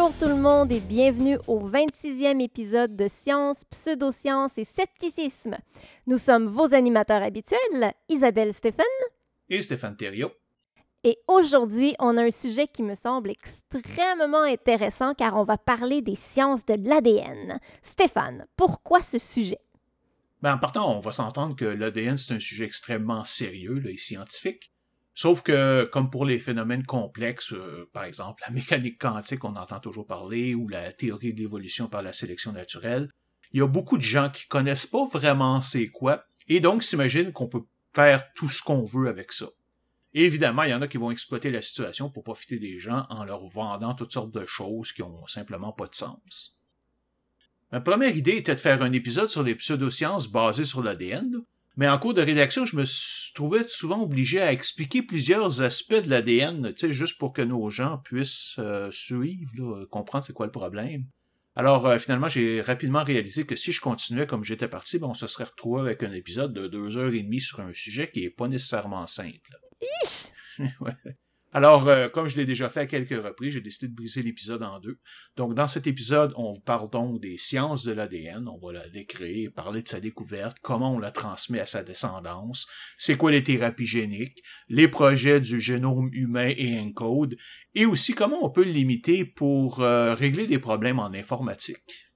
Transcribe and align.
Bonjour 0.00 0.18
tout 0.18 0.28
le 0.28 0.40
monde 0.40 0.72
et 0.72 0.80
bienvenue 0.80 1.36
au 1.46 1.60
26e 1.60 2.40
épisode 2.40 2.96
de 2.96 3.06
Science, 3.06 3.66
Pseudosciences 3.66 4.56
et 4.56 4.64
Scepticisme. 4.64 5.58
Nous 6.06 6.16
sommes 6.16 6.46
vos 6.46 6.72
animateurs 6.72 7.22
habituels, 7.22 7.92
Isabelle 8.08 8.54
Stéphane 8.54 8.86
et 9.50 9.60
Stéphane 9.60 9.98
Thériault. 9.98 10.32
Et 11.04 11.18
aujourd'hui, 11.28 11.94
on 11.98 12.16
a 12.16 12.22
un 12.22 12.30
sujet 12.30 12.66
qui 12.66 12.82
me 12.82 12.94
semble 12.94 13.30
extrêmement 13.30 14.44
intéressant 14.44 15.12
car 15.12 15.36
on 15.36 15.44
va 15.44 15.58
parler 15.58 16.00
des 16.00 16.14
sciences 16.14 16.64
de 16.64 16.76
l'ADN. 16.82 17.60
Stéphane, 17.82 18.46
pourquoi 18.56 19.02
ce 19.02 19.18
sujet? 19.18 19.60
Ben, 20.40 20.54
en 20.54 20.58
partant, 20.58 20.96
on 20.96 21.00
va 21.00 21.12
s'entendre 21.12 21.54
que 21.54 21.66
l'ADN, 21.66 22.16
c'est 22.16 22.32
un 22.32 22.40
sujet 22.40 22.64
extrêmement 22.64 23.26
sérieux 23.26 23.82
et 23.86 23.98
scientifique. 23.98 24.72
Sauf 25.22 25.42
que, 25.42 25.84
comme 25.84 26.08
pour 26.08 26.24
les 26.24 26.38
phénomènes 26.38 26.82
complexes, 26.82 27.52
euh, 27.52 27.90
par 27.92 28.04
exemple 28.04 28.42
la 28.46 28.54
mécanique 28.54 28.98
quantique, 28.98 29.44
on 29.44 29.54
entend 29.54 29.78
toujours 29.78 30.06
parler, 30.06 30.54
ou 30.54 30.66
la 30.66 30.94
théorie 30.94 31.34
de 31.34 31.40
l'évolution 31.40 31.88
par 31.88 32.00
la 32.00 32.14
sélection 32.14 32.52
naturelle, 32.52 33.10
il 33.52 33.58
y 33.58 33.62
a 33.62 33.66
beaucoup 33.66 33.98
de 33.98 34.02
gens 34.02 34.30
qui 34.30 34.48
connaissent 34.48 34.86
pas 34.86 35.06
vraiment 35.08 35.60
c'est 35.60 35.88
quoi, 35.88 36.24
et 36.48 36.60
donc 36.60 36.82
s'imaginent 36.82 37.32
qu'on 37.32 37.48
peut 37.48 37.64
faire 37.94 38.32
tout 38.32 38.48
ce 38.48 38.62
qu'on 38.62 38.82
veut 38.82 39.10
avec 39.10 39.32
ça. 39.32 39.48
Évidemment, 40.14 40.62
il 40.62 40.70
y 40.70 40.74
en 40.74 40.80
a 40.80 40.88
qui 40.88 40.96
vont 40.96 41.10
exploiter 41.10 41.50
la 41.50 41.60
situation 41.60 42.08
pour 42.08 42.24
profiter 42.24 42.58
des 42.58 42.78
gens 42.78 43.04
en 43.10 43.26
leur 43.26 43.46
vendant 43.46 43.92
toutes 43.92 44.14
sortes 44.14 44.32
de 44.32 44.46
choses 44.46 44.90
qui 44.90 45.02
ont 45.02 45.26
simplement 45.26 45.74
pas 45.74 45.86
de 45.86 45.94
sens. 45.94 46.58
Ma 47.72 47.82
première 47.82 48.16
idée 48.16 48.38
était 48.38 48.54
de 48.54 48.60
faire 48.60 48.80
un 48.80 48.92
épisode 48.92 49.28
sur 49.28 49.42
les 49.42 49.54
pseudosciences 49.54 50.28
basées 50.28 50.64
sur 50.64 50.82
l'ADN, 50.82 51.42
mais 51.76 51.88
en 51.88 51.98
cours 51.98 52.14
de 52.14 52.22
rédaction, 52.22 52.66
je 52.66 52.76
me 52.76 52.84
trouvais 53.34 53.64
souvent 53.68 54.02
obligé 54.02 54.40
à 54.40 54.52
expliquer 54.52 55.02
plusieurs 55.02 55.62
aspects 55.62 55.94
de 55.94 56.10
l'ADN, 56.10 56.72
tu 56.74 56.86
sais, 56.86 56.92
juste 56.92 57.18
pour 57.18 57.32
que 57.32 57.42
nos 57.42 57.70
gens 57.70 57.98
puissent 57.98 58.56
euh, 58.58 58.90
suivre, 58.90 59.84
comprendre 59.86 60.24
c'est 60.24 60.32
quoi 60.32 60.46
le 60.46 60.52
problème. 60.52 61.06
Alors 61.56 61.86
euh, 61.86 61.98
finalement, 61.98 62.28
j'ai 62.28 62.60
rapidement 62.60 63.04
réalisé 63.04 63.44
que 63.44 63.56
si 63.56 63.72
je 63.72 63.80
continuais 63.80 64.26
comme 64.26 64.44
j'étais 64.44 64.68
parti, 64.68 64.98
bon, 64.98 65.10
on 65.10 65.14
se 65.14 65.26
serait 65.26 65.44
retrouvé 65.44 65.80
avec 65.80 66.02
un 66.02 66.12
épisode 66.12 66.52
de 66.52 66.68
deux 66.68 66.96
heures 66.96 67.12
et 67.12 67.22
demie 67.22 67.40
sur 67.40 67.60
un 67.60 67.72
sujet 67.72 68.10
qui 68.10 68.24
est 68.24 68.30
pas 68.30 68.48
nécessairement 68.48 69.06
simple. 69.06 69.56
ouais. 70.80 70.92
Alors, 71.52 71.88
euh, 71.88 72.06
comme 72.06 72.28
je 72.28 72.36
l'ai 72.36 72.44
déjà 72.44 72.68
fait 72.68 72.80
à 72.80 72.86
quelques 72.86 73.22
reprises, 73.22 73.54
j'ai 73.54 73.60
décidé 73.60 73.88
de 73.88 73.94
briser 73.94 74.22
l'épisode 74.22 74.62
en 74.62 74.78
deux. 74.78 75.00
Donc, 75.36 75.54
dans 75.54 75.66
cet 75.66 75.88
épisode, 75.88 76.32
on 76.36 76.54
parle 76.54 76.88
donc 76.90 77.20
des 77.20 77.38
sciences 77.38 77.84
de 77.84 77.92
l'ADN, 77.92 78.48
on 78.48 78.56
va 78.64 78.72
la 78.72 78.88
décrire, 78.88 79.50
parler 79.52 79.82
de 79.82 79.88
sa 79.88 79.98
découverte, 79.98 80.58
comment 80.62 80.94
on 80.94 80.98
la 81.00 81.10
transmet 81.10 81.58
à 81.58 81.66
sa 81.66 81.82
descendance, 81.82 82.68
c'est 82.96 83.16
quoi 83.16 83.32
les 83.32 83.42
thérapies 83.42 83.86
géniques, 83.86 84.42
les 84.68 84.86
projets 84.86 85.40
du 85.40 85.60
génome 85.60 86.08
humain 86.12 86.52
et 86.56 86.78
ENCODE, 86.78 87.36
et 87.74 87.84
aussi 87.84 88.12
comment 88.12 88.44
on 88.44 88.50
peut 88.50 88.64
le 88.64 88.70
limiter 88.70 89.24
pour 89.24 89.80
euh, 89.80 90.14
régler 90.14 90.46
des 90.46 90.60
problèmes 90.60 91.00
en 91.00 91.12
informatique. 91.12 92.06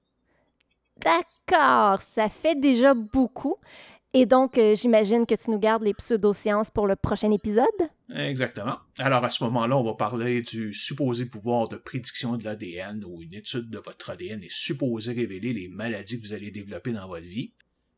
D'accord, 0.97 2.01
ça 2.01 2.29
fait 2.29 2.55
déjà 2.55 2.93
beaucoup. 2.93 3.57
Et 4.17 4.25
donc, 4.25 4.57
euh, 4.57 4.73
j'imagine 4.75 5.25
que 5.25 5.35
tu 5.35 5.51
nous 5.51 5.59
gardes 5.59 5.83
les 5.83 5.93
pseudosciences 5.93 6.71
pour 6.71 6.87
le 6.87 6.95
prochain 6.95 7.31
épisode? 7.31 7.65
Exactement. 8.15 8.77
Alors, 8.97 9.25
à 9.25 9.29
ce 9.29 9.43
moment-là, 9.43 9.77
on 9.77 9.83
va 9.83 9.93
parler 9.93 10.41
du 10.41 10.73
supposé 10.73 11.25
pouvoir 11.25 11.67
de 11.67 11.75
prédiction 11.75 12.37
de 12.37 12.45
l'ADN 12.45 13.03
où 13.03 13.21
une 13.21 13.33
étude 13.33 13.69
de 13.69 13.77
votre 13.77 14.11
ADN 14.11 14.41
est 14.41 14.53
supposée 14.53 15.11
révéler 15.11 15.51
les 15.51 15.67
maladies 15.67 16.21
que 16.21 16.27
vous 16.27 16.33
allez 16.33 16.49
développer 16.49 16.93
dans 16.93 17.09
votre 17.09 17.25
vie, 17.25 17.51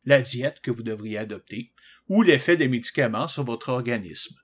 la 0.04 0.20
diète 0.20 0.58
que 0.60 0.72
vous 0.72 0.82
devriez 0.82 1.18
adopter 1.18 1.72
ou 2.08 2.22
l'effet 2.22 2.56
des 2.56 2.66
médicaments 2.66 3.28
sur 3.28 3.44
votre 3.44 3.68
organisme. 3.68 4.34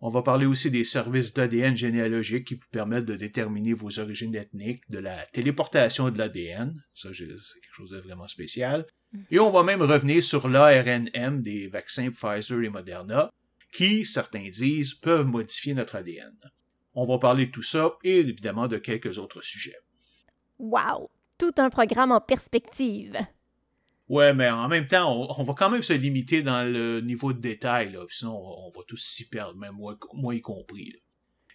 On 0.00 0.08
va 0.08 0.22
parler 0.22 0.46
aussi 0.46 0.70
des 0.70 0.84
services 0.84 1.34
d'ADN 1.34 1.76
généalogique 1.76 2.46
qui 2.46 2.54
vous 2.54 2.68
permettent 2.70 3.04
de 3.04 3.16
déterminer 3.16 3.74
vos 3.74 3.98
origines 3.98 4.34
ethniques, 4.34 4.88
de 4.88 4.98
la 4.98 5.26
téléportation 5.26 6.08
de 6.08 6.16
l'ADN, 6.16 6.74
ça 6.94 7.10
c'est 7.12 7.26
quelque 7.26 7.74
chose 7.74 7.90
de 7.90 7.98
vraiment 7.98 8.28
spécial. 8.28 8.86
Et 9.30 9.38
on 9.38 9.50
va 9.50 9.62
même 9.62 9.82
revenir 9.82 10.22
sur 10.22 10.48
l'ARNM 10.48 11.42
des 11.42 11.68
vaccins 11.68 12.10
Pfizer 12.10 12.62
et 12.62 12.68
Moderna, 12.68 13.30
qui, 13.72 14.04
certains 14.04 14.48
disent, 14.50 14.94
peuvent 14.94 15.26
modifier 15.26 15.74
notre 15.74 15.96
ADN. 15.96 16.36
On 16.94 17.06
va 17.06 17.18
parler 17.18 17.46
de 17.46 17.50
tout 17.50 17.62
ça 17.62 17.96
et 18.02 18.18
évidemment 18.18 18.66
de 18.66 18.78
quelques 18.78 19.18
autres 19.18 19.42
sujets. 19.42 19.76
Wow! 20.58 21.10
Tout 21.38 21.52
un 21.58 21.70
programme 21.70 22.12
en 22.12 22.20
perspective. 22.20 23.16
Ouais, 24.08 24.32
mais 24.32 24.48
en 24.48 24.68
même 24.68 24.86
temps, 24.86 25.36
on, 25.38 25.42
va 25.42 25.54
quand 25.54 25.70
même 25.70 25.82
se 25.82 25.92
limiter 25.92 26.42
dans 26.42 26.62
le 26.62 27.00
niveau 27.00 27.32
de 27.32 27.40
détail, 27.40 27.92
là, 27.92 28.04
sinon 28.08 28.34
on, 28.36 28.70
va 28.70 28.80
tous 28.86 28.96
s'y 28.96 29.28
perdre, 29.28 29.56
même 29.56 29.74
moi, 29.74 29.98
moi 30.14 30.34
y 30.34 30.40
compris. 30.40 30.94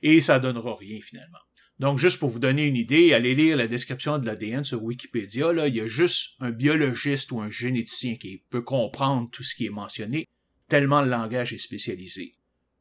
Et 0.03 0.21
ça 0.21 0.39
donnera 0.39 0.75
rien 0.75 0.99
finalement. 1.01 1.39
Donc, 1.83 1.97
juste 1.97 2.17
pour 2.17 2.29
vous 2.29 2.39
donner 2.39 2.65
une 2.65 2.77
idée, 2.77 3.13
allez 3.13 3.35
lire 3.35 3.57
la 3.57 3.67
description 3.67 4.17
de 4.17 4.25
l'ADN 4.25 4.63
sur 4.63 4.81
Wikipédia. 4.81 5.51
Là, 5.51 5.67
il 5.67 5.75
y 5.75 5.81
a 5.81 5.85
juste 5.87 6.37
un 6.39 6.49
biologiste 6.49 7.33
ou 7.33 7.41
un 7.41 7.49
généticien 7.49 8.15
qui 8.15 8.41
peut 8.49 8.61
comprendre 8.61 9.29
tout 9.29 9.43
ce 9.43 9.53
qui 9.53 9.65
est 9.65 9.69
mentionné, 9.69 10.25
tellement 10.69 11.01
le 11.01 11.09
langage 11.09 11.51
est 11.51 11.57
spécialisé. 11.57 12.37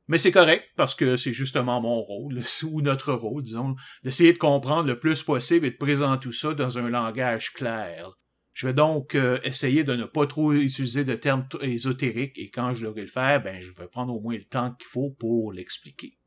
Mais 0.07 0.19
c'est 0.19 0.31
correct, 0.31 0.67
parce 0.77 0.95
que 0.95 1.17
c'est 1.17 1.33
justement 1.33 1.81
mon 1.81 2.01
rôle, 2.01 2.43
ou 2.63 2.81
notre 2.81 3.13
rôle, 3.13 3.43
disons, 3.43 3.75
d'essayer 4.05 4.33
de 4.33 4.39
comprendre 4.39 4.87
le 4.87 5.01
plus 5.01 5.25
possible 5.25 5.67
et 5.67 5.73
de 5.73 5.77
présenter 5.77 6.23
tout 6.23 6.33
ça 6.33 6.55
dans 6.55 6.79
un 6.79 6.89
langage 6.89 7.53
clair. 7.55 8.13
Je 8.53 8.69
vais 8.69 8.73
donc 8.73 9.17
euh, 9.17 9.41
essayer 9.43 9.83
de 9.83 9.97
ne 9.97 10.05
pas 10.05 10.29
trop 10.29 10.53
utiliser 10.53 11.05
de 11.05 11.15
termes 11.15 11.49
ésotériques 11.61 12.39
et 12.39 12.51
quand 12.51 12.73
je 12.73 12.87
devrais 12.87 13.03
le 13.03 13.09
faire, 13.09 13.43
ben, 13.43 13.61
je 13.61 13.73
vais 13.73 13.89
prendre 13.89 14.15
au 14.15 14.21
moins 14.21 14.37
le 14.37 14.45
temps 14.45 14.73
qu'il 14.79 14.87
faut 14.87 15.11
pour 15.11 15.53
l'expliquer. 15.53 16.19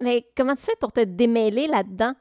Mais 0.00 0.26
comment 0.36 0.54
tu 0.54 0.62
fais 0.62 0.76
pour 0.80 0.92
te 0.92 1.00
démêler 1.04 1.66
là-dedans? 1.66 2.14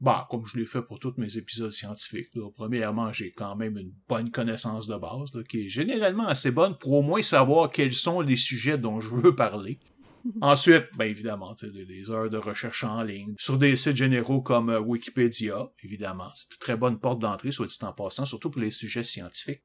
Bah, 0.00 0.28
comme 0.30 0.46
je 0.46 0.56
l'ai 0.56 0.64
fait 0.64 0.82
pour 0.82 1.00
tous 1.00 1.14
mes 1.16 1.36
épisodes 1.36 1.72
scientifiques. 1.72 2.30
Premièrement, 2.54 3.12
j'ai 3.12 3.32
quand 3.32 3.56
même 3.56 3.76
une 3.76 3.92
bonne 4.08 4.30
connaissance 4.30 4.86
de 4.86 4.96
base, 4.96 5.30
qui 5.48 5.66
est 5.66 5.68
généralement 5.68 6.26
assez 6.26 6.52
bonne 6.52 6.78
pour 6.78 6.92
au 6.92 7.02
moins 7.02 7.22
savoir 7.22 7.70
quels 7.70 7.92
sont 7.92 8.20
les 8.20 8.36
sujets 8.36 8.78
dont 8.78 9.00
je 9.00 9.12
veux 9.14 9.34
parler. 9.34 9.80
Ensuite, 10.40 10.86
bien 10.96 11.06
évidemment, 11.06 11.54
des 11.62 12.10
heures 12.10 12.30
de 12.30 12.36
recherche 12.36 12.84
en 12.84 13.02
ligne 13.02 13.34
sur 13.38 13.58
des 13.58 13.74
sites 13.76 13.96
généraux 13.96 14.40
comme 14.40 14.70
euh, 14.70 14.80
Wikipédia, 14.80 15.70
évidemment. 15.82 16.30
C'est 16.34 16.52
une 16.52 16.58
très 16.58 16.76
bonne 16.76 16.98
porte 16.98 17.20
d'entrée, 17.20 17.50
soit 17.50 17.66
dit 17.66 17.78
en 17.82 17.92
passant, 17.92 18.26
surtout 18.26 18.50
pour 18.50 18.60
les 18.60 18.70
sujets 18.70 19.02
scientifiques. 19.02 19.62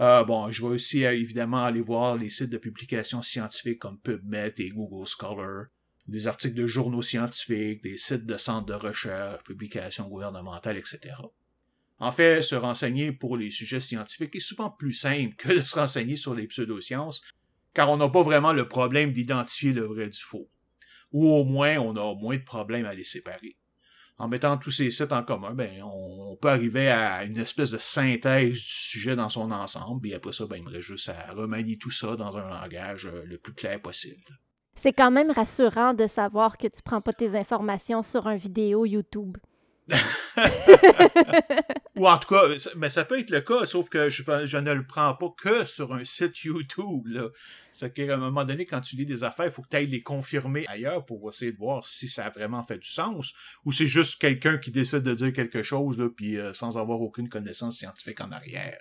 Euh, 0.00 0.24
bon, 0.24 0.50
je 0.50 0.62
vais 0.62 0.74
aussi 0.74 1.04
euh, 1.04 1.12
évidemment 1.12 1.64
aller 1.64 1.80
voir 1.80 2.16
les 2.16 2.30
sites 2.30 2.50
de 2.50 2.58
publications 2.58 3.22
scientifiques 3.22 3.80
comme 3.80 3.98
PubMed 3.98 4.58
et 4.58 4.70
Google 4.70 5.06
Scholar 5.06 5.66
des 6.08 6.26
articles 6.26 6.54
de 6.54 6.66
journaux 6.66 7.02
scientifiques, 7.02 7.82
des 7.82 7.98
sites 7.98 8.24
de 8.24 8.38
centres 8.38 8.66
de 8.66 8.74
recherche, 8.74 9.44
publications 9.44 10.08
gouvernementales, 10.08 10.78
etc. 10.78 11.14
En 11.98 12.12
fait, 12.12 12.40
se 12.42 12.54
renseigner 12.54 13.12
pour 13.12 13.36
les 13.36 13.50
sujets 13.50 13.80
scientifiques 13.80 14.34
est 14.34 14.40
souvent 14.40 14.70
plus 14.70 14.94
simple 14.94 15.34
que 15.36 15.52
de 15.52 15.62
se 15.62 15.78
renseigner 15.78 16.16
sur 16.16 16.34
les 16.34 16.46
pseudosciences, 16.46 17.22
car 17.74 17.90
on 17.90 17.98
n'a 17.98 18.08
pas 18.08 18.22
vraiment 18.22 18.52
le 18.52 18.66
problème 18.66 19.12
d'identifier 19.12 19.72
le 19.72 19.84
vrai 19.84 20.08
du 20.08 20.18
faux. 20.18 20.48
Ou 21.12 21.28
au 21.28 21.44
moins, 21.44 21.76
on 21.76 21.94
a 21.96 22.14
moins 22.14 22.36
de 22.36 22.42
problèmes 22.42 22.86
à 22.86 22.94
les 22.94 23.04
séparer. 23.04 23.56
En 24.16 24.28
mettant 24.28 24.56
tous 24.58 24.70
ces 24.70 24.90
sites 24.90 25.12
en 25.12 25.22
commun, 25.22 25.54
ben, 25.54 25.82
on 25.82 26.36
peut 26.40 26.48
arriver 26.48 26.88
à 26.88 27.24
une 27.24 27.38
espèce 27.38 27.70
de 27.70 27.78
synthèse 27.78 28.52
du 28.52 28.58
sujet 28.58 29.14
dans 29.14 29.28
son 29.28 29.50
ensemble, 29.52 30.08
et 30.08 30.14
après 30.14 30.32
ça, 30.32 30.46
ben, 30.46 30.56
il 30.56 30.64
me 30.64 30.70
reste 30.70 30.88
juste 30.88 31.08
à 31.10 31.32
remanier 31.32 31.76
tout 31.76 31.90
ça 31.90 32.16
dans 32.16 32.36
un 32.36 32.48
langage 32.48 33.06
euh, 33.06 33.22
le 33.24 33.38
plus 33.38 33.52
clair 33.52 33.80
possible 33.80 34.24
c'est 34.78 34.92
quand 34.92 35.10
même 35.10 35.32
rassurant 35.32 35.92
de 35.92 36.06
savoir 36.06 36.56
que 36.56 36.68
tu 36.68 36.82
prends 36.82 37.00
pas 37.00 37.12
tes 37.12 37.36
informations 37.36 38.04
sur 38.04 38.28
un 38.28 38.36
vidéo 38.36 38.86
YouTube. 38.86 39.36
Ou 41.96 42.06
en 42.06 42.18
tout 42.18 42.28
cas, 42.28 42.42
mais 42.76 42.90
ça 42.90 43.04
peut 43.04 43.18
être 43.18 43.30
le 43.30 43.40
cas, 43.40 43.66
sauf 43.66 43.88
que 43.88 44.08
je, 44.08 44.22
ne 44.58 44.72
le 44.72 44.86
prends 44.86 45.14
pas 45.14 45.34
que 45.36 45.64
sur 45.64 45.92
un 45.94 46.04
site 46.04 46.44
YouTube. 46.44 47.08
C'est 47.72 47.92
qu'à 47.92 48.14
un 48.14 48.18
moment 48.18 48.44
donné, 48.44 48.66
quand 48.66 48.80
tu 48.80 48.94
lis 48.96 49.06
des 49.06 49.24
affaires, 49.24 49.46
il 49.46 49.50
faut 49.50 49.62
que 49.62 49.68
tu 49.68 49.76
ailles 49.76 49.86
les 49.86 50.02
confirmer 50.02 50.64
ailleurs 50.68 51.04
pour 51.04 51.28
essayer 51.28 51.50
de 51.50 51.56
voir 51.56 51.84
si 51.84 52.08
ça 52.08 52.26
a 52.26 52.30
vraiment 52.30 52.62
fait 52.62 52.78
du 52.78 52.88
sens, 52.88 53.34
ou 53.64 53.72
c'est 53.72 53.88
juste 53.88 54.20
quelqu'un 54.20 54.58
qui 54.58 54.70
décide 54.70 55.00
de 55.00 55.14
dire 55.14 55.32
quelque 55.32 55.62
chose, 55.64 55.98
là, 55.98 56.08
puis 56.08 56.36
euh, 56.36 56.52
sans 56.52 56.78
avoir 56.78 57.00
aucune 57.00 57.28
connaissance 57.28 57.78
scientifique 57.78 58.20
en 58.20 58.30
arrière. 58.30 58.78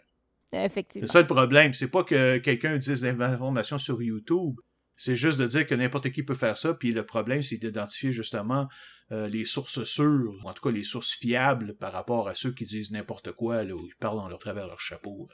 Effectivement. 0.53 1.07
C'est 1.07 1.13
ça 1.13 1.21
le 1.21 1.27
problème. 1.27 1.73
C'est 1.73 1.89
pas 1.89 2.03
que 2.03 2.37
quelqu'un 2.37 2.77
dise 2.77 3.01
des 3.01 3.09
informations 3.21 3.77
sur 3.77 4.01
YouTube. 4.01 4.59
C'est 4.97 5.15
juste 5.15 5.39
de 5.39 5.45
dire 5.45 5.65
que 5.67 5.75
n'importe 5.75 6.09
qui 6.09 6.23
peut 6.23 6.33
faire 6.33 6.57
ça, 6.57 6.73
puis 6.73 6.91
le 6.91 7.05
problème, 7.05 7.43
c'est 7.43 7.57
d'identifier 7.57 8.11
justement 8.11 8.67
euh, 9.11 9.27
les 9.27 9.45
sources 9.45 9.83
sûres, 9.83 10.33
ou 10.43 10.47
en 10.47 10.53
tout 10.53 10.63
cas 10.63 10.71
les 10.71 10.83
sources 10.83 11.13
fiables 11.13 11.75
par 11.75 11.93
rapport 11.93 12.27
à 12.27 12.33
ceux 12.33 12.51
qui 12.51 12.65
disent 12.65 12.91
n'importe 12.91 13.31
quoi, 13.31 13.63
là, 13.63 13.75
où 13.75 13.85
ils 13.85 13.95
parlent 13.95 14.17
dans 14.17 14.27
leur 14.27 14.39
travers 14.39 14.65
leur 14.65 14.79
chapeau. 14.79 15.29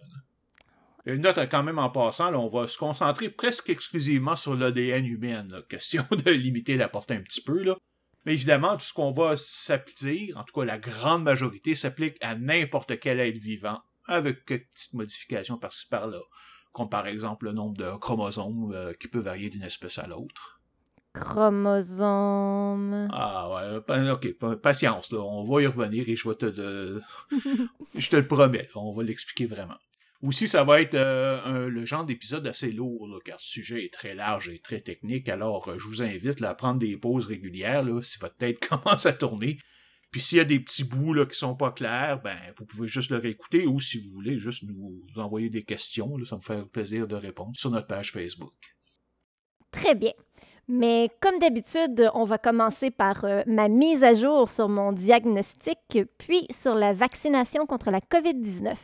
Une 1.05 1.21
note 1.21 1.39
quand 1.49 1.63
même 1.63 1.79
en 1.79 1.89
passant, 1.89 2.33
on 2.35 2.47
va 2.47 2.67
se 2.67 2.77
concentrer 2.77 3.29
presque 3.29 3.69
exclusivement 3.69 4.35
sur 4.35 4.53
l'ADN 4.53 5.05
humain. 5.05 5.47
Question 5.69 6.05
de 6.11 6.31
limiter 6.31 6.75
la 6.75 6.89
portée 6.89 7.15
un 7.15 7.21
petit 7.21 7.41
peu. 7.41 7.63
Là. 7.63 7.77
Mais 8.25 8.33
évidemment, 8.33 8.75
tout 8.75 8.85
ce 8.85 8.93
qu'on 8.93 9.11
va 9.11 9.35
s'appliquer, 9.37 10.33
en 10.35 10.43
tout 10.43 10.53
cas 10.53 10.65
la 10.65 10.77
grande 10.77 11.23
majorité, 11.23 11.73
s'applique 11.73 12.17
à 12.21 12.35
n'importe 12.35 12.99
quel 12.99 13.19
être 13.21 13.37
vivant, 13.37 13.81
avec 14.05 14.45
quelques 14.45 14.69
petites 14.71 14.93
modifications 14.93 15.57
par-ci 15.57 15.87
par-là 15.87 16.19
comme 16.73 16.89
par 16.89 17.07
exemple 17.07 17.45
le 17.45 17.53
nombre 17.53 17.77
de 17.77 17.89
chromosomes 17.97 18.73
euh, 18.73 18.91
qui 18.99 19.07
peut 19.07 19.19
varier 19.19 19.49
d'une 19.49 19.63
espèce 19.63 19.99
à 19.99 20.07
l'autre. 20.07 20.59
chromosomes. 21.13 23.07
Ah 23.11 23.79
ouais, 23.87 24.09
ok, 24.09 24.33
patience, 24.61 25.11
là. 25.11 25.19
on 25.19 25.45
va 25.45 25.61
y 25.61 25.67
revenir 25.67 26.09
et 26.09 26.15
je 26.15 26.27
vais 26.27 26.35
te... 26.35 26.47
De... 26.47 27.01
je 27.95 28.09
te 28.09 28.15
le 28.15 28.27
promets, 28.27 28.67
on 28.75 28.93
va 28.93 29.03
l'expliquer 29.03 29.45
vraiment. 29.45 29.77
Aussi, 30.23 30.47
ça 30.47 30.63
va 30.63 30.81
être 30.81 30.95
euh, 30.95 31.67
le 31.67 31.85
genre 31.85 32.05
d'épisode 32.05 32.47
assez 32.47 32.71
lourd, 32.71 33.19
car 33.25 33.37
le 33.37 33.43
sujet 33.43 33.83
est 33.83 33.93
très 33.93 34.15
large 34.15 34.47
et 34.47 34.57
très 34.57 34.79
technique, 34.79 35.27
alors 35.27 35.67
euh, 35.67 35.77
je 35.77 35.85
vous 35.85 36.01
invite 36.01 36.41
à 36.41 36.55
prendre 36.55 36.79
des 36.79 36.95
pauses 36.95 37.27
régulières 37.27 37.83
là, 37.83 38.01
si 38.01 38.17
votre 38.19 38.37
tête 38.37 38.65
commence 38.69 39.05
à 39.05 39.11
tourner. 39.13 39.59
Puis 40.13 40.21
s'il 40.21 40.37
y 40.37 40.41
a 40.41 40.45
des 40.45 40.59
petits 40.59 40.83
bouts 40.83 41.15
là, 41.15 41.25
qui 41.25 41.35
sont 41.35 41.55
pas 41.55 41.71
clairs, 41.71 42.21
ben 42.21 42.37
vous 42.59 42.65
pouvez 42.65 42.87
juste 42.87 43.09
le 43.09 43.17
réécouter 43.17 43.65
ou 43.65 43.79
si 43.79 43.99
vous 43.99 44.11
voulez 44.11 44.37
juste 44.37 44.63
nous 44.63 45.03
envoyer 45.17 45.49
des 45.49 45.63
questions, 45.63 46.23
ça 46.23 46.35
me 46.35 46.41
fait 46.41 46.63
plaisir 46.65 47.07
de 47.07 47.15
répondre 47.15 47.53
sur 47.57 47.71
notre 47.71 47.87
page 47.87 48.11
Facebook. 48.11 48.53
Très 49.71 49.95
bien. 49.95 50.11
Mais 50.67 51.09
comme 51.19 51.39
d'habitude, 51.39 52.11
on 52.13 52.25
va 52.25 52.37
commencer 52.37 52.91
par 52.91 53.25
euh, 53.25 53.41
ma 53.47 53.67
mise 53.67 54.03
à 54.03 54.13
jour 54.13 54.51
sur 54.51 54.69
mon 54.69 54.91
diagnostic, 54.91 55.79
puis 56.19 56.45
sur 56.51 56.75
la 56.75 56.93
vaccination 56.93 57.65
contre 57.65 57.89
la 57.89 57.99
COVID-19. 57.99 58.75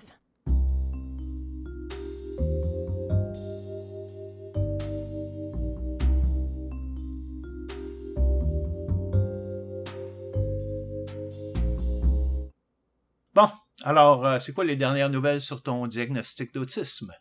Alors, 13.83 14.25
euh, 14.25 14.39
c'est 14.39 14.53
quoi 14.53 14.65
les 14.65 14.75
dernières 14.75 15.09
nouvelles 15.09 15.41
sur 15.41 15.63
ton 15.63 15.87
diagnostic 15.87 16.53
d'autisme? 16.53 17.13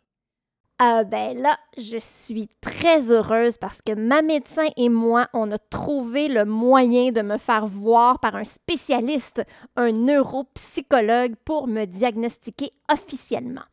Ah 0.81 1.03
ben 1.03 1.37
là, 1.37 1.57
je 1.77 1.97
suis 1.99 2.47
très 2.61 3.11
heureuse 3.11 3.57
parce 3.57 3.81
que 3.81 3.93
ma 3.93 4.21
médecin 4.21 4.67
et 4.77 4.87
moi, 4.87 5.27
on 5.33 5.51
a 5.51 5.57
trouvé 5.57 6.29
le 6.29 6.45
moyen 6.45 7.11
de 7.11 7.21
me 7.21 7.37
faire 7.37 7.65
voir 7.65 8.19
par 8.19 8.35
un 8.35 8.45
spécialiste, 8.45 9.41
un 9.75 9.91
neuropsychologue, 9.91 11.35
pour 11.43 11.67
me 11.67 11.83
diagnostiquer 11.83 12.71
officiellement. 12.89 13.65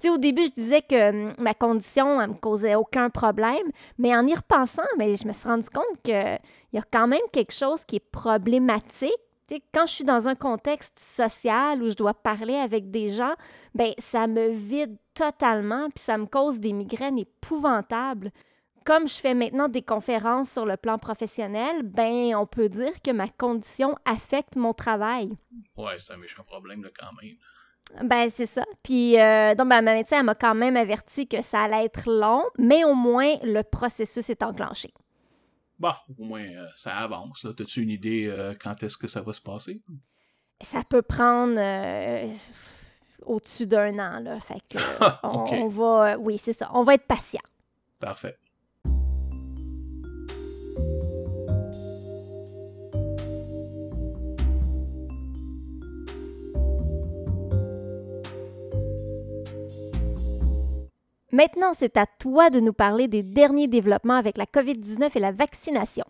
Tu 0.00 0.10
au 0.10 0.18
début, 0.18 0.46
je 0.46 0.52
disais 0.52 0.82
que 0.82 1.10
hum, 1.10 1.34
ma 1.38 1.54
condition, 1.54 2.20
elle 2.20 2.30
me 2.30 2.34
causait 2.34 2.74
aucun 2.74 3.08
problème, 3.08 3.70
mais 3.96 4.16
en 4.16 4.26
y 4.26 4.34
repensant, 4.34 4.82
ben, 4.98 5.16
je 5.16 5.28
me 5.28 5.32
suis 5.32 5.48
rendu 5.48 5.68
compte 5.70 6.02
qu'il 6.02 6.40
y 6.72 6.78
a 6.78 6.84
quand 6.92 7.06
même 7.06 7.20
quelque 7.32 7.54
chose 7.54 7.84
qui 7.84 7.96
est 7.96 8.10
problématique 8.10 9.12
quand 9.72 9.86
je 9.86 9.92
suis 9.92 10.04
dans 10.04 10.28
un 10.28 10.34
contexte 10.34 10.98
social 10.98 11.82
où 11.82 11.88
je 11.88 11.94
dois 11.94 12.14
parler 12.14 12.56
avec 12.56 12.90
des 12.90 13.08
gens, 13.08 13.34
ben 13.74 13.92
ça 13.98 14.26
me 14.26 14.48
vide 14.48 14.96
totalement, 15.14 15.88
puis 15.90 16.04
ça 16.04 16.18
me 16.18 16.26
cause 16.26 16.60
des 16.60 16.72
migraines 16.72 17.18
épouvantables. 17.18 18.30
Comme 18.84 19.06
je 19.06 19.18
fais 19.18 19.34
maintenant 19.34 19.68
des 19.68 19.82
conférences 19.82 20.50
sur 20.50 20.64
le 20.64 20.76
plan 20.76 20.98
professionnel, 20.98 21.82
ben 21.82 22.34
on 22.36 22.46
peut 22.46 22.68
dire 22.68 23.02
que 23.02 23.10
ma 23.10 23.28
condition 23.28 23.94
affecte 24.04 24.56
mon 24.56 24.72
travail. 24.72 25.30
Ouais, 25.76 25.98
c'est 25.98 26.12
un 26.12 26.16
méchant 26.16 26.44
problème 26.44 26.82
là, 26.82 26.90
quand 26.98 27.10
même. 27.20 27.36
Ben, 28.02 28.28
c'est 28.28 28.46
ça. 28.46 28.64
Puis, 28.82 29.18
euh, 29.18 29.54
donc, 29.54 29.68
ben, 29.68 29.82
ma 29.82 29.94
médecin, 29.94 30.22
m'a 30.22 30.34
quand 30.34 30.54
même 30.54 30.76
averti 30.76 31.26
que 31.26 31.42
ça 31.42 31.62
allait 31.62 31.86
être 31.86 32.10
long, 32.10 32.44
mais 32.58 32.84
au 32.84 32.94
moins, 32.94 33.34
le 33.42 33.62
processus 33.62 34.28
est 34.28 34.42
enclenché. 34.42 34.92
Bon, 35.78 35.92
au 36.18 36.24
moins, 36.24 36.42
euh, 36.42 36.66
ça 36.74 36.96
avance. 36.96 37.44
As-tu 37.44 37.82
une 37.82 37.90
idée 37.90 38.26
euh, 38.26 38.54
quand 38.60 38.82
est-ce 38.82 38.98
que 38.98 39.06
ça 39.06 39.22
va 39.22 39.32
se 39.32 39.40
passer? 39.40 39.80
Ça 40.60 40.82
peut 40.88 41.02
prendre 41.02 41.54
euh, 41.56 42.28
au-dessus 43.24 43.66
d'un 43.66 43.96
an, 43.98 44.20
là. 44.20 44.40
Fait 44.40 44.60
que, 44.68 44.78
on, 45.22 45.68
va... 45.68 46.18
Oui, 46.18 46.36
c'est 46.38 46.52
ça. 46.52 46.68
On 46.74 46.82
va 46.82 46.94
être 46.94 47.06
patient. 47.06 47.42
Parfait. 48.00 48.36
Maintenant, 61.30 61.74
c'est 61.76 61.98
à 61.98 62.06
toi 62.06 62.48
de 62.48 62.58
nous 62.58 62.72
parler 62.72 63.06
des 63.06 63.22
derniers 63.22 63.68
développements 63.68 64.14
avec 64.14 64.38
la 64.38 64.46
COVID-19 64.46 65.10
et 65.14 65.20
la 65.20 65.32
vaccination. 65.32 66.06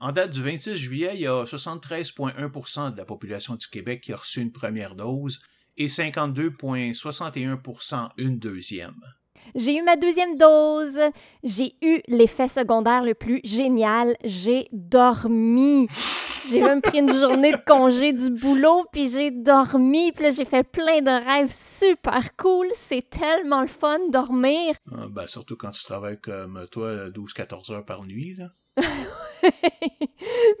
En 0.00 0.10
date 0.10 0.32
du 0.32 0.42
26 0.42 0.74
juillet, 0.76 1.12
il 1.14 1.20
y 1.20 1.28
a 1.28 1.44
73,1% 1.44 2.92
de 2.92 2.96
la 2.96 3.04
population 3.04 3.54
du 3.54 3.68
Québec 3.68 4.00
qui 4.00 4.12
a 4.12 4.16
reçu 4.16 4.40
une 4.40 4.50
première 4.50 4.96
dose 4.96 5.40
et 5.76 5.86
52,61% 5.86 8.08
une 8.16 8.38
deuxième. 8.38 8.96
J'ai 9.54 9.76
eu 9.76 9.82
ma 9.82 9.94
deuxième 9.96 10.36
dose. 10.36 10.98
J'ai 11.44 11.76
eu 11.82 12.00
l'effet 12.08 12.48
secondaire 12.48 13.04
le 13.04 13.14
plus 13.14 13.40
génial. 13.44 14.16
J'ai 14.24 14.66
dormi. 14.72 15.86
J'ai 16.48 16.60
même 16.60 16.80
pris 16.80 16.98
une 16.98 17.12
journée 17.12 17.52
de 17.52 17.64
congé 17.66 18.12
du 18.12 18.30
boulot, 18.30 18.86
puis 18.92 19.10
j'ai 19.10 19.30
dormi, 19.30 20.12
puis 20.12 20.24
là, 20.24 20.30
j'ai 20.30 20.44
fait 20.44 20.64
plein 20.64 21.00
de 21.00 21.24
rêves 21.24 21.52
super 21.52 22.36
cool. 22.36 22.66
C'est 22.74 23.08
tellement 23.10 23.62
le 23.62 23.68
fun 23.68 23.98
dormir. 24.10 24.74
Ah, 24.92 25.06
ben, 25.08 25.26
surtout 25.26 25.56
quand 25.56 25.70
tu 25.70 25.84
travailles 25.84 26.20
comme 26.20 26.66
toi, 26.70 27.08
12-14 27.10 27.72
heures 27.72 27.84
par 27.84 28.06
nuit, 28.06 28.34
là. 28.36 28.48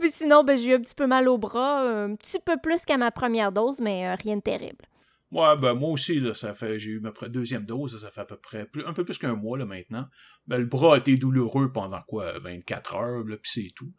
puis 0.00 0.10
sinon, 0.12 0.44
ben, 0.44 0.58
j'ai 0.58 0.70
eu 0.70 0.74
un 0.74 0.80
petit 0.80 0.94
peu 0.94 1.06
mal 1.06 1.28
au 1.28 1.38
bras, 1.38 1.82
un 1.82 2.14
petit 2.16 2.38
peu 2.44 2.56
plus 2.62 2.84
qu'à 2.84 2.98
ma 2.98 3.10
première 3.10 3.52
dose, 3.52 3.80
mais 3.80 4.08
euh, 4.08 4.14
rien 4.14 4.36
de 4.36 4.42
terrible. 4.42 4.84
Ouais, 5.32 5.56
ben 5.56 5.74
moi 5.74 5.90
aussi, 5.90 6.18
là, 6.18 6.34
ça 6.34 6.56
fait, 6.56 6.80
j'ai 6.80 6.90
eu 6.90 7.00
ma 7.00 7.12
deuxième 7.28 7.64
dose, 7.64 8.00
ça 8.00 8.10
fait 8.10 8.22
à 8.22 8.24
peu 8.24 8.36
près 8.36 8.66
un 8.84 8.92
peu 8.92 9.04
plus 9.04 9.16
qu'un 9.16 9.36
mois 9.36 9.56
là, 9.56 9.64
maintenant. 9.64 10.08
Ben, 10.48 10.58
le 10.58 10.66
bras 10.66 10.94
a 10.94 10.98
été 10.98 11.16
douloureux 11.16 11.72
pendant 11.72 12.02
quoi, 12.02 12.36
24 12.40 12.94
heures, 12.96 13.24
là, 13.24 13.36
puis 13.36 13.50
c'est 13.54 13.70
tout. 13.74 13.92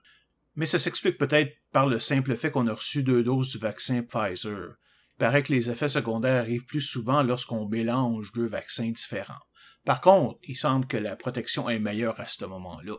Mais 0.56 0.65
ça 0.65 0.80
s'explique 0.80 1.18
peut-être 1.18 1.53
par 1.71 1.88
le 1.88 2.00
simple 2.00 2.36
fait 2.36 2.51
qu'on 2.51 2.68
a 2.68 2.74
reçu 2.74 3.03
deux 3.03 3.24
doses 3.24 3.51
du 3.51 3.57
vaccin 3.57 4.03
Pfizer. 4.03 4.75
Il 5.15 5.18
paraît 5.18 5.44
que 5.44 5.53
les 5.53 5.69
effets 5.69 5.89
secondaires 5.89 6.42
arrivent 6.42 6.65
plus 6.65 6.81
souvent 6.81 7.24
lorsqu'on 7.24 7.68
mélange 7.68 8.31
deux 8.33 8.48
vaccins 8.48 8.89
différents. 8.89 9.33
Par 9.86 10.01
contre, 10.01 10.39
il 10.44 10.56
semble 10.56 10.86
que 10.86 10.98
la 10.98 11.15
protection 11.15 11.69
est 11.69 11.80
meilleure 11.80 12.19
à 12.19 12.27
ce 12.27 12.45
moment-là. 12.45 12.95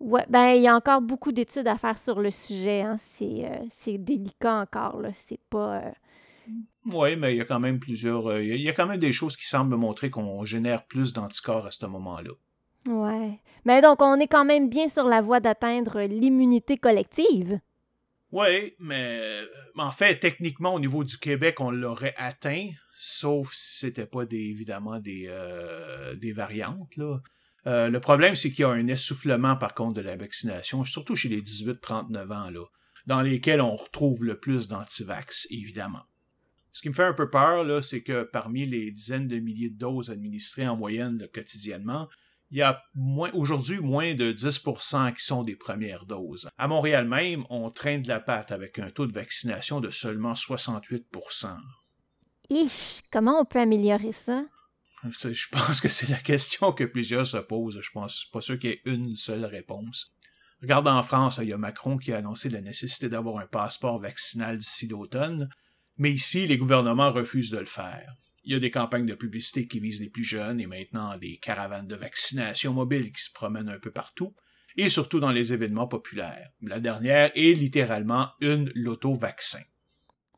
Ouais, 0.00 0.24
ben 0.30 0.52
il 0.52 0.62
y 0.62 0.68
a 0.68 0.74
encore 0.74 1.02
beaucoup 1.02 1.30
d'études 1.30 1.68
à 1.68 1.76
faire 1.76 1.98
sur 1.98 2.20
le 2.20 2.30
sujet. 2.30 2.80
Hein. 2.80 2.96
Euh, 3.20 3.58
c'est, 3.70 3.98
délicat 3.98 4.54
encore. 4.54 4.98
Là. 4.98 5.10
C'est 5.12 5.40
pas. 5.50 5.82
Euh, 5.82 5.90
oui, 6.86 7.16
mais 7.16 7.34
il 7.34 7.38
y 7.38 7.40
a 7.42 7.44
quand 7.44 7.60
même 7.60 7.78
plusieurs. 7.78 8.26
Euh, 8.28 8.42
il 8.42 8.62
y 8.62 8.68
a 8.70 8.72
quand 8.72 8.86
même 8.86 8.98
des 8.98 9.12
choses 9.12 9.36
qui 9.36 9.46
semblent 9.46 9.76
montrer 9.76 10.08
qu'on 10.08 10.42
génère 10.44 10.86
plus 10.86 11.12
d'anticorps 11.12 11.66
à 11.66 11.70
ce 11.70 11.84
moment-là. 11.84 12.30
Ouais. 12.88 13.38
Mais 13.64 13.82
donc, 13.82 14.00
on 14.00 14.18
est 14.18 14.26
quand 14.26 14.44
même 14.44 14.68
bien 14.68 14.88
sur 14.88 15.04
la 15.04 15.20
voie 15.20 15.40
d'atteindre 15.40 16.02
l'immunité 16.02 16.76
collective. 16.76 17.60
Oui, 18.32 18.74
mais 18.78 19.40
en 19.76 19.90
fait, 19.90 20.20
techniquement, 20.20 20.74
au 20.74 20.80
niveau 20.80 21.02
du 21.02 21.18
Québec, 21.18 21.60
on 21.60 21.70
l'aurait 21.70 22.14
atteint, 22.16 22.68
sauf 22.96 23.52
si 23.52 23.78
c'était 23.78 24.06
pas 24.06 24.22
évidemment 24.30 25.00
des, 25.00 25.26
euh, 25.28 26.14
variantes. 26.34 26.96
Euh, 27.66 27.90
le 27.90 28.00
problème, 28.00 28.36
c'est 28.36 28.50
qu'il 28.50 28.62
y 28.62 28.64
a 28.64 28.70
un 28.70 28.86
essoufflement, 28.86 29.56
par 29.56 29.74
contre, 29.74 29.94
de 29.94 30.00
la 30.00 30.16
vaccination, 30.16 30.84
surtout 30.84 31.16
chez 31.16 31.28
les 31.28 31.42
18-39 31.42 32.32
ans, 32.32 32.50
là, 32.50 32.64
dans 33.06 33.20
lesquels 33.20 33.60
on 33.60 33.74
retrouve 33.74 34.24
le 34.24 34.38
plus 34.38 34.68
d'antivax, 34.68 35.48
évidemment. 35.50 36.04
Ce 36.72 36.82
qui 36.82 36.88
me 36.88 36.94
fait 36.94 37.04
un 37.04 37.14
peu 37.14 37.28
peur, 37.28 37.82
c'est 37.82 38.02
que 38.02 38.22
parmi 38.22 38.64
les 38.64 38.92
dizaines 38.92 39.26
de 39.26 39.40
milliers 39.40 39.70
de 39.70 39.78
doses 39.78 40.10
administrées 40.10 40.68
en 40.68 40.76
moyenne 40.76 41.26
quotidiennement, 41.34 42.08
il 42.50 42.58
y 42.58 42.62
a 42.62 42.82
aujourd'hui 43.32 43.78
moins 43.78 44.14
de 44.14 44.32
10% 44.32 45.14
qui 45.14 45.24
sont 45.24 45.44
des 45.44 45.56
premières 45.56 46.04
doses. 46.04 46.48
À 46.58 46.66
Montréal 46.66 47.06
même, 47.06 47.44
on 47.48 47.70
traîne 47.70 48.02
de 48.02 48.08
la 48.08 48.20
patte 48.20 48.50
avec 48.50 48.78
un 48.78 48.90
taux 48.90 49.06
de 49.06 49.12
vaccination 49.12 49.80
de 49.80 49.90
seulement 49.90 50.34
68%. 50.34 51.56
Ich, 52.48 53.02
comment 53.12 53.40
on 53.40 53.44
peut 53.44 53.60
améliorer 53.60 54.12
ça? 54.12 54.44
Je 55.04 55.48
pense 55.50 55.80
que 55.80 55.88
c'est 55.88 56.08
la 56.08 56.18
question 56.18 56.72
que 56.72 56.84
plusieurs 56.84 57.26
se 57.26 57.38
posent. 57.38 57.80
Je 57.80 57.90
pense 57.92 58.26
pas 58.32 58.40
sûr 58.40 58.58
qu'il 58.58 58.70
y 58.70 58.72
ait 58.72 58.82
une 58.84 59.16
seule 59.16 59.44
réponse. 59.44 60.16
Regarde 60.60 60.88
en 60.88 61.02
France, 61.02 61.38
il 61.40 61.48
y 61.48 61.52
a 61.52 61.56
Macron 61.56 61.96
qui 61.96 62.12
a 62.12 62.18
annoncé 62.18 62.50
la 62.50 62.60
nécessité 62.60 63.08
d'avoir 63.08 63.38
un 63.38 63.46
passeport 63.46 63.98
vaccinal 63.98 64.58
d'ici 64.58 64.88
l'automne, 64.88 65.48
mais 65.96 66.12
ici, 66.12 66.46
les 66.46 66.58
gouvernements 66.58 67.12
refusent 67.12 67.50
de 67.50 67.58
le 67.58 67.66
faire. 67.66 68.14
Il 68.44 68.52
y 68.52 68.56
a 68.56 68.58
des 68.58 68.70
campagnes 68.70 69.06
de 69.06 69.14
publicité 69.14 69.66
qui 69.66 69.80
visent 69.80 70.00
les 70.00 70.08
plus 70.08 70.24
jeunes 70.24 70.60
et 70.60 70.66
maintenant 70.66 71.16
des 71.18 71.36
caravanes 71.38 71.86
de 71.86 71.96
vaccination 71.96 72.72
mobiles 72.72 73.12
qui 73.12 73.22
se 73.22 73.32
promènent 73.32 73.68
un 73.68 73.78
peu 73.78 73.90
partout, 73.90 74.34
et 74.76 74.88
surtout 74.88 75.20
dans 75.20 75.32
les 75.32 75.52
événements 75.52 75.88
populaires. 75.88 76.50
La 76.62 76.80
dernière 76.80 77.30
est 77.34 77.54
littéralement 77.54 78.28
une 78.40 78.70
loto-vaccin. 78.74 79.60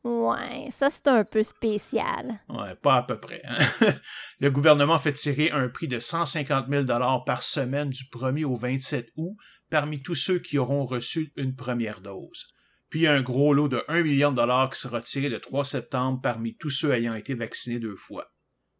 Ouais, 0.03 0.67
ça 0.69 0.89
c'est 0.89 1.07
un 1.07 1.23
peu 1.23 1.43
spécial. 1.43 2.41
Ouais, 2.49 2.75
pas 2.75 2.97
à 2.97 3.03
peu 3.03 3.19
près. 3.19 3.41
Hein. 3.45 3.57
Le 4.39 4.51
gouvernement 4.51 4.99
fait 4.99 5.13
tirer 5.13 5.49
un 5.51 5.69
prix 5.69 5.87
de 5.87 5.99
150 5.99 6.67
000 6.69 6.85
par 7.25 7.41
semaine 7.41 7.89
du 7.89 8.03
1er 8.03 8.43
au 8.43 8.55
27 8.55 9.11
août 9.15 9.37
parmi 9.69 10.01
tous 10.01 10.15
ceux 10.15 10.39
qui 10.39 10.57
auront 10.57 10.85
reçu 10.85 11.31
une 11.37 11.55
première 11.55 12.01
dose. 12.01 12.53
Puis 12.93 12.99
il 12.99 13.03
y 13.05 13.07
a 13.07 13.13
un 13.13 13.23
gros 13.23 13.55
lot 13.55 13.69
de 13.69 13.83
1 13.87 14.03
million 14.03 14.29
de 14.29 14.35
dollars 14.35 14.69
qui 14.69 14.79
sera 14.79 15.01
tiré 15.01 15.27
le 15.27 15.39
3 15.39 15.65
septembre 15.65 16.19
parmi 16.21 16.55
tous 16.55 16.69
ceux 16.69 16.91
ayant 16.91 17.15
été 17.15 17.33
vaccinés 17.33 17.79
deux 17.79 17.95
fois. 17.95 18.31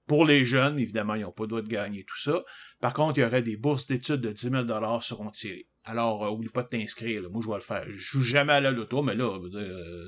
Pour 0.06 0.24
les 0.24 0.46
jeunes, 0.46 0.78
évidemment, 0.78 1.16
ils 1.16 1.24
n'ont 1.24 1.32
pas 1.32 1.46
le 1.46 1.48
droit 1.48 1.62
de 1.64 1.68
gagner 1.68 2.04
tout 2.04 2.20
ça. 2.20 2.44
Par 2.80 2.94
contre, 2.94 3.18
il 3.18 3.22
y 3.22 3.26
aurait 3.26 3.42
des 3.42 3.58
bourses 3.58 3.88
d'études 3.88 4.22
de 4.22 4.32
10 4.32 4.50
000 4.52 4.64
dollars 4.66 5.02
seront 5.02 5.32
tirées. 5.32 5.68
Alors, 5.84 6.32
oublie 6.32 6.50
pas 6.50 6.62
de 6.62 6.68
t'inscrire. 6.68 7.24
Moi, 7.32 7.42
je 7.44 7.50
vais 7.50 7.56
le 7.56 7.62
faire. 7.62 7.86
Je 7.88 7.98
joue 7.98 8.22
jamais 8.22 8.54
à 8.54 8.62
la 8.62 8.70
loto, 8.70 9.02
mais 9.02 9.16
là, 9.16 9.36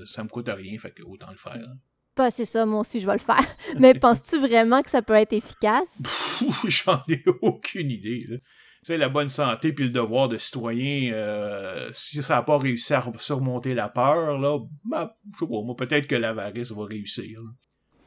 ça 0.05 0.23
me 0.23 0.29
coûte 0.29 0.49
rien, 0.49 0.77
fait 0.77 0.91
que 0.91 1.01
autant 1.01 1.31
le 1.31 1.37
faire. 1.37 1.65
Pas, 2.13 2.29
c'est 2.29 2.45
ça, 2.45 2.63
moi 2.67 2.81
aussi, 2.81 3.01
je 3.01 3.07
vais 3.07 3.13
le 3.13 3.17
faire. 3.17 3.43
Mais 3.79 3.95
penses-tu 3.95 4.37
vraiment 4.37 4.81
que 4.83 4.89
ça 4.89 5.01
peut 5.01 5.15
être 5.15 5.33
efficace? 5.33 5.89
J'en 6.67 7.03
ai 7.09 7.23
aucune 7.41 7.89
idée. 7.89 8.25
Tu 8.27 8.39
sais, 8.85 8.97
la 8.97 9.09
bonne 9.09 9.29
santé 9.29 9.73
puis 9.73 9.85
le 9.85 9.91
devoir 9.91 10.29
de 10.29 10.37
citoyen, 10.37 11.11
euh, 11.13 11.89
si 11.91 12.21
ça 12.21 12.35
n'a 12.35 12.43
pas 12.43 12.57
réussi 12.57 12.93
à 12.93 13.03
surmonter 13.17 13.73
la 13.73 13.89
peur, 13.89 14.37
là, 14.37 14.59
ben, 14.83 15.11
je 15.33 15.39
sais 15.39 15.45
pas, 15.47 15.85
peut-être 15.85 16.07
que 16.07 16.15
l'avarice 16.15 16.71
va 16.71 16.85
réussir. 16.85 17.39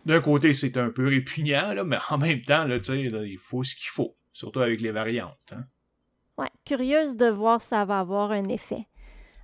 D'un 0.07 0.21
côté, 0.21 0.55
c'est 0.55 0.77
un 0.77 0.91
peu 0.91 1.09
répugnant, 1.09 1.85
mais 1.85 1.99
en 2.11 2.19
même 2.19 2.43
temps, 2.43 2.65
là, 2.65 2.77
il 2.77 3.39
faut 3.39 3.65
ce 3.65 3.75
qu'il 3.75 3.91
faut, 3.91 4.15
surtout 4.33 4.61
avec 4.61 4.81
les 4.81 4.93
variantes. 4.93 5.53
Hein. 5.53 5.65
Ouais, 6.39 6.51
curieuse 6.65 7.17
de 7.17 7.29
voir 7.29 7.61
ça 7.61 7.85
va 7.85 7.99
avoir 7.99 8.31
un 8.31 8.49
effet. 8.49 8.87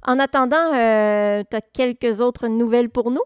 En 0.06 0.18
attendant, 0.18 0.72
euh, 0.74 1.42
tu 1.50 1.56
quelques 1.72 2.20
autres 2.20 2.46
nouvelles 2.46 2.90
pour 2.90 3.10
nous? 3.10 3.24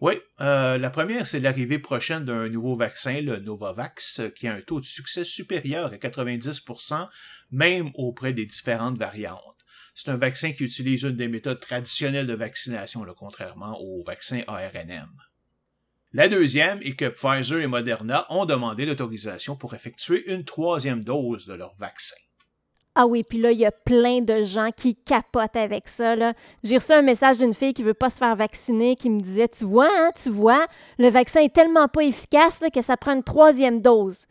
Oui, 0.00 0.14
euh, 0.40 0.78
la 0.78 0.90
première, 0.90 1.26
c'est 1.26 1.40
l'arrivée 1.40 1.80
prochaine 1.80 2.24
d'un 2.24 2.48
nouveau 2.48 2.76
vaccin, 2.76 3.20
le 3.20 3.38
Novavax, 3.38 4.20
qui 4.36 4.46
a 4.46 4.54
un 4.54 4.60
taux 4.60 4.80
de 4.80 4.84
succès 4.84 5.24
supérieur 5.24 5.92
à 5.92 5.96
90%, 5.96 7.08
même 7.50 7.90
auprès 7.94 8.32
des 8.32 8.46
différentes 8.46 8.96
variantes. 8.96 9.56
C'est 9.96 10.10
un 10.10 10.16
vaccin 10.16 10.52
qui 10.52 10.62
utilise 10.62 11.02
une 11.02 11.16
des 11.16 11.26
méthodes 11.26 11.58
traditionnelles 11.58 12.28
de 12.28 12.34
vaccination, 12.34 13.04
contrairement 13.16 13.80
au 13.80 14.04
vaccin 14.04 14.42
ARNM. 14.46 15.10
La 16.12 16.28
deuxième 16.28 16.80
est 16.82 16.94
que 16.94 17.08
Pfizer 17.08 17.58
et 17.58 17.66
Moderna 17.66 18.24
ont 18.30 18.46
demandé 18.46 18.86
l'autorisation 18.86 19.56
pour 19.56 19.74
effectuer 19.74 20.30
une 20.32 20.44
troisième 20.44 21.02
dose 21.02 21.46
de 21.46 21.54
leur 21.54 21.74
vaccin. 21.76 22.16
Ah 23.00 23.06
oui, 23.06 23.22
puis 23.22 23.38
là, 23.38 23.52
il 23.52 23.58
y 23.58 23.64
a 23.64 23.70
plein 23.70 24.22
de 24.22 24.42
gens 24.42 24.70
qui 24.76 24.96
capotent 24.96 25.54
avec 25.54 25.86
ça. 25.86 26.16
J'ai 26.64 26.78
reçu 26.78 26.90
un 26.90 27.02
message 27.02 27.38
d'une 27.38 27.54
fille 27.54 27.72
qui 27.72 27.84
veut 27.84 27.94
pas 27.94 28.10
se 28.10 28.18
faire 28.18 28.34
vacciner, 28.34 28.96
qui 28.96 29.08
me 29.08 29.20
disait 29.20 29.46
Tu 29.46 29.64
vois, 29.64 29.88
hein, 29.88 30.10
tu 30.20 30.30
vois, 30.30 30.66
le 30.98 31.08
vaccin 31.08 31.38
est 31.42 31.54
tellement 31.54 31.86
pas 31.86 32.02
efficace 32.02 32.58
que 32.74 32.82
ça 32.82 32.96
prend 32.96 33.12
une 33.12 33.22
troisième 33.22 33.80
dose. 33.80 34.26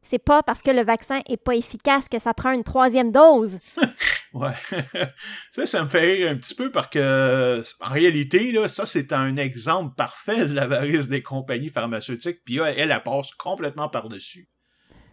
C'est 0.00 0.20
pas 0.20 0.44
parce 0.44 0.62
que 0.62 0.70
le 0.70 0.84
vaccin 0.84 1.20
est 1.28 1.42
pas 1.42 1.56
efficace 1.56 2.08
que 2.08 2.20
ça 2.20 2.34
prend 2.34 2.52
une 2.52 2.62
troisième 2.62 3.10
dose. 3.10 3.58
ouais. 4.32 4.54
ça, 5.52 5.66
ça 5.66 5.82
me 5.82 5.88
fait 5.88 6.02
rire 6.02 6.30
un 6.30 6.36
petit 6.36 6.54
peu 6.54 6.70
parce 6.70 6.86
que, 6.86 7.60
en 7.80 7.90
réalité, 7.90 8.52
là, 8.52 8.68
ça, 8.68 8.86
c'est 8.86 9.12
un 9.12 9.36
exemple 9.38 9.96
parfait 9.96 10.46
de 10.46 10.54
l'avarice 10.54 11.08
des 11.08 11.24
compagnies 11.24 11.70
pharmaceutiques. 11.70 12.44
Puis 12.44 12.58
elle, 12.58 12.92
elle 12.92 13.02
passe 13.02 13.32
complètement 13.32 13.88
par-dessus. 13.88 14.48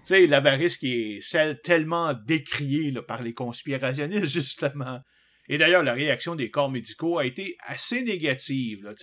Tu 0.03 0.09
sais, 0.09 0.27
l'avarice 0.27 0.75
qui 0.75 0.93
est 0.93 1.21
celle 1.21 1.61
tellement 1.61 2.13
décriée 2.13 2.93
par 3.07 3.21
les 3.21 3.33
conspirationnistes, 3.33 4.25
justement. 4.27 4.99
Et 5.47 5.57
d'ailleurs, 5.57 5.83
la 5.83 5.93
réaction 5.93 6.35
des 6.35 6.49
corps 6.49 6.69
médicaux 6.69 7.19
a 7.19 7.25
été 7.25 7.55
assez 7.61 8.03
négative. 8.03 8.93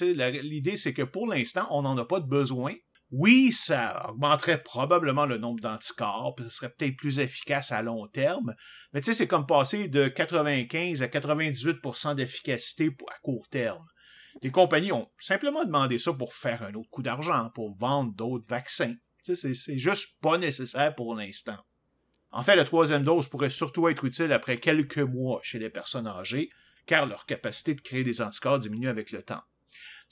L'idée, 0.43 0.77
c'est 0.77 0.93
que 0.93 1.03
pour 1.03 1.27
l'instant, 1.27 1.67
on 1.71 1.83
n'en 1.83 1.97
a 1.97 2.05
pas 2.05 2.21
de 2.21 2.29
besoin. 2.29 2.75
Oui, 3.11 3.51
ça 3.51 4.09
augmenterait 4.11 4.63
probablement 4.63 5.27
le 5.27 5.37
nombre 5.37 5.61
d'anticorps, 5.61 6.37
ce 6.39 6.49
serait 6.49 6.71
peut-être 6.71 6.97
plus 6.97 7.19
efficace 7.19 7.73
à 7.73 7.83
long 7.83 8.07
terme, 8.07 8.55
mais 8.93 9.01
tu 9.01 9.07
sais, 9.07 9.15
c'est 9.15 9.27
comme 9.27 9.47
passer 9.47 9.89
de 9.89 10.07
95 10.07 11.03
à 11.03 11.09
98% 11.09 12.15
d'efficacité 12.15 12.91
à 13.09 13.19
court 13.21 13.49
terme. 13.51 13.85
Les 14.43 14.53
compagnies 14.53 14.93
ont 14.93 15.09
simplement 15.19 15.65
demandé 15.65 15.99
ça 15.99 16.13
pour 16.13 16.35
faire 16.35 16.63
un 16.63 16.73
autre 16.75 16.89
coup 16.91 17.03
d'argent, 17.03 17.51
pour 17.53 17.77
vendre 17.77 18.15
d'autres 18.15 18.49
vaccins. 18.49 18.95
C'est 19.35 19.79
juste 19.79 20.21
pas 20.21 20.39
nécessaire 20.39 20.95
pour 20.95 21.15
l'instant. 21.15 21.59
En 22.33 22.43
fait, 22.43 22.57
la 22.57 22.65
troisième 22.65 23.03
dose 23.03 23.29
pourrait 23.29 23.51
surtout 23.51 23.89
être 23.89 24.05
utile 24.05 24.33
après 24.33 24.59
quelques 24.59 24.99
mois 24.99 25.41
chez 25.43 25.59
les 25.59 25.71
personnes 25.71 26.07
âgées, 26.07 26.51
car 26.87 27.07
leur 27.07 27.27
capacité 27.27 27.75
de 27.75 27.81
créer 27.81 28.05
des 28.05 28.23
anticorps 28.23 28.61
diminue 28.61 28.89
avec 28.89 29.11
le 29.11 29.23
temps. 29.23 29.43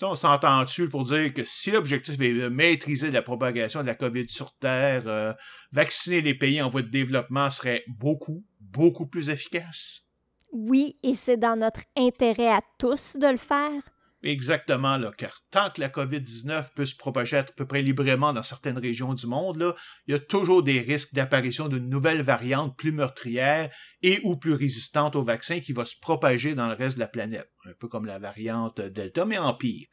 on 0.03 0.15
s'entend-tu 0.15 0.89
pour 0.89 1.05
dire 1.05 1.33
que 1.33 1.45
si 1.45 1.71
l'objectif 1.71 2.21
est 2.21 2.35
de 2.35 2.49
maîtriser 2.49 3.11
la 3.11 3.23
propagation 3.23 3.83
de 3.83 3.87
la 3.87 3.95
COVID 3.95 4.29
sur 4.29 4.53
Terre, 4.57 5.07
euh, 5.07 5.33
vacciner 5.71 6.21
les 6.21 6.35
pays 6.35 6.61
en 6.61 6.69
voie 6.69 6.83
de 6.83 6.89
développement 6.89 7.51
serait 7.51 7.85
beaucoup, 7.87 8.45
beaucoup 8.61 9.07
plus 9.07 9.31
efficace? 9.31 10.09
Oui, 10.51 10.97
et 11.03 11.15
c'est 11.15 11.37
dans 11.37 11.57
notre 11.57 11.83
intérêt 11.97 12.49
à 12.49 12.63
tous 12.79 13.17
de 13.17 13.27
le 13.27 13.37
faire. 13.37 13.83
Exactement, 14.25 14.97
là, 14.97 15.13
car 15.17 15.43
tant 15.51 15.71
que 15.71 15.81
la 15.81 15.89
COVID-19 15.89 16.75
peut 16.75 16.87
se 16.87 16.97
propager 16.97 17.37
à 17.37 17.45
peu 17.45 17.67
près 17.67 17.83
librement 17.83 18.33
dans 18.33 18.43
certaines 18.43 18.79
régions 18.79 19.15
du 19.15 19.29
monde, 19.29 19.77
il 20.09 20.13
y 20.13 20.15
a 20.15 20.19
toujours 20.19 20.65
des 20.65 20.81
risques 20.81 21.15
d'apparition 21.15 21.69
d'une 21.69 21.89
nouvelle 21.89 22.23
variante 22.23 22.77
plus 22.77 22.91
meurtrière 22.91 23.71
et 24.03 24.21
ou 24.25 24.37
plus 24.37 24.55
résistante 24.55 25.15
au 25.15 25.23
vaccin 25.23 25.61
qui 25.61 25.73
va 25.73 25.85
se 25.85 25.95
propager 26.01 26.57
dans 26.57 26.67
le 26.67 26.75
reste 26.75 26.97
de 26.97 27.01
la 27.01 27.09
planète, 27.09 27.49
un 27.65 27.75
peu 27.79 27.87
comme 27.87 28.07
la 28.07 28.19
variante 28.19 28.81
Delta, 28.81 29.25
mais 29.25 29.39
en 29.39 29.55
pire. 29.55 29.87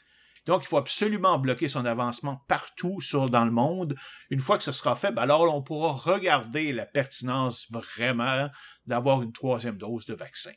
Donc, 0.48 0.64
il 0.64 0.68
faut 0.68 0.78
absolument 0.78 1.38
bloquer 1.38 1.70
son 1.70 1.86
avancement 1.86 2.42
partout 2.48 3.00
dans 3.32 3.46
le 3.46 3.52
monde. 3.52 3.96
Une 4.30 4.40
fois 4.40 4.58
que 4.58 4.64
ce 4.64 4.72
sera 4.72 4.96
fait, 4.96 5.12
ben 5.12 5.24
alors 5.24 5.54
on 5.54 5.64
pourra 5.64 5.92
regarder 5.94 6.72
la 6.72 6.86
pertinence 6.86 7.68
vraiment 7.72 8.50
d'avoir 8.86 9.22
une 9.22 9.32
troisième 9.32 9.78
dose 9.78 10.06
de 10.06 10.14
vaccin. 10.14 10.52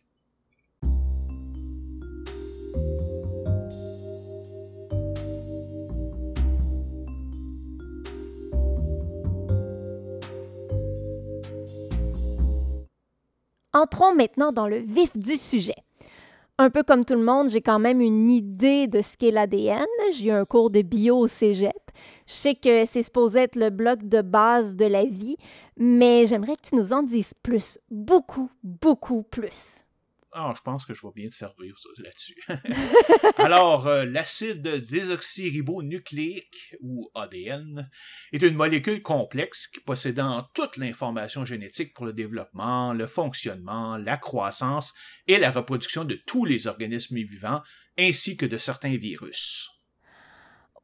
Entrons 13.74 14.14
maintenant 14.14 14.52
dans 14.52 14.66
le 14.66 14.78
vif 14.78 15.16
du 15.16 15.36
sujet. 15.36 15.76
Un 16.60 16.70
peu 16.70 16.82
comme 16.82 17.04
tout 17.04 17.14
le 17.14 17.22
monde, 17.22 17.50
j'ai 17.50 17.60
quand 17.60 17.78
même 17.78 18.00
une 18.00 18.30
idée 18.30 18.88
de 18.88 19.00
ce 19.00 19.16
qu'est 19.16 19.30
l'ADN. 19.30 19.86
J'ai 20.12 20.28
eu 20.28 20.30
un 20.32 20.44
cours 20.44 20.70
de 20.70 20.82
bio 20.82 21.16
au 21.16 21.28
cégep. 21.28 21.72
Je 22.26 22.32
sais 22.32 22.54
que 22.54 22.84
c'est 22.84 23.02
supposé 23.02 23.40
être 23.40 23.56
le 23.56 23.70
bloc 23.70 24.02
de 24.02 24.22
base 24.22 24.74
de 24.74 24.86
la 24.86 25.04
vie, 25.04 25.36
mais 25.76 26.26
j'aimerais 26.26 26.56
que 26.56 26.68
tu 26.68 26.74
nous 26.74 26.92
en 26.92 27.02
dises 27.02 27.34
plus, 27.42 27.78
beaucoup, 27.90 28.50
beaucoup 28.64 29.22
plus. 29.22 29.84
Ah, 30.32 30.52
je 30.54 30.60
pense 30.60 30.84
que 30.84 30.92
je 30.92 31.06
vais 31.06 31.12
bien 31.14 31.28
te 31.28 31.34
servir 31.34 31.74
là-dessus. 31.98 32.36
Alors, 33.38 33.86
euh, 33.86 34.04
l'acide 34.04 34.62
désoxyribonucléique, 34.62 36.76
ou 36.80 37.10
ADN, 37.14 37.88
est 38.32 38.42
une 38.42 38.54
molécule 38.54 39.00
complexe 39.00 39.70
possédant 39.86 40.46
toute 40.54 40.76
l'information 40.76 41.46
génétique 41.46 41.94
pour 41.94 42.04
le 42.04 42.12
développement, 42.12 42.92
le 42.92 43.06
fonctionnement, 43.06 43.96
la 43.96 44.18
croissance 44.18 44.92
et 45.26 45.38
la 45.38 45.50
reproduction 45.50 46.04
de 46.04 46.20
tous 46.26 46.44
les 46.44 46.66
organismes 46.66 47.16
vivants, 47.16 47.62
ainsi 47.98 48.36
que 48.36 48.46
de 48.46 48.58
certains 48.58 48.96
virus. 48.96 49.70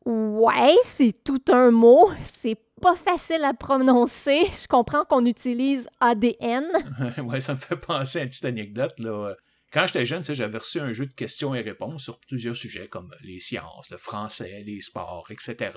Ouais, 0.07 0.77
c'est 0.83 1.23
tout 1.23 1.43
un 1.49 1.71
mot. 1.71 2.11
C'est 2.41 2.59
pas 2.81 2.97
facile 2.97 3.45
à 3.45 3.55
prononcer. 3.55 4.45
Je 4.63 4.67
comprends 4.67 5.05
qu'on 5.05 5.25
utilise 5.25 5.89
ADN. 6.01 6.67
ouais, 7.25 7.41
ça 7.41 7.55
me 7.55 7.59
fait 7.59 7.77
penser 7.77 8.21
à 8.21 8.23
une 8.23 8.29
petite 8.29 8.45
anecdote. 8.45 8.95
Là. 8.99 9.35
Quand 9.73 9.87
j'étais 9.87 10.07
jeune, 10.07 10.25
j'avais 10.25 10.59
reçu 10.59 10.79
un 10.79 10.93
jeu 10.93 11.07
de 11.07 11.13
questions 11.13 11.55
et 11.55 11.61
réponses 11.61 12.05
sur 12.05 12.21
plusieurs 12.21 12.57
sujets 12.57 12.87
comme 12.87 13.13
les 13.23 13.41
sciences, 13.41 13.91
le 13.91 13.97
français, 13.97 14.63
les 14.65 14.81
sports, 14.81 15.27
etc. 15.31 15.73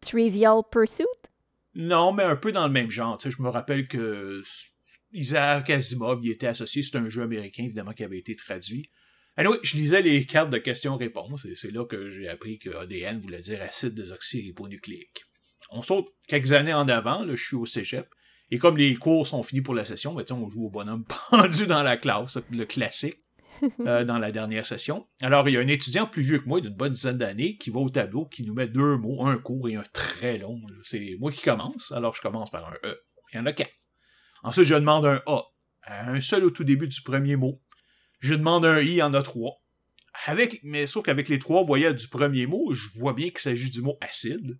Trivial 0.00 0.60
Pursuit? 0.70 1.06
Non, 1.74 2.12
mais 2.12 2.24
un 2.24 2.36
peu 2.36 2.52
dans 2.52 2.66
le 2.66 2.72
même 2.72 2.90
genre. 2.90 3.18
Je 3.24 3.40
me 3.40 3.48
rappelle 3.48 3.88
que 3.88 4.42
Isaac 5.12 5.70
Asimov 5.70 6.22
y 6.22 6.30
était 6.30 6.46
associé. 6.46 6.82
C'est 6.82 6.98
un 6.98 7.08
jeu 7.08 7.22
américain, 7.22 7.64
évidemment, 7.64 7.92
qui 7.92 8.04
avait 8.04 8.18
été 8.18 8.36
traduit. 8.36 8.90
Anyway, 9.36 9.58
je 9.62 9.76
lisais 9.78 10.02
les 10.02 10.26
cartes 10.26 10.50
de 10.50 10.58
questions-réponses 10.58 11.46
et 11.46 11.54
c'est 11.54 11.70
là 11.70 11.86
que 11.86 12.10
j'ai 12.10 12.28
appris 12.28 12.58
que 12.58 12.68
ADN 12.76 13.18
voulait 13.18 13.40
dire 13.40 13.62
acide 13.62 13.94
désoxyribonucléique. 13.94 15.24
On 15.72 15.82
saute 15.82 16.08
quelques 16.28 16.52
années 16.52 16.74
en 16.74 16.86
avant, 16.88 17.24
là, 17.24 17.34
je 17.34 17.44
suis 17.44 17.56
au 17.56 17.66
cégep. 17.66 18.08
Et 18.50 18.58
comme 18.58 18.76
les 18.76 18.94
cours 18.96 19.26
sont 19.26 19.42
finis 19.42 19.62
pour 19.62 19.74
la 19.74 19.86
session, 19.86 20.14
ben, 20.14 20.24
on 20.30 20.50
joue 20.50 20.66
au 20.66 20.70
bonhomme 20.70 21.04
pendu 21.30 21.66
dans 21.66 21.82
la 21.82 21.96
classe, 21.96 22.38
le 22.50 22.64
classique. 22.64 23.18
Euh, 23.86 24.04
dans 24.04 24.18
la 24.18 24.32
dernière 24.32 24.66
session. 24.66 25.06
Alors, 25.20 25.48
il 25.48 25.52
y 25.52 25.56
a 25.56 25.60
un 25.60 25.68
étudiant 25.68 26.06
plus 26.06 26.22
vieux 26.22 26.40
que 26.40 26.48
moi, 26.48 26.60
d'une 26.60 26.74
bonne 26.74 26.92
dizaine 26.92 27.18
d'années, 27.18 27.56
qui 27.58 27.70
va 27.70 27.78
au 27.78 27.90
tableau, 27.90 28.26
qui 28.26 28.42
nous 28.42 28.54
met 28.54 28.66
deux 28.66 28.96
mots, 28.96 29.24
un 29.24 29.38
court 29.38 29.68
et 29.68 29.76
un 29.76 29.84
très 29.92 30.38
long. 30.38 30.60
C'est 30.82 31.16
moi 31.20 31.30
qui 31.30 31.42
commence, 31.42 31.92
alors 31.92 32.12
je 32.14 32.20
commence 32.20 32.50
par 32.50 32.68
un 32.68 32.74
E. 32.84 33.00
Il 33.32 33.36
y 33.36 33.38
en 33.38 33.46
a 33.46 33.52
quatre. 33.52 33.70
Ensuite, 34.42 34.66
je 34.66 34.74
demande 34.74 35.06
un 35.06 35.22
A. 35.26 35.42
Un 35.86 36.20
seul 36.20 36.44
au 36.44 36.50
tout 36.50 36.64
début 36.64 36.88
du 36.88 37.00
premier 37.02 37.36
mot. 37.36 37.62
Je 38.18 38.34
demande 38.34 38.64
un 38.64 38.80
I, 38.80 38.86
il 38.86 38.94
y 38.94 39.02
en 39.02 39.14
a 39.14 39.22
trois. 39.22 39.62
Avec, 40.26 40.60
mais 40.64 40.86
sauf 40.88 41.04
qu'avec 41.04 41.28
les 41.28 41.38
trois 41.38 41.62
voyelles 41.62 41.94
du 41.94 42.08
premier 42.08 42.46
mot, 42.46 42.72
je 42.72 42.88
vois 42.98 43.12
bien 43.12 43.28
qu'il 43.28 43.38
s'agit 43.38 43.70
du 43.70 43.80
mot 43.80 43.96
acide. 44.00 44.58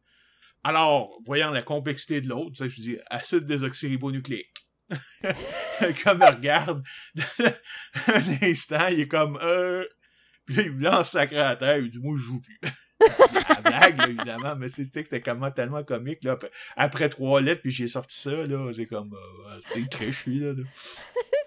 Alors, 0.65 1.19
voyant 1.27 1.51
la 1.51 1.63
complexité 1.63 2.21
de 2.21 2.29
l'autre, 2.29 2.69
je 2.69 2.81
dis 2.81 2.99
acide 3.11 3.45
désoxyribonucléique. 3.45 4.53
comme 6.05 6.21
il 6.21 6.35
regarde, 6.35 6.83
un 8.09 8.23
instant, 8.43 8.87
il 8.89 9.01
est 9.01 9.09
comme 9.09 9.39
euh. 9.43 9.85
Puis 10.45 10.57
là, 10.57 10.63
il 10.65 10.73
me 10.73 10.83
lance 10.83 11.11
sacré 11.11 11.39
à 11.39 11.57
terre, 11.57 11.79
il 11.79 11.91
dit 11.91 11.99
Moi, 11.99 12.15
je 12.17 12.23
joue 12.23 12.41
plus. 12.41 12.61
la 13.49 13.61
blague, 13.63 14.09
évidemment, 14.09 14.55
mais 14.57 14.69
c'était 14.69 15.21
comment 15.21 15.51
tellement 15.51 15.83
comique. 15.83 16.23
Là. 16.23 16.39
Après 16.77 17.09
trois 17.09 17.41
lettres, 17.41 17.63
puis 17.63 17.71
j'ai 17.71 17.89
sorti 17.89 18.17
ça, 18.17 18.47
là, 18.47 18.71
c'est 18.73 18.87
comme 18.87 19.13
euh, 19.15 19.61
c'est 19.73 19.89
très 19.89 20.11
là. 20.27 20.53
là. 20.53 20.63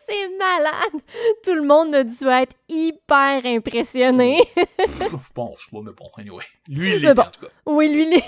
C'est 0.07 0.29
malade! 0.37 1.01
Tout 1.43 1.55
le 1.55 1.63
monde 1.63 1.95
a 1.95 2.03
dû 2.03 2.25
être 2.27 2.55
hyper 2.69 3.45
impressionné. 3.45 4.43
je 4.57 5.33
pas, 5.33 5.49
mais 5.73 5.91
bon, 5.91 6.09
anyway. 6.17 6.43
Lui, 6.67 6.95
il 6.95 7.05
est 7.05 7.19
en 7.19 7.23
tout 7.25 7.41
cas. 7.41 7.47
Oui, 7.65 7.91
lui, 7.91 8.07
il 8.07 8.13
est. 8.17 8.23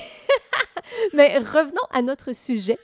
mais 1.13 1.37
revenons 1.37 1.87
à 1.91 2.01
notre 2.01 2.33
sujet. 2.33 2.77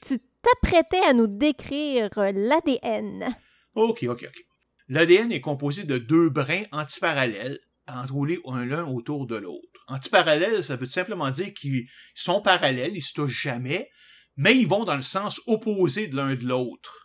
Tu 0.00 0.18
t'apprêtais 0.42 1.00
à 1.00 1.12
nous 1.12 1.26
décrire 1.26 2.10
l'ADN. 2.16 3.36
OK, 3.74 4.04
OK, 4.04 4.24
OK. 4.28 4.44
L'ADN 4.88 5.30
est 5.32 5.40
composé 5.40 5.84
de 5.84 5.98
deux 5.98 6.28
brins 6.28 6.64
antiparallèles 6.72 7.60
enroulés 7.86 8.40
l'un 8.44 8.86
autour 8.86 9.26
de 9.26 9.36
l'autre. 9.36 9.68
Antiparallèles, 9.88 10.64
ça 10.64 10.76
veut 10.76 10.88
simplement 10.88 11.30
dire 11.30 11.52
qu'ils 11.52 11.86
sont 12.14 12.40
parallèles, 12.40 12.96
ils 12.96 13.02
se 13.02 13.12
touchent 13.12 13.42
jamais, 13.42 13.90
mais 14.36 14.56
ils 14.56 14.68
vont 14.68 14.84
dans 14.84 14.96
le 14.96 15.02
sens 15.02 15.40
opposé 15.46 16.06
de 16.06 16.16
l'un 16.16 16.34
de 16.34 16.44
l'autre. 16.44 17.01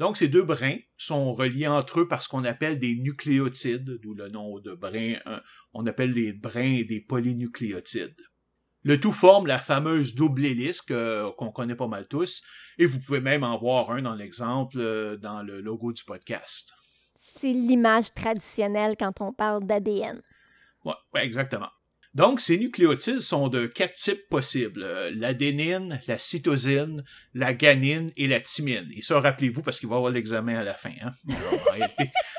Donc, 0.00 0.16
ces 0.16 0.28
deux 0.28 0.42
brins 0.42 0.78
sont 0.96 1.34
reliés 1.34 1.66
entre 1.66 2.00
eux 2.00 2.08
par 2.08 2.22
ce 2.22 2.28
qu'on 2.30 2.44
appelle 2.44 2.78
des 2.78 2.96
nucléotides, 2.96 3.98
d'où 4.00 4.14
le 4.14 4.28
nom 4.28 4.58
de 4.58 4.72
brin, 4.72 5.16
on 5.74 5.86
appelle 5.86 6.14
les 6.14 6.32
brins 6.32 6.80
des 6.88 7.02
polynucléotides. 7.06 8.16
Le 8.82 8.98
tout 8.98 9.12
forme 9.12 9.46
la 9.46 9.58
fameuse 9.58 10.14
double 10.14 10.46
hélice 10.46 10.80
qu'on 10.80 11.52
connaît 11.52 11.74
pas 11.74 11.86
mal 11.86 12.08
tous, 12.08 12.42
et 12.78 12.86
vous 12.86 12.98
pouvez 12.98 13.20
même 13.20 13.44
en 13.44 13.58
voir 13.58 13.90
un 13.90 14.00
dans 14.00 14.14
l'exemple 14.14 14.78
euh, 14.78 15.18
dans 15.18 15.42
le 15.42 15.60
logo 15.60 15.92
du 15.92 16.02
podcast. 16.02 16.72
C'est 17.20 17.52
l'image 17.52 18.10
traditionnelle 18.14 18.96
quand 18.98 19.20
on 19.20 19.34
parle 19.34 19.66
d'ADN. 19.66 20.22
Oui, 20.86 20.94
ouais, 21.12 21.26
exactement. 21.26 21.68
Donc, 22.14 22.40
ces 22.40 22.58
nucléotides 22.58 23.20
sont 23.20 23.46
de 23.46 23.66
quatre 23.66 23.94
types 23.94 24.28
possibles. 24.28 24.82
Euh, 24.82 25.12
l'adénine, 25.14 26.00
la 26.08 26.18
cytosine, 26.18 27.04
la 27.34 27.54
guanine 27.54 28.10
et 28.16 28.26
la 28.26 28.40
thymine. 28.40 28.90
Et 28.96 29.02
ça, 29.02 29.20
rappelez-vous, 29.20 29.62
parce 29.62 29.78
qu'il 29.78 29.88
va 29.88 29.94
y 29.94 29.98
avoir 29.98 30.10
l'examen 30.10 30.58
à 30.58 30.64
la 30.64 30.74
fin. 30.74 30.92
Hein? 31.02 31.12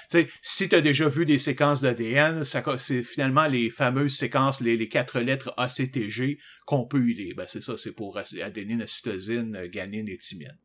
si 0.42 0.68
tu 0.68 0.76
as 0.76 0.82
déjà 0.82 1.08
vu 1.08 1.26
des 1.26 1.38
séquences 1.38 1.82
d'ADN, 1.82 2.44
c'est 2.44 3.04
finalement 3.04 3.48
les 3.48 3.70
fameuses 3.70 4.18
séquences, 4.18 4.60
les, 4.60 4.90
quatre 4.90 5.22
lettres 5.22 5.54
ACTG 5.56 6.38
qu'on 6.66 6.86
peut 6.86 7.00
lire. 7.00 7.36
Ben, 7.38 7.46
c'est 7.48 7.64
ça, 7.64 7.78
c'est 7.78 7.94
pour 7.94 8.20
adénine, 8.44 8.86
cytosine, 8.86 9.68
guanine 9.68 10.10
et 10.10 10.18
thymine. 10.18 10.58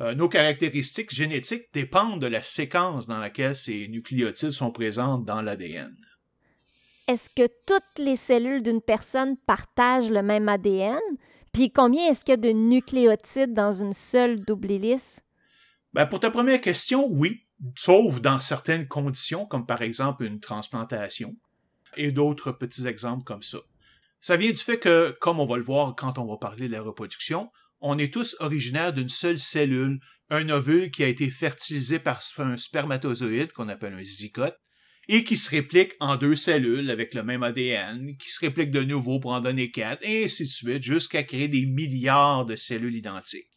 Euh, 0.00 0.14
nos 0.14 0.28
caractéristiques 0.28 1.14
génétiques 1.14 1.68
dépendent 1.72 2.20
de 2.20 2.26
la 2.26 2.42
séquence 2.42 3.06
dans 3.06 3.18
laquelle 3.18 3.54
ces 3.54 3.86
nucléotides 3.86 4.50
sont 4.50 4.72
présents 4.72 5.18
dans 5.18 5.40
l'ADN 5.40 5.94
est-ce 7.10 7.28
que 7.28 7.48
toutes 7.66 7.98
les 7.98 8.16
cellules 8.16 8.62
d'une 8.62 8.80
personne 8.80 9.36
partagent 9.44 10.10
le 10.10 10.22
même 10.22 10.48
ADN? 10.48 11.00
Puis 11.52 11.72
combien 11.72 12.08
est-ce 12.08 12.20
qu'il 12.20 12.30
y 12.30 12.34
a 12.34 12.36
de 12.36 12.50
nucléotides 12.50 13.52
dans 13.52 13.72
une 13.72 13.92
seule 13.92 14.38
double 14.44 14.70
hélice? 14.70 15.20
Ben 15.92 16.06
pour 16.06 16.20
ta 16.20 16.30
première 16.30 16.60
question, 16.60 17.08
oui, 17.10 17.48
sauf 17.76 18.20
dans 18.20 18.38
certaines 18.38 18.86
conditions, 18.86 19.44
comme 19.44 19.66
par 19.66 19.82
exemple 19.82 20.22
une 20.22 20.38
transplantation, 20.38 21.36
et 21.96 22.12
d'autres 22.12 22.52
petits 22.52 22.86
exemples 22.86 23.24
comme 23.24 23.42
ça. 23.42 23.58
Ça 24.20 24.36
vient 24.36 24.52
du 24.52 24.62
fait 24.62 24.78
que, 24.78 25.10
comme 25.20 25.40
on 25.40 25.46
va 25.46 25.56
le 25.56 25.64
voir 25.64 25.96
quand 25.96 26.16
on 26.18 26.26
va 26.26 26.36
parler 26.36 26.68
de 26.68 26.72
la 26.72 26.82
reproduction, 26.82 27.50
on 27.80 27.98
est 27.98 28.12
tous 28.12 28.36
originaires 28.38 28.92
d'une 28.92 29.08
seule 29.08 29.40
cellule, 29.40 29.98
un 30.28 30.48
ovule 30.48 30.92
qui 30.92 31.02
a 31.02 31.08
été 31.08 31.28
fertilisé 31.28 31.98
par 31.98 32.20
un 32.38 32.56
spermatozoïde 32.56 33.52
qu'on 33.52 33.68
appelle 33.68 33.94
un 33.94 34.02
zygote, 34.04 34.60
et 35.12 35.24
qui 35.24 35.36
se 35.36 35.50
réplique 35.50 35.94
en 35.98 36.14
deux 36.14 36.36
cellules 36.36 36.88
avec 36.88 37.14
le 37.14 37.24
même 37.24 37.42
ADN, 37.42 38.16
qui 38.16 38.30
se 38.30 38.38
réplique 38.38 38.70
de 38.70 38.84
nouveau 38.84 39.18
pour 39.18 39.32
en 39.32 39.40
donner 39.40 39.72
quatre, 39.72 40.06
et 40.06 40.24
ainsi 40.24 40.44
de 40.44 40.48
suite, 40.48 40.84
jusqu'à 40.84 41.24
créer 41.24 41.48
des 41.48 41.66
milliards 41.66 42.46
de 42.46 42.54
cellules 42.54 42.94
identiques. 42.94 43.50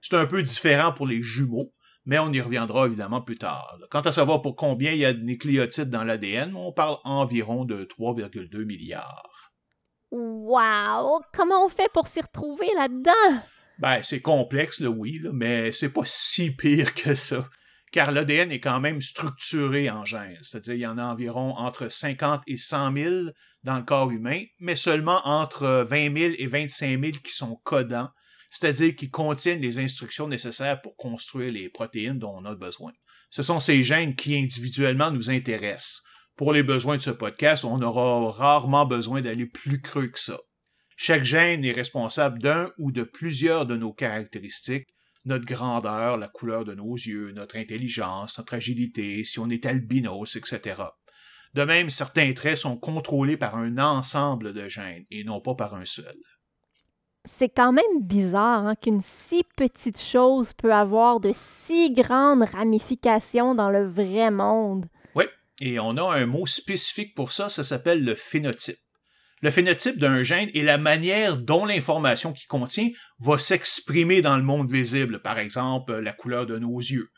C'est 0.00 0.16
un 0.16 0.26
peu 0.26 0.42
différent 0.42 0.92
pour 0.92 1.06
les 1.06 1.22
jumeaux, 1.22 1.72
mais 2.04 2.18
on 2.18 2.32
y 2.32 2.40
reviendra 2.40 2.86
évidemment 2.86 3.20
plus 3.20 3.38
tard. 3.38 3.78
Quant 3.92 4.00
à 4.00 4.10
savoir 4.10 4.42
pour 4.42 4.56
combien 4.56 4.90
il 4.90 4.98
y 4.98 5.04
a 5.04 5.12
de 5.12 5.22
nucléotides 5.22 5.88
dans 5.88 6.02
l'ADN, 6.02 6.56
on 6.56 6.72
parle 6.72 6.96
environ 7.04 7.64
de 7.64 7.84
3,2 7.84 8.64
milliards. 8.64 9.52
Wow! 10.10 11.20
Comment 11.32 11.64
on 11.64 11.68
fait 11.68 11.92
pour 11.94 12.08
s'y 12.08 12.22
retrouver 12.22 12.66
là-dedans? 12.76 13.42
Ben, 13.78 14.02
c'est 14.02 14.20
complexe, 14.20 14.80
là, 14.80 14.90
oui, 14.90 15.20
mais 15.32 15.70
c'est 15.70 15.90
pas 15.90 16.02
si 16.04 16.50
pire 16.50 16.92
que 16.92 17.14
ça 17.14 17.48
car 17.92 18.12
l'ADN 18.12 18.50
est 18.52 18.60
quand 18.60 18.80
même 18.80 19.00
structuré 19.00 19.90
en 19.90 20.04
gènes. 20.04 20.38
C'est-à-dire 20.42 20.74
il 20.74 20.80
y 20.80 20.86
en 20.86 20.98
a 20.98 21.04
environ 21.04 21.54
entre 21.56 21.90
50 21.90 22.42
et 22.46 22.56
100 22.56 22.96
000 22.96 23.14
dans 23.64 23.78
le 23.78 23.84
corps 23.84 24.10
humain, 24.10 24.42
mais 24.58 24.76
seulement 24.76 25.20
entre 25.24 25.86
20 25.88 26.16
000 26.16 26.34
et 26.38 26.46
25 26.46 27.02
000 27.02 27.18
qui 27.24 27.32
sont 27.32 27.56
codants, 27.64 28.10
c'est-à-dire 28.50 28.94
qui 28.94 29.10
contiennent 29.10 29.60
les 29.60 29.78
instructions 29.78 30.28
nécessaires 30.28 30.80
pour 30.80 30.96
construire 30.96 31.52
les 31.52 31.68
protéines 31.68 32.18
dont 32.18 32.34
on 32.36 32.44
a 32.44 32.54
besoin. 32.54 32.92
Ce 33.30 33.42
sont 33.42 33.60
ces 33.60 33.84
gènes 33.84 34.14
qui 34.14 34.38
individuellement 34.38 35.10
nous 35.10 35.30
intéressent. 35.30 36.02
Pour 36.36 36.52
les 36.52 36.62
besoins 36.62 36.96
de 36.96 37.02
ce 37.02 37.10
podcast, 37.10 37.64
on 37.64 37.82
aura 37.82 38.30
rarement 38.30 38.86
besoin 38.86 39.20
d'aller 39.20 39.46
plus 39.46 39.80
creux 39.82 40.06
que 40.06 40.20
ça. 40.20 40.38
Chaque 40.96 41.24
gène 41.24 41.64
est 41.64 41.72
responsable 41.72 42.40
d'un 42.40 42.70
ou 42.78 42.90
de 42.90 43.02
plusieurs 43.02 43.66
de 43.66 43.76
nos 43.76 43.92
caractéristiques, 43.92 44.88
notre 45.28 45.44
grandeur, 45.44 46.16
la 46.16 46.28
couleur 46.28 46.64
de 46.64 46.74
nos 46.74 46.94
yeux, 46.94 47.32
notre 47.32 47.56
intelligence, 47.56 48.38
notre 48.38 48.54
agilité, 48.54 49.22
si 49.24 49.38
on 49.38 49.48
est 49.50 49.66
albinos, 49.66 50.36
etc. 50.36 50.82
De 51.54 51.62
même, 51.62 51.90
certains 51.90 52.32
traits 52.32 52.56
sont 52.56 52.76
contrôlés 52.76 53.36
par 53.36 53.56
un 53.56 53.78
ensemble 53.78 54.52
de 54.52 54.68
gènes 54.68 55.04
et 55.10 55.24
non 55.24 55.40
pas 55.40 55.54
par 55.54 55.74
un 55.74 55.84
seul. 55.84 56.16
C'est 57.24 57.50
quand 57.50 57.72
même 57.72 58.02
bizarre 58.02 58.66
hein, 58.66 58.74
qu'une 58.74 59.02
si 59.02 59.44
petite 59.56 60.00
chose 60.00 60.54
peut 60.54 60.72
avoir 60.72 61.20
de 61.20 61.32
si 61.34 61.92
grandes 61.92 62.44
ramifications 62.44 63.54
dans 63.54 63.70
le 63.70 63.86
vrai 63.86 64.30
monde. 64.30 64.86
Oui, 65.14 65.24
et 65.60 65.78
on 65.78 65.96
a 65.98 66.16
un 66.16 66.26
mot 66.26 66.46
spécifique 66.46 67.14
pour 67.14 67.32
ça, 67.32 67.50
ça 67.50 67.64
s'appelle 67.64 68.02
le 68.02 68.14
phénotype. 68.14 68.78
Le 69.40 69.50
phénotype 69.50 69.98
d'un 69.98 70.22
gène 70.22 70.50
est 70.54 70.62
la 70.62 70.78
manière 70.78 71.36
dont 71.36 71.64
l'information 71.64 72.32
qu'il 72.32 72.48
contient 72.48 72.90
va 73.20 73.38
s'exprimer 73.38 74.20
dans 74.20 74.36
le 74.36 74.42
monde 74.42 74.70
visible, 74.70 75.22
par 75.22 75.38
exemple 75.38 75.94
la 75.94 76.12
couleur 76.12 76.46
de 76.46 76.58
nos 76.58 76.78
yeux. 76.78 77.10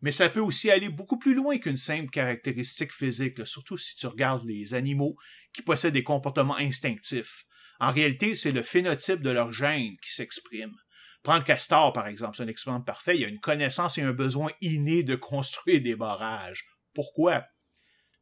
Mais 0.00 0.12
ça 0.12 0.28
peut 0.28 0.40
aussi 0.40 0.70
aller 0.70 0.88
beaucoup 0.88 1.18
plus 1.18 1.34
loin 1.34 1.58
qu'une 1.58 1.76
simple 1.76 2.10
caractéristique 2.10 2.92
physique, 2.92 3.44
surtout 3.46 3.78
si 3.78 3.96
tu 3.96 4.06
regardes 4.06 4.46
les 4.46 4.74
animaux 4.74 5.16
qui 5.52 5.62
possèdent 5.62 5.94
des 5.94 6.04
comportements 6.04 6.56
instinctifs. 6.56 7.44
En 7.80 7.90
réalité, 7.90 8.34
c'est 8.34 8.52
le 8.52 8.62
phénotype 8.62 9.22
de 9.22 9.30
leur 9.30 9.52
gène 9.52 9.96
qui 10.02 10.12
s'exprime. 10.12 10.74
Prends 11.22 11.36
le 11.36 11.42
castor, 11.42 11.92
par 11.92 12.06
exemple, 12.06 12.36
c'est 12.36 12.44
un 12.44 12.48
exemple 12.48 12.84
parfait. 12.84 13.16
Il 13.16 13.22
y 13.22 13.24
a 13.24 13.28
une 13.28 13.40
connaissance 13.40 13.98
et 13.98 14.02
un 14.02 14.12
besoin 14.12 14.50
inné 14.60 15.02
de 15.02 15.16
construire 15.16 15.80
des 15.80 15.96
barrages. 15.96 16.64
Pourquoi? 16.94 17.44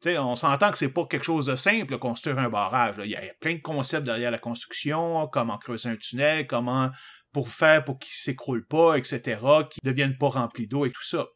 On 0.07 0.37
s'entend 0.37 0.71
que 0.71 0.79
c'est 0.79 0.89
pas 0.89 1.07
quelque 1.07 1.25
chose 1.25 1.47
de 1.47 1.57
simple, 1.57 1.99
construire 1.99 2.39
un 2.39 2.49
barrage. 2.49 2.97
Il 3.05 3.11
y 3.11 3.17
a 3.17 3.23
plein 3.41 3.55
de 3.55 3.61
concepts 3.61 4.05
derrière 4.05 4.31
la 4.31 4.39
construction, 4.39 5.27
comment 5.29 5.59
creuser 5.59 5.89
un 5.89 5.97
tunnel, 5.97 6.47
comment 6.47 6.91
pour 7.33 7.49
faire 7.49 7.85
pour 7.85 7.99
qu'il 7.99 8.15
s'écroule 8.15 8.67
pas, 8.67 8.97
etc., 8.97 9.21
qu'il 9.71 9.81
ne 9.83 9.91
devienne 9.91 10.17
pas 10.17 10.29
rempli 10.29 10.67
d'eau 10.67 10.87
et 10.87 10.91
tout 10.91 11.03
ça. 11.03 11.27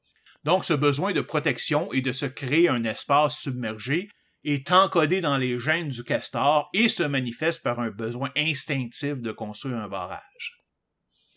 Donc, 0.44 0.64
ce 0.64 0.72
besoin 0.72 1.12
de 1.12 1.20
protection 1.20 1.92
et 1.92 2.00
de 2.00 2.12
se 2.12 2.26
créer 2.26 2.68
un 2.68 2.84
espace 2.84 3.38
submergé 3.38 4.08
est 4.44 4.70
encodé 4.70 5.20
dans 5.20 5.36
les 5.36 5.58
gènes 5.58 5.88
du 5.88 6.04
castor 6.04 6.70
et 6.72 6.88
se 6.88 7.02
manifeste 7.02 7.62
par 7.62 7.80
un 7.80 7.90
besoin 7.90 8.30
instinctif 8.36 9.16
de 9.16 9.32
construire 9.32 9.78
un 9.78 9.88
barrage. 9.88 10.57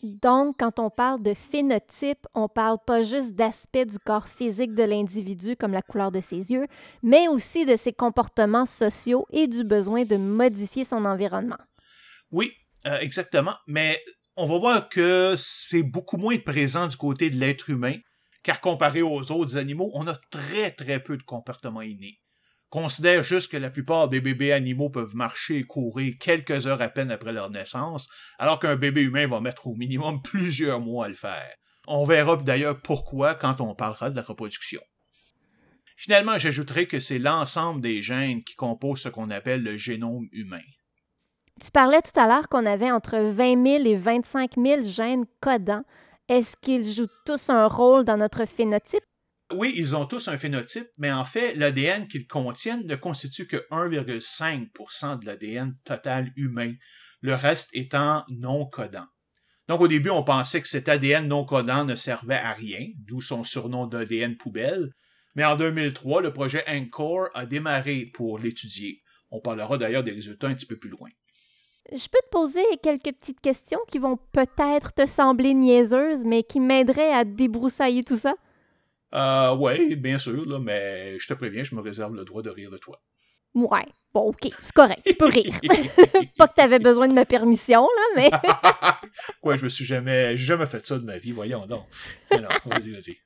Donc, 0.02 0.56
quand 0.58 0.80
on 0.80 0.90
parle 0.90 1.22
de 1.22 1.32
phénotype, 1.32 2.26
on 2.34 2.48
parle 2.48 2.78
pas 2.84 3.04
juste 3.04 3.34
d'aspect 3.34 3.86
du 3.86 3.98
corps 3.98 4.28
physique 4.28 4.74
de 4.74 4.82
l'individu 4.82 5.56
comme 5.56 5.72
la 5.72 5.82
couleur 5.82 6.10
de 6.10 6.20
ses 6.20 6.50
yeux, 6.50 6.66
mais 7.04 7.28
aussi 7.28 7.64
de 7.66 7.76
ses 7.76 7.92
comportements 7.92 8.66
sociaux 8.66 9.26
et 9.30 9.46
du 9.46 9.62
besoin 9.62 10.04
de 10.04 10.16
modifier 10.16 10.84
son 10.84 11.04
environnement. 11.04 11.58
Oui, 12.32 12.52
euh, 12.86 12.98
exactement, 12.98 13.54
mais 13.68 14.02
on 14.36 14.46
va 14.46 14.58
voir 14.58 14.88
que 14.88 15.36
c'est 15.38 15.84
beaucoup 15.84 16.16
moins 16.16 16.38
présent 16.38 16.88
du 16.88 16.96
côté 16.96 17.30
de 17.30 17.36
l'être 17.36 17.70
humain, 17.70 17.94
car 18.42 18.60
comparé 18.60 19.02
aux 19.02 19.30
autres 19.30 19.56
animaux, 19.56 19.92
on 19.94 20.08
a 20.08 20.16
très 20.30 20.72
très 20.72 21.00
peu 21.00 21.16
de 21.16 21.22
comportements 21.22 21.82
innés 21.82 22.21
considère 22.72 23.22
juste 23.22 23.52
que 23.52 23.58
la 23.58 23.68
plupart 23.68 24.08
des 24.08 24.22
bébés 24.22 24.50
animaux 24.50 24.88
peuvent 24.88 25.14
marcher 25.14 25.58
et 25.58 25.62
courir 25.64 26.14
quelques 26.18 26.66
heures 26.66 26.80
à 26.80 26.88
peine 26.88 27.10
après 27.10 27.34
leur 27.34 27.50
naissance, 27.50 28.08
alors 28.38 28.58
qu'un 28.58 28.76
bébé 28.76 29.02
humain 29.02 29.26
va 29.26 29.40
mettre 29.40 29.66
au 29.66 29.74
minimum 29.74 30.22
plusieurs 30.24 30.80
mois 30.80 31.04
à 31.04 31.08
le 31.10 31.14
faire. 31.14 31.54
On 31.86 32.04
verra 32.04 32.36
d'ailleurs 32.36 32.80
pourquoi 32.80 33.34
quand 33.34 33.60
on 33.60 33.74
parlera 33.74 34.08
de 34.08 34.16
la 34.16 34.22
reproduction. 34.22 34.80
Finalement, 35.96 36.38
j'ajouterai 36.38 36.86
que 36.86 36.98
c'est 36.98 37.18
l'ensemble 37.18 37.82
des 37.82 38.00
gènes 38.00 38.42
qui 38.42 38.54
composent 38.54 39.02
ce 39.02 39.10
qu'on 39.10 39.28
appelle 39.28 39.62
le 39.62 39.76
génome 39.76 40.28
humain. 40.32 40.64
Tu 41.62 41.70
parlais 41.70 42.00
tout 42.00 42.18
à 42.18 42.26
l'heure 42.26 42.48
qu'on 42.48 42.64
avait 42.64 42.90
entre 42.90 43.18
20 43.18 43.66
000 43.66 43.84
et 43.84 43.96
25 43.96 44.52
000 44.56 44.84
gènes 44.84 45.26
codants. 45.40 45.84
Est-ce 46.30 46.56
qu'ils 46.56 46.90
jouent 46.90 47.06
tous 47.26 47.50
un 47.50 47.66
rôle 47.66 48.04
dans 48.04 48.16
notre 48.16 48.46
phénotype? 48.46 49.04
Oui, 49.54 49.72
ils 49.76 49.96
ont 49.96 50.06
tous 50.06 50.28
un 50.28 50.36
phénotype, 50.36 50.88
mais 50.98 51.12
en 51.12 51.24
fait, 51.24 51.54
l'ADN 51.54 52.08
qu'ils 52.08 52.26
contiennent 52.26 52.86
ne 52.86 52.96
constitue 52.96 53.46
que 53.46 53.56
1,5% 53.70 55.20
de 55.20 55.26
l'ADN 55.26 55.76
total 55.84 56.30
humain, 56.36 56.74
le 57.20 57.34
reste 57.34 57.70
étant 57.72 58.24
non 58.28 58.66
codant. 58.66 59.06
Donc 59.68 59.80
au 59.80 59.88
début, 59.88 60.10
on 60.10 60.24
pensait 60.24 60.60
que 60.60 60.68
cet 60.68 60.88
ADN 60.88 61.28
non 61.28 61.44
codant 61.44 61.84
ne 61.84 61.94
servait 61.94 62.34
à 62.34 62.52
rien, 62.52 62.86
d'où 63.06 63.20
son 63.20 63.44
surnom 63.44 63.86
d'ADN 63.86 64.36
poubelle. 64.36 64.90
Mais 65.34 65.44
en 65.44 65.56
2003, 65.56 66.20
le 66.20 66.32
projet 66.32 66.64
Anchor 66.68 67.28
a 67.34 67.46
démarré 67.46 68.10
pour 68.12 68.38
l'étudier. 68.38 69.02
On 69.30 69.40
parlera 69.40 69.78
d'ailleurs 69.78 70.04
des 70.04 70.12
résultats 70.12 70.48
un 70.48 70.54
petit 70.54 70.66
peu 70.66 70.76
plus 70.76 70.90
loin. 70.90 71.08
Je 71.90 72.06
peux 72.08 72.18
te 72.22 72.30
poser 72.30 72.64
quelques 72.82 73.16
petites 73.16 73.40
questions 73.40 73.80
qui 73.88 73.98
vont 73.98 74.18
peut-être 74.32 74.92
te 74.92 75.06
sembler 75.06 75.54
niaiseuses, 75.54 76.24
mais 76.24 76.42
qui 76.42 76.60
m'aideraient 76.60 77.12
à 77.12 77.24
débroussailler 77.24 78.04
tout 78.04 78.16
ça? 78.16 78.34
Euh, 79.14 79.56
oui, 79.56 79.96
bien 79.96 80.18
sûr, 80.18 80.46
là, 80.46 80.58
mais 80.58 81.18
je 81.18 81.26
te 81.26 81.34
préviens, 81.34 81.64
je 81.64 81.74
me 81.74 81.80
réserve 81.80 82.14
le 82.14 82.24
droit 82.24 82.42
de 82.42 82.50
rire 82.50 82.70
de 82.70 82.78
toi. 82.78 83.00
Ouais, 83.54 83.86
bon, 84.14 84.28
ok, 84.28 84.48
c'est 84.62 84.72
correct, 84.72 85.02
tu 85.04 85.14
peux 85.14 85.26
rire. 85.26 85.54
pas 86.38 86.48
que 86.48 86.54
tu 86.54 86.62
avais 86.62 86.78
besoin 86.78 87.06
de 87.08 87.14
ma 87.14 87.26
permission, 87.26 87.82
là, 87.82 88.02
mais. 88.16 88.30
Quoi, 89.42 89.56
je 89.56 89.64
me 89.64 89.68
suis 89.68 89.84
jamais, 89.84 90.36
jamais 90.36 90.66
fait 90.66 90.84
ça 90.86 90.98
de 90.98 91.04
ma 91.04 91.18
vie, 91.18 91.32
voyons 91.32 91.66
donc. 91.66 91.84
non, 92.32 92.48
vas-y, 92.66 92.90
vas-y. 92.90 93.18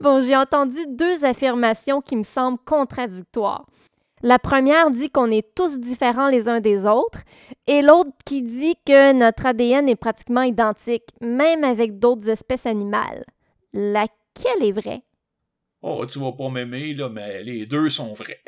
Bon, 0.00 0.22
j'ai 0.22 0.36
entendu 0.36 0.78
deux 0.88 1.24
affirmations 1.24 2.00
qui 2.00 2.16
me 2.16 2.22
semblent 2.22 2.58
contradictoires. 2.64 3.66
La 4.22 4.38
première 4.38 4.90
dit 4.90 5.10
qu'on 5.10 5.30
est 5.30 5.54
tous 5.54 5.78
différents 5.78 6.28
les 6.28 6.48
uns 6.48 6.60
des 6.60 6.86
autres, 6.86 7.20
et 7.66 7.82
l'autre 7.82 8.10
qui 8.24 8.42
dit 8.42 8.74
que 8.86 9.12
notre 9.12 9.44
ADN 9.44 9.88
est 9.88 9.96
pratiquement 9.96 10.42
identique, 10.42 11.04
même 11.20 11.64
avec 11.64 11.98
d'autres 11.98 12.30
espèces 12.30 12.64
animales. 12.64 13.24
Laquelle 13.74 14.16
est 14.44 14.72
vraie? 14.72 15.02
Oh, 15.82 16.04
tu 16.06 16.18
vas 16.18 16.32
pas 16.32 16.48
m'aimer, 16.48 16.94
là, 16.94 17.08
mais 17.08 17.44
les 17.44 17.66
deux 17.66 17.90
sont 17.90 18.12
vrais. 18.14 18.40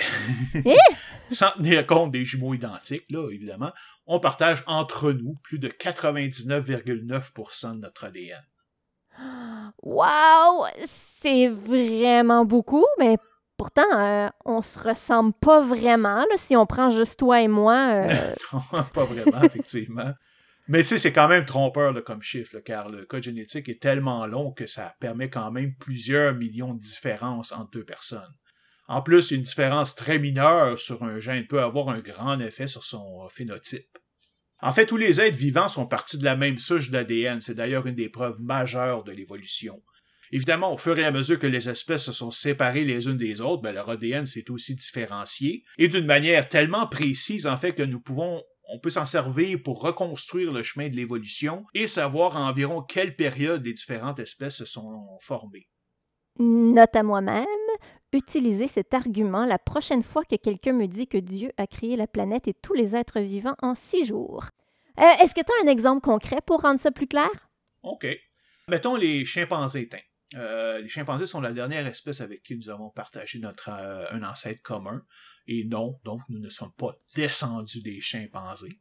Eh? 0.65 0.75
Sans 1.31 1.51
tenir 1.53 1.87
compte 1.87 2.11
des 2.11 2.25
jumeaux 2.25 2.55
identiques, 2.55 3.05
là, 3.11 3.31
évidemment, 3.31 3.71
on 4.07 4.19
partage 4.19 4.65
entre 4.67 5.13
nous 5.13 5.35
plus 5.43 5.59
de 5.59 5.69
99,9% 5.69 7.75
de 7.75 7.79
notre 7.81 8.05
ADN. 8.05 8.43
Wow! 9.83 10.67
C'est 10.87 11.49
vraiment 11.49 12.45
beaucoup, 12.45 12.87
mais 12.99 13.17
pourtant, 13.57 13.99
euh, 13.99 14.29
on 14.45 14.63
se 14.63 14.79
ressemble 14.79 15.33
pas 15.35 15.61
vraiment, 15.61 16.19
là, 16.19 16.37
si 16.37 16.57
on 16.57 16.67
prend 16.67 16.91
juste 16.91 17.19
toi 17.19 17.43
et 17.43 17.49
moi. 17.49 18.05
euh, 18.07 18.35
Non, 18.73 18.83
pas 18.95 19.05
vraiment, 19.05 19.43
effectivement. 19.43 20.13
Mais 20.69 20.81
tu 20.81 20.89
sais, 20.89 20.99
c'est 20.99 21.15
quand 21.15 21.29
même 21.29 21.47
trompeur 21.47 21.93
là, 21.93 22.03
comme 22.03 22.21
chiffre, 22.21 22.59
car 22.59 22.91
le 22.91 23.07
code 23.07 23.23
génétique 23.23 23.71
est 23.71 23.81
tellement 23.81 24.27
long 24.27 24.53
que 24.53 24.67
ça 24.67 24.95
permet 25.01 25.31
quand 25.31 25.51
même 25.51 25.75
plusieurs 25.75 26.35
millions 26.35 26.75
de 26.75 26.81
différences 26.81 27.53
entre 27.53 27.71
deux 27.71 27.85
personnes. 27.85 28.35
En 28.87 29.03
plus, 29.03 29.31
une 29.31 29.43
différence 29.43 29.95
très 29.95 30.19
mineure 30.19 30.79
sur 30.79 31.03
un 31.03 31.21
gène 31.21 31.47
peut 31.47 31.63
avoir 31.63 31.89
un 31.89 32.01
grand 32.01 32.39
effet 32.41 32.69
sur 32.69 32.85
son 32.85 33.25
euh, 33.25 33.29
phénotype. 33.29 33.99
En 34.61 34.73
fait, 34.73 34.87
tous 34.87 34.97
les 34.97 35.21
êtres 35.21 35.37
vivants 35.37 35.69
sont 35.69 35.87
partis 35.87 36.19
de 36.19 36.25
la 36.25 36.37
même 36.37 36.59
souche 36.59 36.91
d'ADN, 36.91 37.41
c'est 37.41 37.55
d'ailleurs 37.55 37.87
une 37.87 37.95
des 37.95 38.09
preuves 38.09 38.41
majeures 38.41 39.05
de 39.05 39.13
l'évolution. 39.13 39.83
Évidemment, 40.33 40.75
au 40.75 40.77
fur 40.77 40.99
et 40.99 41.05
à 41.05 41.11
mesure 41.11 41.39
que 41.39 41.47
les 41.47 41.71
espèces 41.71 42.05
se 42.05 42.13
sont 42.13 42.31
séparées 42.31 42.85
les 42.85 43.07
unes 43.07 43.17
des 43.17 43.41
autres, 43.41 43.63
ben, 43.63 43.73
leur 43.73 43.89
ADN 43.89 44.27
s'est 44.27 44.51
aussi 44.51 44.75
différencié, 44.75 45.65
et 45.79 45.89
d'une 45.89 46.05
manière 46.05 46.49
tellement 46.49 46.87
précise, 46.87 47.47
en 47.47 47.57
fait, 47.57 47.73
que 47.73 47.83
nous 47.83 48.01
pouvons 48.01 48.43
on 48.69 48.79
peut 48.79 48.91
s'en 48.91 49.07
servir 49.07 49.63
pour 49.63 49.81
reconstruire 49.81 50.53
le 50.53 50.63
chemin 50.63 50.89
de 50.89 50.97
l'évolution 50.97 51.65
et 51.75 51.87
savoir 51.87 52.37
à 52.37 52.49
environ 52.49 52.83
quelle 52.83 53.17
période 53.17 53.65
les 53.65 53.73
différentes 53.73 54.19
espèces 54.19 54.57
se 54.57 54.65
sont 54.65 55.19
formées. 55.21 55.69
Note 56.39 56.95
à 56.95 57.03
moi-même, 57.03 57.47
utiliser 58.13 58.69
cet 58.69 58.95
argument 58.95 59.45
la 59.45 59.59
prochaine 59.59 60.03
fois 60.03 60.23
que 60.25 60.37
quelqu'un 60.37 60.73
me 60.73 60.87
dit 60.87 61.09
que 61.09 61.19
Dieu 61.19 61.51
a 61.57 61.67
créé 61.67 61.97
la 61.97 62.07
planète 62.07 62.47
et 62.47 62.55
tous 62.55 62.75
les 62.75 62.95
êtres 62.95 63.21
vivants 63.21 63.57
en 63.61 63.75
six 63.75 64.05
jours. 64.07 64.45
Euh, 64.99 65.03
Est-ce 65.21 65.35
que 65.35 65.41
tu 65.41 65.53
as 65.53 65.65
un 65.65 65.73
exemple 65.73 66.03
concret 66.03 66.39
pour 66.47 66.61
rendre 66.61 66.81
ça 66.81 66.91
plus 66.91 67.07
clair? 67.07 67.31
OK. 67.83 68.07
Mettons 68.69 68.97
les 68.97 69.25
chimpanzés 69.25 69.89
teints. 69.89 69.99
Euh, 70.35 70.81
les 70.81 70.89
chimpanzés 70.89 71.27
sont 71.27 71.41
la 71.41 71.53
dernière 71.53 71.87
espèce 71.87 72.21
avec 72.21 72.43
qui 72.43 72.57
nous 72.57 72.69
avons 72.69 72.91
partagé 72.91 73.39
notre 73.39 73.71
euh, 73.71 74.05
un 74.11 74.23
ancêtre 74.23 74.61
commun. 74.63 75.03
Et 75.47 75.65
non, 75.65 75.99
donc 76.05 76.21
nous 76.29 76.39
ne 76.39 76.51
sommes 76.51 76.75
pas 76.77 76.93
descendus 77.15 77.81
des 77.83 78.01
chimpanzés. 78.01 78.81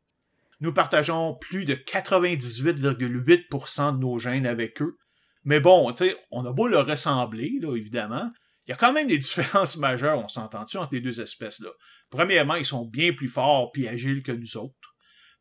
Nous 0.59 0.73
partageons 0.73 1.35
plus 1.35 1.65
de 1.65 1.75
98,8% 1.75 3.93
de 3.93 3.99
nos 3.99 4.17
gènes 4.19 4.47
avec 4.47 4.81
eux. 4.81 4.97
Mais 5.43 5.59
bon, 5.61 5.91
tu 5.91 6.05
sais, 6.05 6.17
on 6.31 6.43
a 6.45 6.51
beau 6.51 6.67
leur 6.67 6.87
ressembler, 6.87 7.59
là, 7.61 7.75
évidemment. 7.75 8.31
Il 8.65 8.71
y 8.71 8.73
a 8.73 8.75
quand 8.75 8.91
même 8.91 9.07
des 9.07 9.17
différences 9.19 9.77
majeures, 9.77 10.19
on 10.19 10.27
s'entend-tu, 10.27 10.77
entre 10.77 10.95
les 10.95 10.99
deux 10.99 11.21
espèces-là. 11.21 11.69
Premièrement, 12.09 12.55
ils 12.55 12.65
sont 12.65 12.85
bien 12.85 13.13
plus 13.13 13.29
forts 13.29 13.71
et 13.77 13.87
agiles 13.87 14.23
que 14.23 14.33
nous 14.33 14.57
autres. 14.57 14.75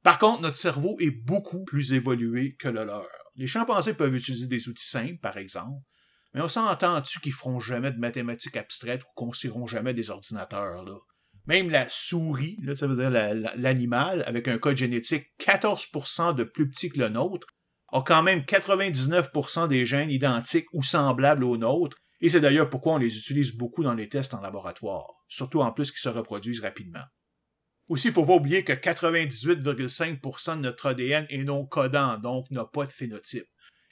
Par 0.04 0.18
contre, 0.18 0.42
notre 0.42 0.58
cerveau 0.58 0.96
est 1.00 1.10
beaucoup 1.10 1.64
plus 1.64 1.92
évolué 1.92 2.54
que 2.54 2.68
le 2.68 2.84
leur. 2.84 3.08
Les 3.34 3.48
chimpanzés 3.48 3.94
peuvent 3.94 4.14
utiliser 4.14 4.46
des 4.46 4.68
outils 4.68 4.86
simples, 4.86 5.18
par 5.18 5.36
exemple, 5.36 5.82
mais 6.36 6.42
on 6.42 6.48
s'entend-tu 6.48 7.18
qu'ils 7.20 7.32
feront 7.32 7.60
jamais 7.60 7.90
de 7.90 7.98
mathématiques 7.98 8.58
abstraites 8.58 9.02
ou 9.04 9.06
construiront 9.14 9.66
jamais 9.66 9.94
des 9.94 10.10
ordinateurs? 10.10 10.84
Même 11.46 11.70
la 11.70 11.88
souris, 11.88 12.58
ça 12.74 12.86
veut 12.86 12.94
dire 12.94 13.08
la- 13.08 13.32
la- 13.32 13.56
l'animal, 13.56 14.22
avec 14.26 14.46
un 14.46 14.58
code 14.58 14.76
génétique 14.76 15.28
14% 15.38 16.34
de 16.34 16.44
plus 16.44 16.68
petit 16.68 16.90
que 16.90 16.98
le 16.98 17.08
nôtre, 17.08 17.46
a 17.90 18.02
quand 18.02 18.22
même 18.22 18.44
99% 18.44 19.66
des 19.66 19.86
gènes 19.86 20.10
identiques 20.10 20.66
ou 20.74 20.82
semblables 20.82 21.42
aux 21.42 21.56
nôtres, 21.56 21.96
et 22.20 22.28
c'est 22.28 22.42
d'ailleurs 22.42 22.68
pourquoi 22.68 22.94
on 22.94 22.98
les 22.98 23.16
utilise 23.16 23.56
beaucoup 23.56 23.82
dans 23.82 23.94
les 23.94 24.10
tests 24.10 24.34
en 24.34 24.42
laboratoire, 24.42 25.06
surtout 25.28 25.62
en 25.62 25.72
plus 25.72 25.90
qu'ils 25.90 26.00
se 26.00 26.10
reproduisent 26.10 26.60
rapidement. 26.60 27.04
Aussi, 27.88 28.08
il 28.08 28.12
faut 28.12 28.26
pas 28.26 28.34
oublier 28.34 28.62
que 28.62 28.74
98,5% 28.74 30.56
de 30.56 30.60
notre 30.60 30.86
ADN 30.86 31.24
est 31.30 31.44
non 31.44 31.64
codant, 31.64 32.18
donc 32.18 32.50
n'a 32.50 32.66
pas 32.66 32.84
de 32.84 32.90
phénotype. 32.90 33.46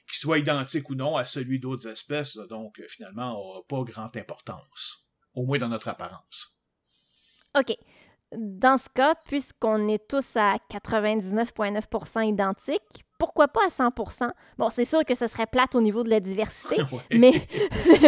Qu'il 0.06 0.18
soit 0.18 0.38
identique 0.38 0.88
ou 0.90 0.94
non 0.94 1.16
à 1.16 1.24
celui 1.24 1.58
d'autres 1.58 1.88
espèces, 1.88 2.36
donc 2.36 2.78
euh, 2.80 2.84
finalement, 2.88 3.54
n'a 3.54 3.60
pas 3.66 3.82
grande 3.82 4.16
importance. 4.16 4.98
Au 5.34 5.44
moins 5.44 5.58
dans 5.58 5.68
notre 5.68 5.88
apparence. 5.88 6.48
OK. 7.58 7.74
Dans 8.36 8.78
ce 8.78 8.88
cas, 8.88 9.14
puisqu'on 9.14 9.88
est 9.88 10.08
tous 10.08 10.36
à 10.36 10.56
99,9% 10.70 12.26
identiques, 12.26 13.04
pourquoi 13.18 13.48
pas 13.48 13.64
à 13.64 13.68
100% 13.68 14.30
Bon, 14.58 14.70
c'est 14.70 14.84
sûr 14.84 15.04
que 15.04 15.14
ce 15.14 15.26
serait 15.26 15.46
plate 15.46 15.74
au 15.74 15.80
niveau 15.80 16.02
de 16.02 16.10
la 16.10 16.20
diversité, 16.20 16.76
Ouais. 16.92 17.00
mais 17.18 17.32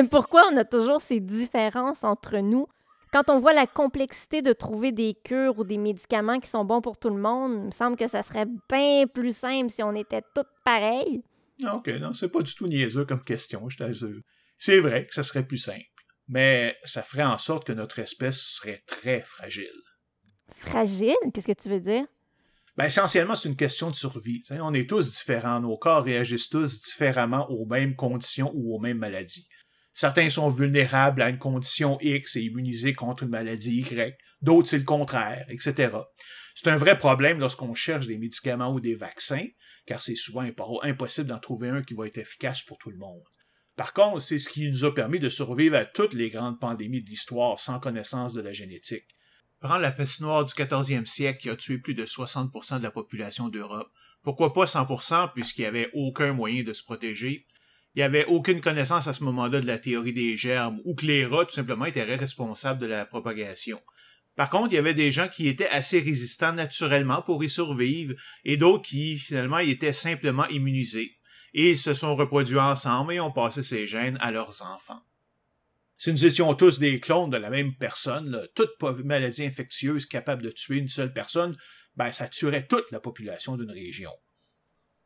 pourquoi 0.10 0.42
on 0.52 0.56
a 0.56 0.64
toujours 0.64 1.00
ces 1.00 1.20
différences 1.20 2.04
entre 2.04 2.38
nous? 2.38 2.66
Quand 3.12 3.30
on 3.30 3.38
voit 3.38 3.52
la 3.52 3.66
complexité 3.66 4.42
de 4.42 4.52
trouver 4.52 4.90
des 4.92 5.14
cures 5.14 5.58
ou 5.58 5.64
des 5.64 5.78
médicaments 5.78 6.40
qui 6.40 6.50
sont 6.50 6.64
bons 6.64 6.80
pour 6.80 6.98
tout 6.98 7.08
le 7.08 7.20
monde, 7.20 7.52
il 7.52 7.66
me 7.66 7.70
semble 7.70 7.96
que 7.96 8.08
ça 8.08 8.22
serait 8.22 8.46
bien 8.68 9.06
plus 9.06 9.34
simple 9.34 9.70
si 9.70 9.82
on 9.82 9.94
était 9.94 10.22
toutes 10.34 10.50
pareilles. 10.64 11.22
Ah, 11.64 11.76
OK, 11.76 11.88
non, 11.88 12.12
c'est 12.12 12.28
pas 12.28 12.42
du 12.42 12.54
tout 12.54 12.66
niaiseux 12.66 13.04
comme 13.04 13.24
question, 13.24 13.68
je 13.68 13.78
t'assure. 13.78 14.20
C'est 14.58 14.80
vrai 14.80 15.06
que 15.06 15.14
ça 15.14 15.22
serait 15.22 15.46
plus 15.46 15.58
simple, 15.58 15.84
mais 16.28 16.76
ça 16.84 17.02
ferait 17.02 17.24
en 17.24 17.38
sorte 17.38 17.66
que 17.66 17.72
notre 17.72 17.98
espèce 17.98 18.40
serait 18.40 18.82
très 18.86 19.22
fragile. 19.22 19.82
Fragile? 20.54 21.16
Qu'est-ce 21.32 21.46
que 21.46 21.62
tu 21.62 21.68
veux 21.68 21.80
dire? 21.80 22.06
Ben, 22.76 22.84
essentiellement, 22.84 23.34
c'est 23.34 23.48
une 23.48 23.56
question 23.56 23.90
de 23.90 23.96
survie. 23.96 24.42
On 24.50 24.74
est 24.74 24.88
tous 24.88 25.16
différents. 25.16 25.60
Nos 25.60 25.78
corps 25.78 26.04
réagissent 26.04 26.50
tous 26.50 26.82
différemment 26.82 27.50
aux 27.50 27.64
mêmes 27.64 27.96
conditions 27.96 28.52
ou 28.54 28.74
aux 28.74 28.78
mêmes 28.78 28.98
maladies. 28.98 29.48
Certains 29.94 30.28
sont 30.28 30.50
vulnérables 30.50 31.22
à 31.22 31.30
une 31.30 31.38
condition 31.38 31.96
X 32.02 32.36
et 32.36 32.42
immunisés 32.42 32.92
contre 32.92 33.22
une 33.22 33.30
maladie 33.30 33.80
Y. 33.80 34.14
D'autres, 34.42 34.68
c'est 34.68 34.78
le 34.78 34.84
contraire, 34.84 35.46
etc. 35.48 35.96
C'est 36.54 36.68
un 36.68 36.76
vrai 36.76 36.98
problème 36.98 37.38
lorsqu'on 37.38 37.74
cherche 37.74 38.06
des 38.06 38.18
médicaments 38.18 38.74
ou 38.74 38.80
des 38.80 38.94
vaccins, 38.94 39.46
car 39.86 40.02
c'est 40.02 40.16
souvent 40.16 40.42
impo- 40.42 40.80
impossible 40.82 41.28
d'en 41.28 41.38
trouver 41.38 41.70
un 41.70 41.82
qui 41.82 41.94
va 41.94 42.06
être 42.06 42.18
efficace 42.18 42.62
pour 42.62 42.78
tout 42.78 42.90
le 42.90 42.98
monde. 42.98 43.22
Par 43.76 43.92
contre, 43.92 44.20
c'est 44.20 44.38
ce 44.38 44.48
qui 44.48 44.70
nous 44.70 44.84
a 44.84 44.94
permis 44.94 45.18
de 45.18 45.28
survivre 45.28 45.76
à 45.76 45.84
toutes 45.84 46.14
les 46.14 46.30
grandes 46.30 46.58
pandémies 46.58 47.02
de 47.02 47.10
l'histoire 47.10 47.60
sans 47.60 47.78
connaissance 47.78 48.32
de 48.32 48.40
la 48.40 48.52
génétique. 48.52 49.06
Prends 49.60 49.78
la 49.78 49.92
peste 49.92 50.20
noire 50.20 50.44
du 50.44 50.52
14e 50.52 51.06
siècle 51.06 51.40
qui 51.40 51.50
a 51.50 51.56
tué 51.56 51.78
plus 51.78 51.94
de 51.94 52.04
60% 52.04 52.78
de 52.78 52.82
la 52.82 52.90
population 52.90 53.48
d'Europe. 53.48 53.90
Pourquoi 54.22 54.52
pas 54.52 54.64
100% 54.64 55.32
puisqu'il 55.34 55.62
n'y 55.62 55.68
avait 55.68 55.90
aucun 55.94 56.32
moyen 56.32 56.62
de 56.62 56.72
se 56.72 56.82
protéger? 56.82 57.46
Il 57.94 58.00
n'y 58.00 58.02
avait 58.02 58.26
aucune 58.26 58.60
connaissance 58.60 59.08
à 59.08 59.14
ce 59.14 59.24
moment-là 59.24 59.60
de 59.60 59.66
la 59.66 59.78
théorie 59.78 60.12
des 60.12 60.36
germes 60.36 60.80
ou 60.84 60.94
que 60.94 61.06
les 61.06 61.24
rats 61.24 61.46
tout 61.46 61.54
simplement 61.54 61.86
étaient 61.86 62.02
responsables 62.02 62.80
de 62.80 62.86
la 62.86 63.06
propagation. 63.06 63.80
Par 64.36 64.50
contre, 64.50 64.72
il 64.72 64.74
y 64.74 64.78
avait 64.78 64.94
des 64.94 65.10
gens 65.10 65.28
qui 65.28 65.48
étaient 65.48 65.68
assez 65.70 65.98
résistants 65.98 66.52
naturellement 66.52 67.22
pour 67.22 67.42
y 67.42 67.48
survivre 67.48 68.14
et 68.44 68.58
d'autres 68.58 68.86
qui 68.86 69.18
finalement 69.18 69.58
y 69.58 69.70
étaient 69.70 69.94
simplement 69.94 70.46
immunisés. 70.48 71.16
Et 71.54 71.70
ils 71.70 71.78
se 71.78 71.94
sont 71.94 72.14
reproduits 72.14 72.58
ensemble 72.58 73.14
et 73.14 73.20
ont 73.20 73.32
passé 73.32 73.62
ces 73.62 73.86
gènes 73.86 74.18
à 74.20 74.30
leurs 74.30 74.60
enfants. 74.62 75.02
Si 75.96 76.10
nous 76.12 76.26
étions 76.26 76.54
tous 76.54 76.78
des 76.78 77.00
clones 77.00 77.30
de 77.30 77.38
la 77.38 77.48
même 77.48 77.74
personne, 77.74 78.46
toute 78.54 78.70
maladie 79.02 79.44
infectieuse 79.46 80.04
capable 80.04 80.42
de 80.42 80.50
tuer 80.50 80.76
une 80.76 80.88
seule 80.88 81.14
personne, 81.14 81.56
ben 81.96 82.12
ça 82.12 82.28
tuerait 82.28 82.66
toute 82.66 82.90
la 82.90 83.00
population 83.00 83.56
d'une 83.56 83.70
région. 83.70 84.12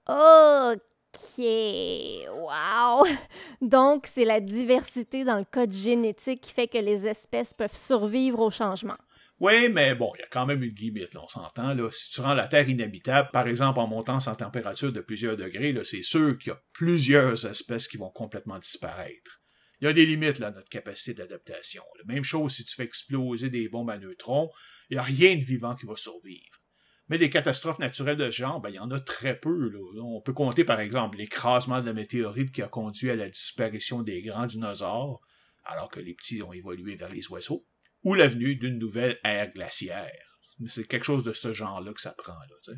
OK. 0.08 1.38
Wow! 1.38 3.06
Donc, 3.60 4.08
c'est 4.08 4.24
la 4.24 4.40
diversité 4.40 5.24
dans 5.24 5.38
le 5.38 5.44
code 5.44 5.72
génétique 5.72 6.40
qui 6.40 6.52
fait 6.52 6.66
que 6.66 6.78
les 6.78 7.06
espèces 7.06 7.54
peuvent 7.54 7.76
survivre 7.76 8.40
au 8.40 8.50
changement. 8.50 8.98
Oui, 9.40 9.70
mais 9.70 9.94
bon, 9.94 10.12
il 10.16 10.20
y 10.20 10.22
a 10.22 10.28
quand 10.30 10.44
même 10.44 10.62
une 10.62 10.74
limite, 10.74 11.16
on 11.16 11.26
s'entend. 11.26 11.72
Là. 11.72 11.90
Si 11.90 12.10
tu 12.10 12.20
rends 12.20 12.34
la 12.34 12.46
Terre 12.46 12.68
inhabitable, 12.68 13.30
par 13.32 13.48
exemple 13.48 13.80
en 13.80 13.86
montant 13.86 14.20
sa 14.20 14.36
température 14.36 14.92
de 14.92 15.00
plusieurs 15.00 15.38
degrés, 15.38 15.74
c'est 15.82 16.02
sûr 16.02 16.36
qu'il 16.36 16.50
y 16.50 16.52
a 16.52 16.62
plusieurs 16.74 17.46
espèces 17.46 17.88
qui 17.88 17.96
vont 17.96 18.10
complètement 18.10 18.58
disparaître. 18.58 19.40
Il 19.80 19.86
y 19.86 19.88
a 19.88 19.94
des 19.94 20.04
limites 20.04 20.40
là, 20.40 20.48
à 20.48 20.50
notre 20.50 20.68
capacité 20.68 21.14
d'adaptation. 21.14 21.82
Même 22.04 22.22
chose 22.22 22.54
si 22.54 22.64
tu 22.64 22.74
fais 22.74 22.84
exploser 22.84 23.48
des 23.48 23.70
bombes 23.70 23.88
à 23.88 23.96
neutrons, 23.96 24.50
il 24.90 24.96
n'y 24.96 24.98
a 24.98 25.02
rien 25.02 25.34
de 25.36 25.42
vivant 25.42 25.74
qui 25.74 25.86
va 25.86 25.96
survivre. 25.96 26.60
Mais 27.08 27.16
des 27.16 27.30
catastrophes 27.30 27.78
naturelles 27.78 28.18
de 28.18 28.30
ce 28.30 28.36
genre, 28.36 28.60
ben, 28.60 28.68
il 28.68 28.74
y 28.74 28.78
en 28.78 28.90
a 28.90 29.00
très 29.00 29.40
peu. 29.40 29.72
On 30.02 30.20
peut 30.20 30.34
compter 30.34 30.64
par 30.64 30.80
exemple 30.80 31.16
l'écrasement 31.16 31.80
de 31.80 31.86
la 31.86 31.94
météorite 31.94 32.52
qui 32.52 32.60
a 32.60 32.68
conduit 32.68 33.10
à 33.10 33.16
la 33.16 33.30
disparition 33.30 34.02
des 34.02 34.20
grands 34.20 34.44
dinosaures, 34.44 35.22
alors 35.64 35.88
que 35.88 35.98
les 35.98 36.12
petits 36.12 36.42
ont 36.42 36.52
évolué 36.52 36.94
vers 36.94 37.08
les 37.08 37.26
oiseaux 37.28 37.66
ou 38.02 38.14
l'avenue 38.14 38.56
d'une 38.56 38.78
nouvelle 38.78 39.18
ère 39.24 39.52
glaciaire. 39.52 40.38
C'est 40.66 40.86
quelque 40.86 41.04
chose 41.04 41.24
de 41.24 41.32
ce 41.32 41.54
genre-là 41.54 41.92
que 41.92 42.00
ça 42.00 42.14
prend. 42.16 42.32
Là, 42.32 42.74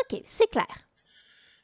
OK, 0.00 0.22
c'est 0.24 0.50
clair. 0.50 0.88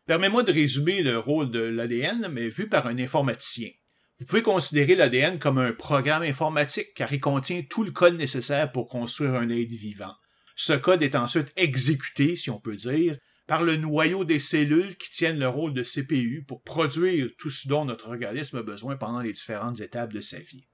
Permets-moi 0.07 0.43
de 0.43 0.53
résumer 0.53 1.03
le 1.03 1.19
rôle 1.19 1.51
de 1.51 1.61
l'ADN, 1.61 2.29
mais 2.29 2.49
vu 2.49 2.69
par 2.69 2.87
un 2.87 2.99
informaticien. 2.99 3.71
Vous 4.19 4.27
pouvez 4.27 4.43
considérer 4.43 4.95
l'ADN 4.95 5.39
comme 5.39 5.59
un 5.59 5.73
programme 5.73 6.23
informatique 6.23 6.95
car 6.95 7.13
il 7.13 7.21
contient 7.21 7.63
tout 7.69 7.83
le 7.85 7.91
code 7.91 8.17
nécessaire 8.17 8.71
pour 8.71 8.89
construire 8.89 9.35
un 9.35 9.49
être 9.49 9.73
vivant. 9.73 10.15
Ce 10.55 10.73
code 10.73 11.03
est 11.03 11.15
ensuite 11.15 11.53
exécuté, 11.57 12.37
si 12.37 12.51
on 12.51 12.61
peut 12.61 12.77
dire, 12.77 13.19
par 13.47 13.63
le 13.63 13.77
noyau 13.77 14.25
des 14.25 14.39
cellules 14.39 14.97
qui 14.97 15.11
tiennent 15.11 15.39
le 15.39 15.49
rôle 15.49 15.75
de 15.75 15.83
CPU 15.83 16.45
pour 16.47 16.63
produire 16.63 17.29
tout 17.39 17.51
ce 17.51 17.69
dont 17.69 17.85
notre 17.85 18.09
organisme 18.09 18.59
a 18.59 18.63
besoin 18.63 18.97
pendant 18.97 19.21
les 19.21 19.33
différentes 19.33 19.81
étapes 19.81 20.13
de 20.13 20.21
sa 20.21 20.39
vie. 20.39 20.69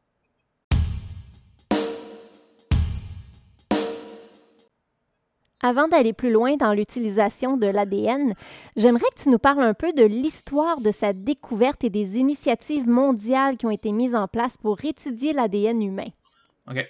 Avant 5.60 5.88
d'aller 5.88 6.12
plus 6.12 6.30
loin 6.30 6.56
dans 6.56 6.72
l'utilisation 6.72 7.56
de 7.56 7.66
l'ADN, 7.66 8.34
j'aimerais 8.76 9.08
que 9.16 9.22
tu 9.24 9.28
nous 9.28 9.40
parles 9.40 9.64
un 9.64 9.74
peu 9.74 9.92
de 9.92 10.04
l'histoire 10.04 10.80
de 10.80 10.92
sa 10.92 11.12
découverte 11.12 11.82
et 11.82 11.90
des 11.90 12.16
initiatives 12.18 12.88
mondiales 12.88 13.56
qui 13.56 13.66
ont 13.66 13.70
été 13.72 13.90
mises 13.90 14.14
en 14.14 14.28
place 14.28 14.56
pour 14.56 14.84
étudier 14.84 15.32
l'ADN 15.32 15.82
humain. 15.82 16.10
OK. 16.68 16.86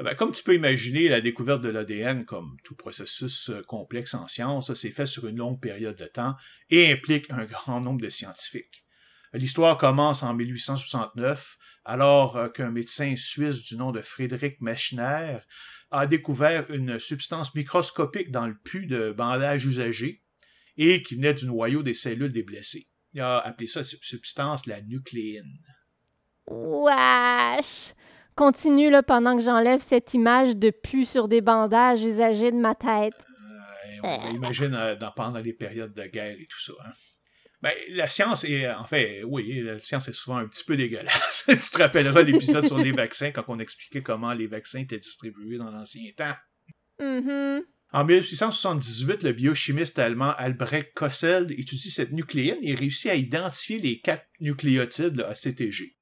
Eh 0.00 0.04
ben, 0.04 0.14
comme 0.14 0.32
tu 0.32 0.42
peux 0.42 0.54
imaginer, 0.54 1.08
la 1.08 1.20
découverte 1.20 1.62
de 1.62 1.70
l'ADN, 1.70 2.24
comme 2.24 2.56
tout 2.64 2.74
processus 2.74 3.50
euh, 3.50 3.62
complexe 3.62 4.14
en 4.14 4.26
sciences, 4.26 4.72
s'est 4.74 4.90
fait 4.90 5.06
sur 5.06 5.26
une 5.26 5.36
longue 5.36 5.60
période 5.60 5.96
de 5.96 6.06
temps 6.06 6.34
et 6.70 6.90
implique 6.90 7.30
un 7.30 7.44
grand 7.44 7.80
nombre 7.80 8.00
de 8.00 8.08
scientifiques. 8.08 8.84
L'histoire 9.34 9.78
commence 9.78 10.22
en 10.22 10.34
1869, 10.34 11.56
alors 11.84 12.36
euh, 12.36 12.48
qu'un 12.48 12.70
médecin 12.70 13.14
suisse 13.16 13.62
du 13.62 13.76
nom 13.76 13.92
de 13.92 14.02
Frédéric 14.02 14.60
Mechner 14.60 15.38
a 15.92 16.06
découvert 16.06 16.70
une 16.70 16.98
substance 16.98 17.54
microscopique 17.54 18.30
dans 18.30 18.46
le 18.46 18.56
pus 18.56 18.86
de 18.86 19.12
bandage 19.12 19.66
usagé 19.66 20.24
et 20.76 21.02
qui 21.02 21.14
venait 21.14 21.34
du 21.34 21.46
noyau 21.46 21.82
des 21.82 21.94
cellules 21.94 22.32
des 22.32 22.42
blessés. 22.42 22.88
Il 23.12 23.20
a 23.20 23.38
appelé 23.38 23.66
ça 23.66 23.84
cette 23.84 24.02
substance 24.02 24.66
la 24.66 24.80
nucléine. 24.80 25.58
Wesh! 26.46 27.94
Continue 28.34 28.90
là, 28.90 29.02
pendant 29.02 29.36
que 29.36 29.42
j'enlève 29.42 29.80
cette 29.80 30.14
image 30.14 30.56
de 30.56 30.70
pu 30.70 31.04
sur 31.04 31.28
des 31.28 31.42
bandages 31.42 32.02
usagés 32.02 32.50
de 32.50 32.56
ma 32.56 32.74
tête. 32.74 33.26
Euh, 34.04 34.30
imagine 34.32 34.74
euh, 34.74 34.96
pendant 35.14 35.38
les 35.38 35.52
périodes 35.52 35.92
de 35.92 36.04
guerre 36.04 36.36
et 36.38 36.46
tout 36.50 36.60
ça. 36.60 36.72
Hein. 36.84 36.92
Ben, 37.62 37.72
la 37.90 38.08
science 38.08 38.42
est, 38.42 38.68
en 38.68 38.84
fait, 38.84 39.22
oui, 39.24 39.62
la 39.62 39.78
science 39.78 40.08
est 40.08 40.12
souvent 40.12 40.38
un 40.38 40.48
petit 40.48 40.64
peu 40.64 40.76
dégueulasse. 40.76 41.44
tu 41.48 41.56
te 41.56 41.78
rappelleras 41.78 42.22
l'épisode 42.22 42.66
sur 42.66 42.78
les 42.78 42.90
vaccins 42.90 43.30
quand 43.30 43.44
on 43.46 43.60
expliquait 43.60 44.02
comment 44.02 44.32
les 44.32 44.48
vaccins 44.48 44.80
étaient 44.80 44.98
distribués 44.98 45.58
dans 45.58 45.70
l'ancien 45.70 46.10
temps. 46.16 46.34
Mm-hmm. 47.00 47.62
En 47.92 48.04
1878, 48.04 49.22
le 49.22 49.32
biochimiste 49.32 49.98
allemand 49.98 50.34
Albrecht 50.38 50.92
Kossel 50.94 51.52
étudie 51.52 51.90
cette 51.90 52.12
nucléine 52.12 52.58
et 52.62 52.74
réussit 52.74 53.10
à 53.10 53.14
identifier 53.14 53.78
les 53.78 54.00
quatre 54.00 54.26
nucléotides, 54.40 55.16
le 55.16 55.26
ACTG. 55.26 55.96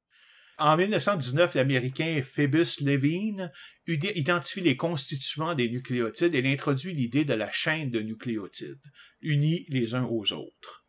En 0.57 0.77
1919, 0.77 1.55
l'Américain 1.57 2.23
Phoebus 2.23 2.83
Levine 2.83 3.51
identifie 3.87 4.61
les 4.61 4.77
constituants 4.77 5.55
des 5.55 5.69
nucléotides 5.69 6.35
et 6.35 6.53
introduit 6.53 6.95
l'idée 6.95 7.25
de 7.25 7.35
la 7.35 7.51
chaîne 7.51 7.91
de 7.91 8.01
nucléotides, 8.01 8.81
unis 9.21 9.67
les 9.69 9.95
uns 9.95 10.05
aux 10.05 10.33
autres. 10.33 10.80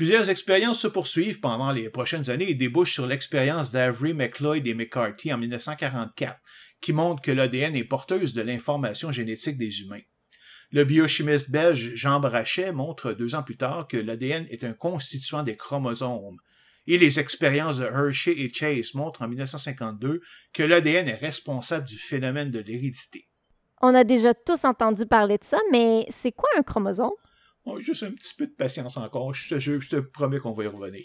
Plusieurs 0.00 0.30
expériences 0.30 0.80
se 0.80 0.88
poursuivent 0.88 1.40
pendant 1.40 1.72
les 1.72 1.90
prochaines 1.90 2.30
années 2.30 2.48
et 2.48 2.54
débouchent 2.54 2.94
sur 2.94 3.06
l'expérience 3.06 3.70
d'Avery, 3.70 4.14
McLeod 4.14 4.66
et 4.66 4.72
McCarthy 4.72 5.30
en 5.30 5.36
1944, 5.36 6.40
qui 6.80 6.94
montre 6.94 7.20
que 7.20 7.30
l'ADN 7.30 7.76
est 7.76 7.84
porteuse 7.84 8.32
de 8.32 8.40
l'information 8.40 9.12
génétique 9.12 9.58
des 9.58 9.82
humains. 9.82 10.00
Le 10.72 10.84
biochimiste 10.84 11.50
belge 11.50 11.92
Jean 11.96 12.18
Brachet 12.18 12.72
montre 12.72 13.12
deux 13.12 13.34
ans 13.34 13.42
plus 13.42 13.58
tard 13.58 13.88
que 13.88 13.98
l'ADN 13.98 14.46
est 14.48 14.64
un 14.64 14.72
constituant 14.72 15.42
des 15.42 15.56
chromosomes. 15.56 16.38
Et 16.86 16.96
les 16.96 17.20
expériences 17.20 17.76
de 17.76 17.84
Hershey 17.84 18.40
et 18.40 18.50
Chase 18.50 18.94
montrent 18.94 19.20
en 19.20 19.28
1952 19.28 20.22
que 20.54 20.62
l'ADN 20.62 21.08
est 21.08 21.14
responsable 21.16 21.86
du 21.86 21.98
phénomène 21.98 22.50
de 22.50 22.60
l'hérédité. 22.60 23.28
On 23.82 23.94
a 23.94 24.04
déjà 24.04 24.32
tous 24.32 24.64
entendu 24.64 25.04
parler 25.04 25.36
de 25.36 25.44
ça, 25.44 25.58
mais 25.70 26.06
c'est 26.08 26.32
quoi 26.32 26.48
un 26.56 26.62
chromosome? 26.62 27.10
Juste 27.78 28.02
un 28.02 28.10
petit 28.10 28.34
peu 28.34 28.46
de 28.46 28.52
patience 28.52 28.96
encore. 28.96 29.34
Je 29.34 29.56
te, 29.56 29.96
promets 30.00 30.38
qu'on 30.38 30.52
va 30.52 30.64
y 30.64 30.66
revenir. 30.66 31.04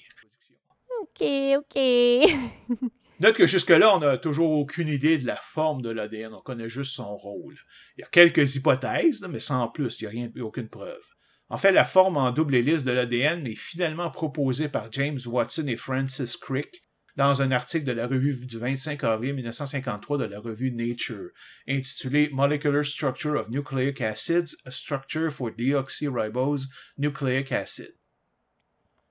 OK, 1.02 1.24
OK. 1.58 2.90
Note 3.22 3.38
que 3.38 3.48
jusque-là, 3.48 3.96
on 3.96 4.00
n'a 4.00 4.18
toujours 4.18 4.52
aucune 4.52 4.90
idée 4.90 5.18
de 5.18 5.26
la 5.26 5.38
forme 5.38 5.82
de 5.82 5.90
l'ADN. 5.90 6.34
On 6.34 6.42
connaît 6.42 6.68
juste 6.68 6.94
son 6.94 7.16
rôle. 7.16 7.56
Il 7.98 8.02
y 8.02 8.04
a 8.04 8.08
quelques 8.08 8.56
hypothèses, 8.56 9.26
mais 9.30 9.40
sans 9.40 9.70
plus. 9.70 10.02
Il 10.02 10.04
n'y 10.04 10.08
a 10.08 10.10
rien, 10.10 10.44
aucune 10.44 10.68
preuve. 10.68 11.04
En 11.48 11.58
fait, 11.58 11.72
la 11.72 11.86
forme 11.86 12.18
en 12.18 12.32
double 12.32 12.56
hélice 12.56 12.84
de 12.84 12.92
l'ADN 12.92 13.46
est 13.48 13.56
finalement 13.56 14.10
proposée 14.10 14.68
par 14.68 14.92
James 14.92 15.20
Watson 15.26 15.68
et 15.68 15.78
Francis 15.78 16.36
Crick 16.36 16.85
dans 17.16 17.42
un 17.42 17.52
article 17.52 17.86
de 17.86 17.92
la 17.92 18.08
revue 18.08 18.46
du 18.46 18.58
25 18.58 19.04
avril 19.04 19.36
1953 19.36 20.18
de 20.18 20.26
la 20.26 20.40
revue 20.40 20.72
Nature, 20.72 21.30
intitulé 21.68 22.30
Molecular 22.32 22.86
Structure 22.86 23.40
of 23.40 23.50
Nucleic 23.50 24.02
Acids, 24.02 24.56
a 24.66 24.72
Structure 24.72 25.32
for 25.32 25.52
Deoxyribose 25.52 26.68
Nucleic 26.98 27.52
Acid. 27.52 27.96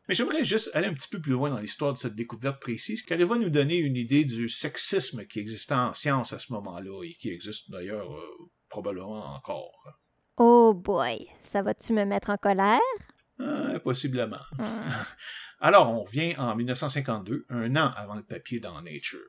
Mais 0.06 0.14
j'aimerais 0.14 0.44
juste 0.44 0.70
aller 0.74 0.86
un 0.86 0.92
petit 0.92 1.08
peu 1.08 1.18
plus 1.18 1.32
loin 1.32 1.48
dans 1.48 1.58
l'histoire 1.58 1.94
de 1.94 1.98
cette 1.98 2.14
découverte 2.14 2.60
précise, 2.60 3.02
car 3.02 3.18
elle 3.18 3.26
va 3.26 3.38
nous 3.38 3.48
donner 3.48 3.76
une 3.76 3.96
idée 3.96 4.24
du 4.24 4.50
sexisme 4.50 5.24
qui 5.26 5.40
existait 5.40 5.74
en 5.74 5.94
science 5.94 6.34
à 6.34 6.38
ce 6.38 6.52
moment-là, 6.52 7.04
et 7.04 7.14
qui 7.14 7.30
existe 7.30 7.70
d'ailleurs 7.70 8.12
euh, 8.14 8.50
probablement 8.68 9.34
encore. 9.34 9.88
Oh 10.36 10.74
boy, 10.74 11.28
ça 11.42 11.62
va-tu 11.62 11.94
me 11.94 12.04
mettre 12.04 12.28
en 12.28 12.36
colère? 12.36 12.80
Euh, 13.40 13.78
possiblement. 13.80 14.40
Alors, 15.60 15.90
on 15.90 16.04
revient 16.04 16.34
en 16.38 16.54
1952, 16.54 17.46
un 17.48 17.76
an 17.76 17.90
avant 17.96 18.14
le 18.14 18.22
papier 18.22 18.60
dans 18.60 18.80
Nature. 18.82 19.28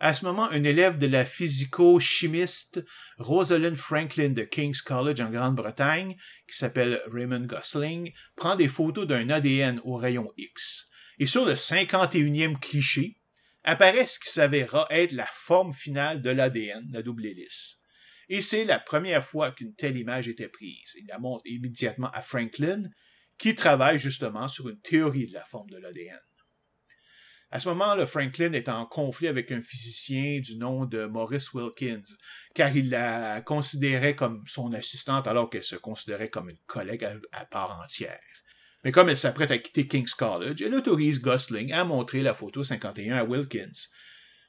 À 0.00 0.12
ce 0.12 0.24
moment, 0.24 0.50
un 0.50 0.64
élève 0.64 0.98
de 0.98 1.06
la 1.06 1.24
physico-chimiste 1.24 2.84
Rosalind 3.18 3.76
Franklin 3.76 4.30
de 4.30 4.42
King's 4.42 4.82
College 4.82 5.20
en 5.20 5.30
Grande-Bretagne, 5.30 6.16
qui 6.48 6.56
s'appelle 6.56 7.00
Raymond 7.12 7.46
Gosling, 7.46 8.12
prend 8.34 8.56
des 8.56 8.68
photos 8.68 9.06
d'un 9.06 9.30
ADN 9.30 9.80
au 9.84 9.96
rayon 9.96 10.32
X. 10.36 10.88
Et 11.20 11.26
sur 11.26 11.44
le 11.44 11.54
51e 11.54 12.58
cliché, 12.58 13.20
apparaît 13.62 14.06
ce 14.06 14.18
qui 14.18 14.30
s'avérera 14.30 14.86
être 14.90 15.12
la 15.12 15.28
forme 15.32 15.72
finale 15.72 16.22
de 16.22 16.30
l'ADN, 16.30 16.86
la 16.92 17.02
double 17.02 17.26
hélice. 17.26 17.78
Et 18.28 18.40
c'est 18.40 18.64
la 18.64 18.80
première 18.80 19.24
fois 19.24 19.52
qu'une 19.52 19.74
telle 19.74 19.96
image 19.96 20.28
était 20.28 20.48
prise. 20.48 20.94
Il 20.98 21.06
la 21.06 21.18
montre 21.18 21.44
immédiatement 21.46 22.10
à 22.10 22.22
Franklin, 22.22 22.84
qui 23.38 23.54
travaille 23.54 23.98
justement 23.98 24.48
sur 24.48 24.68
une 24.68 24.80
théorie 24.80 25.26
de 25.26 25.34
la 25.34 25.44
forme 25.44 25.70
de 25.70 25.78
l'ADN. 25.78 26.20
À 27.54 27.60
ce 27.60 27.68
moment, 27.68 27.94
là 27.94 28.04
Franklin 28.04 28.52
est 28.52 28.68
en 28.68 28.84
conflit 28.84 29.28
avec 29.28 29.52
un 29.52 29.60
physicien 29.60 30.40
du 30.40 30.56
nom 30.56 30.86
de 30.86 31.04
Maurice 31.04 31.52
Wilkins, 31.54 32.02
car 32.52 32.76
il 32.76 32.90
la 32.90 33.42
considérait 33.42 34.16
comme 34.16 34.42
son 34.44 34.72
assistante 34.72 35.28
alors 35.28 35.50
qu'elle 35.50 35.62
se 35.62 35.76
considérait 35.76 36.30
comme 36.30 36.50
une 36.50 36.58
collègue 36.66 37.06
à, 37.30 37.44
part 37.44 37.80
entière. 37.80 38.18
Mais 38.82 38.90
comme 38.90 39.08
elle 39.08 39.16
s'apprête 39.16 39.52
à 39.52 39.58
quitter 39.58 39.86
King's 39.86 40.14
College, 40.14 40.62
elle 40.62 40.74
autorise 40.74 41.20
Gosling 41.20 41.72
à 41.72 41.84
montrer 41.84 42.22
la 42.22 42.34
photo 42.34 42.64
51 42.64 43.18
à 43.18 43.24
Wilkins. 43.24 43.88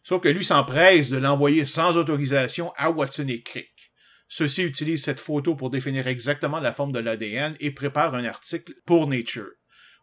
Sauf 0.01 0.21
que 0.21 0.29
lui 0.29 0.43
s'empresse 0.43 1.09
de 1.09 1.17
l'envoyer 1.17 1.65
sans 1.65 1.97
autorisation 1.97 2.73
à 2.75 2.89
Watson 2.89 3.27
et 3.27 3.43
Crick. 3.43 3.93
Ceux-ci 4.27 4.63
utilisent 4.63 5.03
cette 5.03 5.19
photo 5.19 5.55
pour 5.55 5.69
définir 5.69 6.07
exactement 6.07 6.59
la 6.59 6.73
forme 6.73 6.91
de 6.91 6.99
l'ADN 6.99 7.55
et 7.59 7.71
préparent 7.71 8.15
un 8.15 8.25
article 8.25 8.73
pour 8.85 9.07
Nature. 9.07 9.51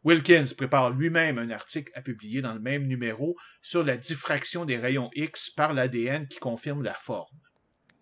Wilkins 0.04 0.54
prépare 0.56 0.90
lui-même 0.90 1.38
un 1.38 1.50
article 1.50 1.92
à 1.94 2.02
publier 2.02 2.42
dans 2.42 2.54
le 2.54 2.60
même 2.60 2.86
numéro 2.86 3.36
sur 3.60 3.84
la 3.84 3.96
diffraction 3.96 4.64
des 4.64 4.76
rayons 4.76 5.10
X 5.14 5.50
par 5.50 5.72
l'ADN 5.72 6.26
qui 6.26 6.38
confirme 6.38 6.82
la 6.82 6.94
forme. 6.94 7.38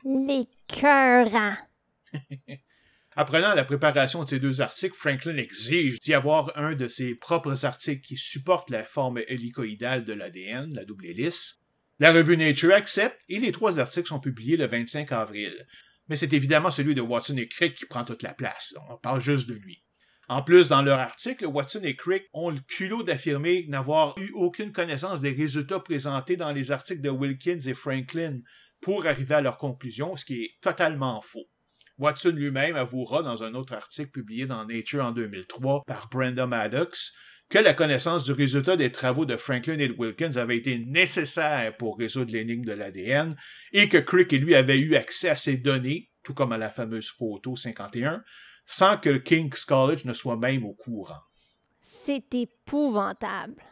Les 0.05 0.47
cœurs. 0.67 1.57
Apprenant 3.17 3.55
la 3.55 3.65
préparation 3.65 4.25
de 4.25 4.29
ces 4.29 4.39
deux 4.39 4.61
articles, 4.61 4.97
Franklin 4.97 5.37
exige 5.37 5.99
d'y 5.99 6.15
avoir 6.15 6.57
un 6.57 6.75
de 6.75 6.89
ses 6.89 7.15
propres 7.15 7.67
articles 7.67 8.07
qui 8.07 8.17
supporte 8.17 8.71
la 8.71 8.85
forme 8.85 9.21
hélicoïdale 9.27 10.05
de 10.05 10.13
l'ADN, 10.13 10.73
la 10.73 10.85
double 10.85 11.07
hélice, 11.07 11.61
La 11.99 12.13
revue 12.13 12.37
Nature 12.37 12.73
accepte 12.73 13.21
et 13.29 13.41
les 13.41 13.53
trois 13.53 13.79
articles 13.79 14.09
sont 14.09 14.21
publiés 14.21 14.57
le 14.57 14.67
25 14.67 15.13
avril. 15.13 15.67
Mais 16.11 16.17
c'est 16.17 16.33
évidemment 16.33 16.73
celui 16.73 16.97
de 16.97 17.01
Watson 17.01 17.37
et 17.37 17.47
Crick 17.47 17.77
qui 17.77 17.87
prend 17.87 18.05
toute 18.05 18.25
la 18.25 18.35
place. 18.35 18.75
On 18.91 18.97
parle 18.97 19.21
juste 19.21 19.49
de 19.49 19.55
lui. 19.55 19.85
En 20.29 20.43
plus, 20.43 20.69
dans 20.69 20.83
leur 20.83 20.99
article, 20.99 21.47
Watson 21.47 21.81
et 21.85 21.95
Crick 21.95 22.25
ont 22.33 22.51
le 22.51 22.59
culot 22.59 23.05
d'affirmer 23.05 23.65
n'avoir 23.69 24.19
eu 24.19 24.31
aucune 24.35 24.73
connaissance 24.73 25.21
des 25.21 25.31
résultats 25.31 25.79
présentés 25.79 26.37
dans 26.37 26.51
les 26.51 26.73
articles 26.73 27.01
de 27.01 27.11
Wilkins 27.11 27.61
et 27.65 27.75
Franklin 27.75 28.41
pour 28.81 29.07
arriver 29.07 29.37
à 29.37 29.41
leur 29.41 29.57
conclusion, 29.57 30.17
ce 30.17 30.25
qui 30.25 30.43
est 30.43 30.55
totalement 30.61 31.23
faux. 31.23 31.47
Watson 31.99 32.31
lui-même 32.31 32.75
avouera 32.75 33.23
dans 33.23 33.45
un 33.45 33.55
autre 33.55 33.75
article 33.75 34.11
publié 34.11 34.47
dans 34.47 34.65
Nature 34.65 35.05
en 35.05 35.13
2003 35.13 35.85
par 35.87 36.09
Brenda 36.09 36.47
Maddox 36.47 37.13
que 37.51 37.59
la 37.59 37.75
connaissance 37.75 38.25
du 38.25 38.33
résultat 38.33 38.77
des 38.77 38.93
travaux 38.93 39.27
de 39.27 39.37
Franklin 39.37 39.79
et 39.81 39.89
de 39.89 39.95
Wilkins 39.99 40.37
avait 40.37 40.57
été 40.57 40.79
nécessaire 40.79 41.77
pour 41.77 41.99
résoudre 41.99 42.33
l'énigme 42.33 42.65
de 42.65 42.73
l'ADN 42.73 43.37
et 43.73 43.89
que 43.89 43.99
Crick 43.99 44.33
et 44.33 44.39
lui 44.39 44.55
avaient 44.55 44.79
eu 44.79 44.95
accès 44.95 45.29
à 45.29 45.37
ces 45.37 45.57
données, 45.57 46.11
tout 46.23 46.33
comme 46.33 46.53
à 46.53 46.59
la 46.59 46.71
fameuse 46.71 47.11
photo 47.11 47.57
51, 47.57 48.23
sans 48.65 48.97
que 48.99 49.11
le 49.11 49.19
King's 49.19 49.65
College 49.65 50.05
ne 50.05 50.15
soit 50.15 50.37
même 50.37 50.65
au 50.65 50.75
courant. 50.75 51.21
C'est 51.81 52.33
épouvantable. 52.35 53.63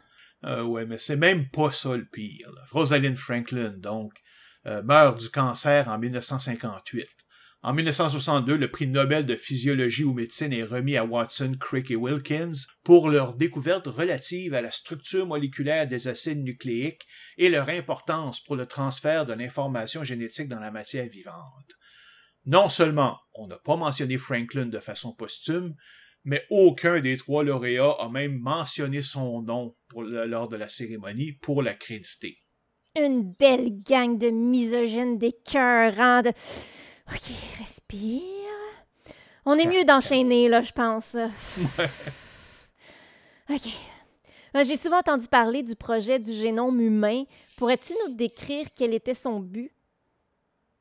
Euh, 0.43 0.63
ouais, 0.63 0.85
mais 0.85 0.97
c'est 0.97 1.15
même 1.15 1.49
pas 1.49 1.71
ça 1.71 1.95
le 1.95 2.05
pire. 2.05 2.51
Rosalind 2.71 3.15
Franklin, 3.15 3.73
donc, 3.77 4.11
euh, 4.65 4.83
meurt 4.83 5.19
du 5.19 5.29
cancer 5.29 5.87
en 5.87 5.97
1958. 5.97 7.07
En 7.61 7.73
1962, 7.73 8.55
le 8.55 8.71
prix 8.71 8.87
Nobel 8.87 9.25
de 9.25 9.35
physiologie 9.35 10.05
ou 10.05 10.13
médecine 10.13 10.53
est 10.53 10.63
remis 10.63 10.95
à 10.95 11.03
Watson, 11.03 11.57
Crick 11.59 11.91
et 11.91 11.97
Wilkins 11.97 12.53
pour 12.83 13.09
leur 13.09 13.35
découverte 13.35 13.87
relative 13.87 14.53
à 14.53 14.61
la 14.61 14.71
structure 14.71 15.27
moléculaire 15.27 15.85
des 15.85 16.07
acides 16.07 16.41
nucléiques 16.41 17.05
et 17.37 17.49
leur 17.49 17.67
importance 17.67 18.39
pour 18.39 18.55
le 18.55 18.65
transfert 18.65 19.25
de 19.25 19.33
l'information 19.33 20.05
génétique 20.05 20.47
dans 20.47 20.61
la 20.61 20.71
matière 20.71 21.09
vivante. 21.09 21.75
Non 22.45 22.69
seulement 22.69 23.19
on 23.33 23.47
n'a 23.47 23.57
pas 23.57 23.75
mentionné 23.75 24.17
Franklin 24.17 24.67
de 24.67 24.79
façon 24.79 25.13
posthume, 25.13 25.75
mais 26.23 26.45
aucun 26.49 27.01
des 27.01 27.17
trois 27.17 27.43
lauréats 27.43 27.97
a 27.99 28.07
même 28.07 28.39
mentionné 28.39 29.01
son 29.01 29.41
nom 29.41 29.73
lors 29.97 30.47
de 30.47 30.55
la 30.55 30.69
cérémonie 30.69 31.33
pour 31.33 31.61
l'accréditer. 31.61 32.37
Une 32.95 33.33
belle 33.37 33.71
gang 33.83 34.17
de 34.17 34.29
misogynes 34.29 35.17
d'écœurants 35.17 36.21
de... 36.21 36.31
OK, 37.11 37.33
respire. 37.57 38.21
On 39.45 39.57
est 39.57 39.65
mieux 39.65 39.83
d'enchaîner, 39.83 40.47
là, 40.47 40.61
je 40.61 40.71
pense. 40.71 41.15
OK. 43.49 43.67
Euh, 44.55 44.63
j'ai 44.63 44.77
souvent 44.77 44.99
entendu 44.99 45.27
parler 45.27 45.63
du 45.63 45.75
projet 45.75 46.19
du 46.19 46.33
génome 46.33 46.81
humain. 46.81 47.23
Pourrais-tu 47.57 47.93
nous 48.05 48.15
décrire 48.15 48.67
quel 48.75 48.93
était 48.93 49.13
son 49.13 49.39
but? 49.39 49.71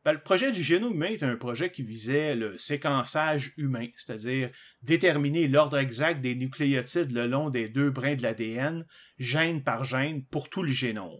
Ben, 0.04 0.12
le 0.12 0.20
projet 0.20 0.52
du 0.52 0.62
génome 0.62 0.94
humain 0.94 1.08
est 1.08 1.22
un 1.22 1.36
projet 1.36 1.70
qui 1.70 1.82
visait 1.82 2.34
le 2.34 2.56
séquençage 2.56 3.52
humain, 3.56 3.88
c'est-à-dire 3.96 4.50
déterminer 4.82 5.48
l'ordre 5.48 5.76
exact 5.76 6.20
des 6.20 6.34
nucléotides 6.34 7.12
le 7.12 7.26
long 7.26 7.50
des 7.50 7.68
deux 7.68 7.90
brins 7.90 8.14
de 8.14 8.22
l'ADN, 8.22 8.86
gène 9.18 9.62
par 9.62 9.84
gène, 9.84 10.24
pour 10.24 10.48
tout 10.48 10.62
le 10.62 10.72
génome. 10.72 11.18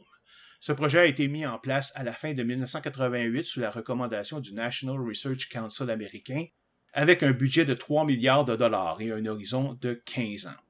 Ce 0.61 0.73
projet 0.73 0.99
a 0.99 1.07
été 1.07 1.29
mis 1.29 1.47
en 1.47 1.59
place 1.59 1.93
à 1.95 2.03
la 2.03 2.13
fin 2.13 2.35
de 2.35 2.43
1988 2.43 3.45
sous 3.45 3.61
la 3.61 3.71
recommandation 3.71 4.41
du 4.41 4.55
National 4.55 5.01
Research 5.01 5.49
Council 5.49 5.89
américain, 5.89 6.47
avec 6.93 7.23
un 7.23 7.31
budget 7.31 7.65
de 7.65 7.75
3 7.75 8.05
milliards 8.05 8.45
de 8.45 8.57
dollars 8.57 9.01
et 9.01 9.13
un 9.13 9.25
horizon 9.27 9.79
de 9.81 9.93
15 10.05 10.47
ans. 10.47 10.61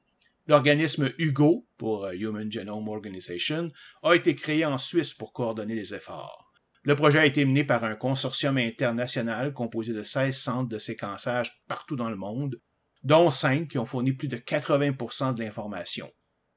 L'organisme 0.47 1.13
HUGO, 1.19 1.67
pour 1.77 2.07
euh, 2.07 2.13
Human 2.13 2.51
Genome 2.51 2.89
Organization, 2.89 3.71
a 4.03 4.15
été 4.15 4.35
créé 4.35 4.65
en 4.65 4.79
Suisse 4.79 5.15
pour 5.15 5.33
coordonner 5.33 5.75
les 5.75 5.95
efforts. 5.95 6.53
Le 6.83 6.95
projet 6.95 7.19
a 7.19 7.27
été 7.27 7.45
mené 7.45 7.65
par 7.65 7.85
un 7.85 7.95
consortium 7.95 8.57
international 8.57 9.53
composé 9.53 9.93
de 9.93 10.03
16 10.03 10.37
centres 10.37 10.69
de 10.69 10.79
séquençage 10.79 11.63
partout 11.67 11.97
dans 11.97 12.09
le 12.09 12.17
monde, 12.17 12.61
dont 13.03 13.31
5 13.31 13.69
qui 13.69 13.79
ont 13.79 13.87
fourni 13.87 14.13
plus 14.13 14.29
de 14.29 14.37
80% 14.37 15.35
de 15.35 15.43
l'information. 15.43 16.11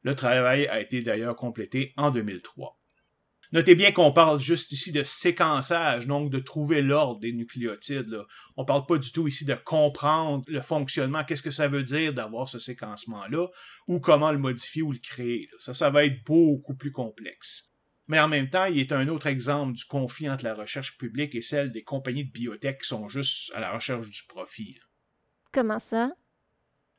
Le 0.04 0.15
travail 0.15 0.67
a 0.67 0.80
été 0.80 1.02
d'ailleurs 1.02 1.36
complété 1.36 1.94
en 1.98 2.12
2003. 2.12 2.81
Notez 3.51 3.75
bien 3.75 3.91
qu'on 3.91 4.13
parle 4.13 4.39
juste 4.39 4.71
ici 4.71 4.93
de 4.93 5.03
séquençage, 5.03 6.07
donc 6.07 6.31
de 6.31 6.39
trouver 6.39 6.81
l'ordre 6.81 7.19
des 7.19 7.33
nucléotides. 7.33 8.07
Là. 8.07 8.25
On 8.55 8.63
parle 8.63 8.85
pas 8.85 8.97
du 8.97 9.11
tout 9.11 9.27
ici 9.27 9.43
de 9.43 9.55
comprendre 9.55 10.45
le 10.47 10.61
fonctionnement, 10.61 11.25
qu'est-ce 11.25 11.43
que 11.43 11.51
ça 11.51 11.67
veut 11.67 11.83
dire 11.83 12.13
d'avoir 12.13 12.47
ce 12.47 12.59
séquencement-là, 12.59 13.47
ou 13.87 13.99
comment 13.99 14.31
le 14.31 14.37
modifier 14.37 14.81
ou 14.83 14.93
le 14.93 14.99
créer. 14.99 15.49
Ça, 15.59 15.73
ça 15.73 15.89
va 15.89 16.05
être 16.05 16.23
beaucoup 16.25 16.75
plus 16.75 16.91
complexe. 16.91 17.71
Mais 18.07 18.19
en 18.19 18.27
même 18.27 18.49
temps, 18.49 18.65
il 18.65 18.79
est 18.79 18.91
un 18.91 19.07
autre 19.09 19.27
exemple 19.27 19.73
du 19.73 19.85
conflit 19.85 20.29
entre 20.29 20.43
la 20.43 20.53
recherche 20.53 20.97
publique 20.97 21.35
et 21.35 21.41
celle 21.41 21.71
des 21.71 21.83
compagnies 21.83 22.25
de 22.25 22.31
biotech 22.31 22.81
qui 22.81 22.87
sont 22.87 23.09
juste 23.09 23.51
à 23.53 23.59
la 23.59 23.71
recherche 23.71 24.09
du 24.09 24.23
profit. 24.27 24.79
Comment 25.51 25.79
ça? 25.79 26.11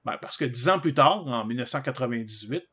Ben, 0.04 0.18
parce 0.20 0.36
que 0.36 0.44
dix 0.44 0.68
ans 0.68 0.80
plus 0.80 0.94
tard, 0.94 1.26
en 1.26 1.44
1998, 1.44 2.64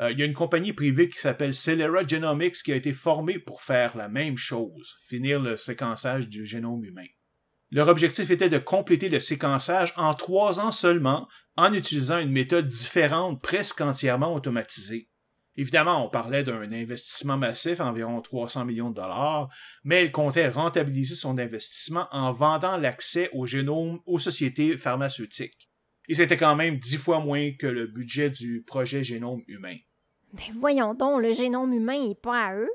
euh, 0.00 0.12
il 0.12 0.18
y 0.18 0.22
a 0.22 0.26
une 0.26 0.34
compagnie 0.34 0.72
privée 0.72 1.08
qui 1.08 1.18
s'appelle 1.18 1.54
Celera 1.54 2.06
Genomics 2.06 2.62
qui 2.62 2.72
a 2.72 2.76
été 2.76 2.92
formée 2.92 3.38
pour 3.38 3.62
faire 3.62 3.96
la 3.96 4.08
même 4.08 4.36
chose, 4.36 4.96
finir 5.06 5.40
le 5.40 5.56
séquençage 5.56 6.28
du 6.28 6.46
génome 6.46 6.84
humain. 6.84 7.06
Leur 7.70 7.88
objectif 7.88 8.30
était 8.30 8.48
de 8.48 8.58
compléter 8.58 9.08
le 9.08 9.20
séquençage 9.20 9.92
en 9.96 10.14
trois 10.14 10.60
ans 10.60 10.70
seulement 10.70 11.28
en 11.56 11.74
utilisant 11.74 12.18
une 12.18 12.30
méthode 12.30 12.66
différente, 12.66 13.42
presque 13.42 13.80
entièrement 13.80 14.32
automatisée. 14.32 15.10
Évidemment, 15.56 16.06
on 16.06 16.08
parlait 16.08 16.44
d'un 16.44 16.70
investissement 16.72 17.36
massif, 17.36 17.80
environ 17.80 18.22
300 18.22 18.64
millions 18.64 18.90
de 18.90 18.94
dollars, 18.94 19.48
mais 19.82 19.96
elle 19.96 20.12
comptait 20.12 20.48
rentabiliser 20.48 21.16
son 21.16 21.36
investissement 21.36 22.06
en 22.12 22.32
vendant 22.32 22.76
l'accès 22.76 23.28
au 23.32 23.44
génome 23.44 23.98
aux 24.06 24.20
sociétés 24.20 24.78
pharmaceutiques. 24.78 25.68
Et 26.08 26.14
c'était 26.14 26.36
quand 26.36 26.54
même 26.54 26.78
dix 26.78 26.96
fois 26.96 27.18
moins 27.20 27.50
que 27.58 27.66
le 27.66 27.88
budget 27.88 28.30
du 28.30 28.62
projet 28.62 29.02
génome 29.02 29.42
humain. 29.48 29.76
Mais 30.32 30.48
ben, 30.48 30.58
voyons 30.58 30.94
donc, 30.94 31.22
le 31.22 31.32
génome 31.32 31.72
humain 31.72 32.00
n'est 32.00 32.14
pas 32.14 32.46
à 32.48 32.54
eux. 32.54 32.70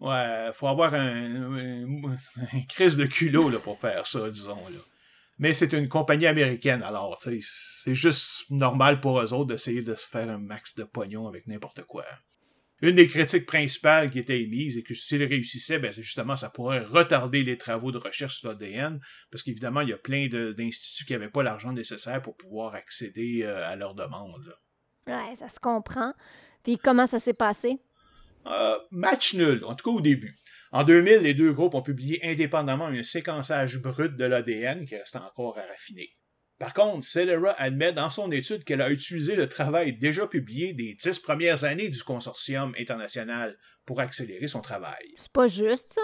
Ouais, 0.00 0.50
faut 0.54 0.66
avoir 0.66 0.94
un, 0.94 1.86
crise 2.68 2.96
de 2.96 3.06
culot 3.06 3.50
là, 3.50 3.58
pour 3.58 3.78
faire 3.78 4.06
ça, 4.06 4.28
disons. 4.30 4.56
Là. 4.56 4.78
Mais 5.38 5.52
c'est 5.52 5.72
une 5.72 5.88
compagnie 5.88 6.26
américaine, 6.26 6.82
alors 6.82 7.18
c'est 7.18 7.94
juste 7.94 8.50
normal 8.50 9.00
pour 9.00 9.20
eux 9.20 9.32
autres 9.32 9.46
d'essayer 9.46 9.82
de 9.82 9.94
se 9.94 10.06
faire 10.06 10.28
un 10.28 10.38
max 10.38 10.74
de 10.74 10.84
pognon 10.84 11.28
avec 11.28 11.46
n'importe 11.46 11.82
quoi. 11.82 12.04
Une 12.82 12.94
des 12.94 13.08
critiques 13.08 13.44
principales 13.44 14.10
qui 14.10 14.18
était 14.18 14.40
émise 14.40 14.78
et 14.78 14.82
que 14.82 14.94
s'ils 14.94 15.22
réussissaient, 15.22 15.78
ben, 15.78 15.92
c'est 15.92 16.02
justement 16.02 16.34
ça 16.34 16.48
pourrait 16.48 16.80
retarder 16.80 17.42
les 17.42 17.58
travaux 17.58 17.92
de 17.92 17.98
recherche 17.98 18.38
sur 18.38 18.48
l'ADN, 18.48 19.00
parce 19.30 19.42
qu'évidemment, 19.42 19.82
il 19.82 19.90
y 19.90 19.92
a 19.92 19.98
plein 19.98 20.28
d'instituts 20.28 21.04
qui 21.04 21.12
n'avaient 21.12 21.28
pas 21.28 21.42
l'argent 21.42 21.72
nécessaire 21.72 22.22
pour 22.22 22.36
pouvoir 22.36 22.74
accéder 22.74 23.42
euh, 23.44 23.66
à 23.66 23.76
leurs 23.76 23.94
demandes. 23.94 24.54
Ouais, 25.06 25.36
ça 25.36 25.48
se 25.48 25.60
comprend. 25.60 26.14
Puis 26.62 26.78
comment 26.78 27.06
ça 27.06 27.18
s'est 27.18 27.34
passé? 27.34 27.78
Euh, 28.46 28.78
match 28.90 29.34
nul, 29.34 29.64
en 29.64 29.74
tout 29.74 29.90
cas 29.90 29.96
au 29.96 30.00
début. 30.00 30.34
En 30.72 30.84
2000, 30.84 31.22
les 31.22 31.34
deux 31.34 31.52
groupes 31.52 31.74
ont 31.74 31.82
publié 31.82 32.20
indépendamment 32.22 32.86
un 32.86 33.02
séquençage 33.02 33.78
brut 33.78 34.16
de 34.16 34.24
l'ADN 34.24 34.84
qui 34.84 34.96
reste 34.96 35.16
encore 35.16 35.58
à 35.58 35.66
raffiner. 35.66 36.10
Par 36.60 36.74
contre, 36.74 37.06
Celera 37.06 37.52
admet 37.52 37.92
dans 37.92 38.10
son 38.10 38.30
étude 38.30 38.64
qu'elle 38.64 38.82
a 38.82 38.90
utilisé 38.90 39.34
le 39.34 39.48
travail 39.48 39.96
déjà 39.96 40.26
publié 40.26 40.74
des 40.74 40.94
dix 40.94 41.18
premières 41.18 41.64
années 41.64 41.88
du 41.88 42.02
consortium 42.02 42.74
international 42.78 43.56
pour 43.86 43.98
accélérer 43.98 44.46
son 44.46 44.60
travail. 44.60 45.14
C'est 45.16 45.32
pas 45.32 45.46
juste, 45.46 45.94
ça? 45.94 46.02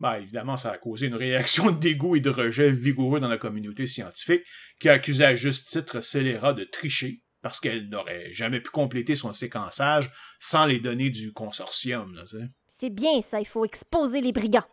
Ben, 0.00 0.16
évidemment, 0.16 0.56
ça 0.56 0.72
a 0.72 0.78
causé 0.78 1.06
une 1.06 1.14
réaction 1.14 1.70
de 1.70 1.78
dégoût 1.78 2.16
et 2.16 2.20
de 2.20 2.28
rejet 2.28 2.70
vigoureux 2.70 3.20
dans 3.20 3.28
la 3.28 3.38
communauté 3.38 3.86
scientifique, 3.86 4.42
qui 4.80 4.88
a 4.88 4.92
accusé 4.94 5.24
à 5.24 5.36
juste 5.36 5.68
titre 5.68 6.02
Celera 6.02 6.52
de 6.52 6.64
tricher, 6.64 7.22
parce 7.46 7.60
qu'elle 7.60 7.88
n'aurait 7.88 8.32
jamais 8.32 8.58
pu 8.58 8.70
compléter 8.70 9.14
son 9.14 9.32
séquençage 9.32 10.10
sans 10.40 10.66
les 10.66 10.80
données 10.80 11.10
du 11.10 11.32
consortium. 11.32 12.20
C'est 12.68 12.90
bien 12.90 13.22
ça, 13.22 13.38
il 13.38 13.46
faut 13.46 13.64
exposer 13.64 14.20
les 14.20 14.32
brigands. 14.32 14.66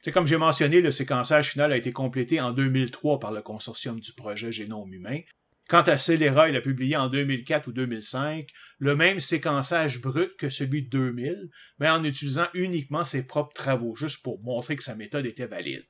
C'est 0.00 0.12
comme 0.12 0.26
j'ai 0.26 0.38
mentionné, 0.38 0.80
le 0.80 0.90
séquençage 0.90 1.50
final 1.50 1.72
a 1.72 1.76
été 1.76 1.92
complété 1.92 2.40
en 2.40 2.52
2003 2.52 3.20
par 3.20 3.32
le 3.32 3.42
consortium 3.42 4.00
du 4.00 4.14
projet 4.14 4.50
Génome 4.50 4.94
humain. 4.94 5.20
Quant 5.68 5.82
à 5.82 5.98
Celera, 5.98 6.48
il 6.48 6.56
a 6.56 6.62
publié 6.62 6.96
en 6.96 7.08
2004 7.08 7.68
ou 7.68 7.72
2005 7.72 8.48
le 8.78 8.96
même 8.96 9.20
séquençage 9.20 10.00
brut 10.00 10.34
que 10.38 10.48
celui 10.48 10.84
de 10.84 10.88
2000, 10.88 11.50
mais 11.78 11.90
en 11.90 12.02
utilisant 12.02 12.46
uniquement 12.54 13.04
ses 13.04 13.26
propres 13.26 13.52
travaux, 13.52 13.94
juste 13.94 14.22
pour 14.22 14.42
montrer 14.42 14.76
que 14.76 14.82
sa 14.82 14.94
méthode 14.94 15.26
était 15.26 15.48
valide. 15.48 15.84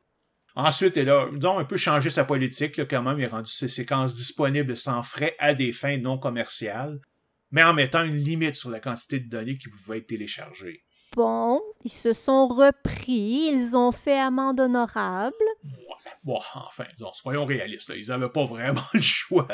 Ensuite, 0.57 0.97
elle 0.97 1.11
a 1.11 1.29
donc 1.33 1.61
un 1.61 1.65
peu 1.65 1.77
changé 1.77 2.09
sa 2.09 2.25
politique, 2.25 2.79
là, 2.79 2.87
quand 2.87 3.03
même, 3.03 3.19
il 3.19 3.27
a 3.27 3.29
rendu 3.29 3.51
ses 3.51 3.69
séquences 3.69 4.15
disponibles 4.15 4.75
sans 4.75 5.03
frais 5.03 5.37
à 5.39 5.53
des 5.53 5.75
fins 5.75 5.99
non 5.99 6.17
commerciales, 6.17 6.99
mais 7.51 7.63
en 7.63 7.75
mettant 7.75 8.05
une 8.05 8.17
limite 8.17 8.57
sur 8.57 8.71
la 8.71 8.81
quantité 8.81 9.21
de 9.21 9.29
données 9.29 9.59
qui 9.59 9.69
pouvaient 9.69 9.99
être 9.99 10.07
téléchargées. 10.07 10.83
Bon, 11.15 11.61
ils 11.85 11.91
se 11.91 12.15
sont 12.15 12.49
repris, 12.49 13.51
ils 13.53 13.77
ont 13.77 13.93
fait 13.93 14.19
amende 14.19 14.61
honorable. 14.61 15.35
Ouais, 15.63 16.13
bon, 16.25 16.41
enfin, 16.55 16.87
soyons 17.13 17.45
réalistes, 17.45 17.93
ils 17.95 18.09
n'avaient 18.09 18.31
pas 18.31 18.47
vraiment 18.47 18.81
le 18.95 19.03
choix. 19.03 19.49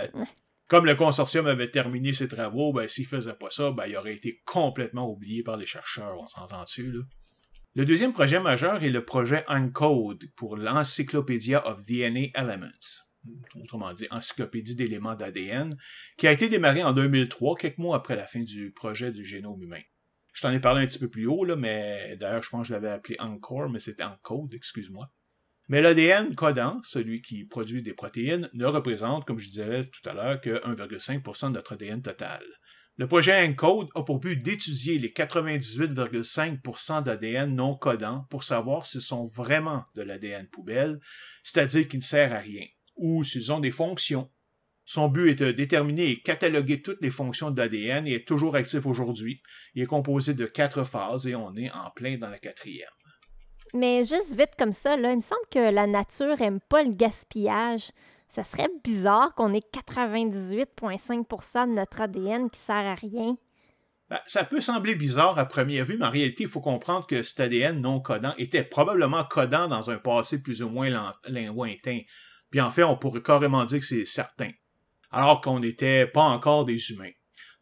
Comme 0.68 0.86
le 0.86 0.94
consortium 0.94 1.48
avait 1.48 1.70
terminé 1.70 2.12
ses 2.12 2.28
travaux, 2.28 2.72
ben, 2.72 2.86
s'il 2.86 3.06
faisait 3.06 3.34
pas 3.34 3.50
ça, 3.50 3.72
ben, 3.72 3.86
il 3.86 3.96
aurait 3.96 4.14
été 4.14 4.40
complètement 4.44 5.10
oublié 5.10 5.42
par 5.42 5.56
les 5.56 5.66
chercheurs, 5.66 6.16
on 6.18 6.28
s'entend 6.28 6.62
dessus, 6.62 6.92
là? 6.92 7.00
Le 7.74 7.86
deuxième 7.86 8.12
projet 8.12 8.38
majeur 8.38 8.84
est 8.84 8.90
le 8.90 9.02
projet 9.02 9.44
ENCODE 9.48 10.26
pour 10.36 10.58
l'Encyclopedia 10.58 11.66
of 11.66 11.82
DNA 11.86 12.26
Elements, 12.34 13.00
autrement 13.54 13.94
dit 13.94 14.06
Encyclopédie 14.10 14.76
d'éléments 14.76 15.14
d'ADN, 15.14 15.74
qui 16.18 16.26
a 16.26 16.32
été 16.32 16.50
démarré 16.50 16.84
en 16.84 16.92
2003, 16.92 17.56
quelques 17.56 17.78
mois 17.78 17.96
après 17.96 18.14
la 18.14 18.26
fin 18.26 18.42
du 18.42 18.72
projet 18.72 19.10
du 19.10 19.24
génome 19.24 19.62
humain. 19.62 19.80
Je 20.34 20.42
t'en 20.42 20.52
ai 20.52 20.60
parlé 20.60 20.82
un 20.82 20.86
petit 20.86 20.98
peu 20.98 21.08
plus 21.08 21.24
haut, 21.24 21.46
là, 21.46 21.56
mais 21.56 22.18
d'ailleurs, 22.20 22.42
je 22.42 22.50
pense 22.50 22.60
que 22.60 22.68
je 22.68 22.72
l'avais 22.74 22.90
appelé 22.90 23.16
ENCORE, 23.20 23.70
mais 23.70 23.80
c'était 23.80 24.04
ENCODE, 24.04 24.52
excuse-moi. 24.52 25.10
Mais 25.68 25.80
l'ADN 25.80 26.34
codant, 26.34 26.78
celui 26.82 27.22
qui 27.22 27.46
produit 27.46 27.82
des 27.82 27.94
protéines, 27.94 28.50
ne 28.52 28.66
représente, 28.66 29.24
comme 29.24 29.38
je 29.38 29.48
disais 29.48 29.84
tout 29.86 30.06
à 30.06 30.12
l'heure, 30.12 30.42
que 30.42 30.60
1,5% 30.66 31.48
de 31.48 31.54
notre 31.54 31.72
ADN 31.72 32.02
total. 32.02 32.44
Le 32.98 33.06
projet 33.06 33.46
ENCODE 33.46 33.88
a 33.94 34.02
pour 34.02 34.20
but 34.20 34.36
d'étudier 34.42 34.98
les 34.98 35.08
98,5% 35.08 37.02
d'ADN 37.02 37.54
non 37.54 37.74
codants 37.74 38.26
pour 38.28 38.44
savoir 38.44 38.84
s'ils 38.84 39.00
sont 39.00 39.26
vraiment 39.28 39.84
de 39.94 40.02
l'ADN 40.02 40.46
poubelle, 40.46 41.00
c'est-à-dire 41.42 41.88
qu'ils 41.88 42.00
ne 42.00 42.04
servent 42.04 42.34
à 42.34 42.38
rien, 42.38 42.66
ou 42.96 43.24
s'ils 43.24 43.50
ont 43.50 43.60
des 43.60 43.72
fonctions. 43.72 44.30
Son 44.84 45.08
but 45.08 45.30
est 45.30 45.42
de 45.42 45.52
déterminer 45.52 46.10
et 46.10 46.20
cataloguer 46.20 46.82
toutes 46.82 47.00
les 47.00 47.10
fonctions 47.10 47.50
de 47.50 47.58
l'ADN 47.60 48.06
et 48.06 48.12
est 48.12 48.28
toujours 48.28 48.56
actif 48.56 48.84
aujourd'hui. 48.84 49.40
Il 49.74 49.82
est 49.82 49.86
composé 49.86 50.34
de 50.34 50.44
quatre 50.44 50.84
phases 50.84 51.26
et 51.26 51.34
on 51.34 51.54
est 51.56 51.70
en 51.70 51.90
plein 51.94 52.18
dans 52.18 52.28
la 52.28 52.38
quatrième. 52.38 52.88
Mais 53.74 54.04
juste 54.04 54.36
vite 54.36 54.52
comme 54.58 54.72
ça, 54.72 54.98
là, 54.98 55.12
il 55.12 55.16
me 55.16 55.22
semble 55.22 55.46
que 55.50 55.72
la 55.72 55.86
nature 55.86 56.38
aime 56.42 56.60
pas 56.60 56.82
le 56.82 56.92
gaspillage. 56.92 57.90
Ça 58.34 58.44
serait 58.44 58.70
bizarre 58.82 59.34
qu'on 59.34 59.52
ait 59.52 59.58
98,5% 59.58 61.68
de 61.68 61.74
notre 61.74 62.00
ADN 62.00 62.48
qui 62.48 62.60
sert 62.60 62.76
à 62.76 62.94
rien. 62.94 63.36
Ben, 64.08 64.20
ça 64.24 64.44
peut 64.44 64.62
sembler 64.62 64.94
bizarre 64.94 65.38
à 65.38 65.44
première 65.44 65.84
vue, 65.84 65.98
mais 65.98 66.06
en 66.06 66.10
réalité, 66.10 66.44
il 66.44 66.48
faut 66.48 66.62
comprendre 66.62 67.06
que 67.06 67.22
cet 67.22 67.40
ADN 67.40 67.82
non 67.82 68.00
codant 68.00 68.32
était 68.38 68.64
probablement 68.64 69.22
codant 69.24 69.68
dans 69.68 69.90
un 69.90 69.98
passé 69.98 70.40
plus 70.40 70.62
ou 70.62 70.70
moins 70.70 71.12
lointain. 71.28 71.98
Puis 72.50 72.62
en 72.62 72.70
fait, 72.70 72.84
on 72.84 72.96
pourrait 72.96 73.20
carrément 73.20 73.66
dire 73.66 73.80
que 73.80 73.84
c'est 73.84 74.06
certain. 74.06 74.48
Alors 75.10 75.42
qu'on 75.42 75.60
n'était 75.60 76.06
pas 76.06 76.22
encore 76.22 76.64
des 76.64 76.90
humains. 76.90 77.12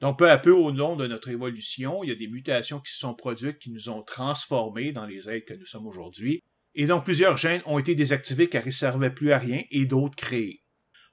Donc, 0.00 0.20
peu 0.20 0.30
à 0.30 0.38
peu, 0.38 0.52
au 0.52 0.70
long 0.70 0.94
de 0.94 1.08
notre 1.08 1.30
évolution, 1.30 2.04
il 2.04 2.10
y 2.10 2.12
a 2.12 2.16
des 2.16 2.28
mutations 2.28 2.78
qui 2.78 2.92
se 2.92 3.00
sont 3.00 3.14
produites 3.14 3.58
qui 3.58 3.72
nous 3.72 3.88
ont 3.88 4.04
transformés 4.04 4.92
dans 4.92 5.06
les 5.06 5.28
êtres 5.28 5.46
que 5.46 5.58
nous 5.58 5.66
sommes 5.66 5.88
aujourd'hui. 5.88 6.44
Et 6.76 6.86
donc, 6.86 7.04
plusieurs 7.04 7.36
gènes 7.36 7.62
ont 7.66 7.80
été 7.80 7.96
désactivés 7.96 8.46
car 8.46 8.62
ils 8.62 8.68
ne 8.68 8.72
servaient 8.72 9.12
plus 9.12 9.32
à 9.32 9.38
rien 9.38 9.60
et 9.72 9.86
d'autres 9.86 10.14
créés. 10.14 10.59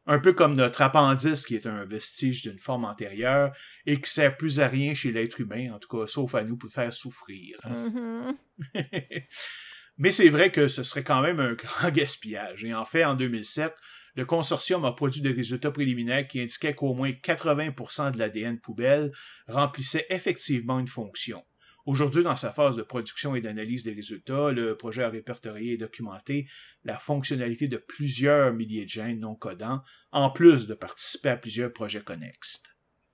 Un 0.09 0.19
peu 0.19 0.31
comme 0.33 0.55
notre 0.55 0.81
appendice 0.81 1.43
qui 1.43 1.55
est 1.55 1.67
un 1.67 1.85
vestige 1.85 2.41
d'une 2.41 2.59
forme 2.59 2.85
antérieure 2.85 3.53
et 3.85 3.99
qui 3.99 4.09
sert 4.09 4.37
plus 4.37 4.61
à 4.61 4.67
rien 4.67 4.93
chez 4.93 5.11
l'être 5.11 5.41
humain, 5.41 5.73
en 5.73 5.79
tout 5.79 5.89
cas, 5.89 6.07
sauf 6.07 6.33
à 6.33 6.43
nous 6.43 6.57
pour 6.57 6.71
faire 6.71 6.93
souffrir. 6.93 7.59
Hein. 7.63 8.35
Mm-hmm. 8.73 9.23
Mais 9.97 10.11
c'est 10.11 10.29
vrai 10.29 10.51
que 10.51 10.67
ce 10.67 10.83
serait 10.83 11.03
quand 11.03 11.21
même 11.21 11.39
un 11.39 11.53
grand 11.55 11.91
gaspillage. 11.91 12.63
Et 12.63 12.73
en 12.73 12.85
fait, 12.85 13.03
en 13.03 13.15
2007, 13.15 13.75
le 14.15 14.25
consortium 14.25 14.85
a 14.85 14.93
produit 14.93 15.21
des 15.21 15.31
résultats 15.31 15.71
préliminaires 15.71 16.27
qui 16.27 16.39
indiquaient 16.41 16.73
qu'au 16.73 16.93
moins 16.93 17.11
80% 17.11 18.11
de 18.11 18.17
l'ADN 18.17 18.59
poubelle 18.59 19.11
remplissait 19.47 20.05
effectivement 20.09 20.79
une 20.79 20.87
fonction. 20.87 21.43
Aujourd'hui, 21.87 22.21
dans 22.21 22.35
sa 22.35 22.51
phase 22.51 22.75
de 22.75 22.81
production 22.81 23.33
et 23.33 23.39
d'analyse 23.39 23.85
des 23.85 23.93
résultats, 23.93 24.51
le 24.51 24.75
projet 24.75 25.03
a 25.03 25.09
répertorié 25.09 25.71
et 25.71 25.77
documenté 25.77 26.45
la 26.83 26.99
fonctionnalité 26.99 27.69
de 27.69 27.77
plusieurs 27.77 28.51
milliers 28.51 28.83
de 28.83 28.89
gènes 28.89 29.21
non 29.21 29.35
codants, 29.35 29.81
en 30.11 30.29
plus 30.29 30.67
de 30.67 30.73
participer 30.73 31.29
à 31.29 31.37
plusieurs 31.37 31.71
projets 31.71 32.01
connexes. 32.01 32.61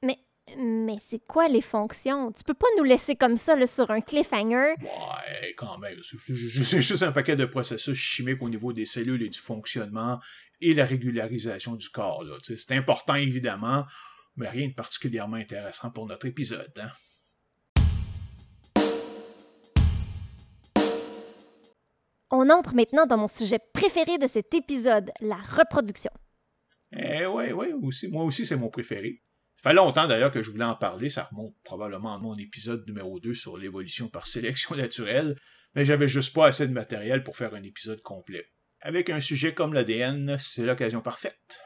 Mais, 0.02 0.18
mais 0.58 0.98
c'est 0.98 1.24
quoi 1.24 1.48
les 1.50 1.62
fonctions? 1.62 2.32
Tu 2.32 2.44
peux 2.44 2.56
pas 2.56 2.66
nous 2.80 2.84
laisser 2.84 3.16
comme 3.16 3.38
ça 3.38 3.64
sur 3.68 3.92
un 3.92 4.02
cliffhanger? 4.02 4.74
Ouais, 4.82 5.54
quand 5.56 5.78
même. 5.78 6.00
C'est 6.02 6.82
juste 6.82 7.04
un 7.04 7.12
paquet 7.12 7.36
de 7.36 7.46
processus 7.46 7.96
chimiques 7.96 8.42
au 8.42 8.50
niveau 8.50 8.74
des 8.74 8.88
cellules 8.88 9.22
et 9.22 9.30
du 9.30 9.40
fonctionnement 9.40 10.20
et 10.62 10.74
la 10.74 10.86
régularisation 10.88 11.76
du 11.76 11.90
corps. 11.90 12.26
C'est 12.42 12.72
important, 12.72 13.14
évidemment, 13.14 13.86
mais 14.36 14.50
rien 14.50 14.70
de 14.70 14.74
particulièrement 14.74 15.38
intéressant 15.38 15.92
pour 15.92 16.08
notre 16.08 16.26
épisode. 16.26 16.74
Hein. 16.82 16.90
On 22.36 22.50
entre 22.50 22.74
maintenant 22.74 23.06
dans 23.06 23.18
mon 23.18 23.28
sujet 23.28 23.60
préféré 23.74 24.18
de 24.18 24.26
cet 24.26 24.56
épisode, 24.56 25.12
la 25.22 25.36
reproduction. 25.36 26.10
Eh 26.92 27.28
oui, 27.28 27.52
oui, 27.52 27.74
aussi, 27.84 28.08
moi 28.08 28.24
aussi 28.24 28.44
c'est 28.44 28.56
mon 28.56 28.70
préféré. 28.70 29.22
Ça 29.56 29.70
fait 29.70 29.76
longtemps 29.76 30.08
d'ailleurs 30.08 30.32
que 30.32 30.42
je 30.42 30.50
voulais 30.50 30.66
en 30.66 30.74
parler, 30.74 31.10
ça 31.10 31.26
remonte 31.26 31.54
probablement 31.64 32.16
à 32.16 32.18
mon 32.18 32.36
épisode 32.36 32.88
numéro 32.88 33.20
2 33.20 33.36
sur 33.36 33.56
l'évolution 33.56 34.08
par 34.08 34.26
sélection 34.26 34.76
naturelle, 34.76 35.38
mais 35.76 35.86
j'avais 35.86 36.08
juste 36.08 36.34
pas 36.34 36.48
assez 36.48 36.68
de 36.68 36.74
matériel 36.74 37.22
pour 37.22 37.38
faire 37.38 37.54
un 37.54 37.62
épisode 37.62 38.02
complet. 38.02 38.48
Avec 38.82 39.12
un 39.12 39.20
sujet 39.20 39.54
comme 39.54 39.76
l'ADN, 39.76 40.36
c'est 40.40 40.66
l'occasion 40.66 41.02
parfaite. 41.02 41.62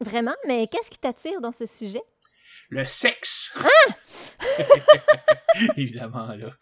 Vraiment? 0.00 0.36
Mais 0.46 0.68
qu'est-ce 0.68 0.90
qui 0.90 0.98
t'attire 0.98 1.40
dans 1.40 1.50
ce 1.50 1.66
sujet? 1.66 2.02
Le 2.70 2.84
sexe! 2.84 3.56
Ah! 3.56 3.94
évidemment, 5.76 6.34
là. 6.34 6.56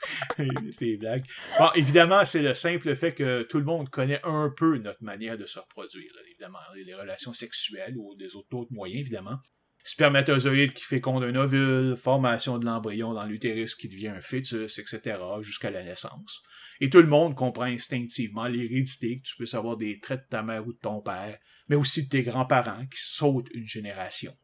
c'est 0.73 0.97
blague. 0.97 1.25
Bon, 1.59 1.69
évidemment, 1.75 2.25
c'est 2.25 2.43
le 2.43 2.55
simple 2.55 2.95
fait 2.95 3.13
que 3.13 3.43
tout 3.43 3.59
le 3.59 3.65
monde 3.65 3.89
connaît 3.89 4.21
un 4.25 4.53
peu 4.57 4.79
notre 4.79 5.03
manière 5.03 5.37
de 5.37 5.47
se 5.47 5.59
reproduire. 5.59 6.11
Évidemment, 6.27 6.59
les 6.75 6.95
relations 6.95 7.33
sexuelles 7.33 7.97
ou 7.97 8.15
des 8.15 8.37
autres, 8.37 8.67
moyens, 8.71 9.01
évidemment. 9.01 9.39
Spermatozoïde 9.85 10.73
qui 10.73 10.83
féconde 10.83 11.23
un 11.23 11.37
ovule, 11.37 11.95
formation 11.95 12.59
de 12.59 12.67
l'embryon 12.67 13.15
dans 13.15 13.25
l'utérus 13.25 13.77
qui 13.77 13.89
devient 13.89 14.09
un 14.09 14.21
fœtus, 14.21 14.79
etc., 14.79 15.19
jusqu'à 15.43 15.71
la 15.71 15.85
naissance. 15.85 16.43
Et 16.81 16.91
tout 16.91 17.01
le 17.01 17.07
monde 17.07 17.37
comprend 17.37 17.65
instinctivement 17.65 18.49
l'hérédité, 18.49 19.21
que 19.21 19.29
tu 19.29 19.37
peux 19.37 19.47
savoir 19.47 19.77
des 19.77 20.01
traits 20.01 20.23
de 20.25 20.29
ta 20.29 20.43
mère 20.43 20.67
ou 20.67 20.73
de 20.73 20.79
ton 20.79 21.01
père, 21.01 21.39
mais 21.69 21.77
aussi 21.77 22.05
de 22.05 22.09
tes 22.09 22.25
grands-parents 22.25 22.87
qui 22.87 22.99
sautent 22.99 23.51
une 23.55 23.69
génération. 23.69 24.37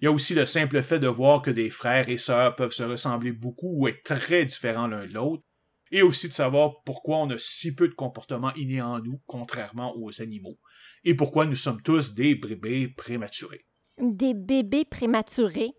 Il 0.00 0.04
y 0.04 0.08
a 0.08 0.12
aussi 0.12 0.34
le 0.34 0.46
simple 0.46 0.82
fait 0.82 0.98
de 0.98 1.08
voir 1.08 1.42
que 1.42 1.50
des 1.50 1.70
frères 1.70 2.08
et 2.08 2.18
sœurs 2.18 2.54
peuvent 2.54 2.72
se 2.72 2.82
ressembler 2.82 3.32
beaucoup 3.32 3.72
ou 3.80 3.88
être 3.88 4.02
très 4.02 4.44
différents 4.44 4.86
l'un 4.86 5.06
de 5.06 5.14
l'autre, 5.14 5.42
et 5.90 6.02
aussi 6.02 6.28
de 6.28 6.32
savoir 6.32 6.82
pourquoi 6.84 7.18
on 7.18 7.30
a 7.30 7.38
si 7.38 7.74
peu 7.74 7.88
de 7.88 7.94
comportements 7.94 8.52
innés 8.54 8.82
en 8.82 9.00
nous, 9.00 9.20
contrairement 9.26 9.96
aux 9.96 10.20
animaux, 10.20 10.58
et 11.04 11.14
pourquoi 11.14 11.46
nous 11.46 11.56
sommes 11.56 11.82
tous 11.82 12.14
des 12.14 12.34
bébés 12.34 12.88
prématurés. 12.88 13.66
Des 13.98 14.34
bébés 14.34 14.84
prématurés? 14.84 15.72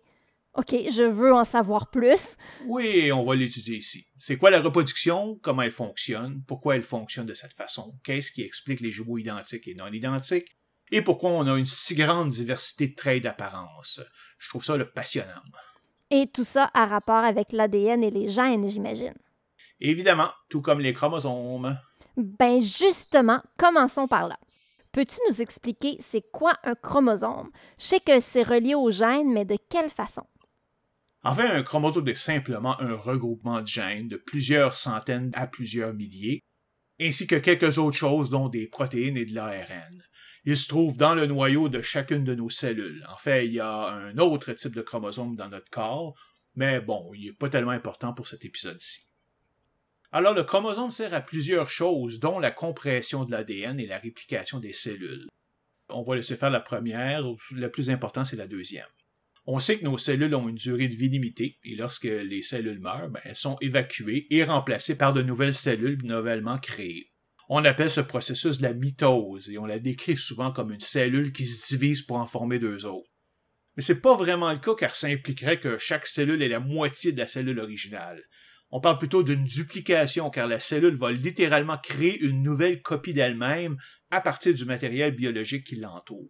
OK, 0.54 0.74
je 0.90 1.04
veux 1.04 1.32
en 1.32 1.44
savoir 1.44 1.90
plus. 1.90 2.36
Oui, 2.66 3.12
on 3.12 3.24
va 3.24 3.36
l'étudier 3.36 3.76
ici. 3.76 4.08
C'est 4.18 4.36
quoi 4.36 4.50
la 4.50 4.60
reproduction, 4.60 5.38
comment 5.40 5.62
elle 5.62 5.70
fonctionne, 5.70 6.42
pourquoi 6.48 6.74
elle 6.74 6.82
fonctionne 6.82 7.26
de 7.26 7.34
cette 7.34 7.52
façon, 7.52 7.94
qu'est-ce 8.02 8.32
qui 8.32 8.42
explique 8.42 8.80
les 8.80 8.90
jumeaux 8.90 9.18
identiques 9.18 9.68
et 9.68 9.74
non 9.74 9.92
identiques, 9.92 10.57
et 10.90 11.02
pourquoi 11.02 11.30
on 11.30 11.46
a 11.46 11.58
une 11.58 11.66
si 11.66 11.94
grande 11.94 12.30
diversité 12.30 12.88
de 12.88 12.94
traits 12.94 13.22
d'apparence. 13.22 14.00
Je 14.38 14.48
trouve 14.48 14.64
ça 14.64 14.76
le 14.76 14.90
passionnant. 14.90 15.42
Et 16.10 16.26
tout 16.32 16.44
ça 16.44 16.70
a 16.74 16.86
rapport 16.86 17.24
avec 17.24 17.52
l'ADN 17.52 18.02
et 18.02 18.10
les 18.10 18.28
gènes, 18.28 18.68
j'imagine. 18.68 19.14
Évidemment, 19.80 20.28
tout 20.48 20.62
comme 20.62 20.80
les 20.80 20.92
chromosomes. 20.92 21.78
Ben 22.16 22.60
justement, 22.60 23.42
commençons 23.56 24.08
par 24.08 24.26
là. 24.26 24.38
Peux-tu 24.92 25.16
nous 25.28 25.42
expliquer 25.42 25.98
c'est 26.00 26.24
quoi 26.32 26.54
un 26.64 26.74
chromosome? 26.74 27.50
Je 27.78 27.84
sais 27.84 28.00
que 28.00 28.20
c'est 28.20 28.42
relié 28.42 28.74
aux 28.74 28.90
gènes, 28.90 29.32
mais 29.32 29.44
de 29.44 29.56
quelle 29.68 29.90
façon? 29.90 30.24
En 31.22 31.34
fait, 31.34 31.48
un 31.48 31.62
chromosome 31.62 32.08
est 32.08 32.14
simplement 32.14 32.80
un 32.80 32.94
regroupement 32.94 33.60
de 33.60 33.66
gènes 33.66 34.08
de 34.08 34.16
plusieurs 34.16 34.74
centaines 34.76 35.30
à 35.34 35.46
plusieurs 35.46 35.92
milliers, 35.92 36.40
ainsi 37.00 37.26
que 37.26 37.36
quelques 37.36 37.78
autres 37.78 37.96
choses 37.96 38.30
dont 38.30 38.48
des 38.48 38.66
protéines 38.66 39.16
et 39.16 39.26
de 39.26 39.34
l'ARN. 39.34 40.02
Il 40.50 40.56
se 40.56 40.66
trouve 40.66 40.96
dans 40.96 41.14
le 41.14 41.26
noyau 41.26 41.68
de 41.68 41.82
chacune 41.82 42.24
de 42.24 42.34
nos 42.34 42.48
cellules. 42.48 43.04
En 43.12 43.18
fait, 43.18 43.44
il 43.44 43.52
y 43.52 43.60
a 43.60 43.88
un 43.90 44.16
autre 44.16 44.50
type 44.54 44.74
de 44.74 44.80
chromosome 44.80 45.36
dans 45.36 45.50
notre 45.50 45.68
corps, 45.68 46.14
mais 46.54 46.80
bon, 46.80 47.12
il 47.12 47.26
n'est 47.26 47.32
pas 47.34 47.50
tellement 47.50 47.72
important 47.72 48.14
pour 48.14 48.26
cet 48.26 48.46
épisode-ci. 48.46 49.04
Alors, 50.10 50.32
le 50.32 50.44
chromosome 50.44 50.90
sert 50.90 51.12
à 51.12 51.20
plusieurs 51.20 51.68
choses, 51.68 52.18
dont 52.18 52.38
la 52.38 52.50
compression 52.50 53.26
de 53.26 53.32
l'ADN 53.32 53.78
et 53.78 53.86
la 53.86 53.98
réplication 53.98 54.58
des 54.58 54.72
cellules. 54.72 55.26
On 55.90 56.02
va 56.02 56.16
laisser 56.16 56.34
faire 56.34 56.48
la 56.48 56.60
première, 56.60 57.24
le 57.50 57.70
plus 57.70 57.90
important, 57.90 58.24
c'est 58.24 58.36
la 58.36 58.48
deuxième. 58.48 58.88
On 59.44 59.60
sait 59.60 59.78
que 59.78 59.84
nos 59.84 59.98
cellules 59.98 60.34
ont 60.34 60.48
une 60.48 60.54
durée 60.54 60.88
de 60.88 60.96
vie 60.96 61.10
limitée, 61.10 61.58
et 61.62 61.76
lorsque 61.76 62.04
les 62.04 62.40
cellules 62.40 62.80
meurent, 62.80 63.10
ben, 63.10 63.20
elles 63.24 63.36
sont 63.36 63.58
évacuées 63.60 64.26
et 64.30 64.44
remplacées 64.44 64.96
par 64.96 65.12
de 65.12 65.20
nouvelles 65.20 65.52
cellules 65.52 66.02
nouvellement 66.04 66.56
créées. 66.56 67.07
On 67.50 67.64
appelle 67.64 67.88
ce 67.88 68.02
processus 68.02 68.60
la 68.60 68.74
mitose, 68.74 69.48
et 69.48 69.56
on 69.56 69.64
la 69.64 69.78
décrit 69.78 70.18
souvent 70.18 70.52
comme 70.52 70.70
une 70.70 70.80
cellule 70.80 71.32
qui 71.32 71.46
se 71.46 71.74
divise 71.74 72.02
pour 72.02 72.18
en 72.18 72.26
former 72.26 72.58
deux 72.58 72.84
autres. 72.84 73.08
Mais 73.76 73.82
c'est 73.82 74.02
pas 74.02 74.16
vraiment 74.16 74.52
le 74.52 74.58
cas 74.58 74.74
car 74.74 74.94
ça 74.94 75.06
impliquerait 75.06 75.60
que 75.60 75.78
chaque 75.78 76.06
cellule 76.06 76.42
est 76.42 76.48
la 76.48 76.60
moitié 76.60 77.12
de 77.12 77.18
la 77.18 77.26
cellule 77.26 77.60
originale. 77.60 78.22
On 78.70 78.80
parle 78.80 78.98
plutôt 78.98 79.22
d'une 79.22 79.44
duplication 79.44 80.28
car 80.28 80.46
la 80.46 80.60
cellule 80.60 80.98
va 80.98 81.10
littéralement 81.10 81.78
créer 81.78 82.20
une 82.20 82.42
nouvelle 82.42 82.82
copie 82.82 83.14
d'elle-même 83.14 83.78
à 84.10 84.20
partir 84.20 84.52
du 84.52 84.66
matériel 84.66 85.14
biologique 85.14 85.64
qui 85.64 85.76
l'entoure. 85.76 86.28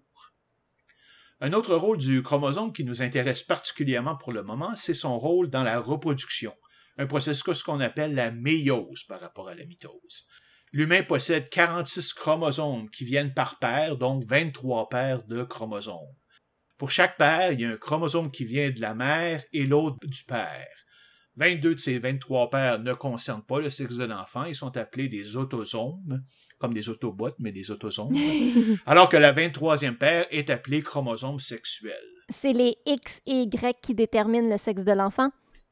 Un 1.40 1.52
autre 1.52 1.74
rôle 1.74 1.98
du 1.98 2.22
chromosome 2.22 2.72
qui 2.72 2.84
nous 2.84 3.02
intéresse 3.02 3.42
particulièrement 3.42 4.16
pour 4.16 4.32
le 4.32 4.44
moment, 4.44 4.76
c'est 4.76 4.94
son 4.94 5.18
rôle 5.18 5.50
dans 5.50 5.64
la 5.64 5.80
reproduction. 5.80 6.54
un 6.96 7.06
processus 7.06 7.62
qu'on 7.62 7.80
appelle 7.80 8.14
la 8.14 8.30
méiose 8.32 9.04
par 9.04 9.20
rapport 9.20 9.48
à 9.48 9.54
la 9.54 9.64
mitose. 9.64 10.26
L'humain 10.72 11.02
possède 11.02 11.48
46 11.48 12.12
chromosomes 12.12 12.90
qui 12.90 13.04
viennent 13.04 13.34
par 13.34 13.58
paire, 13.58 13.96
donc 13.96 14.24
23 14.26 14.88
paires 14.88 15.24
de 15.24 15.42
chromosomes. 15.42 16.14
Pour 16.76 16.90
chaque 16.90 17.16
paire, 17.16 17.52
il 17.52 17.60
y 17.60 17.64
a 17.64 17.70
un 17.70 17.76
chromosome 17.76 18.30
qui 18.30 18.44
vient 18.44 18.70
de 18.70 18.80
la 18.80 18.94
mère 18.94 19.42
et 19.52 19.66
l'autre 19.66 19.98
du 20.06 20.22
père. 20.24 20.68
22 21.36 21.74
de 21.74 21.80
ces 21.80 21.98
23 21.98 22.50
paires 22.50 22.78
ne 22.80 22.92
concernent 22.94 23.44
pas 23.44 23.60
le 23.60 23.70
sexe 23.70 23.96
de 23.96 24.04
l'enfant, 24.04 24.44
ils 24.44 24.54
sont 24.54 24.76
appelés 24.76 25.08
des 25.08 25.36
autosomes, 25.36 26.22
comme 26.58 26.74
des 26.74 26.88
autobots, 26.88 27.34
mais 27.38 27.52
des 27.52 27.70
autosomes, 27.70 28.12
alors 28.86 29.08
que 29.08 29.16
la 29.16 29.32
23e 29.32 29.96
paire 29.96 30.26
est 30.30 30.50
appelée 30.50 30.82
chromosome 30.82 31.40
sexuel. 31.40 32.00
C'est 32.28 32.52
les 32.52 32.76
X 32.86 33.22
et 33.26 33.42
Y 33.42 33.80
qui 33.80 33.94
déterminent 33.94 34.50
le 34.50 34.58
sexe 34.58 34.84
de 34.84 34.92
l'enfant? 34.92 35.30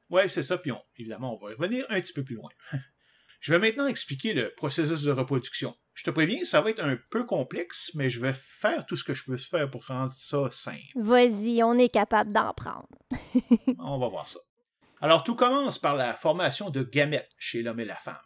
Oui, 0.09 0.23
c'est 0.29 0.43
ça, 0.43 0.59
puis 0.59 0.73
évidemment, 0.99 1.37
on 1.37 1.45
va 1.45 1.53
y 1.53 1.55
revenir 1.55 1.85
un 1.89 2.01
petit 2.01 2.13
peu 2.13 2.25
plus 2.25 2.37
loin. 2.37 2.51
Je 3.47 3.53
vais 3.53 3.61
maintenant 3.61 3.87
expliquer 3.87 4.35
le 4.35 4.53
processus 4.57 5.03
de 5.03 5.13
reproduction. 5.13 5.73
Je 5.95 6.03
te 6.03 6.11
préviens, 6.11 6.45
ça 6.45 6.61
va 6.61 6.71
être 6.71 6.83
un 6.83 6.99
peu 7.11 7.25
complexe, 7.25 7.93
mais 7.95 8.11
je 8.11 8.21
vais 8.21 8.33
faire 8.35 8.85
tout 8.87 8.97
ce 8.97 9.05
que 9.05 9.15
je 9.15 9.23
peux 9.23 9.37
faire 9.37 9.71
pour 9.71 9.87
rendre 9.87 10.13
ça 10.17 10.51
simple. 10.51 10.81
Vas-y, 10.97 11.63
on 11.63 11.79
est 11.79 11.89
capable 11.89 12.33
d'en 12.33 12.53
prendre. 12.55 12.89
on 13.79 13.99
va 13.99 14.09
voir 14.09 14.27
ça. 14.27 14.41
Alors, 15.01 15.23
tout 15.23 15.37
commence 15.37 15.79
par 15.79 15.95
la 15.95 16.13
formation 16.13 16.71
de 16.71 16.83
gamètes 16.83 17.31
chez 17.39 17.63
l'homme 17.63 17.79
et 17.79 17.85
la 17.85 17.95
femme. 17.95 18.17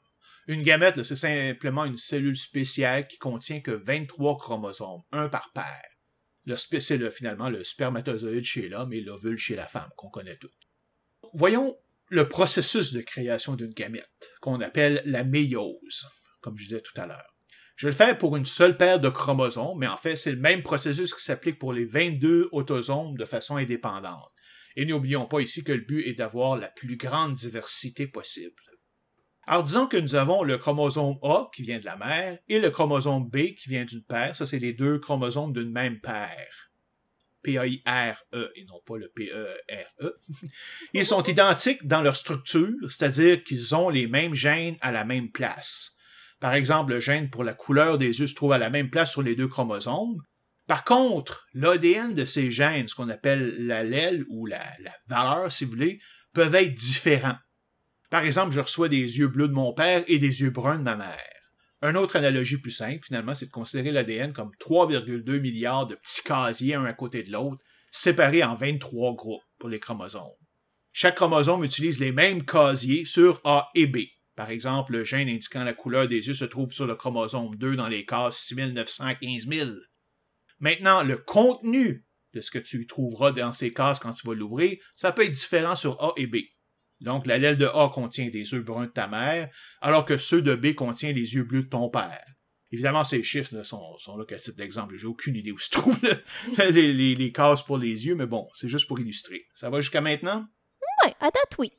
Une 0.47 0.63
gamète, 0.63 1.03
c'est 1.03 1.17
simplement 1.17 1.85
une 1.85 1.99
cellule 1.99 2.39
spéciale 2.39 3.07
qui 3.07 3.19
contient 3.19 3.61
que 3.61 3.73
23 3.73 4.39
chromosomes, 4.39 5.03
un 5.13 5.29
par 5.29 5.53
paire. 5.53 6.57
C'est 6.57 7.11
finalement 7.11 7.51
le 7.51 7.63
spermatozoïde 7.63 8.47
chez 8.47 8.71
l'homme 8.71 8.95
et 8.95 9.03
l'ovule 9.03 9.37
chez 9.37 9.55
la 9.55 9.67
femme, 9.67 9.91
qu'on 9.99 10.09
connaît 10.09 10.39
tous. 10.39 10.57
Voyons 11.35 11.77
le 12.11 12.29
processus 12.29 12.93
de 12.93 13.01
création 13.01 13.55
d'une 13.55 13.73
gamète, 13.73 14.31
qu'on 14.41 14.61
appelle 14.61 15.01
la 15.05 15.23
méiose, 15.23 16.07
comme 16.41 16.59
je 16.59 16.65
disais 16.65 16.81
tout 16.81 17.01
à 17.01 17.07
l'heure. 17.07 17.37
Je 17.77 17.87
vais 17.87 17.93
le 17.93 17.97
faire 17.97 18.19
pour 18.19 18.37
une 18.37 18.45
seule 18.45 18.77
paire 18.77 19.01
de 19.01 19.09
chromosomes, 19.09 19.79
mais 19.79 19.87
en 19.87 19.97
fait, 19.97 20.17
c'est 20.17 20.33
le 20.33 20.41
même 20.41 20.63
processus 20.63 21.15
qui 21.15 21.23
s'applique 21.23 21.59
pour 21.59 21.73
les 21.73 21.87
22 21.87 22.49
autosomes 22.53 23.17
de 23.17 23.25
façon 23.25 23.57
indépendante. 23.57 24.33
Et 24.77 24.85
n'oublions 24.85 25.27
pas 25.27 25.41
ici 25.41 25.65
que 25.65 25.73
le 25.73 25.85
but 25.85 26.03
est 26.03 26.15
d'avoir 26.15 26.57
la 26.59 26.69
plus 26.69 26.97
grande 26.97 27.35
diversité 27.35 28.07
possible. 28.07 28.61
Alors 29.47 29.65
disons 29.65 29.87
que 29.87 29.97
nous 29.97 30.15
avons 30.15 30.43
le 30.43 30.59
chromosome 30.59 31.19
A 31.23 31.49
qui 31.55 31.63
vient 31.63 31.79
de 31.79 31.85
la 31.85 31.97
mère 31.97 32.39
et 32.49 32.61
le 32.61 32.71
chromosome 32.71 33.29
B 33.29 33.55
qui 33.55 33.69
vient 33.69 33.85
d'une 33.85 34.05
paire. 34.05 34.37
Ça, 34.37 34.47
c'est 34.47 34.59
les 34.59 34.73
deux 34.73 34.99
chromosomes 34.99 35.53
d'une 35.53 35.73
même 35.73 36.01
paire. 36.01 36.70
P-A-I-R-E 37.43 38.53
et 38.57 38.65
non 38.67 38.81
pas 38.85 38.97
le 38.97 39.09
P-E-R-E. 39.09 40.17
Ils 40.95 41.07
sont 41.07 41.23
identiques 41.23 41.87
dans 41.87 42.03
leur 42.03 42.17
structure, 42.17 42.91
c'est-à-dire 42.91 43.43
qu'ils 43.43 43.75
ont 43.75 43.89
les 43.89 44.07
mêmes 44.07 44.35
gènes 44.35 44.77
à 44.81 44.93
la 44.93 45.05
même 45.05 45.31
place. 45.31 45.93
Par 46.41 46.55
exemple, 46.55 46.93
le 46.93 47.01
gène 47.01 47.31
pour 47.31 47.45
la 47.45 47.55
couleur 47.55 47.99
des 47.99 48.21
yeux 48.21 48.27
se 48.27 48.35
trouve 48.35 48.53
à 48.53 48.59
la 48.59 48.71
même 48.71 48.91
place 48.91 49.13
sur 49.13 49.23
les 49.23 49.37
deux 49.37 49.49
chromosomes. 49.49 50.23
Par 50.67 50.85
contre, 50.85 51.47
l'ADN 51.53 52.15
de 52.15 52.25
ces 52.25 52.51
gènes, 52.51 52.89
ce 52.89 52.95
qu'on 52.95 53.09
appelle 53.09 53.67
l'allèle 53.67 54.25
ou 54.29 54.47
la, 54.47 54.63
la 54.81 54.95
valeur, 55.09 55.53
si 55.53 55.65
vous 55.65 55.73
voulez, 55.73 56.01
peuvent 56.33 56.55
être 56.55 56.73
différents. 56.73 57.37
Par 58.09 58.25
exemple, 58.25 58.53
je 58.53 58.61
reçois 58.61 58.89
des 58.89 59.19
yeux 59.19 59.29
bleus 59.29 59.49
de 59.49 59.53
mon 59.53 59.73
père 59.73 60.03
et 60.07 60.19
des 60.19 60.43
yeux 60.43 60.51
bruns 60.51 60.79
de 60.79 60.83
ma 60.83 60.97
mère. 60.97 61.40
Une 61.83 61.97
autre 61.97 62.17
analogie 62.17 62.59
plus 62.59 62.71
simple, 62.71 63.05
finalement, 63.05 63.35
c'est 63.35 63.47
de 63.47 63.51
considérer 63.51 63.91
l'ADN 63.91 64.33
comme 64.33 64.53
3,2 64.61 65.41
milliards 65.41 65.87
de 65.87 65.95
petits 65.95 66.23
casiers 66.23 66.75
un 66.75 66.85
à 66.85 66.93
côté 66.93 67.23
de 67.23 67.33
l'autre, 67.33 67.63
séparés 67.91 68.45
en 68.45 68.55
23 68.55 69.15
groupes 69.15 69.43
pour 69.59 69.69
les 69.69 69.81
chromosomes. 69.81 70.29
Chaque 70.93 71.17
chromosome 71.17 71.65
utilise 71.65 72.01
les 72.01 72.13
mêmes 72.13 72.45
casiers 72.45 73.05
sur 73.05 73.41
A 73.45 73.71
et 73.75 73.87
B. 73.87 73.99
Par 74.35 74.51
exemple, 74.51 74.93
le 74.93 75.05
gène 75.05 75.29
indiquant 75.29 75.65
la 75.65 75.73
couleur 75.73 76.09
des 76.09 76.27
yeux 76.27 76.35
se 76.35 76.45
trouve 76.45 76.73
sur 76.73 76.87
le 76.87 76.97
chromosome 76.97 77.57
2 77.57 77.77
dans 77.77 77.89
les 77.89 78.05
cases 78.05 78.39
6900 78.39 79.05
à 79.05 79.15
15000. 79.15 79.75
Maintenant, 80.59 81.03
le 81.03 81.17
contenu 81.17 82.07
de 82.35 82.41
ce 82.41 82.51
que 82.51 82.59
tu 82.59 82.87
trouveras 82.87 83.33
dans 83.33 83.53
ces 83.53 83.73
cases 83.73 83.99
quand 83.99 84.13
tu 84.13 84.27
vas 84.27 84.35
l'ouvrir, 84.35 84.79
ça 84.95 85.13
peut 85.13 85.25
être 85.25 85.33
différent 85.33 85.75
sur 85.75 86.03
A 86.03 86.13
et 86.17 86.27
B. 86.27 86.37
Donc, 87.01 87.27
l'allèle 87.27 87.57
de 87.57 87.67
A 87.67 87.91
contient 87.93 88.29
des 88.29 88.53
yeux 88.53 88.63
bruns 88.63 88.87
de 88.87 88.91
ta 88.91 89.09
mère, 89.09 89.49
alors 89.81 90.05
que 90.05 90.19
ceux 90.19 90.43
de 90.43 90.55
B 90.55 90.75
contiennent 90.75 91.17
les 91.17 91.35
yeux 91.35 91.45
bleus 91.45 91.65
de 91.65 91.69
ton 91.69 91.89
père. 91.89 92.25
Évidemment, 92.73 93.03
ces 93.03 93.23
chiffres 93.23 93.63
sont, 93.63 93.99
sont, 93.99 94.17
là 94.17 94.25
qu'à 94.25 94.39
titre 94.39 94.57
d'exemple. 94.57 94.97
J'ai 94.97 95.07
aucune 95.07 95.35
idée 95.35 95.51
où 95.51 95.59
se 95.59 95.71
trouvent 95.71 95.99
les, 96.59 97.15
les, 97.15 97.33
cases 97.33 97.65
pour 97.65 97.79
les 97.79 98.07
yeux, 98.07 98.15
mais 98.15 98.27
bon, 98.27 98.49
c'est 98.55 98.69
juste 98.69 98.87
pour 98.87 99.01
illustrer. 99.01 99.47
Ça 99.55 99.71
va 99.71 99.81
jusqu'à 99.81 100.01
maintenant? 100.01 100.47
Oui, 101.05 101.13
à 101.21 101.31
date, 101.31 101.57
oui. 101.59 101.73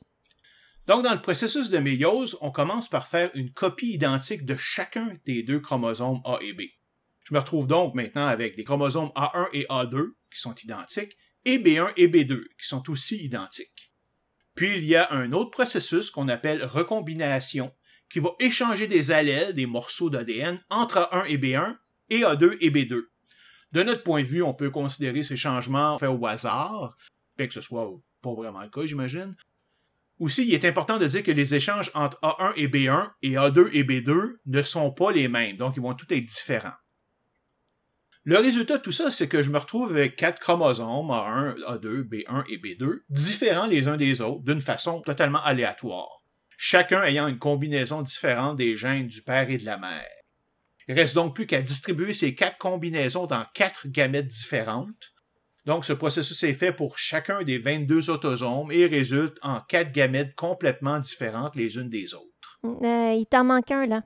Donc, 0.86 1.04
dans 1.04 1.14
le 1.14 1.22
processus 1.22 1.70
de 1.70 1.78
méiose, 1.78 2.36
on 2.40 2.50
commence 2.50 2.88
par 2.88 3.06
faire 3.06 3.30
une 3.34 3.52
copie 3.52 3.92
identique 3.92 4.44
de 4.44 4.56
chacun 4.56 5.16
des 5.24 5.42
deux 5.42 5.60
chromosomes 5.60 6.20
A 6.24 6.38
et 6.42 6.52
B. 6.52 6.62
Je 7.24 7.34
me 7.34 7.38
retrouve 7.38 7.68
donc 7.68 7.94
maintenant 7.94 8.26
avec 8.26 8.56
des 8.56 8.64
chromosomes 8.64 9.12
A1 9.14 9.48
et 9.52 9.64
A2 9.70 10.08
qui 10.30 10.40
sont 10.40 10.54
identiques, 10.56 11.16
et 11.44 11.58
B1 11.58 11.92
et 11.96 12.08
B2 12.08 12.42
qui 12.58 12.66
sont 12.66 12.90
aussi 12.90 13.16
identiques. 13.24 13.91
Puis 14.54 14.76
il 14.76 14.84
y 14.84 14.96
a 14.96 15.12
un 15.12 15.32
autre 15.32 15.50
processus 15.50 16.10
qu'on 16.10 16.28
appelle 16.28 16.64
recombination, 16.64 17.72
qui 18.10 18.20
va 18.20 18.30
échanger 18.40 18.86
des 18.86 19.10
allèles, 19.10 19.54
des 19.54 19.66
morceaux 19.66 20.10
d'ADN, 20.10 20.60
entre 20.70 21.08
A1 21.12 21.26
et 21.28 21.38
B1 21.38 21.76
et 22.10 22.20
A2 22.20 22.58
et 22.60 22.70
B2. 22.70 23.04
De 23.72 23.82
notre 23.82 24.02
point 24.02 24.22
de 24.22 24.26
vue, 24.26 24.42
on 24.42 24.52
peut 24.52 24.70
considérer 24.70 25.22
ces 25.22 25.36
changements 25.36 25.98
faits 25.98 26.10
au 26.10 26.26
hasard, 26.26 26.96
bien 27.38 27.46
que 27.46 27.54
ce 27.54 27.62
soit 27.62 27.90
pas 28.20 28.34
vraiment 28.34 28.60
le 28.60 28.68
cas, 28.68 28.86
j'imagine. 28.86 29.34
Aussi, 30.18 30.46
il 30.46 30.52
est 30.52 30.66
important 30.66 30.98
de 30.98 31.06
dire 31.06 31.22
que 31.22 31.30
les 31.30 31.54
échanges 31.54 31.90
entre 31.94 32.18
A1 32.20 32.52
et 32.56 32.68
B1 32.68 33.10
et 33.22 33.32
A2 33.32 33.70
et 33.72 33.82
B2 33.82 34.34
ne 34.44 34.62
sont 34.62 34.92
pas 34.92 35.10
les 35.10 35.28
mêmes, 35.28 35.56
donc 35.56 35.74
ils 35.76 35.82
vont 35.82 35.94
tous 35.94 36.06
être 36.14 36.24
différents. 36.24 36.76
Le 38.24 38.38
résultat 38.38 38.78
de 38.78 38.82
tout 38.82 38.92
ça, 38.92 39.10
c'est 39.10 39.26
que 39.26 39.42
je 39.42 39.50
me 39.50 39.58
retrouve 39.58 39.90
avec 39.90 40.14
quatre 40.14 40.38
chromosomes, 40.38 41.08
A1, 41.08 41.58
A2, 41.58 42.04
B1 42.04 42.44
et 42.48 42.58
B2, 42.58 43.00
différents 43.10 43.66
les 43.66 43.88
uns 43.88 43.96
des 43.96 44.20
autres, 44.20 44.44
d'une 44.44 44.60
façon 44.60 45.00
totalement 45.00 45.42
aléatoire, 45.42 46.22
chacun 46.56 47.02
ayant 47.02 47.26
une 47.26 47.40
combinaison 47.40 48.00
différente 48.00 48.56
des 48.56 48.76
gènes 48.76 49.08
du 49.08 49.22
père 49.22 49.50
et 49.50 49.58
de 49.58 49.64
la 49.64 49.76
mère. 49.76 50.06
Il 50.86 50.94
reste 50.94 51.16
donc 51.16 51.34
plus 51.34 51.46
qu'à 51.46 51.62
distribuer 51.62 52.14
ces 52.14 52.36
quatre 52.36 52.58
combinaisons 52.58 53.26
dans 53.26 53.44
quatre 53.54 53.88
gamètes 53.88 54.28
différentes. 54.28 55.12
Donc, 55.64 55.84
ce 55.84 55.92
processus 55.92 56.42
est 56.44 56.54
fait 56.54 56.72
pour 56.72 56.98
chacun 56.98 57.42
des 57.42 57.58
22 57.58 58.10
autosomes 58.10 58.70
et 58.70 58.86
résulte 58.86 59.38
en 59.42 59.60
quatre 59.60 59.90
gamètes 59.90 60.36
complètement 60.36 61.00
différentes 61.00 61.56
les 61.56 61.76
unes 61.76 61.88
des 61.88 62.14
autres. 62.14 62.60
Euh, 62.64 63.14
il 63.14 63.26
t'en 63.28 63.42
manque 63.42 63.70
un, 63.72 63.86
là. 63.86 64.02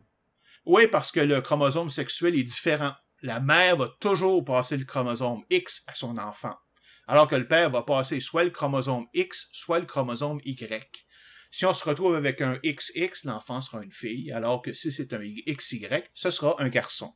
Oui, 0.64 0.86
parce 0.86 1.12
que 1.12 1.20
le 1.20 1.42
chromosome 1.42 1.90
sexuel 1.90 2.34
est 2.36 2.44
différent 2.44 2.92
la 3.26 3.40
mère 3.40 3.76
va 3.76 3.88
toujours 4.00 4.44
passer 4.44 4.76
le 4.76 4.84
chromosome 4.84 5.44
X 5.50 5.82
à 5.88 5.94
son 5.94 6.16
enfant, 6.16 6.54
alors 7.06 7.26
que 7.26 7.34
le 7.34 7.46
père 7.46 7.70
va 7.70 7.82
passer 7.82 8.20
soit 8.20 8.44
le 8.44 8.50
chromosome 8.50 9.06
X, 9.12 9.48
soit 9.52 9.80
le 9.80 9.86
chromosome 9.86 10.40
Y. 10.44 11.06
Si 11.50 11.66
on 11.66 11.74
se 11.74 11.88
retrouve 11.88 12.14
avec 12.14 12.40
un 12.40 12.58
XX, 12.64 13.24
l'enfant 13.24 13.60
sera 13.60 13.82
une 13.82 13.92
fille, 13.92 14.32
alors 14.32 14.62
que 14.62 14.72
si 14.72 14.92
c'est 14.92 15.12
un 15.12 15.20
XY, 15.20 15.88
ce 16.14 16.30
sera 16.30 16.54
un 16.60 16.68
garçon. 16.68 17.14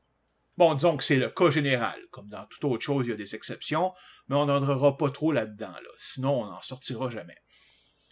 Bon, 0.57 0.75
disons 0.75 0.97
que 0.97 1.05
c'est 1.05 1.17
le 1.17 1.31
cas 1.31 1.51
général. 1.51 1.99
Comme 2.11 2.29
dans 2.29 2.45
toute 2.47 2.65
autre 2.65 2.85
chose, 2.85 3.07
il 3.07 3.11
y 3.11 3.13
a 3.13 3.17
des 3.17 3.35
exceptions, 3.35 3.93
mais 4.29 4.37
on 4.37 4.47
n'entrera 4.47 4.97
pas 4.97 5.11
trop 5.11 5.33
là-dedans, 5.33 5.73
là. 5.73 5.91
sinon 5.97 6.43
on 6.43 6.47
n'en 6.47 6.61
sortira 6.61 7.09
jamais. 7.09 7.37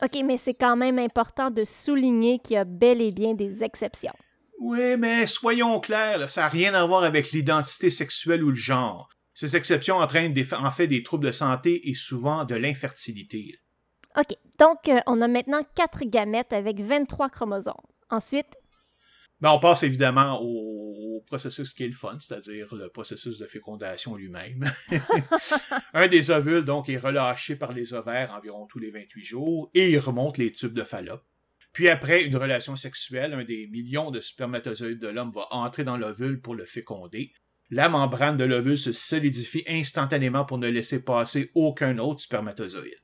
OK, 0.03 0.23
mais 0.25 0.37
c'est 0.37 0.55
quand 0.55 0.77
même 0.77 0.99
important 0.99 1.51
de 1.51 1.65
souligner 1.65 2.39
qu'il 2.39 2.55
y 2.55 2.57
a 2.57 2.65
bel 2.65 3.03
et 3.03 3.11
bien 3.11 3.35
des 3.35 3.65
exceptions. 3.65 4.15
Oui, 4.59 4.97
mais 4.97 5.27
soyons 5.27 5.79
clairs, 5.81 6.29
ça 6.29 6.43
n'a 6.43 6.49
rien 6.49 6.75
à 6.75 6.85
voir 6.85 7.05
avec 7.05 7.31
l'identité 7.31 7.91
sexuelle 7.91 8.43
ou 8.43 8.51
le 8.51 8.57
genre. 8.57 9.09
Ces 9.35 9.55
exceptions 9.55 9.97
entraînent 9.99 10.35
en 10.53 10.71
fait 10.73 10.89
des 10.89 11.05
troubles 11.05 11.27
de 11.27 11.33
santé 11.33 11.89
et 11.89 11.95
souvent 11.95 12.45
de 12.45 12.57
l'infertilité. 12.57 13.55
OK, 14.17 14.37
donc 14.59 14.89
euh, 14.89 15.01
on 15.07 15.21
a 15.23 15.29
maintenant 15.29 15.63
quatre 15.77 16.05
gamètes 16.05 16.53
avec 16.53 16.81
23 16.81 17.29
chromosomes. 17.29 17.75
Ensuite? 18.11 18.57
Ben, 19.41 19.51
on 19.53 19.61
passe 19.61 19.85
évidemment 19.85 20.41
au, 20.43 21.23
processus 21.27 21.75
qui 21.75 21.85
est 21.85 21.89
le 21.89 21.93
fun, 21.93 22.17
c'est-à-dire 22.19 22.75
le 22.75 22.89
processus 22.89 23.39
de 23.39 23.47
fécondation 23.47 24.17
lui-même. 24.17 24.65
Un 25.93 26.09
des 26.09 26.31
ovules, 26.31 26.65
donc, 26.65 26.89
est 26.89 26.97
relâché 26.97 27.55
par 27.55 27.73
les 27.73 27.93
ovaires 27.93 28.33
environ 28.35 28.67
tous 28.67 28.79
les 28.79 28.91
28 28.91 29.25
jours 29.25 29.71
et 29.75 29.91
il 29.91 29.99
remonte 29.99 30.39
les 30.39 30.53
tubes 30.53 30.73
de 30.73 30.85
Fallope. 30.85 31.25
Puis 31.73 31.89
après 31.89 32.25
une 32.25 32.37
relation 32.37 32.77
sexuelle, 32.77 33.35
un 33.35 33.45
des 33.45 33.69
millions 33.69 34.11
de 34.11 34.21
spermatozoïdes 34.21 35.01
de 35.01 35.09
l'homme 35.09 35.33
va 35.33 35.47
entrer 35.51 35.85
dans 35.85 35.97
l'ovule 35.97 36.41
pour 36.41 36.55
le 36.55 36.67
féconder. 36.67 37.33
La 37.71 37.89
membrane 37.89 38.37
de 38.37 38.45
l'ovule 38.45 38.79
se 38.79 38.93
solidifie 38.93 39.65
instantanément 39.69 40.45
pour 40.45 40.59
ne 40.59 40.69
laisser 40.69 41.03
passer 41.03 41.51
aucun 41.55 41.99
autre 41.99 42.21
spermatozoïde. 42.21 42.95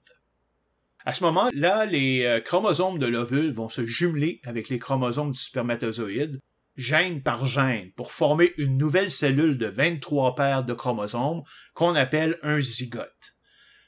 À 1.05 1.12
ce 1.12 1.23
moment-là, 1.25 1.85
les 1.85 2.25
euh, 2.25 2.41
chromosomes 2.41 2.99
de 2.99 3.07
l'ovule 3.07 3.53
vont 3.53 3.69
se 3.69 3.85
jumeler 3.85 4.41
avec 4.45 4.71
les 4.71 4.79
chromosomes 4.79 5.33
du 5.33 5.39
spermatozoïde, 5.39 6.41
gène 6.77 7.23
par 7.23 7.45
gène, 7.45 7.93
pour 7.93 8.11
former 8.11 8.53
une 8.57 8.79
nouvelle 8.79 9.11
cellule 9.11 9.59
de 9.59 9.67
23 9.67 10.35
paires 10.35 10.65
de 10.65 10.73
chromosomes 10.73 11.43
qu'on 11.75 11.95
appelle 11.95 12.39
un 12.43 12.61
zygote. 12.62 13.34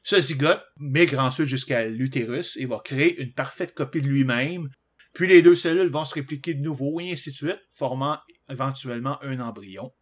Ce 0.09 0.21
zygote 0.21 0.65
migre 0.79 1.19
ensuite 1.19 1.49
jusqu'à 1.49 1.85
l'utérus 1.85 2.57
et 2.59 2.67
va 2.67 2.79
créer 2.79 3.21
une 3.21 3.33
parfaite 3.33 3.75
copie 3.75 4.01
de 4.01 4.07
lui-même 4.07 4.69
Puis 5.15 5.27
les 5.27 5.43
deux 5.43 5.57
cellules 5.57 5.91
vont 5.91 6.05
se 6.05 6.15
répliquer 6.15 6.55
de 6.55 6.63
nouveau, 6.63 7.01
et 7.01 7.11
ainsi 7.11 7.33
de 7.33 7.35
suite, 7.35 7.59
formant 7.73 8.21
éventuellement 8.49 9.21
un 9.25 9.41
embryon. 9.41 9.93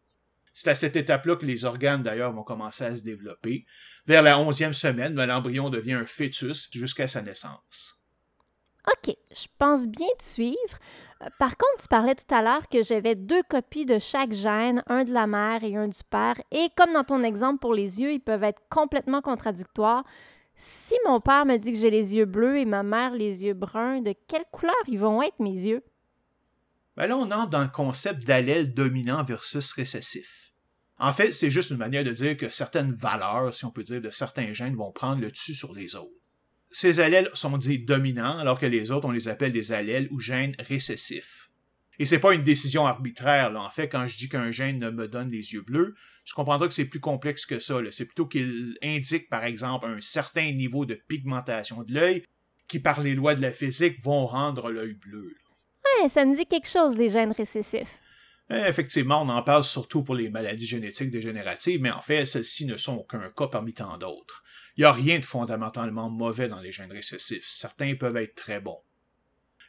C'est 0.52 0.68
à 0.68 0.74
cette 0.74 0.96
étape-là 0.96 1.36
que 1.36 1.46
les 1.46 1.64
organes, 1.64 2.02
d'ailleurs, 2.02 2.34
vont 2.34 2.42
commencer 2.42 2.84
à 2.84 2.94
se 2.94 3.02
développer. 3.02 3.64
Vers 4.04 4.20
la 4.20 4.38
onzième 4.38 4.74
semaine, 4.74 5.14
ben, 5.14 5.24
l'embryon 5.24 5.70
devient 5.70 5.94
un 5.94 6.06
fœtus 6.06 6.68
jusqu'à 6.70 7.08
sa 7.08 7.22
naissance. 7.22 8.03
OK, 8.86 9.16
je 9.30 9.46
pense 9.58 9.86
bien 9.86 10.06
te 10.18 10.24
suivre. 10.24 10.78
Euh, 11.22 11.26
par 11.38 11.56
contre, 11.56 11.82
tu 11.82 11.88
parlais 11.88 12.14
tout 12.14 12.34
à 12.34 12.42
l'heure 12.42 12.68
que 12.68 12.82
j'avais 12.82 13.14
deux 13.14 13.42
copies 13.48 13.86
de 13.86 13.98
chaque 13.98 14.32
gène, 14.32 14.82
un 14.88 15.04
de 15.04 15.12
la 15.12 15.26
mère 15.26 15.64
et 15.64 15.76
un 15.76 15.88
du 15.88 16.00
père. 16.10 16.40
Et 16.50 16.68
comme 16.76 16.92
dans 16.92 17.04
ton 17.04 17.22
exemple 17.22 17.60
pour 17.60 17.74
les 17.74 18.00
yeux, 18.00 18.12
ils 18.12 18.20
peuvent 18.20 18.44
être 18.44 18.60
complètement 18.68 19.22
contradictoires. 19.22 20.04
Si 20.56 20.94
mon 21.06 21.20
père 21.20 21.46
me 21.46 21.56
dit 21.56 21.72
que 21.72 21.78
j'ai 21.78 21.90
les 21.90 22.14
yeux 22.14 22.26
bleus 22.26 22.58
et 22.58 22.64
ma 22.64 22.82
mère 22.82 23.12
les 23.12 23.44
yeux 23.44 23.54
bruns, 23.54 24.00
de 24.00 24.14
quelle 24.28 24.44
couleur 24.52 24.76
ils 24.86 24.98
vont 24.98 25.22
être 25.22 25.40
mes 25.40 25.50
yeux? 25.50 25.82
Ben 26.96 27.06
là, 27.06 27.16
on 27.16 27.30
entre 27.30 27.50
dans 27.50 27.62
le 27.62 27.68
concept 27.68 28.24
d'allèle 28.24 28.72
dominant 28.72 29.24
versus 29.24 29.72
récessif. 29.72 30.52
En 30.98 31.12
fait, 31.12 31.32
c'est 31.32 31.50
juste 31.50 31.70
une 31.70 31.78
manière 31.78 32.04
de 32.04 32.12
dire 32.12 32.36
que 32.36 32.50
certaines 32.50 32.92
valeurs, 32.92 33.52
si 33.52 33.64
on 33.64 33.70
peut 33.70 33.82
dire, 33.82 34.00
de 34.00 34.10
certains 34.10 34.52
gènes 34.52 34.76
vont 34.76 34.92
prendre 34.92 35.20
le 35.20 35.30
dessus 35.30 35.54
sur 35.54 35.72
les 35.72 35.96
autres. 35.96 36.12
Ces 36.76 36.98
allèles 36.98 37.30
sont 37.34 37.56
dits 37.56 37.78
dominants, 37.78 38.36
alors 38.36 38.58
que 38.58 38.66
les 38.66 38.90
autres, 38.90 39.06
on 39.06 39.12
les 39.12 39.28
appelle 39.28 39.52
des 39.52 39.70
allèles 39.70 40.08
ou 40.10 40.18
gènes 40.18 40.56
récessifs. 40.58 41.48
Et 42.00 42.04
c'est 42.04 42.18
pas 42.18 42.34
une 42.34 42.42
décision 42.42 42.84
arbitraire, 42.84 43.52
là. 43.52 43.62
En 43.62 43.70
fait, 43.70 43.88
quand 43.88 44.08
je 44.08 44.18
dis 44.18 44.28
qu'un 44.28 44.50
gène 44.50 44.90
me 44.90 45.06
donne 45.06 45.30
les 45.30 45.52
yeux 45.52 45.60
bleus, 45.60 45.94
je 46.24 46.34
comprendrai 46.34 46.66
que 46.66 46.74
c'est 46.74 46.86
plus 46.86 46.98
complexe 46.98 47.46
que 47.46 47.60
ça, 47.60 47.78
C'est 47.92 48.06
plutôt 48.06 48.26
qu'il 48.26 48.76
indique, 48.82 49.28
par 49.28 49.44
exemple, 49.44 49.86
un 49.86 50.00
certain 50.00 50.50
niveau 50.50 50.84
de 50.84 50.94
pigmentation 50.94 51.84
de 51.84 51.94
l'œil 51.94 52.24
qui, 52.66 52.80
par 52.80 53.00
les 53.00 53.14
lois 53.14 53.36
de 53.36 53.42
la 53.42 53.52
physique, 53.52 54.02
vont 54.02 54.26
rendre 54.26 54.68
l'œil 54.72 54.94
bleu. 54.94 55.32
Ouais, 56.02 56.08
ça 56.08 56.24
me 56.24 56.34
dit 56.34 56.46
quelque 56.46 56.68
chose, 56.68 56.96
les 56.96 57.08
gènes 57.08 57.30
récessifs. 57.30 58.00
Eh, 58.50 58.68
effectivement, 58.68 59.22
on 59.22 59.28
en 59.28 59.42
parle 59.44 59.62
surtout 59.62 60.02
pour 60.02 60.16
les 60.16 60.28
maladies 60.28 60.66
génétiques 60.66 61.12
dégénératives, 61.12 61.80
mais 61.80 61.92
en 61.92 62.02
fait, 62.02 62.26
celles-ci 62.26 62.66
ne 62.66 62.76
sont 62.76 63.04
qu'un 63.04 63.30
cas 63.30 63.46
parmi 63.46 63.72
tant 63.72 63.96
d'autres. 63.96 64.42
Il 64.76 64.80
n'y 64.80 64.86
a 64.86 64.92
rien 64.92 65.18
de 65.18 65.24
fondamentalement 65.24 66.10
mauvais 66.10 66.48
dans 66.48 66.60
les 66.60 66.72
gènes 66.72 66.92
récessifs. 66.92 67.46
Certains 67.46 67.94
peuvent 67.94 68.16
être 68.16 68.34
très 68.34 68.60
bons. 68.60 68.80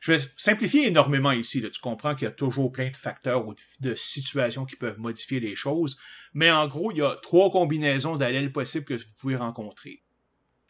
Je 0.02 0.12
vais 0.12 0.20
simplifier 0.38 0.88
énormément 0.88 1.32
ici. 1.32 1.62
Tu 1.62 1.82
comprends 1.82 2.14
qu'il 2.14 2.26
y 2.26 2.28
a 2.28 2.32
toujours 2.32 2.72
plein 2.72 2.90
de 2.90 2.96
facteurs 2.96 3.48
ou 3.48 3.56
de 3.80 3.96
situations 3.96 4.66
qui 4.66 4.76
peuvent 4.76 5.00
modifier 5.00 5.40
les 5.40 5.56
choses, 5.56 5.98
mais 6.34 6.52
en 6.52 6.68
gros, 6.68 6.92
il 6.92 7.00
y 7.00 7.02
a 7.02 7.16
trois 7.22 7.50
combinaisons 7.50 8.16
d'allèles 8.16 8.52
possibles 8.52 8.86
que 8.86 8.94
vous 8.94 9.04
pouvez 9.18 9.36
rencontrer. 9.36 10.04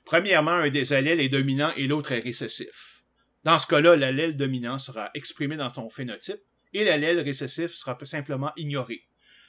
Premièrement, 0.05 0.51
un 0.51 0.69
des 0.69 0.93
allèles 0.93 1.19
est 1.19 1.29
dominant 1.29 1.73
et 1.75 1.87
l'autre 1.87 2.11
est 2.11 2.19
récessif. 2.19 3.03
Dans 3.43 3.59
ce 3.59 3.67
cas-là, 3.67 3.95
l'allèle 3.95 4.37
dominant 4.37 4.79
sera 4.79 5.11
exprimé 5.13 5.57
dans 5.57 5.71
ton 5.71 5.89
phénotype 5.89 6.39
et 6.73 6.83
l'allèle 6.83 7.19
récessif 7.19 7.73
sera 7.73 7.97
simplement 8.03 8.51
ignoré. 8.55 9.07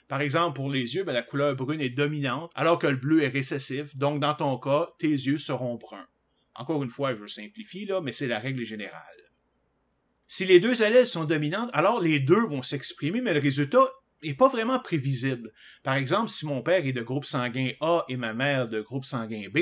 Par 0.09 0.20
exemple, 0.20 0.57
pour 0.57 0.70
les 0.70 0.94
yeux, 0.94 1.04
ben, 1.04 1.12
la 1.12 1.22
couleur 1.22 1.57
brune 1.57 1.80
est 1.80 1.90
dominante, 1.90 2.52
alors 2.54 2.78
que 2.78 2.86
le 2.86 2.96
bleu 2.96 3.22
est 3.22 3.28
récessif, 3.28 3.96
donc 3.96 4.20
dans 4.20 4.34
ton 4.34 4.57
cas, 4.59 4.88
tes 4.98 5.09
yeux 5.09 5.38
seront 5.38 5.74
bruns. 5.74 6.07
Encore 6.54 6.82
une 6.82 6.90
fois, 6.90 7.14
je 7.14 7.26
simplifie, 7.26 7.86
là, 7.86 8.00
mais 8.00 8.12
c'est 8.12 8.28
la 8.28 8.38
règle 8.38 8.64
générale. 8.64 9.02
Si 10.28 10.44
les 10.44 10.61
deux 10.61 10.82
allèles 10.82 11.07
sont 11.07 11.24
dominantes, 11.24 11.70
alors 11.72 12.00
les 12.00 12.18
deux 12.18 12.46
vont 12.46 12.62
s'exprimer, 12.62 13.20
mais 13.20 13.34
le 13.34 13.40
résultat 13.40 13.86
n'est 14.22 14.34
pas 14.34 14.48
vraiment 14.48 14.78
prévisible. 14.78 15.52
Par 15.82 15.94
exemple, 15.94 16.28
si 16.28 16.46
mon 16.46 16.62
père 16.62 16.84
est 16.86 16.92
de 16.92 17.02
groupe 17.02 17.24
sanguin 17.24 17.70
A 17.80 18.04
et 18.09 18.16
ma 18.16 18.32
mère 18.32 18.68
de 18.68 18.80
groupe 18.80 19.04
sanguin 19.04 19.44
B, 19.52 19.59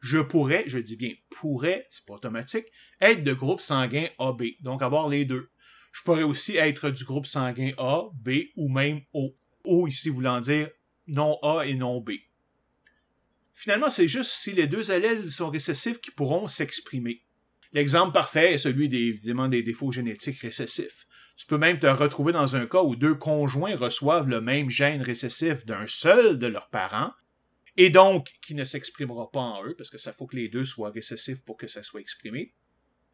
je 0.00 0.18
pourrais, 0.18 0.64
je 0.68 0.78
dis 0.78 0.96
bien 0.96 1.12
pourrais, 1.30 1.86
c'est 1.90 2.04
pas 2.06 2.14
automatique, 2.14 2.66
être 3.00 3.24
de 3.24 3.32
groupe 3.32 3.60
sanguin 3.60 4.06
AB, 4.18 4.42
donc 4.60 4.82
avoir 4.82 5.08
les 5.08 5.24
deux. 5.24 5.50
Je 5.92 6.02
pourrais 6.02 6.22
aussi 6.22 6.56
être 6.56 6.90
du 6.90 7.04
groupe 7.04 7.26
sanguin 7.26 7.72
A, 7.78 8.04
B 8.14 8.30
ou 8.56 8.68
même 8.68 9.00
O. 9.12 9.34
Ici 9.86 10.08
voulant 10.08 10.40
dire 10.40 10.70
non 11.06 11.38
A 11.42 11.66
et 11.66 11.74
non 11.74 12.00
B. 12.00 12.12
Finalement, 13.54 13.90
c'est 13.90 14.08
juste 14.08 14.32
si 14.32 14.52
les 14.52 14.66
deux 14.66 14.90
allèles 14.90 15.30
sont 15.30 15.50
récessifs 15.50 16.00
qui 16.00 16.10
pourront 16.10 16.46
s'exprimer. 16.46 17.22
L'exemple 17.72 18.12
parfait 18.12 18.54
est 18.54 18.58
celui 18.58 18.88
des 18.88 19.62
défauts 19.62 19.92
génétiques 19.92 20.40
récessifs. 20.40 21.06
Tu 21.36 21.46
peux 21.46 21.58
même 21.58 21.78
te 21.78 21.86
retrouver 21.86 22.32
dans 22.32 22.56
un 22.56 22.66
cas 22.66 22.82
où 22.82 22.96
deux 22.96 23.14
conjoints 23.14 23.76
reçoivent 23.76 24.28
le 24.28 24.40
même 24.40 24.70
gène 24.70 25.02
récessif 25.02 25.66
d'un 25.66 25.86
seul 25.86 26.38
de 26.38 26.46
leurs 26.46 26.70
parents, 26.70 27.12
et 27.76 27.90
donc 27.90 28.32
qui 28.40 28.54
ne 28.54 28.64
s'exprimera 28.64 29.30
pas 29.30 29.40
en 29.40 29.66
eux, 29.66 29.74
parce 29.76 29.90
que 29.90 29.98
ça 29.98 30.12
faut 30.12 30.26
que 30.26 30.36
les 30.36 30.48
deux 30.48 30.64
soient 30.64 30.90
récessifs 30.90 31.44
pour 31.44 31.58
que 31.58 31.68
ça 31.68 31.82
soit 31.82 32.00
exprimé. 32.00 32.54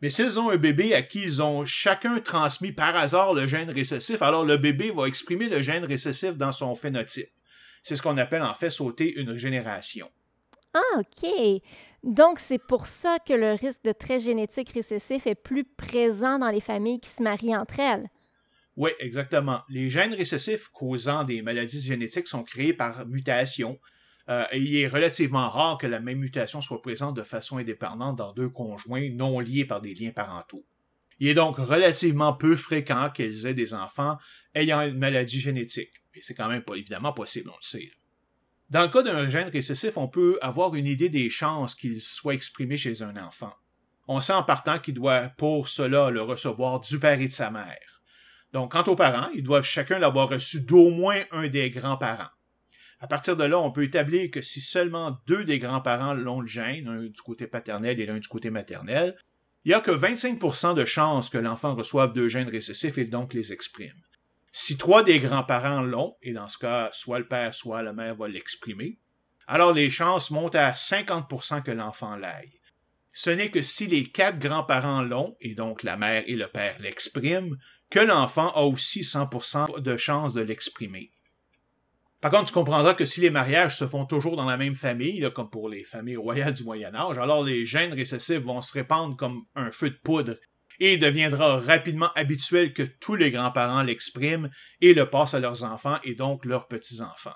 Mais 0.03 0.11
s'ils 0.11 0.41
ont 0.41 0.51
un 0.51 0.57
bébé 0.57 0.95
à 0.95 1.03
qui 1.03 1.23
ils 1.23 1.43
ont 1.43 1.65
chacun 1.65 2.19
transmis 2.19 2.73
par 2.73 2.97
hasard 2.97 3.35
le 3.35 3.47
gène 3.47 3.71
récessif, 3.71 4.21
alors 4.21 4.45
le 4.45 4.57
bébé 4.57 4.91
va 4.91 5.07
exprimer 5.07 5.49
le 5.49 5.63
gène 5.63 5.85
récessif 5.85 6.37
dans 6.37 6.51
son 6.51 6.75
phénotype. 6.75 7.31
C'est 7.85 7.95
ce 7.95 8.03
qu'on 8.03 8.19
appelle 8.19 8.43
en 8.43 8.55
fait 8.55 8.71
sauter 8.71 9.15
une 9.21 9.39
génération. 9.39 10.11
Ah, 10.75 10.99
OK. 10.99 11.29
Donc, 12.03 12.41
c'est 12.41 12.59
pour 12.59 12.87
ça 12.87 13.19
que 13.27 13.33
le 13.33 13.53
risque 13.53 13.85
de 13.85 13.93
trait 13.93 14.19
génétique 14.19 14.71
récessif 14.71 15.27
est 15.27 15.35
plus 15.37 15.65
présent 15.65 16.39
dans 16.39 16.51
les 16.51 16.61
familles 16.61 16.99
qui 16.99 17.11
se 17.11 17.23
marient 17.23 17.57
entre 17.57 17.79
elles. 17.79 18.09
Oui, 18.77 18.91
exactement. 18.99 19.61
Les 19.69 19.91
gènes 19.91 20.15
récessifs 20.15 20.69
causant 20.69 21.25
des 21.25 21.43
maladies 21.43 21.81
génétiques 21.81 22.27
sont 22.27 22.43
créés 22.43 22.73
par 22.73 23.07
mutation, 23.07 23.79
euh, 24.29 24.45
il 24.53 24.77
est 24.77 24.89
relativement 24.89 25.49
rare 25.51 25.79
que 25.79 25.87
la 25.87 26.01
même 26.01 26.19
mutation 26.19 26.61
soit 26.61 26.83
présente 26.83 27.17
de 27.17 27.23
façon 27.23 27.59
indépendante 27.59 28.17
dans 28.17 28.33
deux 28.33 28.49
conjoints 28.49 29.11
non 29.11 29.41
liés 29.41 29.65
par 29.65 29.81
des 29.81 29.95
liens 29.95 30.13
parentaux. 30.13 30.65
Il 31.19 31.29
est 31.29 31.35
donc 31.35 31.57
relativement 31.57 32.33
peu 32.33 32.57
fréquent 32.57 33.11
qu'ils 33.11 33.47
aient 33.47 33.55
des 33.55 33.75
enfants 33.75 34.19
ayant 34.55 34.83
une 34.83 34.99
maladie 34.99 35.41
génétique. 35.41 35.93
Mais 36.15 36.21
c'est 36.23 36.35
quand 36.35 36.49
même 36.49 36.63
pas 36.63 36.75
évidemment 36.75 37.13
possible, 37.13 37.51
on 37.51 37.57
le 37.57 37.63
sait. 37.63 37.91
Dans 38.71 38.83
le 38.83 38.89
cas 38.89 39.03
d'un 39.03 39.29
gène 39.29 39.49
récessif, 39.49 39.97
on 39.97 40.09
peut 40.09 40.39
avoir 40.41 40.75
une 40.75 40.87
idée 40.87 41.09
des 41.09 41.31
chances 41.31 41.75
qu'il 41.75 42.01
soit 42.01 42.35
exprimé 42.35 42.77
chez 42.77 43.03
un 43.03 43.17
enfant. 43.17 43.53
On 44.09 44.21
sait 44.21 44.33
en 44.33 44.43
partant 44.43 44.79
qu'il 44.79 44.95
doit 44.95 45.29
pour 45.37 45.69
cela 45.69 46.11
le 46.11 46.23
recevoir 46.23 46.81
du 46.81 46.99
père 46.99 47.21
et 47.21 47.29
de 47.29 47.33
sa 47.33 47.51
mère. 47.51 48.03
Donc, 48.53 48.73
quant 48.73 48.85
aux 48.85 48.97
parents, 48.97 49.31
ils 49.35 49.43
doivent 49.43 49.65
chacun 49.65 49.99
l'avoir 49.99 50.29
reçu 50.29 50.61
d'au 50.61 50.91
moins 50.91 51.21
un 51.31 51.49
des 51.49 51.71
grands-parents. 51.71 52.31
À 53.03 53.09
partir 53.09 53.37
de 53.37 53.43
là, 53.43 53.59
on 53.59 53.73
peut 53.73 53.83
établir 53.83 54.31
que 54.31 54.43
si 54.43 54.61
seulement 54.61 55.19
deux 55.27 55.45
des 55.45 55.59
grands-parents 55.59 56.15
l'ont 56.15 56.41
le 56.41 56.47
gène, 56.47 56.87
un 56.87 57.03
du 57.03 57.21
côté 57.21 57.49
paternel 57.49 57.99
et 57.99 58.07
l'un 58.07 58.21
du 58.21 58.29
côté 58.29 58.49
maternel, 58.49 59.17
il 59.65 59.71
n'y 59.71 59.75
a 59.75 59.81
que 59.81 59.91
25% 59.91 60.77
de 60.77 60.85
chances 60.85 61.29
que 61.29 61.37
l'enfant 61.37 61.75
reçoive 61.75 62.13
deux 62.13 62.29
gènes 62.29 62.49
récessifs 62.49 62.99
et 62.99 63.05
donc 63.05 63.35
les 63.35 63.53
exprime. 63.53 64.01
Si 64.53 64.77
trois 64.77 65.03
des 65.03 65.19
grands-parents 65.19 65.83
l'ont, 65.83 66.17
et 66.23 66.33
dans 66.33 66.49
ce 66.49 66.59
cas, 66.59 66.91
soit 66.93 67.19
le 67.19 67.27
père, 67.27 67.57
soit 67.57 67.83
la 67.83 67.93
mère 67.93 68.15
va 68.15 68.29
l'exprimer, 68.29 69.01
alors 69.49 69.73
les 69.73 69.91
chances 69.91 70.31
montent 70.31 70.55
à 70.55 70.71
50% 70.71 71.65
que 71.65 71.73
l'enfant 71.73 72.15
l'aille. 72.15 72.61
Ce 73.13 73.31
n'est 73.31 73.51
que 73.51 73.63
si 73.63 73.89
les 73.89 74.07
quatre 74.07 74.39
grands-parents 74.39 75.03
l'ont, 75.03 75.37
et 75.41 75.57
donc 75.57 75.83
la 75.83 75.97
mère 75.97 76.23
et 76.29 76.37
le 76.37 76.47
père 76.47 76.77
l'expriment, 76.79 77.57
que 77.91 77.99
l'enfant 77.99 78.53
a 78.55 78.63
aussi 78.63 79.01
100% 79.01 79.81
de 79.81 79.97
chances 79.97 80.35
de 80.35 80.41
l'exprimer. 80.41 81.11
Par 82.23 82.31
contre, 82.31 82.45
tu 82.45 82.53
comprendras 82.53 82.95
que 82.95 83.05
si 83.05 83.21
les 83.21 83.31
mariages 83.31 83.77
se 83.77 83.85
font 83.85 84.07
toujours 84.07 84.37
dans 84.37 84.45
la 84.45 84.57
même 84.57 84.77
famille, 84.77 85.29
comme 85.35 85.51
pour 85.51 85.69
les 85.69 85.83
familles 85.83 86.17
royales 86.17 86.55
du 86.55 86.63
Moyen 86.63 86.95
Âge, 86.95 87.19
alors 87.19 87.43
les 87.43 87.67
gènes 87.67 87.93
récessifs 87.93 88.39
vont 88.39 88.63
se 88.63 88.73
répandre 88.73 89.17
comme 89.17 89.43
un 89.57 89.73
feu 89.73 89.91
de 89.91 89.99
poudre 90.05 90.37
et 90.79 90.95
il 90.95 91.01
deviendra 91.01 91.59
rapidement 91.59 92.11
habituel 92.15 92.73
que 92.73 92.85
tous 92.85 93.17
les 93.17 93.33
grands-parents 93.33 93.83
l'expriment 93.83 94.51
et 94.81 94.95
le 94.95 95.11
passent 95.11 95.35
à 95.35 95.41
leurs 95.41 95.65
enfants 95.65 95.97
et 96.05 96.15
donc 96.15 96.45
leurs 96.45 96.69
petits-enfants. 96.69 97.35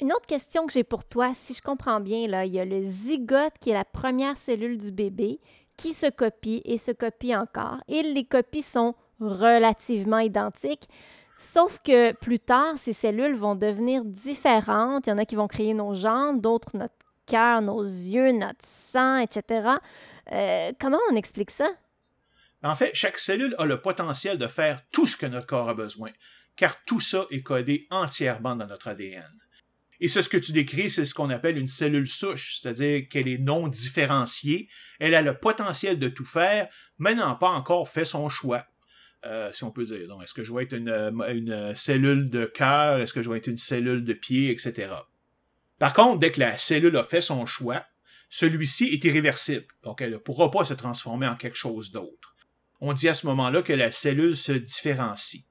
Une 0.00 0.12
autre 0.12 0.26
question 0.26 0.66
que 0.66 0.72
j'ai 0.72 0.82
pour 0.82 1.04
toi, 1.04 1.32
si 1.32 1.54
je 1.54 1.62
comprends 1.62 2.00
bien, 2.00 2.26
là, 2.26 2.44
il 2.46 2.52
y 2.52 2.58
a 2.58 2.64
le 2.64 2.82
zygote 2.82 3.54
qui 3.60 3.70
est 3.70 3.74
la 3.74 3.84
première 3.84 4.36
cellule 4.36 4.78
du 4.78 4.90
bébé 4.90 5.38
qui 5.76 5.94
se 5.94 6.10
copie 6.10 6.60
et 6.64 6.76
se 6.76 6.90
copie 6.90 7.36
encore. 7.36 7.78
Et 7.86 8.02
les 8.02 8.24
copies 8.24 8.62
sont 8.62 8.96
relativement 9.20 10.18
identiques. 10.18 10.88
Sauf 11.38 11.78
que 11.84 12.12
plus 12.12 12.38
tard, 12.38 12.76
ces 12.76 12.92
cellules 12.92 13.34
vont 13.34 13.54
devenir 13.54 14.04
différentes. 14.04 15.06
Il 15.06 15.10
y 15.10 15.12
en 15.12 15.18
a 15.18 15.24
qui 15.24 15.36
vont 15.36 15.48
créer 15.48 15.74
nos 15.74 15.94
jambes, 15.94 16.40
d'autres 16.40 16.76
notre 16.76 16.94
cœur, 17.26 17.62
nos 17.62 17.82
yeux, 17.82 18.32
notre 18.32 18.64
sang, 18.64 19.18
etc. 19.18 19.68
Euh, 20.32 20.72
comment 20.78 20.98
on 21.10 21.16
explique 21.16 21.50
ça? 21.50 21.68
En 22.62 22.74
fait, 22.74 22.94
chaque 22.94 23.18
cellule 23.18 23.54
a 23.58 23.66
le 23.66 23.80
potentiel 23.80 24.38
de 24.38 24.46
faire 24.46 24.80
tout 24.90 25.06
ce 25.06 25.16
que 25.16 25.26
notre 25.26 25.46
corps 25.46 25.68
a 25.68 25.74
besoin, 25.74 26.10
car 26.56 26.82
tout 26.84 27.00
ça 27.00 27.26
est 27.30 27.42
codé 27.42 27.86
entièrement 27.90 28.56
dans 28.56 28.66
notre 28.66 28.88
ADN. 28.88 29.30
Et 30.00 30.08
c'est 30.08 30.22
ce 30.22 30.28
que 30.28 30.36
tu 30.36 30.52
décris, 30.52 30.90
c'est 30.90 31.04
ce 31.04 31.14
qu'on 31.14 31.30
appelle 31.30 31.58
une 31.58 31.68
cellule 31.68 32.08
souche, 32.08 32.58
c'est-à-dire 32.58 33.06
qu'elle 33.08 33.28
est 33.28 33.38
non 33.38 33.68
différenciée, 33.68 34.68
elle 34.98 35.14
a 35.14 35.22
le 35.22 35.38
potentiel 35.38 35.98
de 35.98 36.08
tout 36.08 36.24
faire, 36.24 36.68
mais 36.98 37.14
n'a 37.14 37.34
pas 37.34 37.50
encore 37.50 37.88
fait 37.88 38.04
son 38.04 38.28
choix. 38.28 38.66
Euh, 39.26 39.50
si 39.52 39.64
on 39.64 39.70
peut 39.70 39.84
dire. 39.84 40.06
Donc, 40.06 40.22
est-ce 40.22 40.34
que 40.34 40.44
je 40.44 40.52
vais 40.52 40.64
être 40.64 40.74
une, 40.74 40.90
euh, 40.90 41.10
une 41.32 41.74
cellule 41.74 42.28
de 42.28 42.44
cœur? 42.44 42.98
Est-ce 42.98 43.14
que 43.14 43.22
je 43.22 43.30
vais 43.30 43.38
être 43.38 43.46
une 43.46 43.56
cellule 43.56 44.04
de 44.04 44.12
pied, 44.12 44.50
etc. 44.50 44.88
Par 45.78 45.94
contre, 45.94 46.18
dès 46.18 46.30
que 46.30 46.40
la 46.40 46.58
cellule 46.58 46.96
a 46.96 47.04
fait 47.04 47.22
son 47.22 47.46
choix, 47.46 47.84
celui-ci 48.28 48.84
est 48.84 49.02
irréversible. 49.04 49.66
Donc, 49.82 50.02
elle 50.02 50.10
ne 50.10 50.18
pourra 50.18 50.50
pas 50.50 50.66
se 50.66 50.74
transformer 50.74 51.26
en 51.26 51.36
quelque 51.36 51.56
chose 51.56 51.90
d'autre. 51.90 52.34
On 52.80 52.92
dit 52.92 53.08
à 53.08 53.14
ce 53.14 53.26
moment-là 53.26 53.62
que 53.62 53.72
la 53.72 53.90
cellule 53.90 54.36
se 54.36 54.52
différencie. 54.52 55.44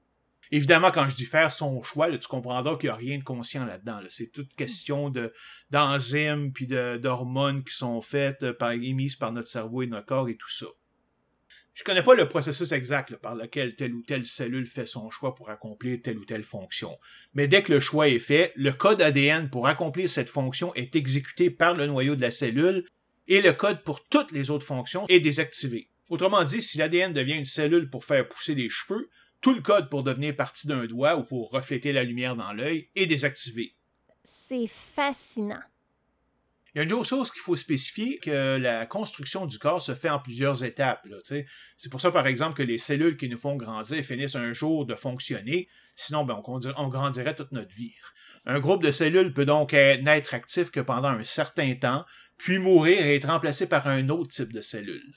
Évidemment, 0.52 0.92
quand 0.92 1.08
je 1.08 1.16
dis 1.16 1.24
faire 1.24 1.50
son 1.50 1.82
choix, 1.82 2.16
tu 2.16 2.28
comprendras 2.28 2.76
qu'il 2.76 2.88
n'y 2.88 2.92
a 2.92 2.96
rien 2.96 3.18
de 3.18 3.24
conscient 3.24 3.64
là-dedans. 3.64 4.00
C'est 4.08 4.30
toute 4.30 4.54
question 4.54 5.10
de, 5.10 5.32
d'enzymes 5.70 6.52
puis 6.52 6.68
d'hormones 6.68 7.64
qui 7.64 7.74
sont 7.74 8.00
faites, 8.00 8.52
par, 8.52 8.70
émises 8.70 9.16
par 9.16 9.32
notre 9.32 9.48
cerveau 9.48 9.82
et 9.82 9.88
notre 9.88 10.06
corps 10.06 10.28
et 10.28 10.36
tout 10.36 10.50
ça. 10.50 10.66
Je 11.74 11.82
connais 11.82 12.04
pas 12.04 12.14
le 12.14 12.28
processus 12.28 12.70
exact 12.70 13.16
par 13.16 13.34
lequel 13.34 13.74
telle 13.74 13.94
ou 13.94 14.02
telle 14.02 14.26
cellule 14.26 14.66
fait 14.66 14.86
son 14.86 15.10
choix 15.10 15.34
pour 15.34 15.50
accomplir 15.50 15.98
telle 16.00 16.18
ou 16.18 16.24
telle 16.24 16.44
fonction. 16.44 16.96
Mais 17.34 17.48
dès 17.48 17.64
que 17.64 17.72
le 17.72 17.80
choix 17.80 18.08
est 18.08 18.20
fait, 18.20 18.52
le 18.54 18.72
code 18.72 19.02
ADN 19.02 19.50
pour 19.50 19.66
accomplir 19.66 20.08
cette 20.08 20.28
fonction 20.28 20.72
est 20.74 20.94
exécuté 20.94 21.50
par 21.50 21.74
le 21.74 21.86
noyau 21.86 22.14
de 22.14 22.20
la 22.20 22.30
cellule 22.30 22.86
et 23.26 23.42
le 23.42 23.52
code 23.52 23.82
pour 23.82 24.06
toutes 24.06 24.30
les 24.30 24.50
autres 24.50 24.66
fonctions 24.66 25.04
est 25.08 25.18
désactivé. 25.18 25.90
Autrement 26.10 26.44
dit, 26.44 26.62
si 26.62 26.78
l'ADN 26.78 27.12
devient 27.12 27.38
une 27.38 27.44
cellule 27.44 27.90
pour 27.90 28.04
faire 28.04 28.28
pousser 28.28 28.54
les 28.54 28.70
cheveux, 28.70 29.10
tout 29.40 29.54
le 29.54 29.60
code 29.60 29.90
pour 29.90 30.04
devenir 30.04 30.36
partie 30.36 30.68
d'un 30.68 30.86
doigt 30.86 31.16
ou 31.16 31.24
pour 31.24 31.50
refléter 31.50 31.92
la 31.92 32.04
lumière 32.04 32.36
dans 32.36 32.52
l'œil 32.52 32.88
est 32.94 33.06
désactivé. 33.06 33.74
C'est 34.22 34.68
fascinant. 34.68 35.62
Il 36.74 36.78
y 36.78 36.80
a 36.80 36.84
une 36.84 36.92
autre 36.92 37.08
chose 37.08 37.30
qu'il 37.30 37.40
faut 37.40 37.54
spécifier, 37.54 38.18
que 38.18 38.56
la 38.56 38.84
construction 38.84 39.46
du 39.46 39.60
corps 39.60 39.80
se 39.80 39.94
fait 39.94 40.10
en 40.10 40.18
plusieurs 40.18 40.64
étapes. 40.64 41.06
C'est 41.76 41.90
pour 41.90 42.00
ça, 42.00 42.10
par 42.10 42.26
exemple, 42.26 42.56
que 42.56 42.64
les 42.64 42.78
cellules 42.78 43.16
qui 43.16 43.28
nous 43.28 43.38
font 43.38 43.54
grandir 43.54 44.02
finissent 44.04 44.34
un 44.34 44.52
jour 44.52 44.84
de 44.84 44.96
fonctionner, 44.96 45.68
sinon 45.94 46.24
ben, 46.24 46.42
on, 46.44 46.88
grandirait 46.88 47.36
toute 47.36 47.52
notre 47.52 47.72
vie. 47.72 47.94
Un 48.44 48.58
groupe 48.58 48.82
de 48.82 48.90
cellules 48.90 49.32
peut 49.32 49.46
donc 49.46 49.72
n'être 49.72 50.34
actif 50.34 50.72
que 50.72 50.80
pendant 50.80 51.08
un 51.08 51.24
certain 51.24 51.74
temps, 51.76 52.04
puis 52.38 52.58
mourir 52.58 53.06
et 53.06 53.14
être 53.14 53.28
remplacé 53.28 53.68
par 53.68 53.86
un 53.86 54.08
autre 54.08 54.30
type 54.30 54.52
de 54.52 54.60
cellule. 54.60 55.14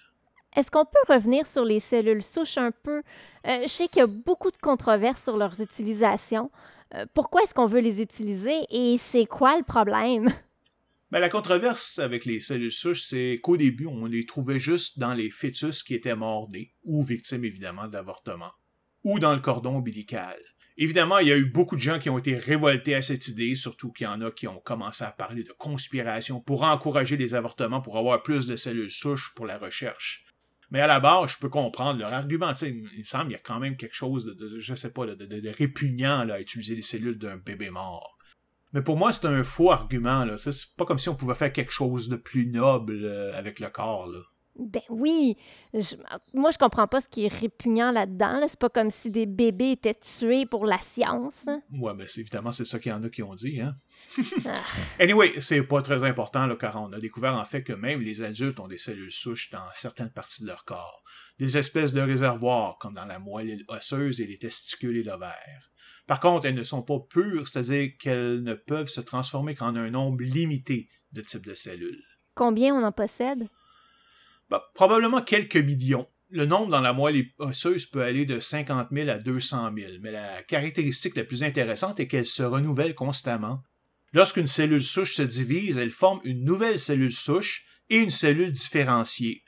Est-ce 0.55 0.70
qu'on 0.70 0.86
peut 0.86 1.14
revenir 1.14 1.45
sur 1.47 1.66
les 1.66 1.80
cellules 1.80 2.24
souches 2.24 2.58
un 2.58 2.72
peu? 2.72 3.01
Euh, 3.47 3.62
je 3.64 3.68
sais 3.68 3.88
qu'il 3.88 3.99
y 3.99 4.03
a 4.03 4.08
beaucoup 4.08 4.51
de 4.51 4.58
controverses 4.58 5.24
sur 5.24 5.38
leur 5.38 5.60
utilisation. 5.60 6.51
Euh, 6.93 7.05
pourquoi 7.14 7.43
est-ce 7.43 7.53
qu'on 7.53 7.68
veut 7.68 7.80
les 7.80 8.01
utiliser 8.01 8.62
et 8.70 8.97
c'est 8.97 9.26
quoi 9.26 9.58
le 9.58 9.64
problème? 9.64 10.30
Ben, 11.10 11.20
la 11.20 11.30
controverse 11.30 11.99
avec 11.99 12.26
les 12.26 12.41
cellules 12.41 12.72
souches, 12.72 13.01
c'est 13.01 13.39
qu'au 13.41 13.55
début, 13.55 13.86
on 13.86 14.05
les 14.08 14.26
trouvait 14.26 14.60
juste 14.60 14.99
dans 14.99 15.14
les 15.14 15.30
fœtus 15.30 15.82
qui 15.82 15.95
étaient 15.95 16.18
mordés, 16.18 16.74
ou 16.84 17.01
victimes 17.01 17.45
évidemment 17.45 17.88
d'avortement, 17.88 18.51
ou 19.05 19.18
dans 19.18 19.34
le 19.34 19.39
cordon 19.39 19.78
ombilical. 19.78 20.38
Évidemment, 20.76 21.20
il 21.20 21.30
y 21.30 21.32
a 21.32 21.38
eu 21.38 21.45
beaucoup 21.45 21.78
de 21.78 21.82
gens 21.82 21.97
qui 21.97 22.10
ont 22.10 22.20
été 22.20 22.36
révoltés 22.36 22.93
à 22.93 23.01
cette 23.01 23.30
idée, 23.30 23.55
surtout 23.55 23.93
qu'il 23.93 24.03
y 24.03 24.08
en 24.08 24.22
a 24.22 24.32
qui 24.32 24.47
ont 24.47 24.60
commencé 24.60 25.05
à 25.05 25.12
parler 25.12 25.43
de 25.43 25.53
conspiration 25.53 26.41
pour 26.41 26.64
encourager 26.64 27.16
les 27.16 27.34
avortements 27.34 27.82
pour 27.82 27.97
avoir 27.97 28.22
plus 28.22 28.45
de 28.45 28.58
cellules 28.58 28.91
souches 28.91 29.34
pour 29.34 29.45
la 29.45 29.58
recherche. 29.58 30.26
Mais 30.70 30.82
à 30.82 30.88
la 30.88 30.99
base, 30.99 31.32
je 31.32 31.38
peux 31.38 31.49
comprendre 31.49 31.99
leur 31.99 32.14
argument. 32.14 32.53
il 32.62 32.84
me 32.99 33.03
semble 33.05 33.24
qu'il 33.24 33.32
y 33.32 33.36
a 33.36 33.39
quand 33.39 33.60
même 33.60 33.78
quelque 33.78 33.95
chose 33.95 34.26
de, 34.26 34.60
je 34.60 34.76
sais 34.76 34.91
pas, 34.91 35.05
de, 35.05 35.49
répugnant 35.58 36.28
à 36.30 36.41
utiliser 36.41 36.76
les 36.76 36.82
cellules 36.82 37.18
d'un 37.18 37.38
bébé 37.38 37.70
mort. 37.70 38.16
Mais 38.74 38.82
pour 38.82 38.97
moi, 38.97 39.13
c'est 39.13 39.26
un 39.28 39.43
faux 39.43 39.72
argument. 39.72 40.26
Là. 40.26 40.38
C'est 40.38 40.76
pas 40.76 40.86
comme 40.86 40.99
si 40.99 41.09
on 41.09 41.15
pouvait 41.15 41.36
faire 41.36 41.53
quelque 41.53 41.72
chose 41.72 42.09
de 42.09 42.15
plus 42.15 42.47
noble 42.47 42.99
euh, 43.03 43.32
avec 43.36 43.59
le 43.59 43.70
corps. 43.70 44.07
Là. 44.07 44.20
Ben 44.59 44.82
oui. 44.89 45.38
moi, 46.34 46.49
je 46.51 46.57
comprends 46.57 46.88
pas 46.88 46.99
ce 46.99 47.07
qui 47.07 47.26
est 47.26 47.34
répugnant 47.34 47.91
là-dedans. 47.91 48.39
C'est 48.47 48.59
pas 48.59 48.70
comme 48.70 48.89
si 48.89 49.11
des 49.11 49.26
bébés 49.26 49.72
étaient 49.72 49.93
tués 49.93 50.45
pour 50.45 50.65
la 50.65 50.80
science. 50.80 51.45
Ouais, 51.72 51.93
mais 51.95 52.05
évidemment, 52.18 52.51
c'est 52.51 52.65
ça 52.65 52.80
qu'il 52.80 52.91
y 52.91 52.95
en 52.95 53.03
a 53.03 53.09
qui 53.09 53.22
ont 53.22 53.36
dit. 53.36 53.61
Hein? 53.61 53.76
Ah. 54.45 54.53
Anyway, 54.99 55.39
c'est 55.39 55.61
pas 55.61 55.82
très 55.82 56.03
important, 56.03 56.47
là, 56.47 56.55
car 56.55 56.82
on 56.82 56.91
a 56.91 56.99
découvert 56.99 57.36
en 57.36 57.45
fait 57.45 57.63
que 57.63 57.74
même 57.74 58.01
les 58.01 58.24
adultes 58.24 58.59
ont 58.59 58.68
des 58.68 58.80
cellules 58.80 59.11
souches 59.11 59.51
dans 59.51 59.65
certaines 59.74 60.09
parties 60.09 60.41
de 60.41 60.47
leur 60.47 60.65
corps. 60.65 61.03
Des 61.38 61.57
espèces 61.57 61.93
de 61.93 62.01
réservoirs, 62.01 62.78
comme 62.80 62.95
dans 62.95 63.05
la 63.05 63.20
moelle 63.20 63.63
osseuse 63.68 64.22
et 64.22 64.26
les 64.26 64.39
testicules 64.39 64.97
et 64.97 65.03
l'ovaire. 65.03 65.70
Par 66.08 66.22
contre, 66.22 66.45
elles 66.45 66.55
ne 66.55 66.64
sont 66.64 66.82
pas 66.82 66.99
pures, 66.99 67.47
c'est-à-dire 67.47 67.91
qu'elles 67.99 68.41
ne 68.41 68.53
peuvent 68.53 68.88
se 68.88 69.01
transformer 69.01 69.55
qu'en 69.55 69.76
un 69.76 69.89
nombre 69.89 70.24
limité 70.24 70.89
de 71.12 71.22
types 71.22 71.45
de 71.45 71.53
cellules. 71.53 72.03
Combien 72.34 72.74
on 72.74 72.84
en 72.84 72.93
possède? 72.93 73.47
Ben, 74.49 74.62
probablement 74.74 75.22
quelques 75.22 75.58
millions. 75.58 76.08
Le 76.30 76.45
nombre 76.45 76.68
dans 76.68 76.82
la 76.82 76.93
moelle 76.93 77.26
osseuse 77.39 77.86
peut 77.86 78.01
aller 78.01 78.26
de 78.26 78.39
50 78.39 78.89
000 78.91 79.10
à 79.10 79.18
200 79.18 79.72
000, 79.78 79.91
mais 80.01 80.12
la 80.12 80.43
caractéristique 80.43 81.18
la 81.18 81.24
plus 81.24 81.43
intéressante 81.43 81.99
est 81.99 82.08
qu'elle 82.08 82.26
se 82.26 82.43
renouvelle 82.43 82.95
constamment. 82.95 83.64
Lorsqu'une 84.14 84.47
cellule 84.47 84.84
souche 84.84 85.16
se 85.16 85.22
divise, 85.22 85.78
elle 85.78 85.91
forme 85.91 86.22
une 86.24 86.43
nouvelle 86.43 86.80
cellule 86.80 87.14
souche 87.14 87.66
et 87.89 87.97
une 87.97 88.10
cellule 88.10 88.51
différenciée. 88.51 89.43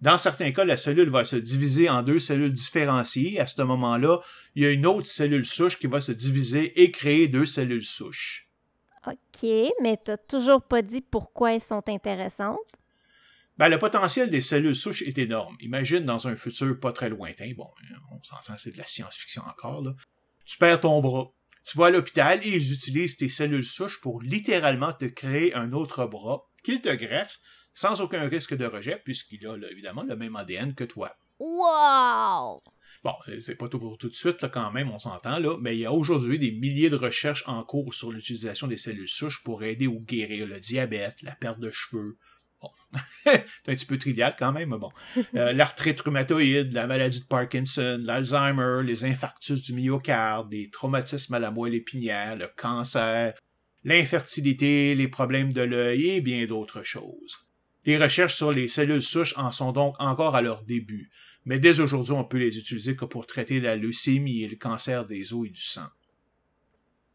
Dans 0.00 0.18
certains 0.18 0.52
cas, 0.52 0.64
la 0.64 0.76
cellule 0.76 1.08
va 1.08 1.24
se 1.24 1.36
diviser 1.36 1.88
en 1.88 2.02
deux 2.02 2.18
cellules 2.18 2.52
différenciées. 2.52 3.40
À 3.40 3.46
ce 3.46 3.62
moment-là, 3.62 4.20
il 4.54 4.62
y 4.62 4.66
a 4.66 4.70
une 4.70 4.86
autre 4.86 5.06
cellule 5.06 5.46
souche 5.46 5.78
qui 5.78 5.86
va 5.86 6.00
se 6.00 6.12
diviser 6.12 6.82
et 6.82 6.90
créer 6.90 7.28
deux 7.28 7.46
cellules 7.46 7.84
souches. 7.84 8.48
OK, 9.06 9.48
mais 9.82 9.98
tu 10.02 10.10
n'as 10.10 10.16
toujours 10.16 10.62
pas 10.62 10.82
dit 10.82 11.00
pourquoi 11.00 11.54
elles 11.54 11.60
sont 11.60 11.88
intéressantes? 11.88 12.58
Ben, 13.56 13.68
le 13.68 13.78
potentiel 13.78 14.30
des 14.30 14.40
cellules 14.40 14.74
souches 14.74 15.02
est 15.02 15.18
énorme. 15.18 15.56
Imagine 15.60 16.04
dans 16.04 16.26
un 16.26 16.36
futur 16.36 16.78
pas 16.80 16.92
très 16.92 17.08
lointain, 17.08 17.52
bon, 17.56 17.68
on 18.10 18.22
s'entend, 18.22 18.58
c'est 18.58 18.72
de 18.72 18.78
la 18.78 18.86
science-fiction 18.86 19.42
encore, 19.42 19.82
là. 19.82 19.94
Tu 20.44 20.58
perds 20.58 20.80
ton 20.80 21.00
bras. 21.00 21.30
Tu 21.64 21.78
vas 21.78 21.86
à 21.86 21.90
l'hôpital 21.90 22.40
et 22.42 22.50
ils 22.50 22.72
utilisent 22.72 23.16
tes 23.16 23.30
cellules 23.30 23.64
souches 23.64 24.00
pour 24.00 24.20
littéralement 24.20 24.92
te 24.92 25.06
créer 25.06 25.54
un 25.54 25.72
autre 25.72 26.04
bras 26.06 26.44
qu'ils 26.62 26.82
te 26.82 26.94
greffent 26.94 27.38
sans 27.74 28.00
aucun 28.00 28.28
risque 28.28 28.56
de 28.56 28.64
rejet, 28.64 29.00
puisqu'il 29.04 29.46
a 29.46 29.56
évidemment 29.70 30.04
le 30.04 30.16
même 30.16 30.36
ADN 30.36 30.74
que 30.74 30.84
toi. 30.84 31.16
Wow! 31.38 32.58
Bon, 33.02 33.12
euh, 33.28 33.40
c'est 33.40 33.56
pas 33.56 33.68
tout 33.68 33.78
pour 33.78 33.98
tout 33.98 34.08
de 34.08 34.14
suite, 34.14 34.40
là, 34.40 34.48
quand 34.48 34.72
même, 34.72 34.90
on 34.90 34.98
s'entend, 34.98 35.38
là, 35.38 35.56
mais 35.60 35.76
il 35.76 35.80
y 35.80 35.86
a 35.86 35.92
aujourd'hui 35.92 36.38
des 36.38 36.52
milliers 36.52 36.88
de 36.88 36.96
recherches 36.96 37.44
en 37.46 37.62
cours 37.62 37.92
sur 37.92 38.12
l'utilisation 38.12 38.66
des 38.66 38.78
cellules 38.78 39.08
souches 39.08 39.42
pour 39.42 39.62
aider 39.62 39.86
ou 39.86 40.00
guérir 40.00 40.46
le 40.46 40.58
diabète, 40.58 41.20
la 41.22 41.32
perte 41.32 41.60
de 41.60 41.70
cheveux. 41.70 42.16
Bon, 42.62 42.70
c'est 43.26 43.68
un 43.68 43.74
petit 43.74 43.84
peu 43.84 43.98
trivial 43.98 44.34
quand 44.38 44.52
même, 44.52 44.70
mais 44.70 44.78
bon. 44.78 44.90
Euh, 45.34 45.52
l'arthrite 45.54 46.00
rhumatoïde, 46.00 46.72
la 46.72 46.86
maladie 46.86 47.20
de 47.20 47.26
Parkinson, 47.26 48.00
l'Alzheimer, 48.02 48.82
les 48.84 49.04
infarctus 49.04 49.60
du 49.60 49.74
myocarde, 49.74 50.48
des 50.48 50.70
traumatismes 50.70 51.34
à 51.34 51.38
la 51.38 51.50
moelle 51.50 51.74
épinière, 51.74 52.36
le 52.36 52.48
cancer, 52.56 53.34
l'infertilité, 53.82 54.94
les 54.94 55.08
problèmes 55.08 55.52
de 55.52 55.60
l'œil 55.60 56.10
et 56.10 56.20
bien 56.22 56.46
d'autres 56.46 56.84
choses. 56.84 57.43
Les 57.86 57.98
recherches 57.98 58.36
sur 58.36 58.52
les 58.52 58.68
cellules 58.68 59.02
souches 59.02 59.36
en 59.36 59.52
sont 59.52 59.72
donc 59.72 59.94
encore 59.98 60.36
à 60.36 60.42
leur 60.42 60.62
début, 60.62 61.10
mais 61.44 61.58
dès 61.58 61.80
aujourd'hui 61.80 62.14
on 62.14 62.24
peut 62.24 62.38
les 62.38 62.58
utiliser 62.58 62.96
que 62.96 63.04
pour 63.04 63.26
traiter 63.26 63.60
la 63.60 63.76
leucémie 63.76 64.42
et 64.42 64.48
le 64.48 64.56
cancer 64.56 65.04
des 65.04 65.34
os 65.34 65.46
et 65.46 65.50
du 65.50 65.60
sang. 65.60 65.88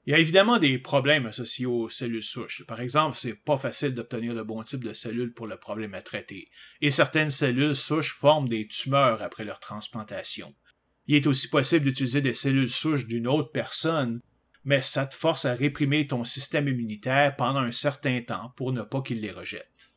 Il 0.06 0.12
y 0.12 0.16
a 0.16 0.20
évidemment 0.20 0.58
des 0.58 0.80
problèmes 0.80 1.26
associés 1.26 1.66
aux 1.66 1.90
cellules 1.90 2.24
souches. 2.24 2.66
Par 2.66 2.82
exemple, 2.82 3.18
c'est 3.18 3.36
pas 3.36 3.58
facile 3.58 3.94
d'obtenir 3.94 4.34
le 4.34 4.44
bon 4.44 4.64
type 4.64 4.84
de 4.84 4.94
cellules 4.94 5.34
pour 5.34 5.46
le 5.46 5.58
problème 5.58 5.94
à 5.94 6.02
traiter, 6.02 6.50
et 6.82 6.90
certaines 6.90 7.30
cellules 7.30 7.76
souches 7.76 8.14
forment 8.14 8.50
des 8.50 8.68
tumeurs 8.68 9.22
après 9.22 9.44
leur 9.46 9.60
transplantation. 9.60 10.56
Il 11.08 11.16
est 11.16 11.28
aussi 11.28 11.48
possible 11.48 11.86
d'utiliser 11.86 12.22
des 12.22 12.34
cellules 12.34 12.70
souches 12.70 13.08
d'une 13.08 13.28
autre 13.28 13.52
personne, 13.52 14.22
mais 14.64 14.82
ça 14.82 15.06
te 15.08 15.16
force 15.16 15.46
à 15.46 15.56
réprimer 15.56 16.06
ton 16.08 16.24
système 16.24 16.68
immunitaire 16.68 17.36
pendant 17.36 17.62
un 17.62 17.72
certain 17.72 18.22
temps 18.22 18.54
pour 18.56 18.72
ne 18.72 18.84
pas 18.84 19.02
qu'il 19.02 19.22
les 19.22 19.32
rejette. 19.32 19.89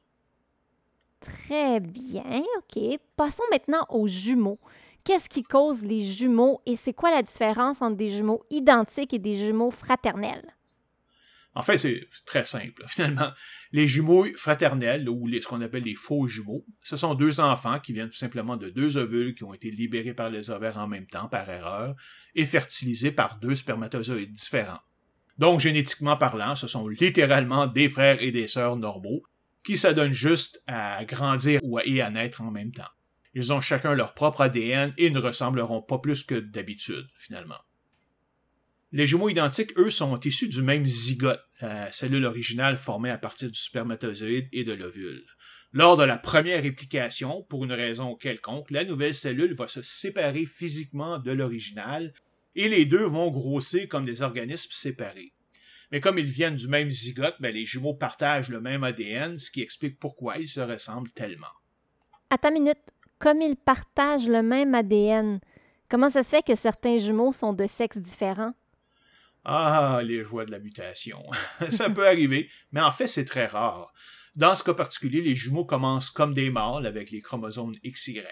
Très 1.22 1.80
bien, 1.80 2.42
OK. 2.58 2.98
Passons 3.16 3.44
maintenant 3.50 3.86
aux 3.88 4.06
jumeaux. 4.06 4.58
Qu'est-ce 5.04 5.28
qui 5.28 5.42
cause 5.42 5.82
les 5.82 6.04
jumeaux 6.04 6.60
et 6.66 6.76
c'est 6.76 6.92
quoi 6.92 7.10
la 7.10 7.22
différence 7.22 7.80
entre 7.80 7.96
des 7.96 8.10
jumeaux 8.10 8.42
identiques 8.50 9.14
et 9.14 9.18
des 9.18 9.36
jumeaux 9.36 9.70
fraternels? 9.70 10.54
En 11.54 11.62
fait, 11.62 11.78
c'est 11.78 12.06
très 12.24 12.44
simple. 12.44 12.82
Finalement, 12.88 13.30
les 13.72 13.86
jumeaux 13.86 14.26
fraternels, 14.36 15.08
ou 15.08 15.28
ce 15.30 15.46
qu'on 15.46 15.60
appelle 15.60 15.84
les 15.84 15.94
faux 15.94 16.26
jumeaux, 16.26 16.64
ce 16.82 16.96
sont 16.96 17.14
deux 17.14 17.40
enfants 17.40 17.78
qui 17.78 17.92
viennent 17.92 18.08
tout 18.08 18.16
simplement 18.16 18.56
de 18.56 18.70
deux 18.70 18.96
ovules 18.96 19.34
qui 19.34 19.44
ont 19.44 19.54
été 19.54 19.70
libérés 19.70 20.14
par 20.14 20.30
les 20.30 20.50
ovaires 20.50 20.78
en 20.78 20.88
même 20.88 21.06
temps, 21.06 21.28
par 21.28 21.48
erreur, 21.48 21.94
et 22.34 22.46
fertilisés 22.46 23.12
par 23.12 23.38
deux 23.38 23.54
spermatozoïdes 23.54 24.32
différents. 24.32 24.80
Donc, 25.38 25.60
génétiquement 25.60 26.16
parlant, 26.16 26.56
ce 26.56 26.68
sont 26.68 26.88
littéralement 26.88 27.66
des 27.66 27.88
frères 27.88 28.22
et 28.22 28.30
des 28.30 28.48
sœurs 28.48 28.76
normaux, 28.76 29.22
qui 29.64 29.76
s'adonnent 29.76 30.12
juste 30.12 30.62
à 30.66 31.04
grandir 31.04 31.60
et 31.84 32.00
à 32.00 32.10
naître 32.10 32.42
en 32.42 32.50
même 32.50 32.72
temps. 32.72 32.90
Ils 33.34 33.52
ont 33.52 33.60
chacun 33.60 33.94
leur 33.94 34.14
propre 34.14 34.42
ADN 34.42 34.92
et 34.98 35.10
ne 35.10 35.18
ressembleront 35.18 35.82
pas 35.82 35.98
plus 35.98 36.22
que 36.22 36.34
d'habitude, 36.34 37.06
finalement. 37.16 37.60
Les 38.94 39.06
jumeaux 39.06 39.30
identiques, 39.30 39.72
eux, 39.78 39.88
sont 39.88 40.20
issus 40.20 40.48
du 40.48 40.60
même 40.60 40.84
zygote, 40.84 41.40
cellule 41.90 42.26
originale 42.26 42.76
formée 42.76 43.08
à 43.08 43.16
partir 43.16 43.48
du 43.48 43.58
spermatozoïde 43.58 44.48
et 44.52 44.64
de 44.64 44.72
l'ovule. 44.72 45.24
Lors 45.72 45.96
de 45.96 46.04
la 46.04 46.18
première 46.18 46.62
réplication, 46.62 47.44
pour 47.48 47.64
une 47.64 47.72
raison 47.72 48.14
quelconque, 48.16 48.70
la 48.70 48.84
nouvelle 48.84 49.14
cellule 49.14 49.54
va 49.54 49.66
se 49.66 49.80
séparer 49.80 50.44
physiquement 50.44 51.18
de 51.18 51.32
l'original 51.32 52.12
et 52.54 52.68
les 52.68 52.84
deux 52.84 53.04
vont 53.04 53.30
grossir 53.30 53.88
comme 53.88 54.04
des 54.04 54.20
organismes 54.20 54.72
séparés. 54.72 55.32
Mais 55.92 56.00
comme 56.00 56.18
ils 56.18 56.30
viennent 56.30 56.56
du 56.56 56.68
même 56.68 56.90
zygote, 56.90 57.36
ben, 57.38 57.54
les 57.54 57.66
jumeaux 57.66 57.94
partagent 57.94 58.48
le 58.48 58.62
même 58.62 58.82
ADN, 58.82 59.38
ce 59.38 59.50
qui 59.50 59.60
explique 59.60 59.98
pourquoi 59.98 60.38
ils 60.38 60.48
se 60.48 60.60
ressemblent 60.60 61.12
tellement. 61.12 61.46
À 62.30 62.38
ta 62.38 62.50
minute, 62.50 62.80
comme 63.18 63.42
ils 63.42 63.56
partagent 63.56 64.26
le 64.26 64.42
même 64.42 64.74
ADN, 64.74 65.38
comment 65.90 66.08
ça 66.08 66.22
se 66.22 66.30
fait 66.30 66.42
que 66.42 66.56
certains 66.56 66.98
jumeaux 66.98 67.34
sont 67.34 67.52
de 67.52 67.66
sexes 67.66 67.98
différents? 67.98 68.54
Ah, 69.44 70.00
les 70.02 70.24
joies 70.24 70.46
de 70.46 70.50
la 70.50 70.60
mutation. 70.60 71.22
ça 71.70 71.90
peut 71.90 72.08
arriver, 72.08 72.48
mais 72.70 72.80
en 72.80 72.90
fait, 72.90 73.06
c'est 73.06 73.26
très 73.26 73.46
rare. 73.46 73.92
Dans 74.34 74.56
ce 74.56 74.64
cas 74.64 74.72
particulier, 74.72 75.20
les 75.20 75.36
jumeaux 75.36 75.66
commencent 75.66 76.10
comme 76.10 76.32
des 76.32 76.50
mâles 76.50 76.86
avec 76.86 77.10
les 77.10 77.20
chromosomes 77.20 77.74
XY. 77.84 78.22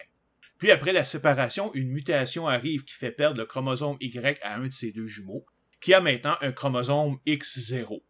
Puis 0.57 0.71
après 0.71 0.93
la 0.93 1.05
séparation, 1.05 1.75
une 1.75 1.91
mutation 1.91 2.49
arrive 2.49 2.85
qui 2.85 2.95
fait 2.95 3.13
perdre 3.13 3.39
le 3.39 3.45
chromosome 3.45 3.99
Y 4.01 4.39
à 4.43 4.57
un 4.57 4.69
de 4.69 4.73
ces 4.73 4.93
deux 4.93 5.09
jumeaux, 5.09 5.45
qui 5.81 5.95
a 5.95 6.01
maintenant 6.01 6.37
un 6.41 6.53
chromosome 6.53 7.19
X0. 7.27 8.03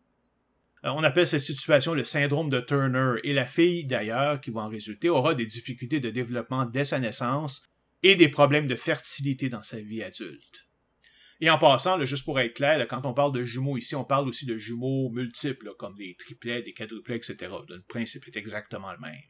Euh, 0.84 0.88
on 0.88 1.02
appelle 1.02 1.26
cette 1.26 1.40
situation 1.40 1.94
le 1.94 2.04
syndrome 2.04 2.50
de 2.50 2.60
Turner 2.60 3.20
et 3.24 3.32
la 3.32 3.46
fille 3.46 3.84
d'ailleurs 3.84 4.40
qui 4.40 4.50
va 4.50 4.62
en 4.62 4.68
résulter 4.68 5.08
aura 5.08 5.34
des 5.34 5.46
difficultés 5.46 6.00
de 6.00 6.10
développement 6.10 6.64
dès 6.64 6.84
sa 6.84 6.98
naissance 6.98 7.64
et 8.02 8.16
des 8.16 8.28
problèmes 8.28 8.66
de 8.66 8.76
fertilité 8.76 9.48
dans 9.48 9.62
sa 9.62 9.80
vie 9.80 10.02
adulte. 10.02 10.66
Et 11.42 11.48
en 11.48 11.58
passant, 11.58 12.02
juste 12.04 12.24
pour 12.24 12.38
être 12.38 12.54
clair, 12.54 12.86
quand 12.86 13.06
on 13.06 13.14
parle 13.14 13.32
de 13.32 13.44
jumeaux 13.44 13.78
ici, 13.78 13.94
on 13.94 14.04
parle 14.04 14.28
aussi 14.28 14.44
de 14.44 14.58
jumeaux 14.58 15.08
multiples, 15.10 15.72
comme 15.78 15.96
des 15.96 16.14
triplets, 16.14 16.62
des 16.62 16.74
quadruplets, 16.74 17.16
etc. 17.16 17.36
Le 17.68 17.80
principe 17.80 18.26
est 18.26 18.36
exactement 18.36 18.92
le 18.92 18.98
même. 18.98 19.22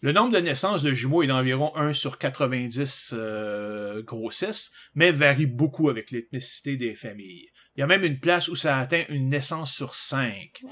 Le 0.00 0.12
nombre 0.12 0.32
de 0.32 0.38
naissances 0.38 0.82
de 0.82 0.92
jumeaux 0.92 1.22
est 1.22 1.28
d'environ 1.28 1.74
1 1.76 1.92
sur 1.92 2.18
90 2.18 3.14
euh, 3.16 4.02
grossesses, 4.02 4.70
mais 4.94 5.12
varie 5.12 5.46
beaucoup 5.46 5.88
avec 5.88 6.10
l'ethnicité 6.10 6.76
des 6.76 6.94
familles. 6.94 7.48
Il 7.76 7.80
y 7.80 7.82
a 7.82 7.86
même 7.86 8.04
une 8.04 8.20
place 8.20 8.48
où 8.48 8.56
ça 8.56 8.78
atteint 8.78 9.02
une 9.08 9.28
naissance 9.28 9.72
sur 9.72 9.94
5. 9.94 10.62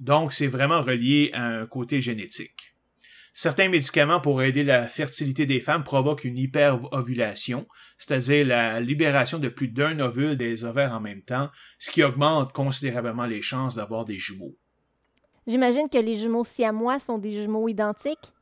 Donc, 0.00 0.32
c'est 0.32 0.46
vraiment 0.46 0.82
relié 0.82 1.30
à 1.32 1.46
un 1.46 1.66
côté 1.66 2.00
génétique. 2.00 2.74
Certains 3.32 3.68
médicaments 3.68 4.20
pour 4.20 4.42
aider 4.42 4.64
la 4.64 4.88
fertilité 4.88 5.46
des 5.46 5.60
femmes 5.60 5.84
provoquent 5.84 6.24
une 6.24 6.38
hyperovulation, 6.38 7.68
c'est-à-dire 7.96 8.44
la 8.44 8.80
libération 8.80 9.38
de 9.38 9.48
plus 9.48 9.68
d'un 9.68 10.00
ovule 10.00 10.36
des 10.36 10.64
ovaires 10.64 10.92
en 10.92 11.00
même 11.00 11.22
temps, 11.22 11.48
ce 11.78 11.92
qui 11.92 12.02
augmente 12.02 12.52
considérablement 12.52 13.26
les 13.26 13.40
chances 13.40 13.76
d'avoir 13.76 14.04
des 14.04 14.18
jumeaux. 14.18 14.56
J'imagine 15.46 15.88
que 15.88 15.98
les 15.98 16.16
jumeaux 16.16 16.44
siamois 16.44 16.98
sont 16.98 17.18
des 17.18 17.32
jumeaux 17.32 17.68
identiques? 17.68 18.32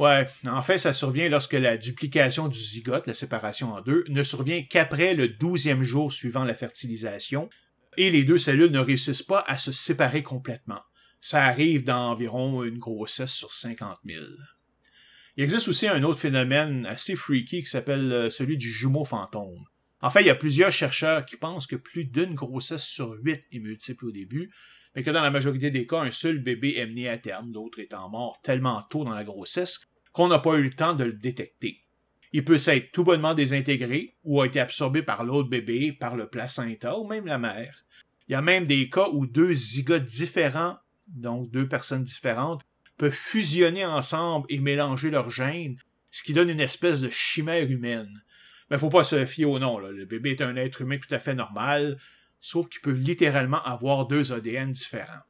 Ouais, 0.00 0.26
en 0.48 0.62
fait, 0.62 0.78
ça 0.78 0.92
survient 0.92 1.28
lorsque 1.28 1.52
la 1.52 1.76
duplication 1.76 2.48
du 2.48 2.58
zygote, 2.58 3.06
la 3.06 3.14
séparation 3.14 3.74
en 3.74 3.80
deux, 3.80 4.04
ne 4.08 4.22
survient 4.22 4.62
qu'après 4.62 5.14
le 5.14 5.28
douzième 5.28 5.82
jour 5.82 6.12
suivant 6.12 6.44
la 6.44 6.54
fertilisation, 6.54 7.48
et 7.96 8.10
les 8.10 8.24
deux 8.24 8.38
cellules 8.38 8.72
ne 8.72 8.78
réussissent 8.80 9.22
pas 9.22 9.44
à 9.46 9.58
se 9.58 9.72
séparer 9.72 10.22
complètement 10.22 10.80
ça 11.20 11.44
arrive 11.44 11.84
dans 11.84 12.10
environ 12.10 12.64
une 12.64 12.78
grossesse 12.78 13.32
sur 13.32 13.52
50 13.52 13.98
000. 14.04 14.24
Il 15.36 15.44
existe 15.44 15.68
aussi 15.68 15.86
un 15.86 16.02
autre 16.02 16.18
phénomène 16.18 16.86
assez 16.86 17.14
freaky 17.14 17.62
qui 17.62 17.70
s'appelle 17.70 18.12
euh, 18.12 18.30
celui 18.30 18.56
du 18.56 18.70
jumeau 18.70 19.04
fantôme. 19.04 19.64
En 20.00 20.10
fait, 20.10 20.22
il 20.22 20.26
y 20.26 20.30
a 20.30 20.34
plusieurs 20.34 20.72
chercheurs 20.72 21.24
qui 21.24 21.36
pensent 21.36 21.66
que 21.66 21.76
plus 21.76 22.04
d'une 22.04 22.34
grossesse 22.34 22.86
sur 22.86 23.12
huit 23.22 23.44
est 23.52 23.58
multiple 23.58 24.06
au 24.06 24.10
début, 24.10 24.50
mais 24.94 25.02
que 25.02 25.10
dans 25.10 25.22
la 25.22 25.30
majorité 25.30 25.70
des 25.70 25.86
cas, 25.86 26.00
un 26.00 26.10
seul 26.10 26.38
bébé 26.38 26.76
est 26.76 26.86
mené 26.86 27.08
à 27.08 27.18
terme, 27.18 27.52
l'autre 27.52 27.78
étant 27.78 28.08
mort 28.08 28.40
tellement 28.42 28.82
tôt 28.90 29.04
dans 29.04 29.14
la 29.14 29.24
grossesse 29.24 29.80
qu'on 30.12 30.28
n'a 30.28 30.38
pas 30.38 30.56
eu 30.56 30.62
le 30.62 30.70
temps 30.70 30.94
de 30.94 31.04
le 31.04 31.12
détecter. 31.12 31.80
Il 32.32 32.44
peut 32.44 32.58
s'être 32.58 32.92
tout 32.92 33.04
bonnement 33.04 33.34
désintégré 33.34 34.16
ou 34.24 34.40
a 34.40 34.46
été 34.46 34.60
absorbé 34.60 35.02
par 35.02 35.24
l'autre 35.24 35.48
bébé, 35.48 35.92
par 35.92 36.16
le 36.16 36.28
placenta 36.28 36.98
ou 36.98 37.06
même 37.06 37.26
la 37.26 37.38
mère. 37.38 37.84
Il 38.28 38.32
y 38.32 38.36
a 38.36 38.42
même 38.42 38.66
des 38.66 38.88
cas 38.88 39.08
où 39.12 39.26
deux 39.26 39.52
zygotes 39.52 40.04
différents 40.04 40.76
donc 41.16 41.50
deux 41.50 41.68
personnes 41.68 42.04
différentes, 42.04 42.62
peuvent 42.96 43.12
fusionner 43.12 43.84
ensemble 43.84 44.46
et 44.48 44.60
mélanger 44.60 45.10
leurs 45.10 45.30
gènes, 45.30 45.76
ce 46.10 46.22
qui 46.22 46.32
donne 46.32 46.50
une 46.50 46.60
espèce 46.60 47.00
de 47.00 47.10
chimère 47.10 47.70
humaine. 47.70 48.22
Mais 48.70 48.78
faut 48.78 48.90
pas 48.90 49.04
se 49.04 49.24
fier 49.26 49.46
au 49.46 49.58
nom, 49.58 49.78
le 49.78 50.04
bébé 50.04 50.30
est 50.30 50.42
un 50.42 50.56
être 50.56 50.82
humain 50.82 50.98
tout 50.98 51.12
à 51.14 51.18
fait 51.18 51.34
normal, 51.34 51.98
sauf 52.40 52.68
qu'il 52.68 52.80
peut 52.80 52.92
littéralement 52.92 53.62
avoir 53.64 54.06
deux 54.06 54.32
ADN 54.32 54.72
différents. 54.72 55.22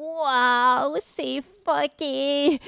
Wow, 0.00 0.94
c'est 1.04 1.42
fucké! 1.64 2.60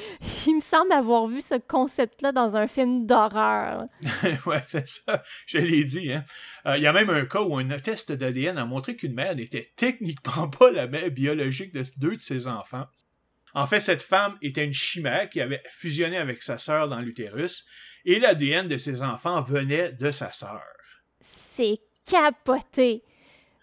Il 0.49 0.57
me 0.57 0.61
semble 0.61 0.91
avoir 0.91 1.29
vu 1.29 1.41
ce 1.41 1.55
concept-là 1.55 2.33
dans 2.33 2.57
un 2.57 2.67
film 2.67 3.07
d'horreur. 3.07 3.85
ouais, 4.47 4.63
c'est 4.65 4.89
ça. 4.89 5.23
Je 5.47 5.59
l'ai 5.59 5.85
dit, 5.85 6.13
hein. 6.13 6.25
Euh, 6.67 6.77
il 6.77 6.83
y 6.83 6.89
a 6.89 6.93
même 6.93 7.09
un 7.09 7.25
cas 7.27 7.43
où 7.43 7.57
un 7.57 7.65
test 7.79 8.11
d'ADN 8.11 8.59
a 8.59 8.65
montré 8.65 8.97
qu'une 8.97 9.15
mère 9.15 9.37
n'était 9.37 9.73
techniquement 9.77 10.49
pas 10.59 10.73
la 10.73 10.89
mère 10.89 11.09
biologique 11.13 11.73
de 11.73 11.85
deux 11.99 12.17
de 12.17 12.21
ses 12.21 12.49
enfants. 12.49 12.87
En 13.55 13.69
fait, 13.69 13.79
cette 13.79 14.03
femme 14.03 14.37
était 14.43 14.65
une 14.65 14.73
chimère 14.73 15.31
qui 15.31 15.41
avait 15.41 15.63
fusionné 15.71 16.17
avec 16.17 16.43
sa 16.43 16.59
sœur 16.59 16.89
dans 16.89 16.99
l'utérus 16.99 17.65
et 18.05 18.19
l'ADN 18.19 18.67
de 18.67 18.77
ses 18.77 19.05
enfants 19.05 19.41
venait 19.41 19.93
de 19.93 20.11
sa 20.11 20.33
sœur. 20.33 20.65
C'est 21.21 21.79
capoté! 22.07 23.05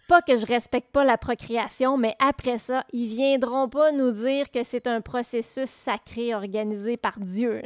Pas 0.08 0.22
que 0.22 0.38
je 0.38 0.46
respecte 0.46 0.92
pas 0.92 1.04
la 1.04 1.18
procréation, 1.18 1.98
mais 1.98 2.16
après 2.20 2.60
ça, 2.60 2.86
ils 2.94 3.10
viendront 3.10 3.68
pas 3.68 3.92
nous 3.92 4.12
dire 4.12 4.52
que 4.52 4.64
c'est 4.64 4.88
un 4.88 5.02
processus 5.02 5.70
sacré 5.70 6.34
organisé 6.34 6.96
par 6.96 7.20
Dieu. 7.20 7.62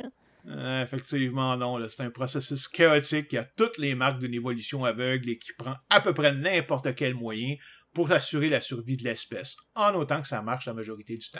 Euh, 0.47 0.83
effectivement, 0.83 1.55
non. 1.55 1.77
C'est 1.87 2.03
un 2.03 2.09
processus 2.09 2.67
chaotique 2.67 3.27
qui 3.27 3.37
a 3.37 3.43
toutes 3.43 3.77
les 3.77 3.93
marques 3.93 4.19
d'une 4.19 4.33
évolution 4.33 4.83
aveugle 4.83 5.29
et 5.29 5.37
qui 5.37 5.53
prend 5.53 5.73
à 5.89 6.01
peu 6.01 6.13
près 6.13 6.33
n'importe 6.33 6.95
quel 6.95 7.13
moyen 7.13 7.55
pour 7.93 8.11
assurer 8.11 8.49
la 8.49 8.61
survie 8.61 8.97
de 8.97 9.03
l'espèce, 9.03 9.57
en 9.75 9.93
autant 9.93 10.21
que 10.21 10.27
ça 10.27 10.41
marche 10.41 10.65
la 10.65 10.73
majorité 10.73 11.17
du 11.17 11.29
temps. 11.29 11.39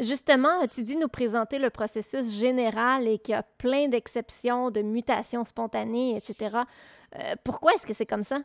Justement, 0.00 0.66
tu 0.66 0.82
dis 0.82 0.96
nous 0.96 1.08
présenter 1.08 1.58
le 1.58 1.70
processus 1.70 2.36
général 2.38 3.08
et 3.08 3.18
qu'il 3.18 3.32
y 3.32 3.34
a 3.34 3.42
plein 3.42 3.88
d'exceptions, 3.88 4.70
de 4.70 4.82
mutations 4.82 5.44
spontanées, 5.44 6.16
etc. 6.16 6.58
Euh, 7.18 7.34
pourquoi 7.42 7.72
est-ce 7.74 7.86
que 7.86 7.94
c'est 7.94 8.04
comme 8.06 8.22
ça? 8.22 8.40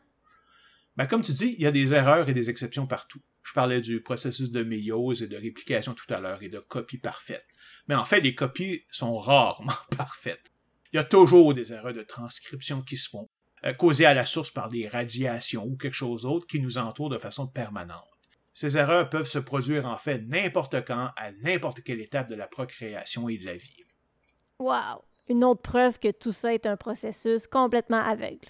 Ben, 0.98 1.08
comme 1.08 1.22
tu 1.22 1.34
dis, 1.34 1.56
il 1.58 1.62
y 1.62 1.68
a 1.68 1.72
des 1.72 1.94
erreurs 1.94 2.28
et 2.28 2.34
des 2.34 2.50
exceptions 2.50 2.86
partout. 2.86 3.22
Je 3.44 3.54
parlais 3.54 3.82
du 3.82 4.02
processus 4.02 4.52
de 4.52 4.64
méiose 4.64 5.24
et 5.24 5.28
de 5.28 5.38
réplication 5.38 5.94
tout 5.94 6.14
à 6.14 6.20
l'heure 6.20 6.44
et 6.44 6.50
de 6.50 6.60
copie 6.60 6.98
parfaite. 6.98 7.46
Mais 7.88 7.96
en 7.96 8.06
fait, 8.06 8.22
les 8.22 8.36
copies 8.36 8.86
sont 8.92 9.18
rarement 9.18 9.74
parfaites. 9.98 10.52
Il 10.92 10.98
y 10.98 11.00
a 11.00 11.04
toujours 11.04 11.54
des 11.54 11.72
erreurs 11.72 11.94
de 11.94 12.04
transcription 12.04 12.82
qui 12.82 12.98
se 12.98 13.10
font, 13.10 13.30
euh, 13.66 13.74
causées 13.74 14.06
à 14.06 14.14
la 14.14 14.26
source 14.26 14.52
par 14.52 14.70
des 14.70 14.88
radiations 14.88 15.64
ou 15.64 15.78
quelque 15.78 15.94
chose 15.94 16.24
d'autre 16.24 16.46
qui 16.48 16.60
nous 16.60 16.78
entoure 16.78 17.10
de 17.10 17.18
façon 17.18 17.48
permanente. 17.48 18.04
Ces 18.54 18.78
erreurs 18.78 19.10
peuvent 19.10 19.28
se 19.28 19.40
produire 19.40 19.86
en 19.86 19.98
fait 19.98 20.20
n'importe 20.28 20.86
quand, 20.86 21.10
à 21.16 21.32
n'importe 21.44 21.82
quelle 21.84 22.02
étape 22.02 22.28
de 22.28 22.36
la 22.36 22.48
procréation 22.48 23.30
et 23.30 23.38
de 23.38 23.46
la 23.46 23.56
vie. 23.56 23.86
Wow! 24.60 25.06
Une 25.30 25.46
autre 25.46 25.62
preuve 25.62 26.00
que 26.00 26.12
tout 26.12 26.34
ça 26.34 26.54
est 26.54 26.66
un 26.66 26.76
processus 26.76 27.48
complètement 27.48 28.04
aveugle. 28.04 28.50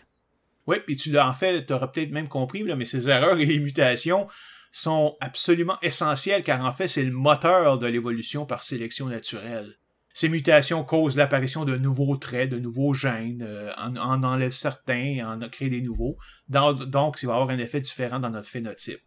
Oui, 0.68 0.78
puis 0.86 0.96
tu 0.96 1.12
l'as 1.12 1.28
en 1.28 1.34
fait, 1.34 1.66
tu 1.66 1.74
auras 1.74 1.88
peut-être 1.88 2.12
même 2.12 2.28
compris, 2.28 2.64
mais 2.64 2.86
ces 2.86 3.10
erreurs 3.10 3.40
et 3.40 3.46
les 3.46 3.60
mutations 3.60 4.28
sont 4.72 5.18
absolument 5.20 5.78
essentielles 5.82 6.44
car 6.44 6.64
en 6.66 6.72
fait 6.72 6.88
c'est 6.88 7.04
le 7.04 7.12
moteur 7.12 7.78
de 7.78 7.88
l'évolution 7.88 8.46
par 8.46 8.64
sélection 8.64 9.08
naturelle. 9.08 9.76
Ces 10.14 10.30
mutations 10.30 10.84
causent 10.84 11.16
l'apparition 11.16 11.64
de 11.64 11.78
nouveaux 11.78 12.18
traits, 12.18 12.50
de 12.50 12.60
nouveaux 12.60 12.94
gènes, 12.94 13.44
euh, 13.48 13.72
en, 13.78 13.96
en 13.96 14.24
enlèvent 14.24 14.52
certains, 14.52 15.20
en 15.26 15.40
crée 15.48 15.70
des 15.70 15.82
nouveaux. 15.82 16.18
donc, 16.50 17.22
il 17.22 17.28
va 17.28 17.36
avoir 17.36 17.50
un 17.50 17.60
effet 17.60 17.80
différent 17.80 18.20
dans 18.20 18.30
notre 18.30 18.50
phénotype. 18.50 19.02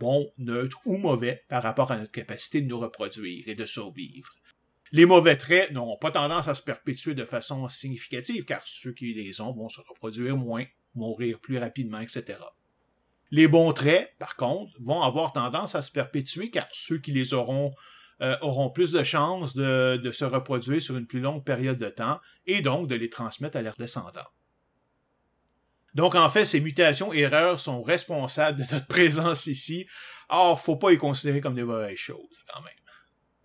Bon, 0.00 0.32
neutre 0.38 0.78
ou 0.84 0.96
mauvais 0.96 1.44
par 1.48 1.62
rapport 1.62 1.90
à 1.90 1.96
notre 1.96 2.10
capacité 2.10 2.60
de 2.60 2.68
nous 2.68 2.78
reproduire 2.78 3.44
et 3.46 3.54
de 3.54 3.66
survivre. 3.66 4.32
Les 4.90 5.06
mauvais 5.06 5.36
traits 5.36 5.70
n'auront 5.72 5.98
pas 5.98 6.10
tendance 6.10 6.48
à 6.48 6.54
se 6.54 6.62
perpétuer 6.62 7.14
de 7.14 7.24
façon 7.24 7.68
significative, 7.68 8.44
car 8.44 8.62
ceux 8.64 8.92
qui 8.92 9.12
les 9.12 9.40
ont 9.40 9.52
vont 9.52 9.68
se 9.68 9.80
reproduire 9.80 10.36
moins, 10.36 10.64
mourir 10.98 11.38
plus 11.40 11.58
rapidement, 11.58 12.00
etc. 12.00 12.38
Les 13.30 13.48
bons 13.48 13.72
traits, 13.72 14.14
par 14.18 14.36
contre, 14.36 14.72
vont 14.80 15.02
avoir 15.02 15.32
tendance 15.32 15.74
à 15.74 15.82
se 15.82 15.90
perpétuer 15.90 16.50
car 16.50 16.66
ceux 16.72 16.98
qui 16.98 17.12
les 17.12 17.34
auront 17.34 17.72
euh, 18.20 18.36
auront 18.40 18.68
plus 18.68 18.90
de 18.90 19.04
chances 19.04 19.54
de, 19.54 20.10
se 20.12 20.24
reproduire 20.24 20.82
sur 20.82 20.96
une 20.96 21.06
plus 21.06 21.20
longue 21.20 21.44
période 21.44 21.78
de 21.78 21.88
temps 21.88 22.20
et 22.46 22.62
donc 22.62 22.88
de 22.88 22.96
les 22.96 23.08
transmettre 23.10 23.56
à 23.56 23.62
leurs 23.62 23.76
descendants. 23.76 24.26
Donc 25.94 26.16
en 26.16 26.28
fait, 26.28 26.44
ces 26.44 26.60
mutations 26.60 27.12
et 27.12 27.20
erreurs 27.20 27.60
sont 27.60 27.80
responsables 27.82 28.58
de 28.66 28.72
notre 28.72 28.86
présence 28.88 29.46
ici. 29.46 29.86
Or, 30.28 30.60
faut 30.60 30.76
pas 30.76 30.90
les 30.90 30.96
considérer 30.96 31.40
comme 31.40 31.54
des 31.54 31.62
mauvaises 31.62 31.96
choses 31.96 32.42
quand 32.52 32.60
même. 32.62 32.72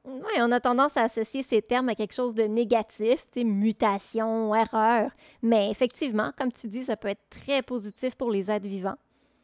Oui, 0.06 0.34
on 0.40 0.52
a 0.52 0.60
tendance 0.60 0.98
à 0.98 1.04
associer 1.04 1.44
ces 1.44 1.62
termes 1.62 1.88
à 1.88 1.96
quelque 1.96 2.14
chose 2.14 2.36
de 2.36 2.44
négatif, 2.44 3.26
mutation, 3.38 4.54
erreur. 4.54 5.12
Mais 5.42 5.72
effectivement, 5.72 6.34
comme 6.38 6.52
tu 6.52 6.68
dis, 6.68 6.84
ça 6.84 6.98
peut 6.98 7.08
être 7.08 7.30
très 7.30 7.62
positif 7.62 8.16
pour 8.16 8.30
les 8.30 8.52
êtres 8.52 8.68
vivants. 8.68 8.98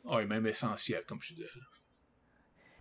Oui, 0.03 0.25
même 0.25 0.45
essentiel, 0.47 1.03
comme 1.07 1.21
je 1.21 1.33
dis. 1.33 1.45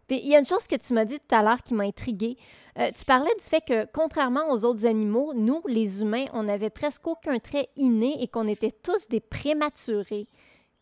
Puis 0.08 0.20
il 0.22 0.28
y 0.28 0.34
a 0.34 0.38
une 0.38 0.44
chose 0.44 0.66
que 0.66 0.74
tu 0.74 0.94
m'as 0.94 1.04
dit 1.04 1.20
tout 1.20 1.34
à 1.34 1.42
l'heure 1.42 1.62
qui 1.62 1.74
m'a 1.74 1.84
intriguée. 1.84 2.36
Euh, 2.78 2.90
tu 2.96 3.04
parlais 3.04 3.34
du 3.38 3.44
fait 3.44 3.60
que, 3.60 3.86
contrairement 3.92 4.50
aux 4.50 4.64
autres 4.64 4.86
animaux, 4.86 5.34
nous, 5.34 5.62
les 5.68 6.00
humains, 6.00 6.24
on 6.32 6.44
n'avait 6.44 6.70
presque 6.70 7.06
aucun 7.06 7.38
trait 7.38 7.68
inné 7.76 8.20
et 8.22 8.26
qu'on 8.26 8.48
était 8.48 8.72
tous 8.72 9.06
des 9.08 9.20
prématurés. 9.20 10.26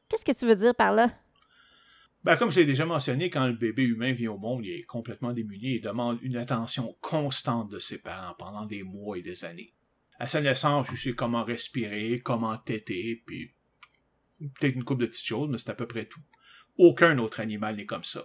Qu'est-ce 0.09 0.25
que 0.25 0.33
tu 0.33 0.47
veux 0.47 0.55
dire 0.55 0.75
par 0.75 0.93
là? 0.93 1.11
Ben, 2.27 2.37
comme 2.37 2.51
je 2.51 2.59
l'ai 2.59 2.67
déjà 2.67 2.85
mentionné, 2.85 3.31
quand 3.31 3.47
le 3.47 3.53
bébé 3.53 3.85
humain 3.85 4.13
vient 4.13 4.33
au 4.33 4.37
monde, 4.37 4.67
il 4.67 4.73
est 4.73 4.83
complètement 4.83 5.33
démuni 5.33 5.77
et 5.77 5.79
demande 5.79 6.19
une 6.23 6.37
attention 6.37 6.97
constante 7.01 7.71
de 7.71 7.79
ses 7.79 7.99
parents 7.99 8.35
pendant 8.37 8.67
des 8.67 8.83
mois 8.83 9.17
et 9.17 9.23
des 9.23 9.45
années. 9.45 9.73
À 10.19 10.27
sa 10.27 10.41
naissance, 10.41 10.89
il 10.91 10.99
sait 10.99 11.13
comment 11.13 11.45
respirer, 11.45 12.19
comment 12.19 12.57
téter, 12.57 13.23
puis 13.25 13.55
peut-être 14.41 14.75
une 14.75 14.83
couple 14.83 15.03
de 15.03 15.07
petites 15.07 15.25
choses, 15.25 15.49
mais 15.49 15.59
c'est 15.59 15.71
à 15.71 15.77
peu 15.77 15.87
près 15.87 16.07
tout. 16.07 16.19
Aucun 16.79 17.17
autre 17.19 17.39
animal 17.39 17.77
n'est 17.77 17.87
comme 17.87 18.03
ça. 18.03 18.25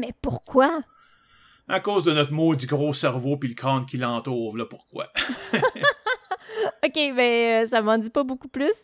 Mais 0.00 0.12
pourquoi? 0.20 0.82
À 1.68 1.78
cause 1.78 2.02
de 2.02 2.12
notre 2.12 2.32
maudit 2.32 2.66
gros 2.66 2.92
cerveau 2.92 3.36
puis 3.36 3.50
le 3.50 3.54
crâne 3.54 3.86
qui 3.86 3.96
l'entoure, 3.96 4.56
là 4.56 4.66
pourquoi? 4.66 5.12
ok, 6.84 7.14
ben 7.14 7.68
ça 7.68 7.80
m'en 7.80 7.96
dit 7.96 8.10
pas 8.10 8.24
beaucoup 8.24 8.48
plus. 8.48 8.74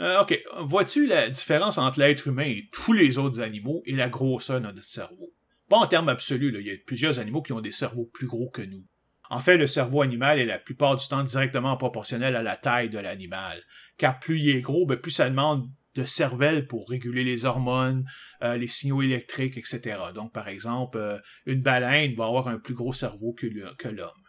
Euh, 0.00 0.20
ok, 0.22 0.40
vois-tu 0.62 1.06
la 1.06 1.30
différence 1.30 1.78
entre 1.78 2.00
l'être 2.00 2.26
humain 2.26 2.44
et 2.44 2.68
tous 2.72 2.92
les 2.92 3.18
autres 3.18 3.40
animaux 3.40 3.82
et 3.86 3.92
la 3.92 4.08
grosseur 4.08 4.60
de 4.60 4.66
notre 4.66 4.82
cerveau? 4.82 5.32
Pas 5.68 5.76
en 5.76 5.86
termes 5.86 6.08
absolus, 6.08 6.52
il 6.58 6.66
y 6.66 6.70
a 6.70 6.74
plusieurs 6.84 7.18
animaux 7.18 7.42
qui 7.42 7.52
ont 7.52 7.60
des 7.60 7.72
cerveaux 7.72 8.10
plus 8.12 8.26
gros 8.26 8.50
que 8.50 8.62
nous. 8.62 8.84
En 9.30 9.40
fait, 9.40 9.56
le 9.56 9.66
cerveau 9.66 10.02
animal 10.02 10.38
est 10.38 10.46
la 10.46 10.58
plupart 10.58 10.96
du 10.96 11.06
temps 11.06 11.22
directement 11.22 11.76
proportionnel 11.76 12.36
à 12.36 12.42
la 12.42 12.56
taille 12.56 12.90
de 12.90 12.98
l'animal, 12.98 13.62
car 13.96 14.18
plus 14.18 14.40
il 14.40 14.56
est 14.56 14.60
gros, 14.60 14.84
ben, 14.84 14.96
plus 14.96 15.12
ça 15.12 15.30
demande 15.30 15.68
de 15.94 16.04
cervelle 16.04 16.66
pour 16.66 16.88
réguler 16.88 17.24
les 17.24 17.44
hormones, 17.44 18.04
euh, 18.42 18.56
les 18.56 18.68
signaux 18.68 19.00
électriques, 19.00 19.56
etc. 19.56 19.98
Donc, 20.14 20.32
par 20.32 20.48
exemple, 20.48 20.98
euh, 20.98 21.18
une 21.46 21.62
baleine 21.62 22.14
va 22.14 22.26
avoir 22.26 22.48
un 22.48 22.58
plus 22.58 22.74
gros 22.74 22.92
cerveau 22.92 23.32
que 23.32 23.46
l'homme. 23.88 24.23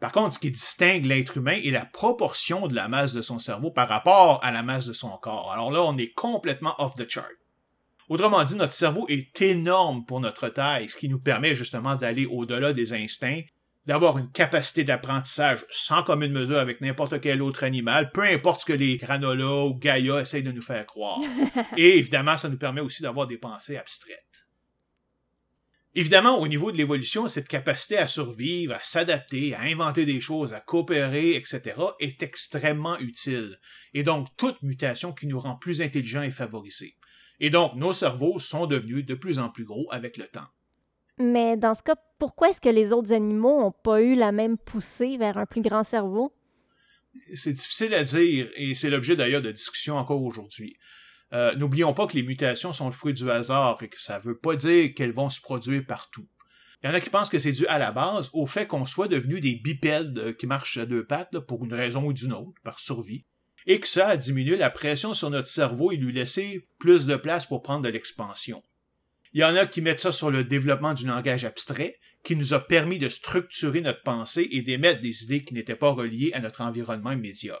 Par 0.00 0.12
contre, 0.12 0.34
ce 0.34 0.38
qui 0.38 0.50
distingue 0.50 1.04
l'être 1.04 1.36
humain 1.36 1.58
est 1.62 1.70
la 1.70 1.84
proportion 1.84 2.66
de 2.66 2.74
la 2.74 2.88
masse 2.88 3.12
de 3.12 3.20
son 3.20 3.38
cerveau 3.38 3.70
par 3.70 3.88
rapport 3.88 4.42
à 4.42 4.50
la 4.50 4.62
masse 4.62 4.86
de 4.86 4.94
son 4.94 5.10
corps. 5.18 5.52
Alors 5.52 5.70
là, 5.70 5.82
on 5.82 5.98
est 5.98 6.12
complètement 6.14 6.74
off 6.78 6.94
the 6.94 7.08
chart. 7.08 7.30
Autrement 8.08 8.42
dit, 8.42 8.56
notre 8.56 8.72
cerveau 8.72 9.06
est 9.08 9.40
énorme 9.40 10.04
pour 10.06 10.20
notre 10.20 10.48
taille, 10.48 10.88
ce 10.88 10.96
qui 10.96 11.08
nous 11.08 11.20
permet 11.20 11.54
justement 11.54 11.94
d'aller 11.94 12.26
au-delà 12.26 12.72
des 12.72 12.92
instincts, 12.92 13.42
d'avoir 13.86 14.18
une 14.18 14.30
capacité 14.32 14.84
d'apprentissage 14.84 15.64
sans 15.68 16.02
commune 16.02 16.32
mesure 16.32 16.58
avec 16.58 16.80
n'importe 16.80 17.20
quel 17.20 17.42
autre 17.42 17.62
animal, 17.62 18.10
peu 18.10 18.22
importe 18.22 18.60
ce 18.60 18.66
que 18.66 18.72
les 18.72 18.96
granola 18.96 19.64
ou 19.66 19.74
Gaïa 19.74 20.22
essayent 20.22 20.42
de 20.42 20.50
nous 20.50 20.62
faire 20.62 20.86
croire. 20.86 21.20
Et 21.76 21.98
évidemment, 21.98 22.36
ça 22.36 22.48
nous 22.48 22.58
permet 22.58 22.80
aussi 22.80 23.02
d'avoir 23.02 23.26
des 23.26 23.38
pensées 23.38 23.76
abstraites. 23.76 24.46
Évidemment, 25.94 26.38
au 26.38 26.46
niveau 26.46 26.70
de 26.70 26.76
l'évolution, 26.76 27.26
cette 27.26 27.48
capacité 27.48 27.98
à 27.98 28.06
survivre, 28.06 28.74
à 28.74 28.82
s'adapter, 28.82 29.54
à 29.54 29.62
inventer 29.62 30.04
des 30.04 30.20
choses, 30.20 30.52
à 30.52 30.60
coopérer, 30.60 31.34
etc., 31.34 31.76
est 31.98 32.22
extrêmement 32.22 32.96
utile. 33.00 33.58
Et 33.92 34.04
donc, 34.04 34.28
toute 34.36 34.62
mutation 34.62 35.12
qui 35.12 35.26
nous 35.26 35.40
rend 35.40 35.56
plus 35.56 35.82
intelligents 35.82 36.22
est 36.22 36.30
favorisée. 36.30 36.96
Et 37.40 37.50
donc, 37.50 37.74
nos 37.74 37.92
cerveaux 37.92 38.38
sont 38.38 38.66
devenus 38.66 39.04
de 39.04 39.14
plus 39.14 39.40
en 39.40 39.48
plus 39.48 39.64
gros 39.64 39.88
avec 39.90 40.16
le 40.16 40.28
temps. 40.28 40.46
Mais 41.18 41.56
dans 41.56 41.74
ce 41.74 41.82
cas, 41.82 41.96
pourquoi 42.18 42.50
est-ce 42.50 42.60
que 42.60 42.68
les 42.68 42.92
autres 42.92 43.12
animaux 43.12 43.60
n'ont 43.60 43.72
pas 43.72 44.00
eu 44.00 44.14
la 44.14 44.30
même 44.30 44.58
poussée 44.58 45.16
vers 45.16 45.38
un 45.38 45.46
plus 45.46 45.60
grand 45.60 45.82
cerveau? 45.82 46.32
C'est 47.34 47.52
difficile 47.52 47.94
à 47.94 48.04
dire, 48.04 48.48
et 48.54 48.74
c'est 48.74 48.90
l'objet 48.90 49.16
d'ailleurs 49.16 49.42
de 49.42 49.50
discussions 49.50 49.96
encore 49.96 50.22
aujourd'hui. 50.22 50.76
Euh, 51.32 51.54
n'oublions 51.54 51.94
pas 51.94 52.06
que 52.06 52.16
les 52.16 52.22
mutations 52.22 52.72
sont 52.72 52.86
le 52.86 52.92
fruit 52.92 53.14
du 53.14 53.30
hasard 53.30 53.78
et 53.82 53.88
que 53.88 54.00
ça 54.00 54.18
ne 54.18 54.24
veut 54.24 54.38
pas 54.38 54.56
dire 54.56 54.92
qu'elles 54.94 55.12
vont 55.12 55.30
se 55.30 55.40
produire 55.40 55.84
partout. 55.86 56.26
Il 56.82 56.88
y 56.88 56.90
en 56.90 56.94
a 56.94 57.00
qui 57.00 57.10
pensent 57.10 57.28
que 57.28 57.38
c'est 57.38 57.52
dû 57.52 57.66
à 57.66 57.78
la 57.78 57.92
base 57.92 58.30
au 58.32 58.46
fait 58.46 58.66
qu'on 58.66 58.86
soit 58.86 59.08
devenu 59.08 59.40
des 59.40 59.54
bipèdes 59.56 60.36
qui 60.36 60.46
marchent 60.46 60.78
à 60.78 60.86
deux 60.86 61.06
pattes 61.06 61.38
pour 61.40 61.64
une 61.64 61.74
raison 61.74 62.04
ou 62.04 62.12
d'une 62.12 62.32
autre, 62.32 62.60
par 62.64 62.80
survie, 62.80 63.26
et 63.66 63.80
que 63.80 63.86
ça 63.86 64.08
a 64.08 64.16
diminué 64.16 64.56
la 64.56 64.70
pression 64.70 65.12
sur 65.12 65.30
notre 65.30 65.48
cerveau 65.48 65.92
et 65.92 65.96
lui 65.96 66.12
laissé 66.12 66.66
plus 66.78 67.06
de 67.06 67.16
place 67.16 67.46
pour 67.46 67.62
prendre 67.62 67.82
de 67.82 67.90
l'expansion. 67.90 68.62
Il 69.32 69.40
y 69.40 69.44
en 69.44 69.54
a 69.54 69.66
qui 69.66 69.82
mettent 69.82 70.00
ça 70.00 70.10
sur 70.10 70.30
le 70.30 70.42
développement 70.42 70.94
du 70.94 71.06
langage 71.06 71.44
abstrait, 71.44 72.00
qui 72.24 72.34
nous 72.34 72.54
a 72.54 72.60
permis 72.60 72.98
de 72.98 73.08
structurer 73.08 73.80
notre 73.80 74.02
pensée 74.02 74.48
et 74.50 74.62
d'émettre 74.62 75.00
des 75.00 75.24
idées 75.24 75.44
qui 75.44 75.54
n'étaient 75.54 75.76
pas 75.76 75.92
reliées 75.92 76.32
à 76.32 76.40
notre 76.40 76.62
environnement 76.62 77.12
immédiat. 77.12 77.60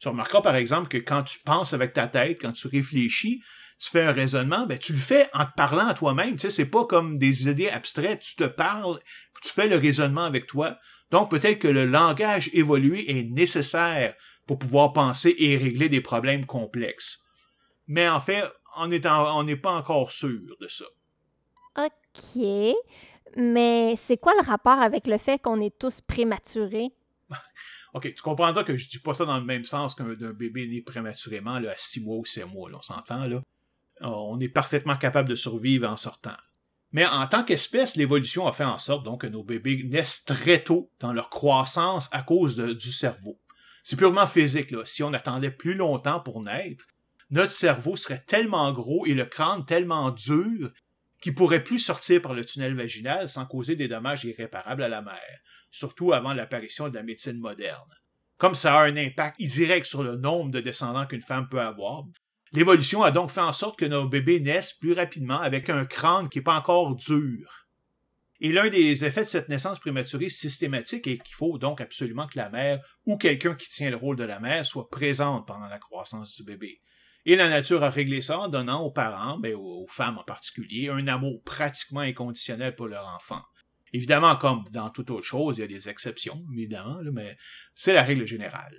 Tu 0.00 0.08
remarqueras 0.08 0.42
par 0.42 0.56
exemple 0.56 0.88
que 0.88 0.98
quand 0.98 1.22
tu 1.22 1.38
penses 1.40 1.72
avec 1.72 1.92
ta 1.92 2.06
tête, 2.06 2.40
quand 2.40 2.52
tu 2.52 2.68
réfléchis, 2.68 3.42
tu 3.78 3.90
fais 3.90 4.02
un 4.02 4.12
raisonnement, 4.12 4.66
ben 4.66 4.78
tu 4.78 4.92
le 4.92 4.98
fais 4.98 5.28
en 5.32 5.44
te 5.44 5.52
parlant 5.56 5.86
à 5.86 5.94
toi-même. 5.94 6.32
Tu 6.32 6.40
sais, 6.40 6.50
c'est 6.50 6.70
pas 6.70 6.84
comme 6.84 7.18
des 7.18 7.48
idées 7.48 7.68
abstraites. 7.68 8.20
Tu 8.20 8.34
te 8.36 8.44
parles, 8.44 8.98
tu 9.42 9.50
fais 9.50 9.68
le 9.68 9.76
raisonnement 9.76 10.24
avec 10.24 10.46
toi. 10.46 10.78
Donc 11.10 11.30
peut-être 11.30 11.60
que 11.60 11.68
le 11.68 11.86
langage 11.86 12.50
évolué 12.52 13.18
est 13.18 13.24
nécessaire 13.24 14.14
pour 14.46 14.58
pouvoir 14.58 14.92
penser 14.92 15.34
et 15.38 15.56
régler 15.56 15.88
des 15.88 16.00
problèmes 16.00 16.44
complexes. 16.44 17.18
Mais 17.86 18.08
en 18.08 18.20
fait, 18.20 18.44
on 18.76 18.88
n'est 18.88 19.56
pas 19.56 19.72
encore 19.72 20.10
sûr 20.10 20.40
de 20.60 20.68
ça. 20.68 20.84
OK. 21.76 22.74
Mais 23.36 23.94
c'est 23.96 24.16
quoi 24.16 24.32
le 24.34 24.46
rapport 24.46 24.80
avec 24.80 25.06
le 25.06 25.18
fait 25.18 25.40
qu'on 25.40 25.60
est 25.60 25.76
tous 25.78 26.00
prématurés? 26.00 26.90
OK, 27.94 28.14
tu 28.14 28.22
comprendras 28.22 28.64
que 28.64 28.76
je 28.76 28.88
dis 28.88 28.98
pas 28.98 29.14
ça 29.14 29.24
dans 29.24 29.38
le 29.38 29.44
même 29.44 29.64
sens 29.64 29.94
qu'un 29.94 30.14
bébé 30.32 30.66
né 30.66 30.82
prématurément 30.82 31.58
là, 31.58 31.72
à 31.72 31.76
6 31.76 32.00
mois 32.00 32.16
ou 32.16 32.24
7 32.24 32.46
mois, 32.46 32.70
on 32.72 32.82
s'entend 32.82 33.26
là. 33.26 33.42
On 34.00 34.38
est 34.40 34.48
parfaitement 34.48 34.96
capable 34.96 35.28
de 35.28 35.34
survivre 35.34 35.88
en 35.88 35.96
sortant. 35.96 36.36
Mais 36.92 37.04
en 37.06 37.26
tant 37.26 37.44
qu'espèce, 37.44 37.96
l'évolution 37.96 38.46
a 38.46 38.52
fait 38.52 38.64
en 38.64 38.78
sorte 38.78 39.04
donc 39.04 39.22
que 39.22 39.26
nos 39.26 39.44
bébés 39.44 39.82
naissent 39.84 40.24
très 40.24 40.62
tôt 40.62 40.90
dans 41.00 41.12
leur 41.12 41.28
croissance 41.28 42.08
à 42.12 42.22
cause 42.22 42.56
du 42.56 42.92
cerveau. 42.92 43.40
C'est 43.82 43.96
purement 43.96 44.26
physique, 44.26 44.70
là. 44.70 44.82
Si 44.84 45.02
on 45.02 45.12
attendait 45.12 45.50
plus 45.50 45.74
longtemps 45.74 46.20
pour 46.20 46.42
naître, 46.42 46.86
notre 47.30 47.50
cerveau 47.50 47.96
serait 47.96 48.24
tellement 48.26 48.72
gros 48.72 49.04
et 49.04 49.14
le 49.14 49.26
crâne 49.26 49.64
tellement 49.66 50.10
dur 50.10 50.72
qu'il 51.20 51.34
pourrait 51.34 51.64
plus 51.64 51.78
sortir 51.78 52.22
par 52.22 52.34
le 52.34 52.44
tunnel 52.44 52.74
vaginal 52.74 53.28
sans 53.28 53.46
causer 53.46 53.76
des 53.76 53.88
dommages 53.88 54.24
irréparables 54.24 54.82
à 54.82 54.88
la 54.88 55.02
mère, 55.02 55.40
surtout 55.70 56.12
avant 56.12 56.34
l'apparition 56.34 56.88
de 56.88 56.94
la 56.94 57.02
médecine 57.02 57.38
moderne. 57.38 57.92
Comme 58.36 58.54
ça 58.54 58.78
a 58.78 58.84
un 58.84 58.96
impact 58.96 59.40
indirect 59.40 59.86
sur 59.86 60.02
le 60.02 60.16
nombre 60.16 60.52
de 60.52 60.60
descendants 60.60 61.06
qu'une 61.06 61.22
femme 61.22 61.48
peut 61.48 61.60
avoir, 61.60 62.04
l'évolution 62.52 63.02
a 63.02 63.10
donc 63.10 63.30
fait 63.30 63.40
en 63.40 63.52
sorte 63.52 63.78
que 63.78 63.84
nos 63.84 64.08
bébés 64.08 64.40
naissent 64.40 64.74
plus 64.74 64.92
rapidement 64.92 65.40
avec 65.40 65.68
un 65.70 65.84
crâne 65.84 66.28
qui 66.28 66.38
n'est 66.38 66.44
pas 66.44 66.56
encore 66.56 66.94
dur. 66.94 67.68
Et 68.40 68.52
l'un 68.52 68.68
des 68.68 69.04
effets 69.04 69.24
de 69.24 69.28
cette 69.28 69.48
naissance 69.48 69.80
prématurée 69.80 70.30
systématique 70.30 71.08
est 71.08 71.18
qu'il 71.18 71.34
faut 71.34 71.58
donc 71.58 71.80
absolument 71.80 72.28
que 72.28 72.38
la 72.38 72.50
mère 72.50 72.78
ou 73.04 73.16
quelqu'un 73.16 73.56
qui 73.56 73.68
tient 73.68 73.90
le 73.90 73.96
rôle 73.96 74.16
de 74.16 74.22
la 74.22 74.38
mère 74.38 74.64
soit 74.64 74.88
présente 74.88 75.44
pendant 75.46 75.66
la 75.66 75.78
croissance 75.78 76.36
du 76.36 76.44
bébé. 76.44 76.80
Et 77.26 77.36
la 77.36 77.48
nature 77.48 77.82
a 77.82 77.90
réglé 77.90 78.20
ça 78.20 78.38
en 78.40 78.48
donnant 78.48 78.82
aux 78.82 78.90
parents, 78.90 79.38
mais 79.38 79.54
aux 79.54 79.86
femmes 79.88 80.18
en 80.18 80.24
particulier, 80.24 80.88
un 80.88 81.06
amour 81.08 81.42
pratiquement 81.44 82.00
inconditionnel 82.00 82.74
pour 82.74 82.86
leur 82.86 83.06
enfant. 83.06 83.42
Évidemment, 83.92 84.36
comme 84.36 84.64
dans 84.70 84.90
toute 84.90 85.10
autre 85.10 85.24
chose, 85.24 85.58
il 85.58 85.60
y 85.60 85.64
a 85.64 85.66
des 85.66 85.88
exceptions, 85.88 86.44
évidemment, 86.52 86.98
mais 87.12 87.36
c'est 87.74 87.94
la 87.94 88.02
règle 88.02 88.26
générale. 88.26 88.76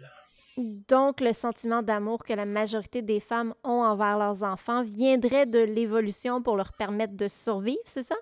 Donc, 0.87 1.21
le 1.21 1.33
sentiment 1.33 1.81
d'amour 1.81 2.23
que 2.23 2.33
la 2.33 2.45
majorité 2.45 3.01
des 3.01 3.19
femmes 3.19 3.53
ont 3.63 3.81
envers 3.81 4.17
leurs 4.17 4.43
enfants 4.43 4.83
viendrait 4.83 5.45
de 5.45 5.59
l'évolution 5.59 6.41
pour 6.41 6.57
leur 6.57 6.73
permettre 6.73 7.15
de 7.15 7.27
survivre, 7.27 7.79
c'est 7.85 8.03
ça? 8.03 8.15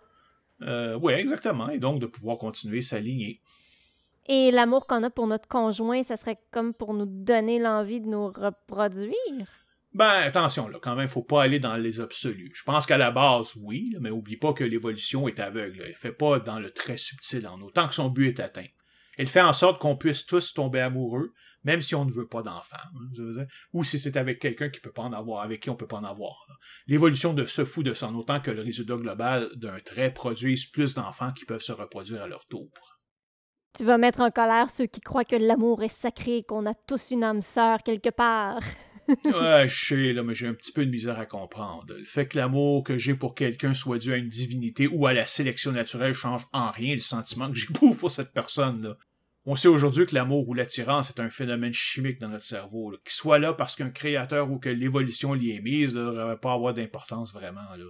Euh, 0.62 0.98
oui, 1.02 1.14
exactement. 1.14 1.70
Et 1.70 1.80
donc 1.80 2.00
de 2.00 2.06
pouvoir 2.06 2.38
continuer 2.38 2.82
sa 2.82 3.00
lignée. 3.00 3.42
Et 4.28 4.52
l'amour 4.52 4.88
qu'on 4.88 5.04
a 5.04 5.10
pour 5.10 5.28
notre 5.28 5.48
conjoint, 5.48 6.04
ça 6.04 6.18
serait 6.18 6.40
comme 6.52 6.74
pour 6.74 6.94
nous 6.94 7.06
donner 7.06 7.60
l'envie 7.60 8.02
de 8.02 8.08
nous 8.08 8.28
reproduire? 8.28 9.48
Ben, 9.98 10.22
attention, 10.26 10.68
là, 10.68 10.78
quand 10.80 10.96
même, 10.96 11.08
faut 11.08 11.24
pas 11.24 11.42
aller 11.42 11.58
dans 11.58 11.76
les 11.76 12.00
absolus. 12.00 12.52
Je 12.54 12.62
pense 12.62 12.86
qu'à 12.86 13.00
la 13.00 13.10
base, 13.10 13.54
oui, 13.56 13.96
mais 14.00 14.12
oublie 14.12 14.38
pas 14.38 14.54
que 14.54 14.64
l'évolution 14.64 15.28
est 15.28 15.40
aveugle. 15.40 15.82
Elle 15.84 15.96
fait 15.96 16.12
pas 16.12 16.40
dans 16.40 16.60
le 16.60 16.70
très 16.70 16.98
subtil, 16.98 17.48
en 17.48 17.60
autant 17.62 17.88
que 17.88 17.96
son 17.96 18.10
but 18.10 18.28
est 18.28 18.40
atteint. 18.40 18.68
Elle 19.18 19.26
fait 19.26 19.42
en 19.42 19.54
sorte 19.54 19.82
qu'on 19.82 19.98
puisse 19.98 20.28
tous 20.28 20.54
tomber 20.54 20.82
amoureux, 20.82 21.34
même 21.64 21.82
si 21.82 21.96
on 21.96 22.06
ne 22.06 22.12
veut 22.12 22.28
pas 22.28 22.44
d'enfants, 22.44 22.78
hein, 22.78 23.46
ou 23.74 23.84
si 23.84 23.98
c'est 23.98 24.18
avec 24.18 24.40
quelqu'un 24.40 24.70
qui 24.70 24.82
peut 24.82 24.92
pas 24.92 25.02
en 25.02 25.14
avoir, 25.14 25.42
avec 25.42 25.64
qui 25.64 25.72
on 25.72 25.76
peut 25.76 25.88
pas 25.88 25.98
en 25.98 26.04
avoir. 26.04 26.46
L'évolution 26.86 27.34
de 27.34 27.48
se 27.48 27.66
fout 27.66 27.84
de 27.84 27.96
en 28.06 28.14
autant 28.14 28.40
que 28.40 28.52
le 28.52 28.62
résultat 28.62 28.98
global 28.98 29.50
d'un 29.56 29.80
trait 29.80 30.14
produise 30.14 30.68
plus 30.68 30.94
d'enfants 30.94 31.32
qui 31.32 31.46
peuvent 31.46 31.60
se 31.60 31.72
reproduire 31.72 32.22
à 32.22 32.28
leur 32.28 32.46
tour. 32.46 32.70
Tu 33.76 33.84
vas 33.84 33.98
mettre 33.98 34.20
en 34.20 34.30
colère 34.30 34.70
ceux 34.70 34.86
qui 34.86 35.02
croient 35.02 35.26
que 35.26 35.36
l'amour 35.36 35.82
est 35.82 35.88
sacré, 35.88 36.44
qu'on 36.44 36.68
a 36.68 36.76
tous 36.76 37.10
une 37.10 37.24
âme 37.24 37.42
sœur 37.42 37.82
quelque 37.82 38.12
part. 38.12 38.60
ouais, 39.26 39.70
je 39.70 39.86
sais, 39.86 40.14
là, 40.14 40.24
mais 40.24 40.36
j'ai 40.36 40.48
un 40.48 40.54
petit 40.54 40.72
peu 40.72 40.86
de 40.86 40.92
misère 40.92 41.20
à 41.20 41.26
comprendre. 41.26 41.86
Le 41.88 42.06
fait 42.06 42.28
que 42.28 42.38
l'amour 42.38 42.84
que 42.84 42.98
j'ai 42.98 43.16
pour 43.16 43.36
quelqu'un 43.36 43.74
soit 43.74 43.98
dû 43.98 44.14
à 44.14 44.18
une 44.18 44.30
divinité 44.30 44.88
ou 44.88 45.08
à 45.08 45.14
la 45.14 45.26
sélection 45.26 45.72
naturelle 45.72 46.14
change 46.14 46.46
en 46.54 46.72
rien 46.72 46.94
le 46.94 47.00
sentiment 47.00 47.50
que 47.50 47.56
j'éprouve 47.56 47.98
pour 48.00 48.12
cette 48.12 48.34
personne-là. 48.34 48.98
On 49.46 49.56
sait 49.56 49.70
aujourd'hui 49.70 50.06
que 50.06 50.14
l'amour 50.14 50.50
ou 50.50 50.54
l'attirance 50.54 51.10
est 51.10 51.22
un 51.22 51.30
phénomène 51.30 51.72
chimique 51.72 52.20
dans 52.20 52.28
notre 52.28 52.44
cerveau. 52.44 52.92
Qu'il 53.06 53.14
soit 53.14 53.40
là 53.40 53.54
parce 53.54 53.78
qu'un 53.78 53.90
créateur 53.90 54.52
ou 54.52 54.60
que 54.60 54.68
l'évolution 54.68 55.34
l'y 55.34 55.56
est 55.56 55.62
mise, 55.62 55.96
ne 55.96 56.04
devrait 56.04 56.38
pas 56.38 56.52
avoir 56.52 56.74
d'importance 56.74 57.32
vraiment. 57.32 57.62
Là. 57.62 57.86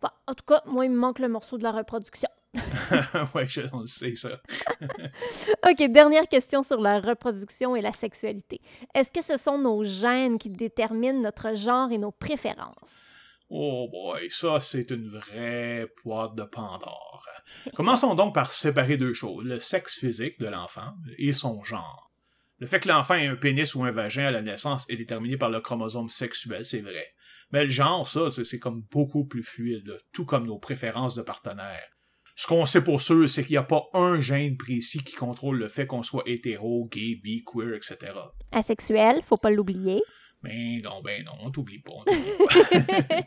Bah, 0.00 0.14
en 0.28 0.34
tout 0.34 0.44
cas, 0.44 0.62
moi, 0.66 0.84
il 0.84 0.92
me 0.92 0.96
manque 0.96 1.18
le 1.18 1.28
morceau 1.28 1.58
de 1.58 1.64
la 1.64 1.72
reproduction. 1.72 2.28
oui, 3.34 3.48
je 3.48 3.62
le 3.62 3.86
sais, 3.86 4.14
ça. 4.16 4.40
OK, 5.68 5.90
dernière 5.90 6.28
question 6.28 6.62
sur 6.62 6.80
la 6.80 7.00
reproduction 7.00 7.74
et 7.76 7.80
la 7.80 7.92
sexualité. 7.92 8.60
Est-ce 8.94 9.10
que 9.10 9.22
ce 9.22 9.36
sont 9.36 9.58
nos 9.58 9.84
gènes 9.84 10.38
qui 10.38 10.50
déterminent 10.50 11.20
notre 11.20 11.54
genre 11.54 11.90
et 11.92 11.98
nos 11.98 12.12
préférences? 12.12 13.10
Oh 13.48 13.88
boy, 13.90 14.30
ça 14.30 14.60
c'est 14.62 14.90
une 14.90 15.10
vraie 15.10 15.86
boîte 16.04 16.34
de 16.34 16.44
Pandore. 16.44 17.26
Commençons 17.74 18.14
donc 18.14 18.34
par 18.34 18.50
séparer 18.50 18.96
deux 18.96 19.12
choses, 19.12 19.44
le 19.44 19.60
sexe 19.60 19.98
physique 19.98 20.40
de 20.40 20.46
l'enfant 20.46 20.94
et 21.18 21.32
son 21.32 21.62
genre. 21.62 22.10
Le 22.58 22.66
fait 22.66 22.80
que 22.80 22.88
l'enfant 22.88 23.14
ait 23.14 23.26
un 23.26 23.36
pénis 23.36 23.74
ou 23.74 23.84
un 23.84 23.90
vagin 23.90 24.24
à 24.26 24.30
la 24.30 24.40
naissance 24.40 24.86
est 24.88 24.96
déterminé 24.96 25.36
par 25.36 25.50
le 25.50 25.60
chromosome 25.60 26.08
sexuel, 26.08 26.64
c'est 26.64 26.80
vrai. 26.80 27.12
Mais 27.50 27.64
le 27.64 27.70
genre, 27.70 28.08
ça, 28.08 28.30
c'est 28.30 28.58
comme 28.58 28.82
beaucoup 28.90 29.26
plus 29.26 29.42
fluide, 29.42 29.98
tout 30.12 30.24
comme 30.24 30.46
nos 30.46 30.58
préférences 30.58 31.14
de 31.14 31.22
partenaires. 31.22 31.90
Ce 32.34 32.46
qu'on 32.46 32.64
sait 32.66 32.82
pour 32.82 33.02
sûr, 33.02 33.28
c'est 33.28 33.44
qu'il 33.44 33.52
n'y 33.52 33.58
a 33.58 33.62
pas 33.62 33.84
un 33.92 34.20
gène 34.20 34.56
précis 34.56 35.02
qui 35.02 35.14
contrôle 35.14 35.58
le 35.58 35.68
fait 35.68 35.86
qu'on 35.86 36.02
soit 36.02 36.22
hétéro, 36.26 36.88
gay, 36.90 37.20
bi, 37.22 37.44
queer, 37.44 37.74
etc. 37.74 38.12
Asexuel, 38.52 39.22
faut 39.22 39.36
pas 39.36 39.50
l'oublier. 39.50 40.00
Ben 40.42 40.80
non, 40.82 41.00
ben 41.02 41.22
non, 41.24 41.32
on 41.40 41.50
t'oublie 41.50 41.78
pas. 41.78 41.92
pas. 42.04 43.22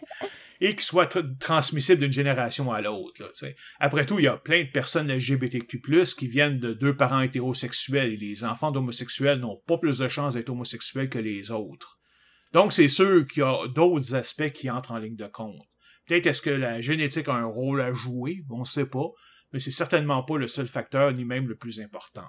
Et 0.61 0.71
qu'il 0.71 0.81
soit 0.81 1.17
transmissible 1.39 2.01
d'une 2.01 2.11
génération 2.11 2.71
à 2.71 2.81
l'autre. 2.81 3.31
Après 3.79 4.05
tout, 4.05 4.19
il 4.19 4.25
y 4.25 4.27
a 4.27 4.37
plein 4.37 4.63
de 4.63 4.69
personnes 4.69 5.11
LGBTQ+, 5.11 5.79
qui 6.17 6.27
viennent 6.27 6.59
de 6.59 6.73
deux 6.73 6.95
parents 6.95 7.21
hétérosexuels, 7.21 8.13
et 8.13 8.17
les 8.17 8.43
enfants 8.43 8.71
d'homosexuels 8.71 9.39
n'ont 9.39 9.61
pas 9.67 9.77
plus 9.77 9.97
de 9.97 10.07
chances 10.07 10.33
d'être 10.33 10.49
homosexuels 10.49 11.09
que 11.09 11.19
les 11.19 11.51
autres. 11.51 11.99
Donc, 12.53 12.73
c'est 12.73 12.87
sûr 12.87 13.25
qu'il 13.27 13.41
y 13.41 13.45
a 13.45 13.67
d'autres 13.67 14.15
aspects 14.15 14.51
qui 14.51 14.69
entrent 14.69 14.91
en 14.91 14.97
ligne 14.97 15.17
de 15.17 15.27
compte. 15.27 15.67
Peut-être 16.05 16.27
est-ce 16.27 16.41
que 16.41 16.49
la 16.49 16.81
génétique 16.81 17.27
a 17.27 17.35
un 17.35 17.45
rôle 17.45 17.81
à 17.81 17.93
jouer, 17.93 18.43
on 18.49 18.59
ne 18.59 18.65
sait 18.65 18.85
pas, 18.85 19.09
mais 19.51 19.59
c'est 19.59 19.71
certainement 19.71 20.23
pas 20.23 20.37
le 20.37 20.47
seul 20.47 20.67
facteur, 20.67 21.13
ni 21.13 21.25
même 21.25 21.47
le 21.47 21.55
plus 21.55 21.79
important. 21.79 22.27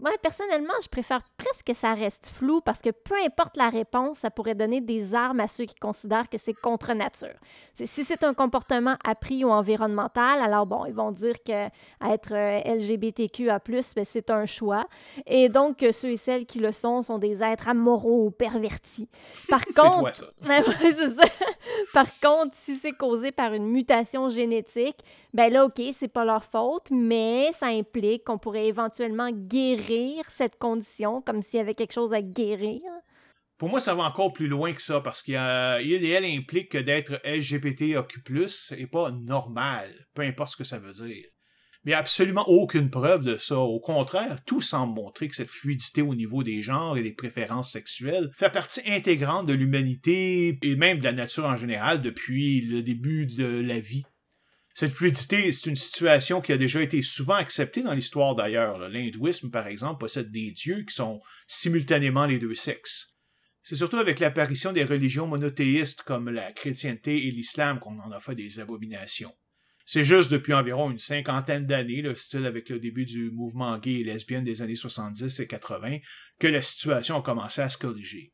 Moi, 0.00 0.10
personnellement, 0.22 0.74
je 0.82 0.88
préfère 0.88 1.22
presque 1.36 1.66
que 1.66 1.74
ça 1.74 1.94
reste 1.94 2.28
flou 2.28 2.60
parce 2.60 2.82
que 2.82 2.90
peu 2.90 3.14
importe 3.24 3.56
la 3.56 3.70
réponse, 3.70 4.18
ça 4.18 4.30
pourrait 4.30 4.54
donner 4.54 4.80
des 4.80 5.14
armes 5.14 5.40
à 5.40 5.48
ceux 5.48 5.64
qui 5.64 5.74
considèrent 5.74 6.28
que 6.28 6.38
c'est 6.38 6.54
contre 6.54 6.92
nature. 6.94 7.34
si 7.74 8.04
c'est 8.04 8.24
un 8.24 8.34
comportement 8.34 8.96
appris 9.04 9.44
ou 9.44 9.50
environnemental, 9.50 10.40
alors 10.40 10.66
bon, 10.66 10.84
ils 10.86 10.94
vont 10.94 11.12
dire 11.12 11.34
que 11.44 11.66
être 12.12 12.32
euh, 12.32 12.76
LGBTQA+, 12.76 13.58
ben, 13.96 14.04
c'est 14.04 14.30
un 14.30 14.46
choix. 14.46 14.86
Et 15.26 15.48
donc, 15.48 15.82
euh, 15.82 15.92
ceux 15.92 16.10
et 16.10 16.16
celles 16.16 16.46
qui 16.46 16.58
le 16.58 16.72
sont 16.72 17.02
sont 17.02 17.18
des 17.18 17.42
êtres 17.42 17.68
amoraux 17.68 18.26
ou 18.26 18.30
pervertis. 18.30 19.08
Par 19.48 19.64
contre, 19.64 20.14
ça. 20.14 20.24
Ben 20.44 20.62
ça. 20.62 21.24
Par 21.92 22.06
contre, 22.20 22.56
si 22.56 22.74
c'est 22.76 22.92
causé 22.92 23.32
par 23.32 23.54
une 23.54 23.66
mutation 23.66 24.28
génétique, 24.28 24.96
ben 25.32 25.52
là, 25.52 25.64
OK, 25.64 25.80
c'est 25.92 26.08
pas 26.08 26.24
leur 26.24 26.44
faute, 26.44 26.90
mais 26.90 27.50
ça 27.52 27.66
implique 27.66 28.24
qu'on 28.24 28.38
pourrait 28.38 28.66
éventuellement 28.66 29.30
guérir 29.32 29.83
cette 30.28 30.58
condition, 30.58 31.22
comme 31.22 31.42
s'il 31.42 31.58
y 31.58 31.60
avait 31.60 31.74
quelque 31.74 31.92
chose 31.92 32.12
à 32.12 32.22
guérir? 32.22 32.80
Pour 33.56 33.68
moi, 33.68 33.80
ça 33.80 33.94
va 33.94 34.02
encore 34.02 34.32
plus 34.32 34.48
loin 34.48 34.72
que 34.72 34.82
ça, 34.82 35.00
parce 35.00 35.22
qu'il 35.22 35.34
et 35.34 36.08
elle 36.08 36.24
implique 36.24 36.72
que 36.72 36.78
d'être 36.78 37.20
LGBTQ+, 37.24 38.20
n'est 38.76 38.86
pas 38.86 39.12
normal, 39.12 39.88
peu 40.14 40.22
importe 40.22 40.52
ce 40.52 40.56
que 40.56 40.64
ça 40.64 40.78
veut 40.78 40.92
dire. 40.92 41.26
Mais 41.84 41.92
absolument 41.92 42.48
aucune 42.48 42.88
preuve 42.88 43.24
de 43.24 43.36
ça. 43.36 43.58
Au 43.58 43.78
contraire, 43.78 44.42
tout 44.46 44.62
semble 44.62 44.94
montrer 44.94 45.28
que 45.28 45.36
cette 45.36 45.50
fluidité 45.50 46.00
au 46.00 46.14
niveau 46.14 46.42
des 46.42 46.62
genres 46.62 46.96
et 46.96 47.02
des 47.02 47.12
préférences 47.12 47.72
sexuelles 47.72 48.30
fait 48.34 48.50
partie 48.50 48.80
intégrante 48.90 49.46
de 49.46 49.52
l'humanité 49.52 50.58
et 50.62 50.76
même 50.76 50.98
de 50.98 51.04
la 51.04 51.12
nature 51.12 51.44
en 51.44 51.58
général 51.58 52.00
depuis 52.00 52.62
le 52.62 52.82
début 52.82 53.26
de 53.26 53.44
la 53.44 53.80
vie. 53.80 54.04
Cette 54.74 54.92
fluidité, 54.92 55.52
c'est 55.52 55.70
une 55.70 55.76
situation 55.76 56.40
qui 56.40 56.52
a 56.52 56.56
déjà 56.56 56.82
été 56.82 57.00
souvent 57.00 57.34
acceptée 57.34 57.82
dans 57.82 57.94
l'histoire 57.94 58.34
d'ailleurs. 58.34 58.88
L'hindouisme, 58.88 59.50
par 59.50 59.68
exemple, 59.68 60.00
possède 60.00 60.32
des 60.32 60.50
dieux 60.50 60.82
qui 60.82 60.92
sont 60.92 61.20
simultanément 61.46 62.26
les 62.26 62.40
deux 62.40 62.56
sexes. 62.56 63.14
C'est 63.62 63.76
surtout 63.76 63.98
avec 63.98 64.18
l'apparition 64.18 64.72
des 64.72 64.84
religions 64.84 65.28
monothéistes 65.28 66.02
comme 66.02 66.28
la 66.28 66.52
chrétienté 66.52 67.26
et 67.26 67.30
l'islam 67.30 67.78
qu'on 67.78 68.00
en 68.00 68.10
a 68.10 68.20
fait 68.20 68.34
des 68.34 68.58
abominations. 68.58 69.32
C'est 69.86 70.04
juste 70.04 70.32
depuis 70.32 70.54
environ 70.54 70.90
une 70.90 70.98
cinquantaine 70.98 71.66
d'années, 71.66 72.02
le 72.02 72.16
style 72.16 72.44
avec 72.44 72.68
le 72.68 72.80
début 72.80 73.04
du 73.04 73.30
mouvement 73.30 73.78
gay 73.78 74.00
et 74.00 74.04
lesbienne 74.04 74.44
des 74.44 74.60
années 74.60 74.76
70 74.76 75.38
et 75.38 75.46
80, 75.46 75.98
que 76.40 76.48
la 76.48 76.62
situation 76.62 77.16
a 77.16 77.22
commencé 77.22 77.62
à 77.62 77.70
se 77.70 77.78
corriger. 77.78 78.33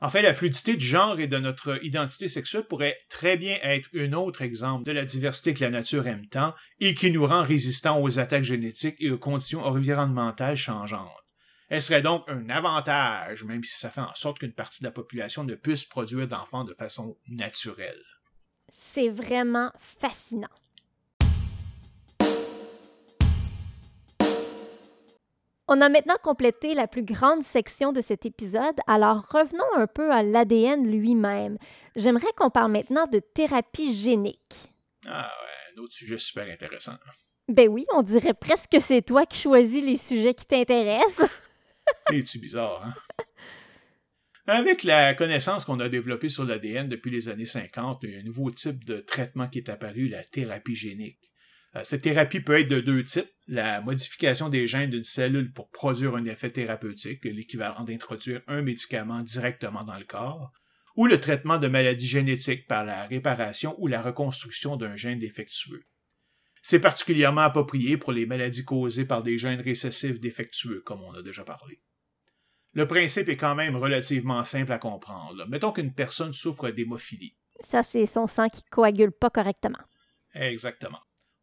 En 0.00 0.10
fait, 0.10 0.20
la 0.20 0.34
fluidité 0.34 0.76
du 0.76 0.86
genre 0.86 1.18
et 1.18 1.26
de 1.26 1.38
notre 1.38 1.82
identité 1.82 2.28
sexuelle 2.28 2.66
pourrait 2.66 2.98
très 3.08 3.38
bien 3.38 3.56
être 3.62 3.88
un 3.94 4.12
autre 4.12 4.42
exemple 4.42 4.84
de 4.84 4.92
la 4.92 5.06
diversité 5.06 5.54
que 5.54 5.64
la 5.64 5.70
nature 5.70 6.06
aime 6.06 6.26
tant 6.26 6.54
et 6.80 6.94
qui 6.94 7.10
nous 7.10 7.26
rend 7.26 7.42
résistants 7.42 8.02
aux 8.02 8.18
attaques 8.18 8.44
génétiques 8.44 8.96
et 9.00 9.10
aux 9.10 9.18
conditions 9.18 9.62
environnementales 9.62 10.56
changeantes. 10.56 11.10
Elle 11.68 11.82
serait 11.82 12.02
donc 12.02 12.24
un 12.28 12.48
avantage, 12.50 13.42
même 13.44 13.64
si 13.64 13.78
ça 13.78 13.90
fait 13.90 14.02
en 14.02 14.14
sorte 14.14 14.38
qu'une 14.38 14.52
partie 14.52 14.82
de 14.82 14.88
la 14.88 14.92
population 14.92 15.44
ne 15.44 15.54
puisse 15.54 15.84
produire 15.84 16.28
d'enfants 16.28 16.64
de 16.64 16.74
façon 16.74 17.16
naturelle. 17.28 18.02
C'est 18.70 19.08
vraiment 19.08 19.72
fascinant. 19.78 20.48
On 25.68 25.80
a 25.80 25.88
maintenant 25.88 26.16
complété 26.22 26.74
la 26.74 26.86
plus 26.86 27.02
grande 27.02 27.42
section 27.42 27.92
de 27.92 28.00
cet 28.00 28.24
épisode, 28.24 28.76
alors 28.86 29.26
revenons 29.30 29.64
un 29.74 29.88
peu 29.88 30.12
à 30.12 30.22
l'ADN 30.22 30.88
lui-même. 30.88 31.58
J'aimerais 31.96 32.32
qu'on 32.36 32.50
parle 32.50 32.70
maintenant 32.70 33.06
de 33.06 33.18
thérapie 33.18 33.92
génique. 33.92 34.70
Ah 35.06 35.28
ouais, 35.42 35.74
un 35.74 35.82
autre 35.82 35.92
sujet 35.92 36.18
super 36.18 36.48
intéressant. 36.48 36.94
Ben 37.48 37.68
oui, 37.68 37.84
on 37.92 38.02
dirait 38.02 38.34
presque 38.34 38.70
que 38.70 38.80
c'est 38.80 39.02
toi 39.02 39.26
qui 39.26 39.40
choisis 39.40 39.84
les 39.84 39.96
sujets 39.96 40.34
qui 40.34 40.46
t'intéressent. 40.46 41.28
C'est-tu 42.10 42.38
bizarre, 42.38 42.84
hein? 42.84 42.94
Avec 44.48 44.84
la 44.84 45.14
connaissance 45.14 45.64
qu'on 45.64 45.80
a 45.80 45.88
développée 45.88 46.28
sur 46.28 46.44
l'ADN 46.44 46.88
depuis 46.88 47.10
les 47.10 47.28
années 47.28 47.46
50, 47.46 48.04
il 48.04 48.10
y 48.10 48.16
a 48.16 48.20
un 48.20 48.22
nouveau 48.22 48.52
type 48.52 48.84
de 48.84 48.98
traitement 48.98 49.48
qui 49.48 49.58
est 49.58 49.68
apparu, 49.68 50.06
la 50.06 50.22
thérapie 50.22 50.76
génique. 50.76 51.32
Euh, 51.76 51.80
cette 51.84 52.02
thérapie 52.02 52.40
peut 52.40 52.58
être 52.58 52.68
de 52.68 52.80
deux 52.80 53.04
types. 53.04 53.30
La 53.46 53.80
modification 53.80 54.48
des 54.48 54.66
gènes 54.66 54.90
d'une 54.90 55.04
cellule 55.04 55.52
pour 55.52 55.70
produire 55.70 56.16
un 56.16 56.24
effet 56.24 56.50
thérapeutique, 56.50 57.24
l'équivalent 57.24 57.84
d'introduire 57.84 58.42
un 58.48 58.62
médicament 58.62 59.20
directement 59.20 59.84
dans 59.84 59.98
le 59.98 60.04
corps, 60.04 60.52
ou 60.96 61.06
le 61.06 61.20
traitement 61.20 61.58
de 61.58 61.68
maladies 61.68 62.08
génétiques 62.08 62.66
par 62.66 62.84
la 62.84 63.06
réparation 63.06 63.74
ou 63.78 63.86
la 63.86 64.02
reconstruction 64.02 64.76
d'un 64.76 64.96
gène 64.96 65.18
défectueux. 65.18 65.84
C'est 66.62 66.80
particulièrement 66.80 67.42
approprié 67.42 67.96
pour 67.96 68.12
les 68.12 68.26
maladies 68.26 68.64
causées 68.64 69.04
par 69.04 69.22
des 69.22 69.38
gènes 69.38 69.60
récessifs 69.60 70.18
défectueux, 70.18 70.82
comme 70.84 71.02
on 71.02 71.12
a 71.12 71.22
déjà 71.22 71.44
parlé. 71.44 71.80
Le 72.72 72.88
principe 72.88 73.28
est 73.28 73.36
quand 73.36 73.54
même 73.54 73.76
relativement 73.76 74.44
simple 74.44 74.72
à 74.72 74.78
comprendre. 74.78 75.46
Mettons 75.48 75.72
qu'une 75.72 75.94
personne 75.94 76.32
souffre 76.32 76.70
d'hémophilie. 76.70 77.36
Ça, 77.60 77.82
c'est 77.82 78.06
son 78.06 78.26
sang 78.26 78.48
qui 78.48 78.62
coagule 78.64 79.12
pas 79.12 79.30
correctement. 79.30 79.78
Exactement. 80.34 80.98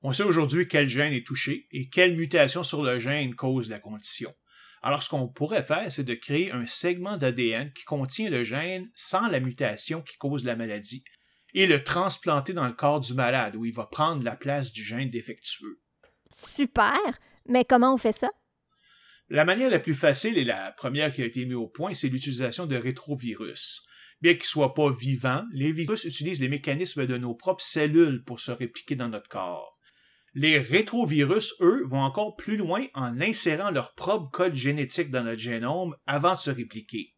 On 0.05 0.11
sait 0.11 0.23
aujourd'hui 0.23 0.67
quel 0.67 0.89
gène 0.89 1.13
est 1.13 1.25
touché 1.25 1.65
et 1.71 1.87
quelle 1.87 2.17
mutation 2.17 2.61
sur 2.61 2.83
le 2.83 2.99
gène 2.99 3.35
cause 3.35 3.69
la 3.69 3.79
condition. 3.79 4.35
Alors 4.81 5.01
ce 5.01 5.07
qu'on 5.07 5.29
pourrait 5.29 5.63
faire, 5.63 5.89
c'est 5.93 6.03
de 6.03 6.13
créer 6.13 6.51
un 6.51 6.67
segment 6.67 7.15
d'ADN 7.15 7.71
qui 7.71 7.85
contient 7.85 8.29
le 8.29 8.43
gène 8.43 8.91
sans 8.93 9.29
la 9.29 9.39
mutation 9.39 10.01
qui 10.01 10.17
cause 10.17 10.43
la 10.43 10.57
maladie 10.57 11.05
et 11.53 11.67
le 11.67 11.81
transplanter 11.81 12.51
dans 12.51 12.67
le 12.67 12.73
corps 12.73 12.99
du 12.99 13.13
malade 13.13 13.55
où 13.55 13.63
il 13.63 13.73
va 13.73 13.85
prendre 13.85 14.25
la 14.25 14.35
place 14.35 14.73
du 14.73 14.83
gène 14.83 15.09
défectueux. 15.09 15.79
Super! 16.29 16.97
Mais 17.47 17.63
comment 17.63 17.93
on 17.93 17.97
fait 17.97 18.11
ça? 18.11 18.29
La 19.29 19.45
manière 19.45 19.69
la 19.69 19.79
plus 19.79 19.93
facile 19.93 20.37
et 20.37 20.43
la 20.43 20.73
première 20.73 21.13
qui 21.13 21.21
a 21.21 21.25
été 21.25 21.45
mise 21.45 21.55
au 21.55 21.67
point, 21.67 21.93
c'est 21.93 22.09
l'utilisation 22.09 22.65
de 22.65 22.75
rétrovirus. 22.75 23.85
Bien 24.21 24.33
qu'ils 24.33 24.41
ne 24.41 24.47
soient 24.47 24.73
pas 24.73 24.91
vivants, 24.91 25.45
les 25.53 25.71
virus 25.71 26.03
utilisent 26.03 26.41
les 26.41 26.49
mécanismes 26.49 27.05
de 27.05 27.17
nos 27.17 27.35
propres 27.35 27.63
cellules 27.63 28.23
pour 28.25 28.41
se 28.41 28.51
répliquer 28.51 28.95
dans 28.95 29.07
notre 29.07 29.29
corps. 29.29 29.72
Les 30.35 30.57
rétrovirus, 30.57 31.53
eux, 31.61 31.83
vont 31.85 32.01
encore 32.01 32.35
plus 32.35 32.57
loin 32.57 32.85
en 32.95 33.21
insérant 33.21 33.69
leur 33.69 33.93
propre 33.93 34.31
code 34.31 34.55
génétique 34.55 35.11
dans 35.11 35.23
notre 35.23 35.39
génome 35.39 35.95
avant 36.07 36.33
de 36.33 36.39
se 36.39 36.49
répliquer. 36.49 37.15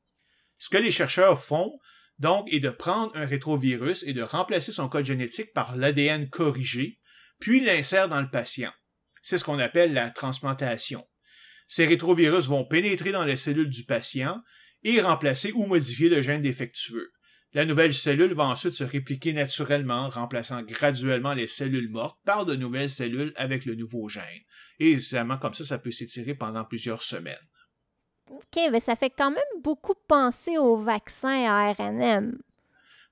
Ce 0.58 0.70
que 0.70 0.78
les 0.78 0.92
chercheurs 0.92 1.42
font, 1.42 1.80
donc, 2.20 2.52
est 2.52 2.60
de 2.60 2.70
prendre 2.70 3.16
un 3.16 3.26
rétrovirus 3.26 4.04
et 4.04 4.14
de 4.14 4.22
remplacer 4.22 4.72
son 4.72 4.90
code 4.90 5.06
génétique 5.06 5.54
par 5.54 5.76
l'ADN 5.76 6.30
corrigé, 6.30 7.00
puis 7.40 7.64
l'insèrent 7.64 8.10
dans 8.10 8.22
le 8.22 8.30
patient. 8.30 8.72
C'est 9.22 9.38
ce 9.38 9.44
qu'on 9.44 9.60
appelle 9.60 9.94
la 9.94 10.10
transplantation. 10.10 11.06
Ces 11.68 11.86
rétrovirus 11.86 12.48
vont 12.48 12.66
pénétrer 12.66 13.12
dans 13.12 13.26
les 13.26 13.36
cellules 13.36 13.70
du 13.70 13.86
patient 13.86 14.42
et 14.84 15.02
remplacer 15.02 15.52
ou 15.54 15.66
modifier 15.66 16.10
le 16.10 16.22
gène 16.22 16.42
défectueux. 16.42 17.12
La 17.56 17.64
nouvelle 17.64 17.94
cellule 17.94 18.34
va 18.34 18.44
ensuite 18.44 18.73
se 18.73 18.84
répliquer 18.84 19.32
naturellement, 19.32 20.10
remplaçant 20.10 20.61
graduellement 20.61 21.34
les 21.34 21.48
cellules 21.48 21.90
mortes 21.90 22.19
par 22.26 22.45
de 22.45 22.53
nouvelles 22.53 22.90
cellules 22.90 23.32
avec 23.38 23.64
le 23.64 23.76
nouveau 23.76 24.10
gène. 24.10 24.44
Et 24.82 24.90
évidemment, 24.90 25.38
comme 25.38 25.53
ça, 25.53 25.64
ça 25.64 25.80
peut 25.80 25.91
s'étirer 25.91 26.36
pendant 26.36 26.65
plusieurs 26.65 27.02
semaines. 27.02 27.38
OK, 28.30 28.60
mais 28.69 28.82
ça 28.82 28.98
fait 28.98 29.10
quand 29.10 29.32
même 29.32 29.61
beaucoup 29.64 29.94
penser 30.10 30.57
au 30.57 30.76
vaccin 30.76 31.45
ARNM. 31.45 32.38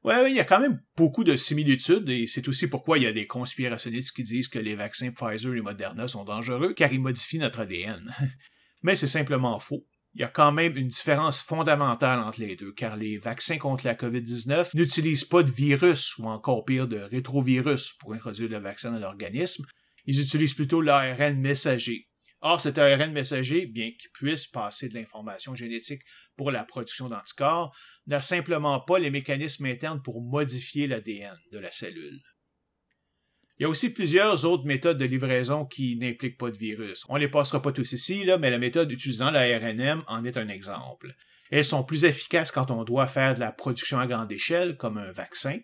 Oui, 0.04 0.14
il 0.28 0.36
y 0.36 0.42
a 0.42 0.46
quand 0.46 0.60
même 0.60 0.82
beaucoup 0.98 1.24
de 1.24 1.38
similitudes 1.38 2.10
et 2.10 2.28
c'est 2.28 2.50
aussi 2.50 2.68
pourquoi 2.68 2.98
il 2.98 3.06
y 3.06 3.08
a 3.08 3.14
des 3.14 3.26
conspirationnistes 3.26 4.14
qui 4.14 4.24
disent 4.24 4.50
que 4.50 4.60
les 4.60 4.76
vaccins 4.76 5.12
Pfizer 5.12 5.54
et 5.54 5.62
Moderna 5.62 6.10
sont 6.10 6.26
dangereux 6.26 6.74
car 6.74 6.92
ils 6.92 7.00
modifient 7.00 7.40
notre 7.40 7.62
ADN. 7.62 8.14
Mais 8.84 8.96
c'est 8.96 9.08
simplement 9.08 9.58
faux 9.62 9.86
il 10.16 10.22
y 10.22 10.24
a 10.24 10.28
quand 10.28 10.52
même 10.52 10.78
une 10.78 10.90
différence 10.90 11.42
fondamentale 11.42 12.20
entre 12.20 12.40
les 12.40 12.56
deux, 12.56 12.72
car 12.72 12.98
les 12.98 13.18
vaccins 13.18 13.58
contre 13.58 13.86
la 13.86 13.96
COVID-19 13.96 14.70
n'utilisent 14.76 15.26
pas 15.26 15.42
de 15.42 15.52
virus 15.52 16.18
ou 16.20 16.28
encore 16.28 16.66
pire 16.66 16.88
de 16.88 16.98
rétrovirus 16.98 17.94
pour 17.94 18.14
introduire 18.14 18.50
le 18.50 18.60
vaccin 18.60 18.92
dans 18.92 19.00
l'organisme. 19.00 19.66
Ils 20.06 20.22
utilisent 20.22 20.54
plutôt 20.54 20.82
l'ARN 20.82 21.40
messager. 21.40 22.08
Or, 22.42 22.60
cet 22.60 22.78
ARN 22.78 23.12
messager, 23.14 23.66
bien 23.66 23.90
qu'il 23.92 24.12
puisse 24.12 24.48
passer 24.48 24.90
de 24.90 24.96
l'information 24.96 25.56
génétique 25.56 26.02
pour 26.36 26.52
la 26.52 26.66
production 26.66 27.08
d'anticorps, 27.08 27.74
n'a 28.06 28.22
simplement 28.22 28.82
pas 28.82 29.00
les 29.00 29.10
mécanismes 29.10 29.66
internes 29.66 30.02
pour 30.02 30.22
modifier 30.22 30.86
l'ADN 30.86 31.40
de 31.52 31.58
la 31.58 31.72
cellule. 31.72 32.22
Il 33.60 33.64
y 33.64 33.66
a 33.66 33.70
aussi 33.70 33.94
plusieurs 33.94 34.46
autres 34.46 34.66
méthodes 34.66 34.98
de 34.98 35.06
livraison 35.06 35.66
qui 35.66 35.96
n'impliquent 35.98 36.40
pas 36.40 36.50
de 36.50 36.58
virus. 36.58 37.04
On 37.08 37.16
ne 37.16 37.20
les 37.20 37.28
passera 37.28 37.62
pas 37.62 37.72
tous 37.72 37.92
ici, 37.92 38.26
mais 38.40 38.50
la 38.50 38.58
méthode 38.58 38.92
utilisant 38.92 39.30
l'ARNM 39.30 40.04
en 40.08 40.26
est 40.26 40.38
un 40.38 40.48
exemple. 40.48 41.14
Elles 41.52 41.64
sont 41.64 41.84
plus 41.84 42.04
efficaces 42.04 42.50
quand 42.50 42.72
on 42.72 42.84
doit 42.84 43.06
faire 43.06 43.36
de 43.36 43.40
la 43.40 43.52
production 43.52 44.00
à 44.00 44.08
grande 44.08 44.32
échelle, 44.32 44.76
comme 44.76 44.98
un 44.98 45.12
vaccin, 45.12 45.60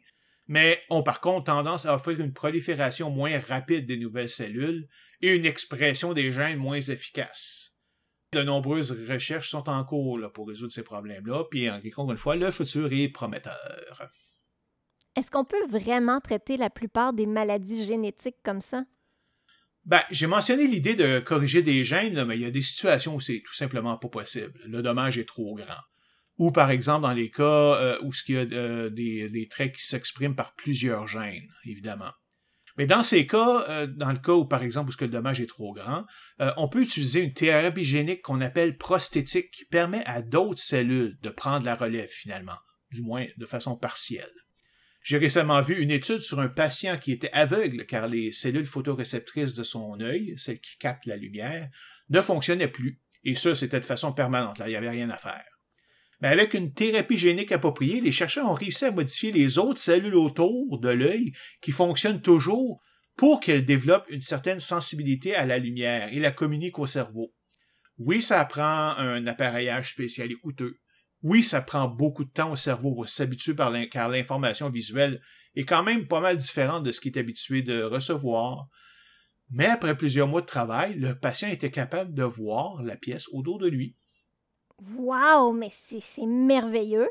mais 0.48 0.82
ont 0.92 1.02
par 1.02 1.20
contre 1.20 1.46
tendance 1.46 1.88
à 1.88 1.96
offrir 1.96 2.20
une 2.20 2.34
prolifération 2.34 3.10
moins 3.10 3.40
rapide 3.40 3.88
des 3.88 3.98
nouvelles 3.98 4.30
cellules 4.30 4.88
et 5.22 5.34
une 5.34 5.46
expression 5.46 6.14
des 6.14 6.32
gènes 6.32 6.60
moins 6.60 6.80
efficace. 6.80 7.72
De 8.34 8.44
nombreuses 8.44 8.92
recherches 9.10 9.50
sont 9.50 9.68
en 9.68 9.84
cours 9.84 10.20
pour 10.34 10.48
résoudre 10.48 10.72
ces 10.72 10.84
problèmes-là, 10.84 11.46
puis 11.50 11.68
encore 11.70 12.12
une 12.12 12.18
fois, 12.18 12.36
le 12.36 12.52
futur 12.52 12.94
est 12.94 13.10
prometteur. 13.10 14.12
Est-ce 15.16 15.32
qu'on 15.32 15.46
peut 15.46 15.66
vraiment 15.68 16.20
traiter 16.22 16.58
la 16.58 16.70
plupart 16.70 17.14
des 17.14 17.26
maladies 17.26 17.86
génétiques 17.86 18.38
comme 18.44 18.62
ça? 18.62 18.84
Ben, 19.86 20.02
j'ai 20.12 20.28
mentionné 20.28 20.68
l'idée 20.68 20.96
de 20.96 21.20
corriger 21.20 21.64
des 21.64 21.84
gènes, 21.84 22.24
mais 22.26 22.38
il 22.38 22.42
y 22.42 22.46
a 22.46 22.52
des 22.52 22.62
situations 22.62 23.16
où 23.16 23.20
c'est 23.20 23.42
tout 23.44 23.56
simplement 23.56 23.98
pas 23.98 24.10
possible. 24.10 24.54
Le 24.66 24.82
dommage 24.82 25.18
est 25.18 25.28
trop 25.28 25.56
grand. 25.56 25.82
Ou 26.38 26.52
par 26.52 26.72
exemple 26.72 27.04
dans 27.04 27.14
les 27.14 27.32
cas 27.32 27.44
euh, 27.44 27.98
où 28.02 28.12
il 28.28 28.36
y 28.36 28.38
a 28.38 28.42
euh, 28.42 28.90
des, 28.90 29.48
traits 29.50 29.76
qui 29.76 29.84
s'expriment 29.84 30.36
par 30.36 30.54
plusieurs 30.56 31.08
gènes, 31.08 31.50
évidemment. 31.66 32.12
Mais 32.78 32.86
dans 32.86 33.04
ces 33.04 33.28
cas, 33.28 33.66
euh, 33.68 33.88
dans 33.88 34.12
le 34.12 34.20
cas 34.20 34.34
où 34.34 34.46
par 34.46 34.64
exemple 34.64 34.92
où 34.92 35.02
le 35.02 35.10
dommage 35.10 35.42
est 35.42 35.48
trop 35.48 35.74
grand, 35.74 36.06
on 36.56 36.70
peut 36.70 36.82
utiliser 36.82 37.22
une 37.22 37.34
thérapie 37.34 37.84
génique 37.84 38.22
qu'on 38.22 38.42
appelle 38.42 38.78
prosthétique 38.78 39.52
qui 39.52 39.66
permet 39.66 40.06
à 40.06 40.22
d'autres 40.22 40.62
cellules 40.62 41.18
de 41.22 41.30
prendre 41.30 41.66
la 41.66 41.76
relève 41.76 42.10
finalement, 42.10 42.58
du 42.92 43.02
moins 43.02 43.26
de 43.38 43.46
façon 43.46 43.76
partielle. 43.76 44.32
J'ai 45.10 45.18
récemment 45.18 45.64
vu 45.64 45.82
une 45.82 45.90
étude 45.90 46.22
sur 46.22 46.40
un 46.40 46.50
patient 46.50 46.96
qui 47.00 47.12
était 47.12 47.32
aveugle 47.32 47.88
car 47.88 48.08
les 48.08 48.32
cellules 48.32 48.68
photoréceptrices 48.68 49.56
de 49.56 49.64
son 49.64 50.00
œil, 50.02 50.36
celles 50.38 50.60
qui 50.60 50.78
captent 50.78 51.08
la 51.08 51.18
lumière, 51.18 51.68
ne 52.12 52.22
fonctionnaient 52.22 52.68
plus. 52.68 53.02
Et 53.24 53.34
ça, 53.34 53.56
c'était 53.56 53.80
de 53.80 53.88
façon 53.88 54.14
permanente, 54.14 54.60
là, 54.60 54.68
il 54.68 54.70
n'y 54.70 54.78
avait 54.78 54.92
rien 54.92 55.10
à 55.10 55.18
faire. 55.18 55.50
Mais 56.22 56.28
avec 56.28 56.54
une 56.54 56.76
thérapie 56.76 57.18
génique 57.18 57.52
appropriée, 57.52 58.02
les 58.02 58.12
chercheurs 58.12 58.52
ont 58.52 58.54
réussi 58.54 58.86
à 58.86 58.92
modifier 58.92 59.32
les 59.32 59.58
autres 59.58 59.80
cellules 59.80 60.14
autour 60.14 60.80
de 60.80 60.90
l'œil 60.90 61.32
qui 61.60 61.72
fonctionnent 61.72 62.22
toujours 62.22 62.80
pour 63.18 63.40
qu'elles 63.40 63.66
développent 63.66 64.12
une 64.12 64.22
certaine 64.22 64.60
sensibilité 64.60 65.34
à 65.34 65.48
la 65.48 65.58
lumière 65.58 66.14
et 66.14 66.20
la 66.20 66.30
communiquent 66.30 66.78
au 66.78 66.86
cerveau. 66.86 67.34
Oui, 67.98 68.22
ça 68.22 68.46
prend 68.46 68.96
un 68.96 69.26
appareillage 69.26 69.90
spécial 69.90 70.32
et 70.32 70.36
coûteux, 70.36 70.78
oui, 71.24 71.44
ça 71.44 71.62
prend 71.62 71.88
beaucoup 71.88 72.24
de 72.24 72.30
temps 72.30 72.52
au 72.52 72.56
cerveau 72.56 72.94
pour 72.94 73.10
s'habituer 73.10 73.54
car 73.92 74.10
l'information 74.10 74.70
visuelle 74.70 75.22
est 75.56 75.66
quand 75.66 75.84
même 75.84 76.08
pas 76.08 76.22
mal 76.22 76.38
différente 76.38 76.84
de 76.84 76.92
ce 76.92 77.02
qu'il 77.02 77.16
est 77.16 77.20
habitué 77.20 77.62
de 77.62 77.82
recevoir. 77.84 78.68
Mais 79.50 79.66
après 79.66 79.98
plusieurs 79.98 80.28
mois 80.28 80.42
de 80.42 80.46
travail, 80.46 80.94
le 80.96 81.18
patient 81.18 81.50
était 81.50 81.72
capable 81.72 82.14
de 82.14 82.24
voir 82.24 82.84
la 82.84 82.96
pièce 82.96 83.28
autour 83.32 83.60
de 83.60 83.68
lui. 83.68 83.96
Wow, 84.96 85.52
mais 85.52 85.70
c'est 85.72 86.26
merveilleux. 86.26 87.10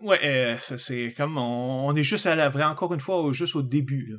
Ouais, 0.00 0.18
euh, 0.24 0.58
c'est 0.58 1.12
comme 1.16 1.36
on, 1.38 1.94
est 1.94 2.02
juste 2.02 2.26
à 2.26 2.34
la 2.34 2.48
vraie, 2.48 2.64
encore 2.64 2.94
une 2.94 3.00
fois, 3.00 3.32
juste 3.32 3.56
au 3.56 3.62
début. 3.62 4.14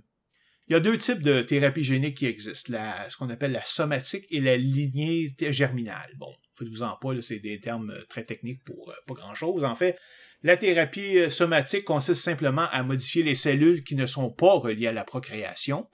Il 0.68 0.74
y 0.74 0.76
a 0.76 0.80
deux 0.80 0.98
types 0.98 1.22
de 1.22 1.42
thérapie 1.42 1.84
génique 1.84 2.18
qui 2.18 2.26
existent, 2.26 2.74
la, 2.74 3.10
ce 3.10 3.18
qu'on 3.18 3.30
appelle 3.30 3.52
la 3.52 3.64
somatique 3.64 4.26
et 4.30 4.42
la 4.42 4.58
lignée 4.58 5.34
germinale. 5.40 6.12
Bon, 6.18 6.34
faites-vous 6.58 6.84
en 6.84 6.96
pas, 6.98 7.22
c'est 7.22 7.40
des 7.40 7.60
termes 7.60 7.92
euh, 7.92 8.04
très 8.10 8.24
techniques 8.24 8.64
pour 8.64 8.90
euh, 8.90 8.94
pas 9.08 9.14
grand-chose. 9.14 9.64
En 9.64 9.76
fait, 9.76 10.00
la 10.44 10.58
thérapie 10.58 11.20
euh, 11.20 11.30
somatique 11.30 11.86
consiste 11.86 12.22
simplement 12.22 12.68
à 12.72 12.84
modifier 12.84 13.24
les 13.24 13.36
cellules 13.36 13.84
qui 13.84 13.96
ne 13.96 14.06
sont 14.06 14.30
pas 14.30 14.54
reliées 14.54 14.88
à 14.88 14.94
la 14.94 15.04
procréation, 15.04 15.88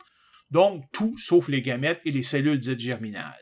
donc 0.49 0.83
tout 0.91 1.17
sauf 1.17 1.47
les 1.47 1.61
gamètes 1.61 2.01
et 2.05 2.11
les 2.11 2.23
cellules 2.23 2.59
dites 2.59 2.79
germinales. 2.79 3.39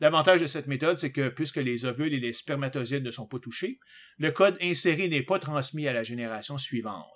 L'avantage 0.00 0.40
de 0.40 0.48
cette 0.48 0.66
méthode, 0.66 0.98
c'est 0.98 1.12
que 1.12 1.28
puisque 1.28 1.58
les 1.58 1.84
ovules 1.84 2.12
et 2.12 2.18
les 2.18 2.32
spermatozoïdes 2.32 3.04
ne 3.04 3.12
sont 3.12 3.26
pas 3.26 3.38
touchés, 3.38 3.78
le 4.18 4.32
code 4.32 4.58
inséré 4.60 5.06
n'est 5.08 5.22
pas 5.22 5.38
transmis 5.38 5.86
à 5.86 5.92
la 5.92 6.02
génération 6.02 6.58
suivante. 6.58 7.06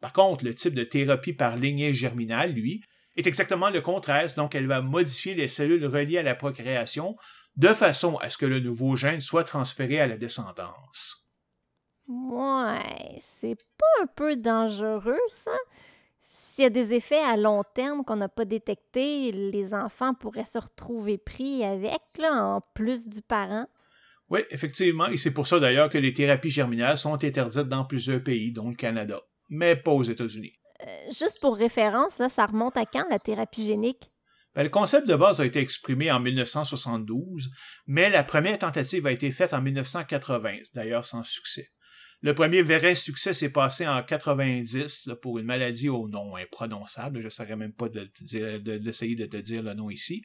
Par 0.00 0.12
contre, 0.12 0.44
le 0.44 0.54
type 0.54 0.74
de 0.74 0.84
thérapie 0.84 1.32
par 1.32 1.56
lignée 1.56 1.92
germinale, 1.92 2.52
lui, 2.52 2.84
est 3.16 3.26
exactement 3.26 3.70
le 3.70 3.80
contraire, 3.80 4.28
donc 4.36 4.54
elle 4.54 4.66
va 4.66 4.80
modifier 4.80 5.34
les 5.34 5.48
cellules 5.48 5.86
reliées 5.86 6.18
à 6.18 6.22
la 6.22 6.34
procréation 6.34 7.16
de 7.56 7.68
façon 7.68 8.16
à 8.16 8.30
ce 8.30 8.38
que 8.38 8.46
le 8.46 8.60
nouveau 8.60 8.96
gène 8.96 9.20
soit 9.20 9.44
transféré 9.44 10.00
à 10.00 10.06
la 10.06 10.16
descendance. 10.16 11.26
Ouais, 12.06 13.18
c'est 13.20 13.56
pas 13.78 14.02
un 14.02 14.06
peu 14.06 14.36
dangereux, 14.36 15.20
ça? 15.28 15.56
S'il 16.20 16.64
y 16.64 16.66
a 16.66 16.70
des 16.70 16.94
effets 16.94 17.22
à 17.22 17.36
long 17.36 17.62
terme 17.74 18.04
qu'on 18.04 18.16
n'a 18.16 18.28
pas 18.28 18.44
détectés, 18.44 19.32
les 19.32 19.74
enfants 19.74 20.14
pourraient 20.14 20.44
se 20.44 20.58
retrouver 20.58 21.18
pris 21.18 21.64
avec, 21.64 22.00
là, 22.18 22.32
en 22.44 22.60
plus 22.74 23.08
du 23.08 23.22
parent. 23.22 23.66
Oui, 24.30 24.40
effectivement, 24.50 25.08
et 25.08 25.16
c'est 25.16 25.32
pour 25.32 25.46
ça 25.46 25.60
d'ailleurs 25.60 25.90
que 25.90 25.98
les 25.98 26.14
thérapies 26.14 26.50
germinales 26.50 26.96
sont 26.96 27.22
interdites 27.22 27.68
dans 27.68 27.84
plusieurs 27.84 28.22
pays, 28.22 28.52
dont 28.52 28.70
le 28.70 28.74
Canada, 28.74 29.20
mais 29.48 29.76
pas 29.76 29.92
aux 29.92 30.02
États-Unis. 30.02 30.58
Euh, 30.86 31.10
juste 31.10 31.40
pour 31.40 31.56
référence, 31.56 32.18
là, 32.18 32.28
ça 32.28 32.46
remonte 32.46 32.76
à 32.76 32.86
quand 32.86 33.06
la 33.10 33.18
thérapie 33.18 33.66
génique? 33.66 34.10
Ben, 34.54 34.62
le 34.62 34.68
concept 34.68 35.08
de 35.08 35.16
base 35.16 35.40
a 35.40 35.46
été 35.46 35.58
exprimé 35.58 36.10
en 36.10 36.20
1972, 36.20 37.50
mais 37.86 38.10
la 38.10 38.22
première 38.22 38.58
tentative 38.58 39.06
a 39.06 39.12
été 39.12 39.30
faite 39.30 39.52
en 39.52 39.60
1980, 39.60 40.58
d'ailleurs 40.74 41.04
sans 41.04 41.24
succès. 41.24 41.70
Le 42.20 42.34
premier 42.34 42.62
vrai 42.62 42.94
succès 42.94 43.34
s'est 43.34 43.50
passé 43.50 43.86
en 43.86 44.02
90 44.02 45.10
pour 45.20 45.38
une 45.38 45.44
maladie 45.44 45.90
au 45.90 46.08
nom 46.08 46.36
imprononçable. 46.36 47.20
Je 47.20 47.26
ne 47.26 47.30
saurais 47.30 47.56
même 47.56 47.74
pas 47.74 47.88
d'essayer 47.88 49.16
de, 49.16 49.24
de 49.24 49.30
te 49.30 49.36
dire 49.36 49.62
le 49.62 49.74
nom 49.74 49.90
ici. 49.90 50.24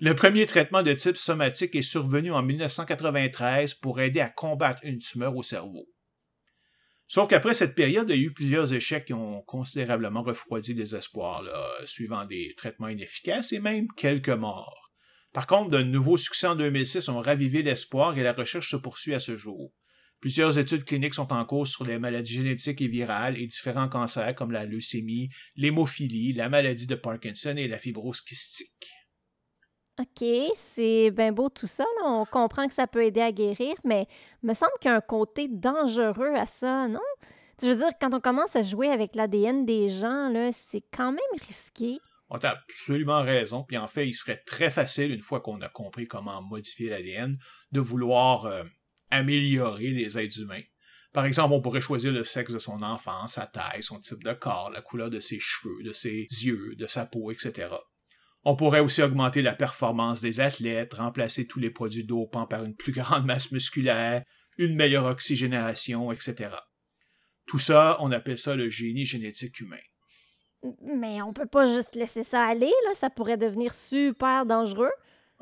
Le 0.00 0.14
premier 0.14 0.46
traitement 0.46 0.82
de 0.82 0.92
type 0.92 1.16
somatique 1.16 1.74
est 1.74 1.82
survenu 1.82 2.32
en 2.32 2.42
1993 2.42 3.74
pour 3.74 4.00
aider 4.00 4.20
à 4.20 4.28
combattre 4.28 4.80
une 4.82 4.98
tumeur 4.98 5.34
au 5.36 5.42
cerveau. 5.42 5.86
Sauf 7.12 7.26
qu'après 7.26 7.54
cette 7.54 7.74
période, 7.74 8.08
il 8.08 8.16
y 8.16 8.22
a 8.22 8.26
eu 8.26 8.32
plusieurs 8.32 8.72
échecs 8.72 9.06
qui 9.06 9.14
ont 9.14 9.42
considérablement 9.42 10.22
refroidi 10.22 10.74
les 10.74 10.94
espoirs, 10.94 11.42
suivant 11.84 12.24
des 12.24 12.54
traitements 12.56 12.86
inefficaces 12.86 13.52
et 13.52 13.58
même 13.58 13.88
quelques 13.96 14.28
morts. 14.28 14.92
Par 15.32 15.48
contre, 15.48 15.70
de 15.70 15.82
nouveaux 15.82 16.16
succès 16.16 16.46
en 16.46 16.54
2006 16.54 17.08
ont 17.08 17.18
ravivé 17.18 17.64
l'espoir 17.64 18.16
et 18.16 18.22
la 18.22 18.32
recherche 18.32 18.70
se 18.70 18.76
poursuit 18.76 19.12
à 19.12 19.18
ce 19.18 19.36
jour. 19.36 19.72
Plusieurs 20.20 20.56
études 20.56 20.84
cliniques 20.84 21.14
sont 21.14 21.32
en 21.32 21.44
cours 21.44 21.66
sur 21.66 21.84
les 21.84 21.98
maladies 21.98 22.34
génétiques 22.34 22.80
et 22.80 22.86
virales 22.86 23.36
et 23.36 23.46
différents 23.48 23.88
cancers 23.88 24.36
comme 24.36 24.52
la 24.52 24.64
leucémie, 24.64 25.30
l'hémophilie, 25.56 26.32
la 26.32 26.48
maladie 26.48 26.86
de 26.86 26.94
Parkinson 26.94 27.56
et 27.56 27.66
la 27.66 27.78
fibrose 27.78 28.20
kystique. 28.20 28.88
OK, 30.00 30.24
c'est 30.54 31.10
bien 31.10 31.30
beau 31.30 31.50
tout 31.50 31.66
ça. 31.66 31.84
On 32.04 32.24
comprend 32.24 32.66
que 32.66 32.72
ça 32.72 32.86
peut 32.86 33.04
aider 33.04 33.20
à 33.20 33.32
guérir, 33.32 33.74
mais 33.84 34.06
me 34.42 34.54
semble 34.54 34.72
qu'il 34.80 34.90
y 34.90 34.94
a 34.94 34.96
un 34.96 35.02
côté 35.02 35.46
dangereux 35.48 36.32
à 36.34 36.46
ça, 36.46 36.88
non? 36.88 37.00
Je 37.62 37.68
veux 37.68 37.76
dire, 37.76 37.90
quand 38.00 38.14
on 38.14 38.20
commence 38.20 38.56
à 38.56 38.62
jouer 38.62 38.88
avec 38.88 39.14
l'ADN 39.14 39.66
des 39.66 39.90
gens, 39.90 40.32
c'est 40.52 40.82
quand 40.90 41.12
même 41.12 41.40
risqué. 41.46 41.98
On 42.30 42.38
a 42.38 42.48
absolument 42.48 43.22
raison. 43.22 43.62
Puis 43.62 43.76
en 43.76 43.88
fait, 43.88 44.08
il 44.08 44.14
serait 44.14 44.42
très 44.46 44.70
facile, 44.70 45.12
une 45.12 45.20
fois 45.20 45.40
qu'on 45.40 45.60
a 45.60 45.68
compris 45.68 46.06
comment 46.06 46.40
modifier 46.40 46.88
l'ADN, 46.88 47.36
de 47.72 47.80
vouloir 47.80 48.46
euh, 48.46 48.64
améliorer 49.10 49.88
les 49.88 50.18
êtres 50.18 50.40
humains. 50.40 50.62
Par 51.12 51.26
exemple, 51.26 51.52
on 51.52 51.60
pourrait 51.60 51.82
choisir 51.82 52.12
le 52.12 52.24
sexe 52.24 52.52
de 52.52 52.58
son 52.58 52.82
enfant, 52.82 53.26
sa 53.26 53.46
taille, 53.46 53.82
son 53.82 54.00
type 54.00 54.24
de 54.24 54.32
corps, 54.32 54.70
la 54.70 54.80
couleur 54.80 55.10
de 55.10 55.20
ses 55.20 55.40
cheveux, 55.40 55.82
de 55.82 55.92
ses 55.92 56.26
yeux, 56.30 56.74
de 56.76 56.86
sa 56.86 57.04
peau, 57.04 57.30
etc. 57.32 57.68
On 58.44 58.56
pourrait 58.56 58.80
aussi 58.80 59.02
augmenter 59.02 59.42
la 59.42 59.54
performance 59.54 60.20
des 60.20 60.40
athlètes, 60.40 60.94
remplacer 60.94 61.46
tous 61.46 61.58
les 61.58 61.70
produits 61.70 62.04
dopants 62.04 62.46
par 62.46 62.64
une 62.64 62.74
plus 62.74 62.92
grande 63.00 63.26
masse 63.26 63.52
musculaire, 63.52 64.24
une 64.58 64.74
meilleure 64.74 65.06
oxygénation, 65.06 66.10
etc. 66.12 66.50
Tout 67.46 67.58
ça, 67.58 67.96
on 68.00 68.12
appelle 68.12 68.38
ça 68.38 68.56
le 68.56 68.70
génie 68.70 69.06
génétique 69.06 69.60
humain. 69.60 69.76
Mais 70.82 71.22
on 71.22 71.32
peut 71.32 71.46
pas 71.46 71.66
juste 71.66 71.94
laisser 71.94 72.22
ça 72.22 72.44
aller, 72.44 72.72
là, 72.86 72.94
ça 72.94 73.08
pourrait 73.08 73.38
devenir 73.38 73.74
super 73.74 74.44
dangereux. 74.44 74.92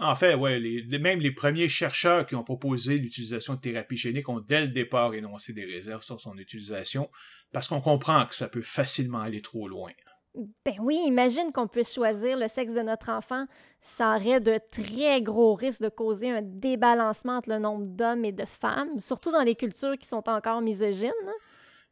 En 0.01 0.15
fait, 0.15 0.35
ouais, 0.35 0.61
même 1.01 1.19
les 1.19 1.33
premiers 1.33 1.69
chercheurs 1.69 2.25
qui 2.25 2.37
ont 2.37 2.45
proposé 2.45 2.99
l'utilisation 2.99 3.55
de 3.55 3.61
thérapie 3.61 3.97
génique 3.97 4.29
ont 4.29 4.39
dès 4.39 4.61
le 4.61 4.69
départ 4.69 5.13
énoncé 5.15 5.53
des 5.53 5.65
réserves 5.65 6.03
sur 6.03 6.21
son 6.21 6.39
utilisation 6.39 7.11
parce 7.53 7.67
qu'on 7.67 7.81
comprend 7.81 8.25
que 8.27 8.35
ça 8.37 8.49
peut 8.49 8.63
facilement 8.63 9.19
aller 9.19 9.43
trop 9.43 9.67
loin. 9.67 9.91
Ben 10.35 10.75
oui, 10.81 11.01
imagine 11.07 11.53
qu'on 11.53 11.67
puisse 11.67 11.93
choisir 11.93 12.37
le 12.37 12.49
sexe 12.49 12.73
de 12.73 12.81
notre 12.81 13.11
enfant. 13.11 13.47
Ça 13.81 14.17
aurait 14.17 14.41
de 14.41 14.59
très 14.71 15.21
gros 15.23 15.55
risques 15.55 15.83
de 15.83 15.89
causer 15.89 16.31
un 16.31 16.43
débalancement 16.43 17.39
entre 17.39 17.51
le 17.51 17.59
nombre 17.59 17.87
d'hommes 17.87 18.25
et 18.25 18.33
de 18.33 18.45
femmes, 18.45 19.01
surtout 19.01 19.33
dans 19.33 19.43
les 19.43 19.55
cultures 19.57 19.99
qui 19.99 20.07
sont 20.07 20.29
encore 20.29 20.61
misogynes. 20.61 21.11
Hein. 21.27 21.33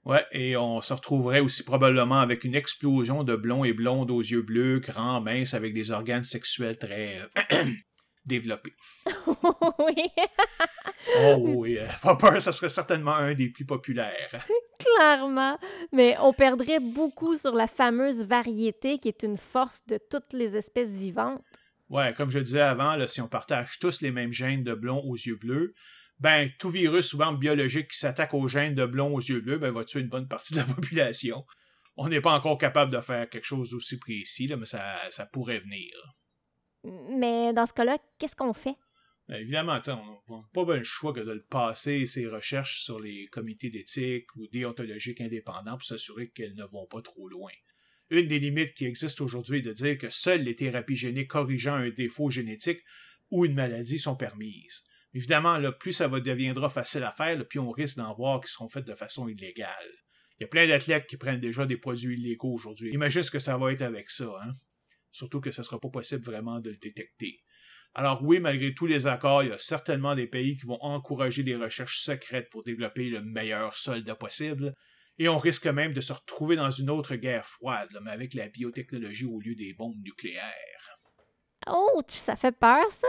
Ouais, 0.04 0.24
et 0.30 0.56
on 0.56 0.80
se 0.80 0.92
retrouverait 0.92 1.40
aussi 1.40 1.64
probablement 1.64 2.20
avec 2.20 2.44
une 2.44 2.54
explosion 2.54 3.24
de 3.24 3.34
blonds 3.34 3.64
et 3.64 3.72
blondes 3.72 4.12
aux 4.12 4.20
yeux 4.20 4.42
bleus, 4.42 4.78
grands, 4.78 5.20
minces, 5.20 5.52
avec 5.52 5.74
des 5.74 5.90
organes 5.90 6.22
sexuels 6.22 6.78
très 6.78 7.18
euh, 7.52 7.64
développé. 8.26 8.74
oui. 9.78 9.94
oh 11.18 11.36
oui, 11.38 11.78
euh, 11.78 11.86
pas 12.02 12.16
peur, 12.16 12.40
ça 12.40 12.52
serait 12.52 12.68
certainement 12.68 13.14
un 13.14 13.34
des 13.34 13.48
plus 13.48 13.64
populaires. 13.64 14.44
Clairement. 14.78 15.58
Mais 15.92 16.16
on 16.20 16.32
perdrait 16.32 16.80
beaucoup 16.80 17.36
sur 17.36 17.54
la 17.54 17.66
fameuse 17.66 18.24
variété 18.24 18.98
qui 18.98 19.08
est 19.08 19.22
une 19.22 19.38
force 19.38 19.84
de 19.86 19.98
toutes 20.10 20.32
les 20.32 20.56
espèces 20.56 20.96
vivantes. 20.96 21.42
Ouais, 21.88 22.12
comme 22.14 22.30
je 22.30 22.40
disais 22.40 22.60
avant, 22.60 22.96
là, 22.96 23.06
si 23.06 23.20
on 23.20 23.28
partage 23.28 23.78
tous 23.78 24.00
les 24.00 24.10
mêmes 24.10 24.32
gènes 24.32 24.64
de 24.64 24.74
blond 24.74 25.02
aux 25.04 25.14
yeux 25.14 25.36
bleus, 25.36 25.72
ben 26.18 26.50
tout 26.58 26.70
virus 26.70 27.06
souvent 27.06 27.32
biologique 27.32 27.90
qui 27.90 27.98
s'attaque 27.98 28.34
aux 28.34 28.48
gènes 28.48 28.74
de 28.74 28.86
blond 28.86 29.14
aux 29.14 29.20
yeux 29.20 29.40
bleus, 29.40 29.58
ben 29.58 29.70
va 29.70 29.84
tuer 29.84 30.00
une 30.00 30.08
bonne 30.08 30.28
partie 30.28 30.54
de 30.54 30.58
la 30.58 30.64
population. 30.74 31.44
On 31.96 32.08
n'est 32.08 32.20
pas 32.20 32.32
encore 32.32 32.58
capable 32.58 32.92
de 32.92 33.00
faire 33.00 33.28
quelque 33.28 33.44
chose 33.44 33.70
d'aussi 33.70 33.98
précis, 33.98 34.48
là, 34.48 34.56
mais 34.56 34.66
ça, 34.66 34.82
ça 35.10 35.26
pourrait 35.26 35.60
venir. 35.60 35.90
Mais 37.10 37.52
dans 37.52 37.66
ce 37.66 37.72
cas-là, 37.72 37.98
qu'est-ce 38.18 38.36
qu'on 38.36 38.52
fait? 38.52 38.76
Ben, 39.28 39.40
évidemment, 39.40 39.78
on 40.28 40.36
n'a 40.36 40.44
pas 40.52 40.76
le 40.76 40.84
choix 40.84 41.12
que 41.12 41.20
de 41.20 41.32
le 41.32 41.42
passer 41.42 42.06
ces 42.06 42.26
recherches 42.26 42.82
sur 42.82 43.00
les 43.00 43.26
comités 43.26 43.70
d'éthique 43.70 44.34
ou 44.36 44.46
déontologiques 44.48 45.20
indépendants 45.20 45.72
pour 45.72 45.84
s'assurer 45.84 46.30
qu'elles 46.30 46.54
ne 46.54 46.64
vont 46.64 46.86
pas 46.86 47.02
trop 47.02 47.28
loin. 47.28 47.50
Une 48.10 48.28
des 48.28 48.38
limites 48.38 48.74
qui 48.74 48.84
existent 48.84 49.24
aujourd'hui 49.24 49.58
est 49.58 49.62
de 49.62 49.72
dire 49.72 49.98
que 49.98 50.10
seules 50.10 50.42
les 50.42 50.54
thérapies 50.54 50.94
géniques 50.94 51.30
corrigeant 51.30 51.74
un 51.74 51.90
défaut 51.90 52.30
génétique 52.30 52.82
ou 53.30 53.44
une 53.44 53.54
maladie 53.54 53.98
sont 53.98 54.14
permises. 54.14 54.84
Évidemment, 55.12 55.58
là, 55.58 55.72
plus 55.72 55.92
ça 55.92 56.08
deviendra 56.08 56.70
facile 56.70 57.02
à 57.02 57.10
faire, 57.10 57.44
plus 57.48 57.58
on 57.58 57.70
risque 57.70 57.96
d'en 57.96 58.14
voir 58.14 58.40
qui 58.40 58.48
seront 58.48 58.68
faites 58.68 58.84
de 58.84 58.94
façon 58.94 59.28
illégale. 59.28 59.90
Il 60.38 60.42
y 60.42 60.44
a 60.44 60.48
plein 60.48 60.68
d'athlètes 60.68 61.06
qui 61.06 61.16
prennent 61.16 61.40
déjà 61.40 61.66
des 61.66 61.78
produits 61.78 62.14
illégaux 62.16 62.52
aujourd'hui. 62.52 62.92
Imagine 62.92 63.22
ce 63.22 63.30
que 63.30 63.38
ça 63.38 63.56
va 63.56 63.72
être 63.72 63.82
avec 63.82 64.10
ça, 64.10 64.30
hein? 64.42 64.52
Surtout 65.16 65.40
que 65.40 65.50
ce 65.50 65.62
ne 65.62 65.64
sera 65.64 65.80
pas 65.80 65.88
possible 65.88 66.22
vraiment 66.22 66.60
de 66.60 66.68
le 66.68 66.76
détecter. 66.76 67.40
Alors 67.94 68.22
oui, 68.22 68.38
malgré 68.38 68.74
tous 68.74 68.84
les 68.84 69.06
accords, 69.06 69.42
il 69.42 69.48
y 69.48 69.52
a 69.52 69.56
certainement 69.56 70.14
des 70.14 70.26
pays 70.26 70.58
qui 70.58 70.66
vont 70.66 70.76
encourager 70.82 71.42
des 71.42 71.56
recherches 71.56 72.00
secrètes 72.00 72.50
pour 72.50 72.62
développer 72.64 73.08
le 73.08 73.22
meilleur 73.22 73.74
soldat 73.78 74.14
possible, 74.14 74.74
et 75.16 75.30
on 75.30 75.38
risque 75.38 75.68
même 75.68 75.94
de 75.94 76.02
se 76.02 76.12
retrouver 76.12 76.56
dans 76.56 76.70
une 76.70 76.90
autre 76.90 77.16
guerre 77.16 77.46
froide, 77.46 77.88
mais 78.02 78.10
avec 78.10 78.34
la 78.34 78.50
biotechnologie 78.50 79.24
au 79.24 79.40
lieu 79.40 79.54
des 79.54 79.72
bombes 79.72 79.96
nucléaires. 80.04 80.98
Ouch, 81.66 82.10
ça 82.10 82.36
fait 82.36 82.52
peur, 82.52 82.90
ça? 82.90 83.08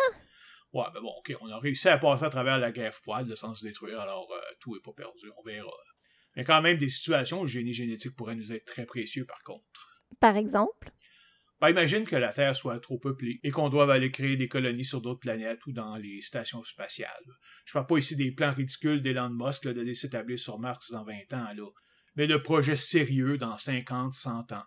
Ouais, 0.72 0.86
mais 0.94 1.02
bon, 1.02 1.12
ok, 1.18 1.36
on 1.42 1.50
a 1.50 1.60
réussi 1.60 1.90
à 1.90 1.98
passer 1.98 2.24
à 2.24 2.30
travers 2.30 2.58
la 2.58 2.72
guerre 2.72 2.96
froide 2.96 3.36
sans 3.36 3.54
se 3.54 3.66
détruire, 3.66 4.00
alors 4.00 4.32
euh, 4.32 4.40
tout 4.62 4.74
n'est 4.74 4.82
pas 4.82 4.94
perdu, 4.94 5.30
on 5.38 5.44
verra. 5.44 5.70
A 6.38 6.46
quand 6.46 6.62
même 6.62 6.78
des 6.78 6.90
situations 6.90 7.42
où 7.42 7.44
le 7.44 7.50
génie 7.50 7.74
génétique 7.74 8.16
pourrait 8.16 8.36
nous 8.36 8.54
être 8.54 8.64
très 8.64 8.86
précieux, 8.86 9.26
par 9.26 9.44
contre. 9.44 10.06
Par 10.22 10.38
exemple? 10.38 10.94
Ben, 11.60 11.70
imagine 11.70 12.06
que 12.06 12.16
la 12.16 12.32
Terre 12.32 12.56
soit 12.56 12.80
trop 12.80 13.00
peuplée 13.00 13.40
et 13.42 13.50
qu'on 13.50 13.70
doive 13.70 13.90
aller 13.90 14.12
créer 14.12 14.36
des 14.36 14.48
colonies 14.48 14.86
sur 14.86 15.02
d'autres 15.02 15.20
planètes 15.20 15.66
ou 15.66 15.72
dans 15.72 15.96
les 15.96 16.22
stations 16.22 16.64
spatiales. 16.64 17.10
Je 17.66 17.74
parle 17.74 17.88
pas 17.88 17.98
ici 17.98 18.16
des 18.16 18.32
plans 18.32 18.54
ridicules 18.54 19.02
d'Elon 19.02 19.32
Musk 19.32 19.68
de 19.68 19.94
s'établir 19.94 20.38
sur 20.38 20.60
Mars 20.60 20.92
dans 20.92 21.04
20 21.04 21.34
ans, 21.34 21.54
là, 21.56 21.68
mais 22.16 22.28
de 22.28 22.38
projets 22.38 22.76
sérieux 22.76 23.38
dans 23.38 23.58
50, 23.58 24.14
100 24.14 24.52
ans. 24.52 24.66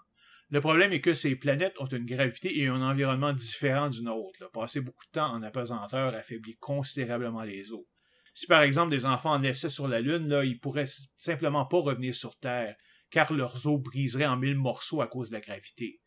Le 0.48 0.60
problème 0.60 0.92
est 0.92 1.00
que 1.00 1.14
ces 1.14 1.36
planètes 1.36 1.80
ont 1.80 1.86
une 1.86 2.04
gravité 2.04 2.58
et 2.58 2.66
un 2.66 2.82
environnement 2.82 3.32
différent 3.32 3.88
du 3.88 4.02
nôtre. 4.02 4.50
Passer 4.50 4.80
beaucoup 4.80 5.04
de 5.06 5.12
temps 5.12 5.32
en 5.32 5.44
apesanteur 5.44 6.12
affaiblit 6.12 6.56
considérablement 6.56 7.44
les 7.44 7.70
eaux. 7.70 7.86
Si 8.34 8.46
par 8.46 8.62
exemple 8.62 8.90
des 8.90 9.06
enfants 9.06 9.38
naissaient 9.38 9.68
sur 9.68 9.86
la 9.86 10.00
Lune, 10.00 10.26
là, 10.26 10.44
ils 10.44 10.58
pourraient 10.58 10.90
simplement 11.16 11.66
pas 11.66 11.78
revenir 11.78 12.16
sur 12.16 12.36
Terre, 12.36 12.74
car 13.10 13.32
leurs 13.32 13.68
os 13.68 13.80
briseraient 13.80 14.26
en 14.26 14.36
mille 14.36 14.56
morceaux 14.56 15.00
à 15.00 15.06
cause 15.06 15.30
de 15.30 15.34
la 15.34 15.40
gravité. 15.40 16.00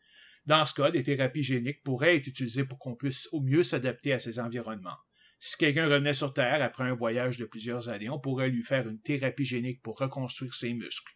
Dans 0.46 0.66
ce 0.66 0.74
cas, 0.74 0.90
des 0.90 1.02
thérapies 1.02 1.42
géniques 1.42 1.82
pourraient 1.82 2.16
être 2.16 2.26
utilisées 2.26 2.64
pour 2.64 2.78
qu'on 2.78 2.96
puisse 2.96 3.28
au 3.32 3.40
mieux 3.40 3.62
s'adapter 3.62 4.12
à 4.12 4.18
ces 4.18 4.38
environnements. 4.38 4.98
Si 5.38 5.56
quelqu'un 5.56 5.86
revenait 5.86 6.14
sur 6.14 6.32
Terre 6.32 6.62
après 6.62 6.84
un 6.84 6.94
voyage 6.94 7.38
de 7.38 7.44
plusieurs 7.44 7.88
années, 7.88 8.10
on 8.10 8.20
pourrait 8.20 8.48
lui 8.48 8.62
faire 8.62 8.88
une 8.88 9.00
thérapie 9.00 9.44
génique 9.44 9.82
pour 9.82 9.98
reconstruire 9.98 10.54
ses 10.54 10.74
muscles. 10.74 11.12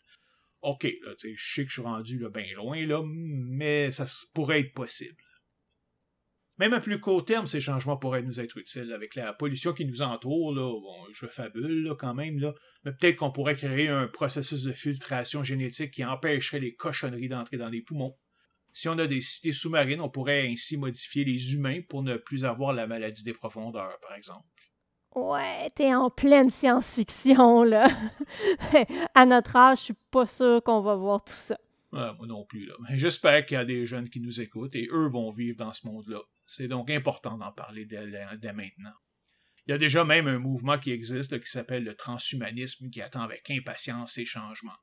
OK, 0.63 0.85
là, 0.85 1.15
je 1.23 1.55
sais 1.55 1.63
que 1.63 1.69
je 1.69 1.75
suis 1.75 1.83
rendu 1.83 2.23
bien 2.33 2.53
loin, 2.57 2.85
mais 3.07 3.91
ça 3.93 4.07
pourrait 4.35 4.61
être 4.61 4.75
possible. 4.75 5.23
Même 6.59 6.73
à 6.73 6.81
plus 6.81 6.99
court 6.99 7.25
terme, 7.25 7.47
ces 7.47 7.61
changements 7.61 7.97
pourraient 7.97 8.23
nous 8.23 8.41
être 8.41 8.59
utiles. 8.59 8.93
Avec 8.93 9.15
la 9.15 9.33
pollution 9.33 9.73
qui 9.73 9.87
nous 9.87 10.03
entoure, 10.03 10.55
bon, 10.55 11.07
je 11.13 11.27
fabule 11.27 11.95
quand 11.99 12.15
même, 12.15 12.41
mais 12.85 12.93
peut-être 12.93 13.17
qu'on 13.17 13.31
pourrait 13.31 13.55
créer 13.55 13.89
un 13.89 14.09
processus 14.09 14.65
de 14.65 14.73
filtration 14.73 15.45
génétique 15.45 15.93
qui 15.93 16.05
empêcherait 16.05 16.59
les 16.59 16.75
cochonneries 16.75 17.29
d'entrer 17.29 17.59
dans 17.59 17.69
les 17.69 17.83
poumons. 17.83 18.19
Si 18.79 18.89
on 18.89 18.97
a 18.97 19.09
des 19.09 19.21
cités 19.21 19.51
sous-marines, 19.51 20.01
on 20.01 20.09
pourrait 20.09 20.47
ainsi 20.47 20.77
modifier 20.77 21.25
les 21.25 21.53
humains 21.53 21.81
pour 21.89 22.05
ne 22.05 22.17
plus 22.17 22.45
avoir 22.45 22.73
la 22.73 22.87
maladie 22.87 23.25
des 23.25 23.33
profondeurs, 23.33 23.99
par 24.01 24.15
exemple. 24.15 24.47
Ouais, 25.17 25.69
t'es 25.75 25.93
en 25.97 26.11
pleine 26.11 26.49
science-fiction, 26.49 27.65
là. 27.65 27.89
à 29.17 29.27
notre 29.27 29.57
âge, 29.57 29.79
je 29.79 29.83
suis 29.87 29.95
pas 30.13 30.27
sûr 30.27 30.63
qu'on 30.63 30.81
va 30.81 30.95
voir 30.95 31.25
tout 31.25 31.33
ça. 31.33 31.59
moi 31.91 32.15
non 32.29 32.45
plus, 32.45 32.67
là. 32.67 32.75
J'espère 32.91 33.45
qu'il 33.47 33.57
y 33.57 33.61
a 33.61 33.65
des 33.65 33.85
jeunes 33.85 34.09
qui 34.09 34.21
nous 34.21 34.41
écoutent 34.41 34.77
et 34.77 34.87
eux 34.93 35.09
vont 35.09 35.33
vivre 35.33 35.57
dans 35.57 35.73
ce 35.73 35.85
monde-là. 35.85 36.21
C'est 36.47 36.69
donc 36.69 36.89
important 36.89 37.37
d'en 37.37 37.51
parler 37.51 37.85
dès, 37.85 38.07
maintenant. 38.53 38.95
Il 39.67 39.73
y 39.73 39.75
a 39.75 39.79
déjà 39.79 40.05
même 40.05 40.29
un 40.29 40.39
mouvement 40.39 40.79
qui 40.79 40.93
existe 40.93 41.41
qui 41.41 41.51
s'appelle 41.51 41.83
le 41.83 41.97
transhumanisme 41.97 42.91
qui 42.91 43.03
attend 43.03 43.23
avec 43.23 43.51
impatience 43.51 44.13
ces 44.13 44.25
changements. 44.25 44.79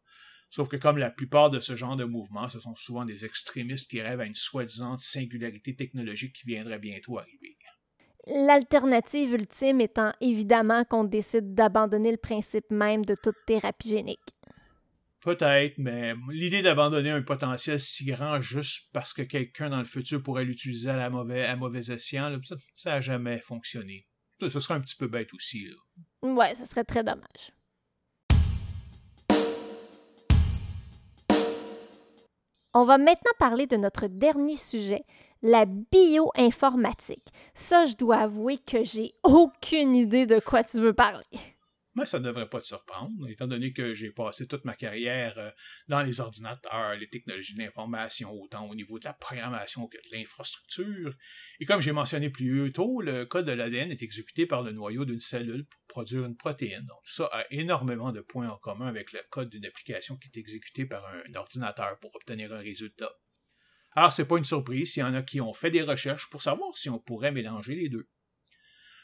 Sauf 0.50 0.70
que 0.70 0.78
comme 0.78 0.98
la 0.98 1.12
plupart 1.12 1.50
de 1.50 1.60
ce 1.60 1.76
genre 1.76 1.98
de 1.98 2.06
mouvements, 2.06 2.50
ce 2.50 2.60
sont 2.60 2.76
souvent 2.76 3.04
des 3.04 3.26
extrémistes 3.26 3.90
qui 3.90 4.02
rêvent 4.02 4.22
à 4.22 4.26
une 4.26 4.36
soi-disant 4.36 4.98
singularité 4.98 5.76
technologique 5.76 6.34
qui 6.34 6.48
viendrait 6.48 6.80
bientôt 6.80 7.18
arriver. 7.18 7.58
L'alternative 8.28 9.34
ultime 9.34 9.82
étant 9.82 10.12
évidemment 10.20 10.84
qu'on 10.84 11.04
décide 11.04 11.54
d'abandonner 11.54 12.10
le 12.10 12.18
principe 12.18 12.72
même 12.72 13.06
de 13.06 13.16
toute 13.22 13.36
thérapie 13.46 13.90
génique. 13.90 14.20
Peut-être, 15.22 15.78
mais 15.78 16.16
l'idée 16.30 16.62
d'abandonner 16.62 17.12
un 17.12 17.22
potentiel 17.22 17.80
si 17.80 18.06
grand 18.06 18.42
juste 18.42 18.90
parce 18.94 19.14
que 19.14 19.22
quelqu'un 19.22 19.70
dans 19.70 19.80
le 19.80 19.86
futur 19.86 20.22
pourrait 20.22 20.46
l'utiliser 20.46 20.90
à, 20.90 20.98
la 20.98 21.10
mauvais, 21.10 21.46
à 21.46 21.56
mauvais 21.56 21.92
escient, 21.92 22.36
ça 22.76 22.92
n'a 22.92 23.02
jamais 23.02 23.40
fonctionné. 23.40 24.08
Ça, 24.40 24.50
ce 24.50 24.60
serait 24.60 24.76
un 24.76 24.82
petit 24.82 24.96
peu 24.96 25.08
bête 25.08 25.34
aussi. 25.34 25.66
Là. 25.66 26.30
Ouais, 26.30 26.54
ce 26.56 26.66
serait 26.66 26.84
très 26.84 27.04
dommage. 27.04 27.52
On 32.78 32.84
va 32.84 32.98
maintenant 32.98 33.32
parler 33.40 33.68
de 33.68 33.78
notre 33.78 34.08
dernier 34.08 34.58
sujet, 34.58 35.06
la 35.42 35.64
bioinformatique. 35.66 37.26
Ça, 37.54 37.86
je 37.86 37.96
dois 37.96 38.18
avouer 38.18 38.58
que 38.58 38.84
j'ai 38.84 39.14
aucune 39.24 39.96
idée 39.96 40.26
de 40.26 40.42
quoi 40.42 40.62
tu 40.66 40.82
veux 40.82 40.92
parler. 40.92 41.24
Mais 41.96 42.06
ça 42.06 42.20
ne 42.20 42.26
devrait 42.26 42.50
pas 42.50 42.60
te 42.60 42.68
surprendre, 42.68 43.28
étant 43.30 43.48
donné 43.48 43.72
que 43.72 43.96
j'ai 43.96 44.12
passé 44.12 44.48
toute 44.48 44.66
ma 44.66 44.76
carrière 44.76 45.38
euh, 45.38 45.50
dans 45.88 46.04
les 46.04 46.20
ordinateurs, 46.20 46.96
les 46.96 47.08
technologies 47.08 47.56
de 47.56 47.60
l'information, 47.60 48.32
autant 48.34 48.68
au 48.68 48.76
niveau 48.76 49.00
de 49.00 49.06
la 49.06 49.14
programmation 49.14 49.88
que 49.88 49.98
de 49.98 50.16
l'infrastructure. 50.16 51.16
Et 51.62 51.66
comme 51.66 51.82
j'ai 51.82 51.94
mentionné 51.94 52.30
plus 52.30 52.72
tôt, 52.74 53.02
le 53.02 53.26
code 53.26 53.46
de 53.46 53.54
l'ADN 53.54 53.92
est 53.92 54.04
exécuté 54.04 54.46
par 54.46 54.62
le 54.62 54.72
noyau 54.72 55.06
d'une 55.06 55.22
cellule 55.22 55.66
pour 55.66 55.80
produire 55.88 56.26
une 56.26 56.36
protéine. 56.36 56.86
Donc 56.86 57.02
ça 57.06 57.30
a 57.32 57.46
énormément 57.52 58.12
de 58.12 58.20
points 58.20 58.50
en 58.50 58.58
commun 58.58 58.88
avec 58.88 59.14
le 59.14 59.22
code 59.30 59.50
d'une 59.50 59.66
application 59.66 60.18
qui 60.18 60.28
est 60.28 60.40
exécutée 60.40 60.86
par 60.86 61.06
un 61.08 61.36
ordinateur 61.36 61.98
pour 62.00 62.14
obtenir 62.16 62.52
un 62.54 62.60
résultat. 62.60 63.12
Alors, 63.96 64.12
c'est 64.12 64.28
pas 64.28 64.38
une 64.38 64.44
surprise 64.44 64.92
s'il 64.92 65.02
y 65.02 65.04
en 65.04 65.14
a 65.14 65.24
qui 65.24 65.40
ont 65.40 65.54
fait 65.54 65.72
des 65.72 65.82
recherches 65.82 66.30
pour 66.30 66.42
savoir 66.42 66.78
si 66.78 66.90
on 66.90 67.00
pourrait 67.00 67.32
mélanger 67.32 67.76
les 67.76 67.88
deux. 67.88 68.10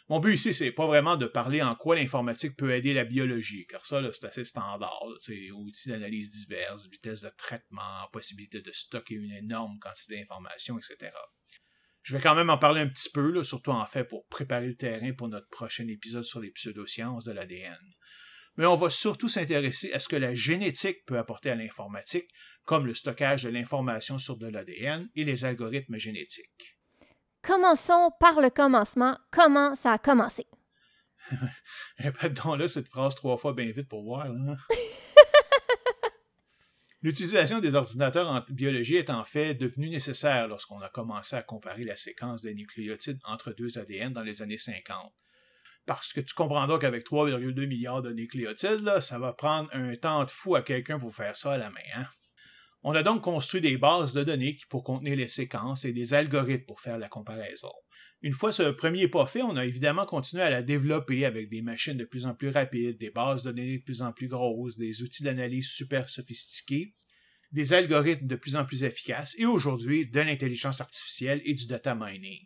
Mon 0.09 0.19
but 0.19 0.33
ici, 0.33 0.53
c'est 0.53 0.71
pas 0.71 0.85
vraiment 0.85 1.15
de 1.15 1.25
parler 1.25 1.61
en 1.61 1.75
quoi 1.75 1.95
l'informatique 1.95 2.55
peut 2.57 2.71
aider 2.71 2.93
la 2.93 3.05
biologie, 3.05 3.65
car 3.67 3.85
ça, 3.85 4.01
c'est 4.11 4.25
assez 4.25 4.45
standard. 4.45 5.03
C'est 5.19 5.51
outils 5.51 5.89
d'analyse 5.89 6.29
diverses, 6.31 6.87
vitesse 6.89 7.21
de 7.21 7.29
traitement, 7.37 8.07
possibilité 8.11 8.61
de 8.61 8.71
stocker 8.71 9.15
une 9.15 9.31
énorme 9.31 9.79
quantité 9.79 10.17
d'informations, 10.17 10.77
etc. 10.77 11.11
Je 12.03 12.15
vais 12.15 12.21
quand 12.21 12.35
même 12.35 12.49
en 12.49 12.57
parler 12.57 12.81
un 12.81 12.87
petit 12.87 13.09
peu, 13.09 13.43
surtout 13.43 13.71
en 13.71 13.85
fait 13.85 14.05
pour 14.05 14.25
préparer 14.27 14.67
le 14.67 14.75
terrain 14.75 15.13
pour 15.13 15.29
notre 15.29 15.47
prochain 15.49 15.87
épisode 15.87 16.25
sur 16.25 16.39
les 16.39 16.51
pseudosciences 16.51 17.25
de 17.25 17.31
l'ADN 17.31 17.77
mais 18.57 18.65
on 18.65 18.75
va 18.75 18.89
surtout 18.89 19.29
s'intéresser 19.29 19.93
à 19.93 19.99
ce 19.99 20.09
que 20.09 20.15
la 20.15 20.35
génétique 20.35 21.05
peut 21.05 21.17
apporter 21.17 21.49
à 21.49 21.55
l'informatique, 21.55 22.29
comme 22.63 22.85
le 22.85 22.93
stockage 22.93 23.43
de 23.43 23.49
l'information 23.49 24.19
sur 24.19 24.37
de 24.37 24.47
l'ADN 24.47 25.09
et 25.15 25.23
les 25.23 25.45
algorithmes 25.45 25.97
génétiques. 25.97 26.77
Commençons 27.43 28.11
par 28.19 28.39
le 28.39 28.49
commencement. 28.49 29.17
Comment 29.31 29.73
ça 29.75 29.93
a 29.93 29.97
commencé? 29.97 30.45
Répète 31.97 32.33
donc 32.33 32.59
là 32.59 32.67
cette 32.67 32.87
phrase 32.87 33.15
trois 33.15 33.37
fois 33.37 33.53
bien 33.53 33.71
vite 33.71 33.87
pour 33.87 34.03
voir. 34.03 34.27
L'utilisation 37.03 37.59
des 37.59 37.73
ordinateurs 37.73 38.29
en 38.29 38.41
biologie 38.49 38.97
est 38.97 39.09
en 39.09 39.25
fait 39.25 39.55
devenue 39.55 39.89
nécessaire 39.89 40.47
lorsqu'on 40.47 40.79
a 40.81 40.89
commencé 40.89 41.35
à 41.35 41.41
comparer 41.41 41.83
la 41.83 41.95
séquence 41.95 42.43
des 42.43 42.53
nucléotides 42.53 43.19
entre 43.23 43.53
deux 43.53 43.79
ADN 43.79 44.13
dans 44.13 44.21
les 44.21 44.43
années 44.43 44.57
50 44.57 45.11
parce 45.85 46.13
que 46.13 46.21
tu 46.21 46.33
comprendras 46.33 46.77
qu'avec 46.77 47.05
3,2 47.05 47.67
milliards 47.67 48.01
de 48.01 48.11
nucléotides, 48.11 48.99
ça 49.01 49.19
va 49.19 49.33
prendre 49.33 49.69
un 49.73 49.95
temps 49.95 50.23
de 50.23 50.31
fou 50.31 50.55
à 50.55 50.61
quelqu'un 50.61 50.99
pour 50.99 51.13
faire 51.13 51.35
ça 51.35 51.53
à 51.53 51.57
la 51.57 51.69
main. 51.71 51.79
Hein. 51.95 52.05
On 52.83 52.95
a 52.95 53.03
donc 53.03 53.21
construit 53.21 53.61
des 53.61 53.77
bases 53.77 54.13
de 54.13 54.23
données 54.23 54.57
pour 54.69 54.83
contenir 54.83 55.15
les 55.15 55.27
séquences 55.27 55.85
et 55.85 55.93
des 55.93 56.13
algorithmes 56.15 56.65
pour 56.65 56.81
faire 56.81 56.97
la 56.97 57.09
comparaison. 57.09 57.71
Une 58.23 58.33
fois 58.33 58.51
ce 58.51 58.71
premier 58.71 59.07
pas 59.07 59.27
fait, 59.27 59.43
on 59.43 59.55
a 59.55 59.65
évidemment 59.65 60.05
continué 60.05 60.43
à 60.43 60.49
la 60.49 60.61
développer 60.61 61.25
avec 61.25 61.49
des 61.49 61.61
machines 61.61 61.97
de 61.97 62.05
plus 62.05 62.25
en 62.25 62.33
plus 62.33 62.49
rapides, 62.49 62.97
des 62.97 63.11
bases 63.11 63.43
de 63.43 63.51
données 63.51 63.77
de 63.77 63.83
plus 63.83 64.01
en 64.01 64.11
plus 64.11 64.27
grosses, 64.27 64.77
des 64.77 65.03
outils 65.03 65.23
d'analyse 65.23 65.69
super 65.69 66.09
sophistiqués, 66.09 66.95
des 67.51 67.73
algorithmes 67.73 68.27
de 68.27 68.35
plus 68.35 68.55
en 68.55 68.65
plus 68.65 68.83
efficaces 68.83 69.35
et 69.37 69.45
aujourd'hui 69.45 70.07
de 70.07 70.19
l'intelligence 70.19 70.81
artificielle 70.81 71.41
et 71.45 71.53
du 71.53 71.67
data 71.67 71.95
mining. 71.95 72.45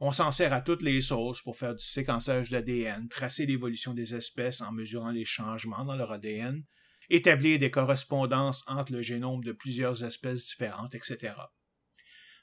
On 0.00 0.10
s'en 0.10 0.32
sert 0.32 0.52
à 0.52 0.60
toutes 0.60 0.82
les 0.82 1.00
sauces 1.00 1.42
pour 1.42 1.56
faire 1.56 1.74
du 1.74 1.84
séquençage 1.84 2.50
d'ADN, 2.50 3.08
tracer 3.08 3.46
l'évolution 3.46 3.94
des 3.94 4.14
espèces 4.14 4.60
en 4.60 4.72
mesurant 4.72 5.10
les 5.10 5.24
changements 5.24 5.84
dans 5.84 5.96
leur 5.96 6.12
ADN, 6.12 6.64
établir 7.10 7.58
des 7.58 7.70
correspondances 7.70 8.64
entre 8.66 8.92
le 8.92 9.02
génome 9.02 9.42
de 9.42 9.52
plusieurs 9.52 10.04
espèces 10.04 10.46
différentes, 10.46 10.94
etc. 10.94 11.34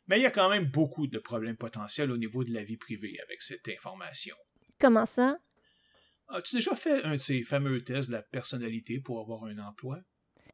Mais 0.08 0.20
il 0.20 0.24
y 0.24 0.28
a 0.28 0.32
quand 0.32 0.50
même 0.50 0.66
beaucoup 0.66 1.08
de 1.08 1.20
problèmes 1.20 1.58
potentiels 1.58 2.12
au 2.12 2.18
niveau 2.18 2.44
de 2.44 2.54
la 2.54 2.64
vie 2.64 2.78
privée 2.78 3.18
avec 3.24 3.42
cette 3.42 3.68
information. 3.68 4.36
Comment 4.80 5.06
ça? 5.06 5.38
As-tu 6.30 6.56
déjà 6.56 6.76
fait 6.76 7.04
un 7.04 7.14
de 7.14 7.18
ces 7.18 7.44
fameux 7.44 7.82
tests 7.82 8.10
de 8.10 8.14
la 8.16 8.24
personnalité 8.24 9.00
pour 9.00 9.20
avoir 9.20 9.44
un 9.44 9.58
emploi? 9.60 10.00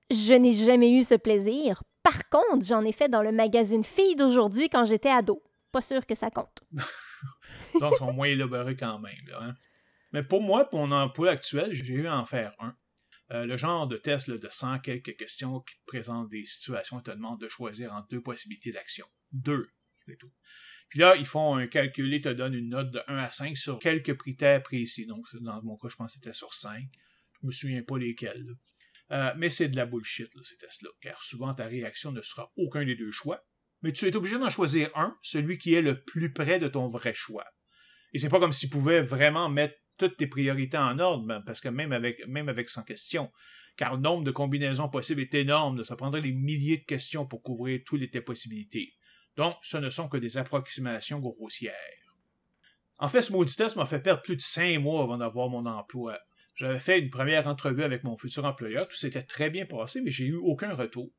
Je 0.10 0.34
n'ai 0.34 0.54
jamais 0.54 0.92
eu 0.92 1.04
ce 1.04 1.16
plaisir. 1.16 1.84
Par 2.02 2.30
contre, 2.30 2.66
j'en 2.66 2.84
ai 2.84 2.92
fait 2.92 3.10
dans 3.10 3.22
le 3.22 3.32
magazine 3.32 3.84
Fille 3.84 4.16
d'aujourd'hui 4.16 4.70
quand 4.70 4.86
j'étais 4.86 5.10
ado. 5.10 5.44
Pas 5.72 5.82
sûr 5.82 6.06
que 6.06 6.16
ça 6.16 6.30
compte. 6.32 6.64
Donc, 6.72 6.86
ils 7.94 7.98
sont 7.98 8.14
moins 8.14 8.28
élaborés 8.28 8.76
quand 8.76 9.00
même. 9.00 9.14
Hein. 9.40 9.54
Mais 10.14 10.24
pour 10.24 10.42
moi, 10.42 10.70
pour 10.70 10.86
mon 10.86 10.96
emploi 10.96 11.30
actuel, 11.30 11.74
j'ai 11.74 11.94
eu 11.94 12.08
à 12.08 12.18
en 12.18 12.26
faire 12.26 12.54
un. 12.60 12.76
Euh, 13.32 13.46
le 13.46 13.58
genre 13.58 13.88
de 13.88 13.98
test 13.98 14.30
de 14.30 14.48
100 14.50 14.80
quelques 14.80 15.18
questions 15.18 15.60
qui 15.62 15.76
te 15.76 15.86
présentent 15.86 16.30
des 16.30 16.46
situations 16.46 17.00
et 17.00 17.04
te 17.04 17.12
demandent 17.12 17.42
de 17.42 17.50
choisir 17.50 17.94
entre 17.94 18.08
deux 18.08 18.22
possibilités 18.22 18.72
d'action. 18.72 19.06
Deux, 19.32 19.70
c'est 20.06 20.18
tout. 20.18 20.32
Puis 20.90 21.00
là, 21.00 21.16
ils 21.18 21.26
font 21.26 21.56
un 21.56 21.68
calcul 21.68 22.14
et 22.14 22.22
te 22.22 22.30
donnent 22.30 22.54
une 22.54 22.70
note 22.70 22.92
de 22.92 23.02
1 23.08 23.18
à 23.18 23.30
5 23.30 23.58
sur 23.58 23.80
quelques 23.80 24.18
critères 24.18 24.64
précis. 24.64 25.06
Donc, 25.06 25.26
dans 25.42 25.62
mon 25.64 25.76
cas, 25.76 25.90
je 25.90 25.98
pense 25.98 26.14
que 26.14 26.20
c'était 26.20 26.34
sur 26.34 26.54
5. 26.54 26.86
Je 27.42 27.48
me 27.48 27.52
souviens 27.52 27.84
pas 27.84 27.98
lesquels. 27.98 28.56
Euh, 29.12 29.34
mais 29.38 29.50
c'est 29.50 29.70
de 29.70 29.76
la 29.76 29.86
bullshit, 29.86 30.32
ces 30.44 30.58
tests-là, 30.58 30.90
car 31.02 31.22
souvent 31.24 31.54
ta 31.54 31.66
réaction 31.66 32.12
ne 32.12 32.22
sera 32.22 32.52
aucun 32.58 32.84
des 32.84 32.96
deux 32.96 33.12
choix, 33.12 33.46
mais 33.82 33.94
tu 33.94 34.06
es 34.06 34.16
obligé 34.16 34.38
d'en 34.38 34.50
choisir 34.50 34.90
un, 34.96 35.18
celui 35.22 35.58
qui 35.58 35.74
est 35.74 35.82
le 35.82 36.04
plus 36.04 36.34
près 36.34 36.60
de 36.60 36.68
ton 36.68 36.88
vrai 36.88 37.14
choix. 37.14 37.46
Et 38.14 38.20
c'est 38.20 38.30
pas 38.30 38.40
comme 38.40 38.52
s'il 38.52 38.70
pouvait 38.70 39.02
vraiment 39.02 39.50
mettre 39.50 39.76
toutes 39.98 40.18
tes 40.18 40.28
priorités 40.28 40.78
en 40.78 41.00
ordre, 41.00 41.26
ben, 41.26 41.42
parce 41.42 41.62
que 41.62 41.70
même 41.70 41.92
avec, 41.92 42.26
même 42.28 42.50
avec 42.50 42.70
100 42.70 42.84
questions, 42.84 43.32
car 43.76 43.96
le 43.96 44.02
nombre 44.02 44.24
de 44.24 44.32
combinaisons 44.32 44.90
possibles 44.90 45.22
est 45.22 45.34
énorme, 45.36 45.84
ça 45.84 45.96
prendrait 45.96 46.22
des 46.22 46.34
milliers 46.34 46.78
de 46.78 46.86
questions 46.86 47.26
pour 47.26 47.44
couvrir 47.44 47.82
toutes 47.86 48.02
les 48.02 48.22
possibilités. 48.22 48.94
Donc, 49.36 49.56
ce 49.62 49.78
ne 49.78 49.90
sont 49.90 50.10
que 50.10 50.18
des 50.18 50.38
approximations 50.38 51.20
grossières. 51.20 51.74
En 52.98 53.08
fait, 53.08 53.22
ce 53.22 53.32
maudit 53.32 53.56
test 53.56 53.76
m'a 53.76 53.86
fait 53.86 54.00
perdre 54.00 54.24
plus 54.24 54.36
de 54.36 54.42
cinq 54.42 54.80
mois 54.80 55.04
avant 55.04 55.18
d'avoir 55.18 55.50
mon 55.50 55.66
emploi. 55.68 56.18
J'avais 56.56 56.80
fait 56.80 57.00
une 57.00 57.12
première 57.12 57.46
entrevue 57.46 57.84
avec 57.84 58.04
mon 58.04 58.18
futur 58.18 58.46
employeur, 58.46 58.88
tout 58.88 58.98
s'était 58.98 59.22
très 59.22 59.52
bien 59.52 59.68
passé, 59.68 60.02
mais 60.02 60.10
j'ai 60.10 60.26
eu 60.26 60.36
aucun 60.36 60.74
retour. 60.74 61.12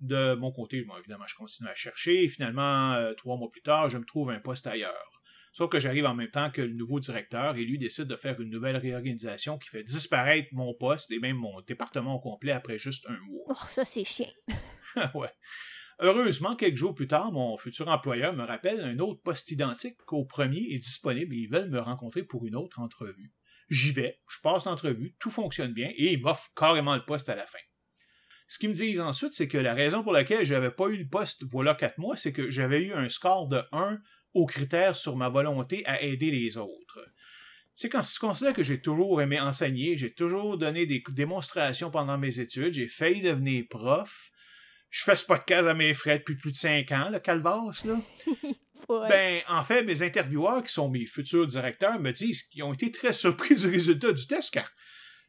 De 0.00 0.34
mon 0.34 0.50
côté, 0.50 0.86
évidemment, 0.98 1.26
je 1.26 1.34
continue 1.34 1.68
à 1.68 1.74
chercher, 1.74 2.26
finalement, 2.28 2.94
euh, 2.94 3.12
trois 3.12 3.36
mois 3.36 3.50
plus 3.50 3.60
tard, 3.60 3.90
je 3.90 3.98
me 3.98 4.04
trouve 4.04 4.30
un 4.30 4.38
poste 4.38 4.66
ailleurs. 4.66 5.17
Sauf 5.52 5.70
que 5.70 5.80
j'arrive 5.80 6.06
en 6.06 6.14
même 6.14 6.30
temps 6.30 6.50
que 6.50 6.62
le 6.62 6.72
nouveau 6.72 7.00
directeur 7.00 7.56
et 7.56 7.64
lui 7.64 7.78
décide 7.78 8.04
de 8.04 8.16
faire 8.16 8.40
une 8.40 8.50
nouvelle 8.50 8.76
réorganisation 8.76 9.58
qui 9.58 9.68
fait 9.68 9.84
disparaître 9.84 10.48
mon 10.52 10.74
poste 10.74 11.10
et 11.10 11.18
même 11.18 11.36
mon 11.36 11.60
département 11.62 12.14
au 12.14 12.20
complet 12.20 12.52
après 12.52 12.78
juste 12.78 13.06
un 13.08 13.18
mois. 13.28 13.44
Oh, 13.48 13.66
ça 13.68 13.84
c'est 13.84 14.04
chiant. 14.04 14.32
ouais. 15.14 15.32
Heureusement, 16.00 16.54
quelques 16.54 16.76
jours 16.76 16.94
plus 16.94 17.08
tard, 17.08 17.32
mon 17.32 17.56
futur 17.56 17.88
employeur 17.88 18.32
me 18.32 18.44
rappelle 18.44 18.80
un 18.80 18.98
autre 19.00 19.20
poste 19.20 19.50
identique 19.50 19.96
qu'au 20.06 20.24
premier 20.24 20.60
est 20.70 20.78
disponible 20.78 21.34
et 21.34 21.38
ils 21.38 21.50
veulent 21.50 21.70
me 21.70 21.80
rencontrer 21.80 22.22
pour 22.22 22.46
une 22.46 22.54
autre 22.54 22.78
entrevue. 22.78 23.32
J'y 23.68 23.92
vais, 23.92 24.20
je 24.30 24.38
passe 24.40 24.64
l'entrevue, 24.64 25.16
tout 25.18 25.30
fonctionne 25.30 25.72
bien 25.72 25.90
et 25.96 26.12
ils 26.12 26.20
m'offrent 26.20 26.50
carrément 26.54 26.94
le 26.94 27.04
poste 27.04 27.28
à 27.28 27.34
la 27.34 27.46
fin. 27.46 27.58
Ce 28.46 28.58
qu'ils 28.58 28.70
me 28.70 28.74
disent 28.74 29.00
ensuite, 29.00 29.34
c'est 29.34 29.48
que 29.48 29.58
la 29.58 29.74
raison 29.74 30.02
pour 30.02 30.12
laquelle 30.12 30.46
je 30.46 30.54
n'avais 30.54 30.70
pas 30.70 30.86
eu 30.86 30.96
le 30.96 31.08
poste 31.08 31.44
voilà 31.50 31.74
quatre 31.74 31.98
mois, 31.98 32.16
c'est 32.16 32.32
que 32.32 32.48
j'avais 32.48 32.80
eu 32.80 32.92
un 32.92 33.08
score 33.08 33.48
de 33.48 33.60
1 33.72 33.98
aux 34.34 34.46
critères 34.46 34.96
sur 34.96 35.16
ma 35.16 35.28
volonté 35.28 35.84
à 35.86 36.02
aider 36.02 36.30
les 36.30 36.56
autres. 36.56 37.00
C'est 37.74 37.88
quand 37.88 38.00
tu 38.00 38.18
considères 38.18 38.54
que 38.54 38.62
j'ai 38.62 38.80
toujours 38.80 39.22
aimé 39.22 39.38
enseigner, 39.38 39.96
j'ai 39.96 40.12
toujours 40.12 40.58
donné 40.58 40.84
des 40.84 41.02
démonstrations 41.10 41.90
pendant 41.90 42.18
mes 42.18 42.40
études, 42.40 42.74
j'ai 42.74 42.88
failli 42.88 43.20
devenir 43.20 43.64
prof. 43.70 44.30
Je 44.90 45.04
fais 45.04 45.16
ce 45.16 45.24
podcast 45.24 45.68
à 45.68 45.74
mes 45.74 45.94
frais 45.94 46.18
depuis 46.18 46.36
plus 46.36 46.52
de 46.52 46.56
cinq 46.56 46.90
ans, 46.92 47.08
le 47.12 47.18
calvasse, 47.18 47.84
là. 47.84 48.00
Ben, 48.88 49.42
en 49.48 49.62
fait, 49.64 49.82
mes 49.82 50.00
intervieweurs, 50.00 50.62
qui 50.62 50.72
sont 50.72 50.88
mes 50.88 51.04
futurs 51.04 51.46
directeurs, 51.46 52.00
me 52.00 52.10
disent 52.10 52.44
qu'ils 52.44 52.62
ont 52.62 52.72
été 52.72 52.90
très 52.90 53.12
surpris 53.12 53.54
du 53.54 53.66
résultat 53.66 54.12
du 54.12 54.26
test, 54.26 54.52
car 54.52 54.70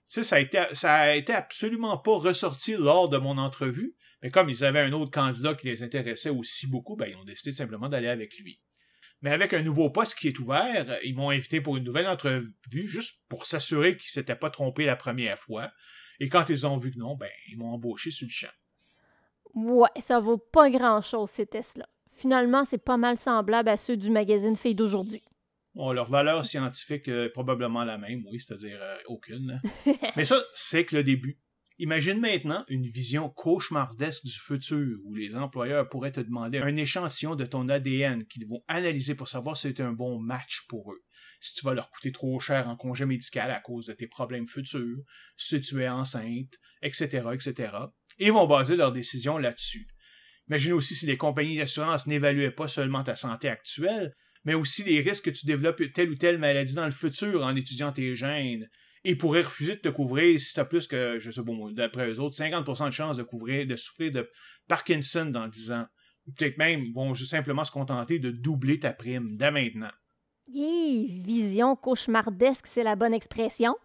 ça 0.08 0.38
a, 0.38 0.40
été, 0.40 0.64
ça 0.74 0.94
a 0.94 1.14
été 1.14 1.34
absolument 1.34 1.98
pas 1.98 2.18
ressorti 2.18 2.78
lors 2.78 3.10
de 3.10 3.18
mon 3.18 3.38
entrevue. 3.38 3.96
Mais 4.24 4.32
comme 4.32 4.50
ils 4.50 4.64
avaient 4.64 4.80
un 4.80 4.94
autre 4.94 5.12
candidat 5.12 5.54
qui 5.54 5.68
les 5.68 5.84
intéressait 5.84 6.30
aussi 6.30 6.68
beaucoup, 6.68 6.96
ben, 6.96 7.08
ils 7.10 7.16
ont 7.16 7.24
décidé 7.24 7.54
simplement 7.54 7.90
d'aller 7.90 8.08
avec 8.08 8.38
lui. 8.38 8.60
Mais 9.22 9.32
avec 9.32 9.54
un 9.54 9.62
nouveau 9.62 9.90
poste 9.90 10.16
qui 10.16 10.30
est 10.30 10.40
ouvert, 10.40 10.98
ils 11.04 11.16
m'ont 11.16 11.30
invité 11.30 11.60
pour 11.60 11.76
une 11.78 11.84
nouvelle 11.84 12.08
entrevue, 12.08 12.54
juste 12.72 13.26
pour 13.28 13.46
s'assurer 13.46 13.98
qu'ils 13.98 14.08
ne 14.08 14.12
s'étaient 14.12 14.36
pas 14.36 14.50
trompés 14.50 14.86
la 14.86 14.96
première 14.96 15.38
fois. 15.38 15.72
Et 16.20 16.30
quand 16.30 16.50
ils 16.50 16.66
ont 16.66 16.78
vu 16.78 16.92
que 16.92 16.98
non, 16.98 17.16
ben, 17.16 17.30
ils 17.50 17.58
m'ont 17.58 17.74
embauché 17.74 18.12
sur 18.12 18.28
le 18.28 18.32
champ. 18.32 18.48
Ouais, 19.54 19.90
ça 20.00 20.20
vaut 20.20 20.38
pas 20.38 20.70
grand-chose, 20.70 21.30
ces 21.30 21.46
tests-là. 21.46 21.88
Finalement, 22.10 22.66
c'est 22.66 22.84
pas 22.84 22.98
mal 22.98 23.18
semblable 23.18 23.70
à 23.70 23.78
ceux 23.78 23.98
du 23.98 24.10
magazine 24.10 24.56
Fille 24.56 24.76
d'aujourd'hui. 24.76 25.24
Bon, 25.76 25.92
leur 25.92 26.10
valeur 26.10 26.46
scientifique 26.46 27.08
est 27.08 27.30
probablement 27.30 27.84
la 27.84 27.98
même, 27.98 28.26
oui, 28.32 28.40
c'est-à-dire 28.40 28.80
euh, 28.82 28.98
aucune. 29.08 29.62
Mais 30.16 30.26
ça, 30.26 30.38
c'est 30.54 30.86
que 30.86 30.96
le 30.96 31.04
début. 31.04 31.40
Imagine 31.82 32.20
maintenant 32.20 32.66
une 32.68 32.86
vision 32.86 33.30
cauchemardesque 33.30 34.26
du 34.26 34.38
futur 34.38 34.98
où 35.06 35.16
les 35.16 35.38
employeurs 35.38 35.88
pourraient 35.88 36.12
te 36.12 36.20
demander 36.20 36.58
un 36.58 36.76
échantillon 36.76 37.36
de 37.36 37.46
ton 37.46 37.70
ADN 37.70 38.26
qu'ils 38.26 38.46
vont 38.46 38.62
analyser 38.68 39.16
pour 39.16 39.30
savoir 39.30 39.56
si 39.56 39.70
c'est 39.70 39.80
un 39.80 39.94
bon 39.94 40.20
match 40.20 40.66
pour 40.68 40.92
eux. 40.92 41.02
Si 41.40 41.54
tu 41.54 41.66
vas 41.66 41.74
leur 41.74 41.90
coûter 41.90 42.12
trop 42.12 42.38
cher 42.42 42.68
en 42.68 42.76
congé 42.76 43.06
médical 43.06 43.50
à 43.50 43.62
cause 43.62 43.86
de 43.86 43.94
tes 43.94 44.08
problèmes 44.08 44.46
futurs, 44.46 44.98
si 45.38 45.62
tu 45.62 45.82
es 45.82 45.88
enceinte, 45.88 46.60
etc., 46.82 47.06
etc. 47.34 47.72
Et 48.18 48.26
ils 48.26 48.34
vont 48.34 48.46
baser 48.46 48.76
leurs 48.76 48.92
décisions 48.92 49.38
là-dessus. 49.38 49.88
Imagine 50.50 50.74
aussi 50.74 50.96
si 50.96 51.06
les 51.06 51.16
compagnies 51.16 51.60
d'assurance 51.60 52.08
n'évaluaient 52.08 52.52
pas 52.52 52.68
seulement 52.68 53.04
ta 53.04 53.16
santé 53.16 53.48
actuelle, 53.48 54.14
mais 54.44 54.54
aussi 54.54 54.84
les 54.84 55.00
risques 55.00 55.26
que 55.26 55.30
tu 55.30 55.46
développes 55.46 55.94
telle 55.94 56.10
ou 56.10 56.16
telle 56.16 56.40
maladie 56.40 56.74
dans 56.74 56.86
le 56.86 56.92
futur 56.92 57.46
en 57.46 57.56
étudiant 57.56 57.94
tes 57.94 58.18
gènes, 58.18 58.68
et 59.04 59.16
pourraient 59.16 59.42
refuser 59.42 59.76
de 59.76 59.82
te 59.82 59.90
couvrir 59.90 60.40
si 60.40 60.54
tu 60.54 60.60
as 60.60 60.66
plus 60.66 60.88
que, 60.88 61.20
je 61.20 61.32
sais 61.32 61.44
pas, 61.44 61.52
d'après 61.72 62.10
eux 62.10 62.20
autres, 62.20 62.36
50% 62.36 62.88
de 62.88 62.92
chances 62.92 63.18
de 63.18 63.24
couvrir, 63.24 63.66
de 63.66 63.76
souffrir 63.76 64.12
de 64.12 64.30
Parkinson 64.68 65.26
dans 65.26 65.48
10 65.48 65.72
ans. 65.72 65.86
Ou 66.28 66.32
peut-être 66.34 66.58
même 66.58 66.92
vont 66.94 67.14
juste 67.14 67.32
simplement 67.32 67.66
se 67.66 67.72
contenter 67.72 68.20
de 68.20 68.32
doubler 68.32 68.80
ta 68.80 68.94
prime 68.94 69.38
dès 69.38 69.52
maintenant. 69.52 69.92
Hi, 70.48 71.22
vision 71.26 71.76
cauchemardesque, 71.76 72.68
c'est 72.68 72.84
la 72.84 72.96
bonne 72.96 73.14
expression. 73.14 73.76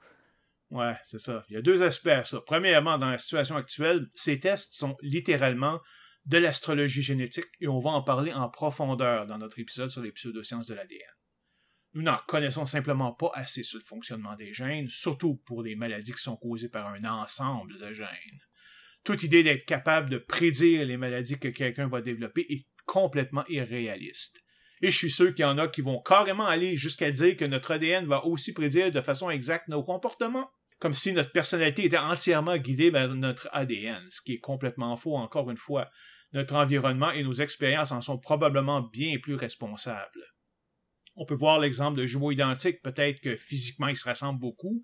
Ouais, 0.71 0.95
c'est 1.05 1.21
ça. 1.21 1.45
Il 1.49 1.55
y 1.55 1.57
a 1.57 1.63
deux 1.63 1.83
aspects 1.83 2.09
à 2.09 2.25
ça. 2.25 2.41
Premièrement, 2.45 2.99
dans 2.99 3.11
la 3.11 3.19
situation 3.19 3.55
actuelle, 3.55 4.09
ces 4.15 4.41
tests 4.41 4.75
sont 4.75 4.97
littéralement 5.03 5.79
de 6.27 6.39
l'astrologie 6.39 7.03
génétique 7.03 7.47
et 7.61 7.69
on 7.69 7.79
va 7.79 7.91
en 7.91 8.03
parler 8.03 8.33
en 8.33 8.49
profondeur 8.49 9.27
dans 9.27 9.39
notre 9.39 9.59
épisode 9.59 9.91
sur 9.91 10.03
les 10.03 10.11
pseudosciences 10.11 10.67
de 10.67 10.75
l'ADN. 10.75 11.01
Nous 11.95 12.03
n'en 12.03 12.17
connaissons 12.27 12.67
simplement 12.67 13.13
pas 13.13 13.31
assez 13.35 13.63
sur 13.63 13.79
le 13.79 13.85
fonctionnement 13.85 14.35
des 14.35 14.53
gènes, 14.53 14.89
surtout 14.89 15.37
pour 15.47 15.63
les 15.63 15.77
maladies 15.77 16.13
qui 16.13 16.23
sont 16.23 16.37
causées 16.37 16.69
par 16.69 16.89
un 16.89 17.05
ensemble 17.05 17.79
de 17.79 17.93
gènes. 17.93 18.41
Toute 19.05 19.23
idée 19.23 19.45
d'être 19.45 19.65
capable 19.65 20.11
de 20.11 20.19
prédire 20.19 20.87
les 20.87 20.97
maladies 20.97 21.39
que 21.39 21.49
quelqu'un 21.49 21.87
va 21.89 22.01
développer 22.01 22.47
est 22.49 22.67
complètement 22.85 23.45
irréaliste. 23.49 24.41
Et 24.83 24.91
je 24.91 24.97
suis 24.97 25.11
sûr 25.11 25.33
qu'il 25.35 25.45
y 25.45 25.49
en 25.49 25.59
a 25.59 25.69
qui 25.69 25.83
vont 25.83 26.03
carrément 26.03 26.47
aller 26.47 26.77
jusqu'à 26.77 27.13
dire 27.13 27.37
que 27.37 27.45
notre 27.45 27.71
ADN 27.71 28.07
va 28.07 28.25
aussi 28.25 28.53
prédire 28.53 28.91
de 28.91 29.01
façon 29.01 29.31
exacte 29.31 29.69
nos 29.69 29.85
comportements, 29.85 30.51
comme 30.81 30.95
si 30.95 31.13
notre 31.13 31.31
personnalité 31.31 31.85
était 31.85 31.97
entièrement 31.97 32.57
guidée 32.57 32.91
par 32.91 33.09
notre 33.09 33.49
ADN, 33.53 34.05
ce 34.11 34.21
qui 34.21 34.35
est 34.35 34.41
complètement 34.41 34.97
faux 34.97 35.17
encore 35.17 35.51
une 35.51 35.57
fois. 35.57 35.91
Notre 36.33 36.57
environnement 36.57 37.13
et 37.13 37.23
nos 37.23 37.35
expériences 37.35 37.93
en 37.93 38.01
sont 38.01 38.19
probablement 38.19 38.83
bien 38.83 39.19
plus 39.19 39.37
responsables. 39.37 40.34
On 41.17 41.25
peut 41.25 41.35
voir 41.35 41.61
l'exemple 41.61 41.99
de 41.99 42.07
jumeaux 42.07 42.33
identiques, 42.33 42.83
peut-être 42.83 43.21
que 43.21 43.37
physiquement 43.37 43.89
ils 43.89 43.97
se 43.97 44.09
ressemblent 44.09 44.41
beaucoup, 44.41 44.83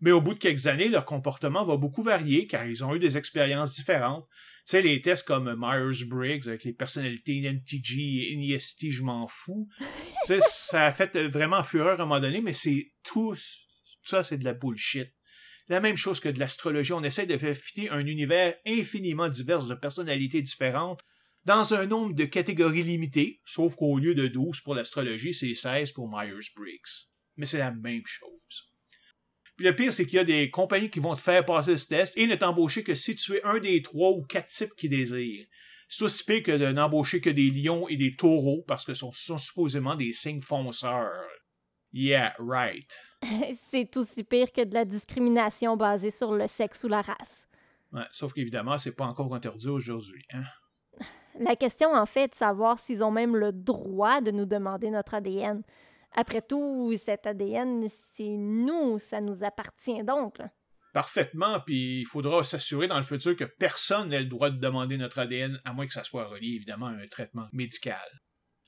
mais 0.00 0.10
au 0.10 0.20
bout 0.20 0.34
de 0.34 0.38
quelques 0.38 0.66
années, 0.66 0.88
leur 0.88 1.04
comportement 1.04 1.64
va 1.64 1.76
beaucoup 1.76 2.02
varier 2.02 2.46
car 2.46 2.66
ils 2.66 2.84
ont 2.84 2.94
eu 2.94 2.98
des 2.98 3.16
expériences 3.16 3.74
différentes. 3.74 4.26
Tu 4.66 4.72
sais, 4.72 4.82
les 4.82 5.00
tests 5.00 5.26
comme 5.26 5.54
Myers-Briggs 5.56 6.48
avec 6.48 6.64
les 6.64 6.72
personnalités 6.72 7.40
NTG 7.40 8.32
et 8.32 8.36
NEST, 8.36 8.90
je 8.90 9.02
m'en 9.02 9.26
fous. 9.28 9.68
tu 9.78 9.86
sais, 10.26 10.40
ça 10.48 10.86
a 10.86 10.92
fait 10.92 11.16
vraiment 11.28 11.62
fureur 11.62 12.00
à 12.00 12.02
un 12.02 12.06
moment 12.06 12.20
donné, 12.20 12.40
mais 12.40 12.52
c'est 12.52 12.92
tout, 13.04 13.36
ça, 14.04 14.24
c'est 14.24 14.38
de 14.38 14.44
la 14.44 14.54
bullshit. 14.54 15.12
La 15.68 15.80
même 15.80 15.96
chose 15.96 16.18
que 16.18 16.28
de 16.28 16.38
l'astrologie, 16.40 16.92
on 16.92 17.04
essaie 17.04 17.26
de 17.26 17.38
faire 17.38 17.56
fitter 17.56 17.88
un 17.90 18.04
univers 18.04 18.54
infiniment 18.66 19.28
divers 19.28 19.64
de 19.64 19.74
personnalités 19.74 20.42
différentes 20.42 21.00
dans 21.44 21.74
un 21.74 21.86
nombre 21.86 22.14
de 22.14 22.24
catégories 22.24 22.82
limitées, 22.82 23.40
sauf 23.44 23.74
qu'au 23.74 23.98
lieu 23.98 24.14
de 24.14 24.28
12 24.28 24.60
pour 24.60 24.74
l'astrologie, 24.74 25.34
c'est 25.34 25.54
16 25.54 25.92
pour 25.92 26.08
Myers-Briggs. 26.08 27.08
Mais 27.36 27.46
c'est 27.46 27.58
la 27.58 27.72
même 27.72 28.06
chose. 28.06 28.72
Puis 29.56 29.66
le 29.66 29.74
pire, 29.74 29.92
c'est 29.92 30.06
qu'il 30.06 30.16
y 30.16 30.20
a 30.20 30.24
des 30.24 30.50
compagnies 30.50 30.90
qui 30.90 31.00
vont 31.00 31.14
te 31.14 31.20
faire 31.20 31.44
passer 31.44 31.76
ce 31.76 31.86
test 31.86 32.16
et 32.16 32.26
ne 32.26 32.34
t'embaucher 32.34 32.84
que 32.84 32.94
si 32.94 33.14
tu 33.16 33.34
es 33.34 33.42
un 33.44 33.58
des 33.58 33.82
trois 33.82 34.10
ou 34.10 34.22
quatre 34.22 34.48
types 34.48 34.74
qu'ils 34.76 34.90
désirent. 34.90 35.46
C'est 35.88 36.04
aussi 36.04 36.24
pire 36.24 36.42
que 36.42 36.56
de 36.56 36.72
n'embaucher 36.72 37.20
que 37.20 37.28
des 37.28 37.50
lions 37.50 37.86
et 37.88 37.96
des 37.96 38.16
taureaux 38.16 38.64
parce 38.66 38.84
que 38.84 38.94
ce 38.94 39.00
sont, 39.00 39.12
sont 39.12 39.38
supposément 39.38 39.94
des 39.94 40.12
signes 40.12 40.40
fonceurs. 40.40 41.10
Yeah, 41.92 42.34
right. 42.38 42.98
c'est 43.70 43.94
aussi 43.98 44.24
pire 44.24 44.50
que 44.50 44.64
de 44.64 44.72
la 44.72 44.86
discrimination 44.86 45.76
basée 45.76 46.10
sur 46.10 46.32
le 46.32 46.46
sexe 46.48 46.84
ou 46.84 46.88
la 46.88 47.02
race. 47.02 47.46
Ouais, 47.92 48.06
sauf 48.10 48.32
qu'évidemment, 48.32 48.78
c'est 48.78 48.96
pas 48.96 49.04
encore 49.04 49.34
interdit 49.34 49.68
aujourd'hui. 49.68 50.24
Hein? 50.32 50.44
La 51.38 51.56
question, 51.56 51.94
en 51.94 52.06
fait, 52.06 52.24
est 52.24 52.28
de 52.28 52.34
savoir 52.34 52.78
s'ils 52.78 53.02
ont 53.02 53.10
même 53.10 53.36
le 53.36 53.52
droit 53.52 54.20
de 54.20 54.30
nous 54.30 54.46
demander 54.46 54.90
notre 54.90 55.14
ADN. 55.14 55.62
Après 56.14 56.42
tout, 56.42 56.92
cet 56.96 57.26
ADN, 57.26 57.86
c'est 57.88 58.36
nous, 58.36 58.98
ça 58.98 59.20
nous 59.20 59.44
appartient 59.44 60.02
donc. 60.04 60.38
Parfaitement, 60.92 61.58
puis 61.60 62.00
il 62.00 62.04
faudra 62.04 62.44
s'assurer 62.44 62.86
dans 62.86 62.98
le 62.98 63.02
futur 63.02 63.34
que 63.34 63.44
personne 63.44 64.10
n'ait 64.10 64.20
le 64.20 64.26
droit 64.26 64.50
de 64.50 64.58
demander 64.58 64.98
notre 64.98 65.20
ADN, 65.20 65.58
à 65.64 65.72
moins 65.72 65.86
que 65.86 65.94
ça 65.94 66.04
soit 66.04 66.26
relié 66.26 66.54
évidemment 66.56 66.86
à 66.86 66.92
un 66.92 67.06
traitement 67.06 67.48
médical. 67.52 68.06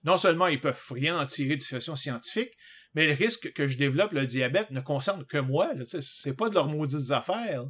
Non 0.04 0.16
seulement 0.16 0.46
ils 0.46 0.60
peuvent 0.60 0.82
rien 0.90 1.18
en 1.18 1.26
tirer 1.26 1.56
de 1.56 1.62
situation 1.62 1.96
scientifique, 1.96 2.52
mais 2.94 3.06
le 3.06 3.12
risque 3.12 3.52
que 3.52 3.68
je 3.68 3.76
développe 3.76 4.12
le 4.12 4.24
diabète 4.24 4.70
ne 4.70 4.80
concerne 4.80 5.26
que 5.26 5.38
moi. 5.38 5.70
C'est 6.00 6.36
pas 6.36 6.48
de 6.48 6.54
leurs 6.54 6.68
maudites 6.68 7.10
affaires. 7.10 7.64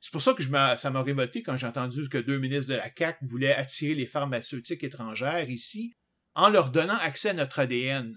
C'est 0.00 0.12
pour 0.12 0.22
ça 0.22 0.32
que 0.32 0.42
ça 0.42 0.90
m'a 0.90 1.02
révolté 1.02 1.42
quand 1.42 1.56
j'ai 1.56 1.66
entendu 1.66 2.08
que 2.08 2.18
deux 2.18 2.38
ministres 2.38 2.72
de 2.72 2.76
la 2.76 2.88
CAC 2.88 3.18
voulaient 3.22 3.54
attirer 3.54 3.94
les 3.94 4.06
pharmaceutiques 4.06 4.82
étrangères 4.82 5.50
ici 5.50 5.94
en 6.34 6.48
leur 6.48 6.70
donnant 6.70 6.96
accès 6.96 7.30
à 7.30 7.34
notre 7.34 7.58
ADN. 7.58 8.16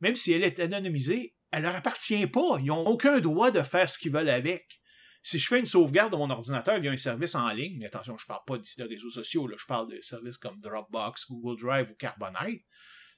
Même 0.00 0.16
si 0.16 0.32
elle 0.32 0.42
est 0.42 0.58
anonymisée, 0.58 1.36
elle 1.52 1.62
leur 1.62 1.76
appartient 1.76 2.26
pas. 2.26 2.58
Ils 2.58 2.66
n'ont 2.66 2.86
aucun 2.86 3.20
droit 3.20 3.50
de 3.50 3.62
faire 3.62 3.88
ce 3.88 3.98
qu'ils 3.98 4.12
veulent 4.12 4.28
avec. 4.28 4.80
Si 5.22 5.38
je 5.38 5.46
fais 5.46 5.60
une 5.60 5.66
sauvegarde 5.66 6.12
de 6.12 6.16
mon 6.16 6.30
ordinateur 6.30 6.78
il 6.78 6.84
y 6.84 6.88
a 6.88 6.92
un 6.92 6.96
service 6.96 7.34
en 7.34 7.48
ligne, 7.50 7.76
mais 7.78 7.86
attention, 7.86 8.16
je 8.16 8.26
parle 8.26 8.40
pas 8.46 8.56
d'ici 8.56 8.80
de 8.80 8.88
réseaux 8.88 9.10
sociaux, 9.10 9.46
là, 9.46 9.56
je 9.58 9.66
parle 9.66 9.88
de 9.88 10.00
services 10.00 10.38
comme 10.38 10.58
Dropbox, 10.60 11.26
Google 11.28 11.60
Drive 11.60 11.90
ou 11.90 11.94
Carbonite, 11.94 12.64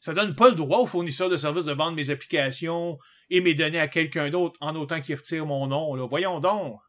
ça 0.01 0.13
donne 0.13 0.35
pas 0.35 0.49
le 0.49 0.57
droit 0.57 0.79
aux 0.79 0.87
fournisseurs 0.87 1.31
de 1.31 1.37
services 1.37 1.65
de 1.65 1.73
vendre 1.73 1.95
mes 1.95 2.11
applications 2.11 2.99
et 3.31 3.41
mes 3.41 3.55
données 3.55 3.79
à 3.79 3.87
quelqu'un 3.87 4.31
d'autre 4.31 4.57
en 4.61 4.75
autant 4.75 5.01
qu'il 5.01 5.15
retire 5.15 5.47
mon 5.47 5.69
nom. 5.69 5.95
Là. 5.95 6.07
Voyons 6.09 6.41
donc. 6.41 6.81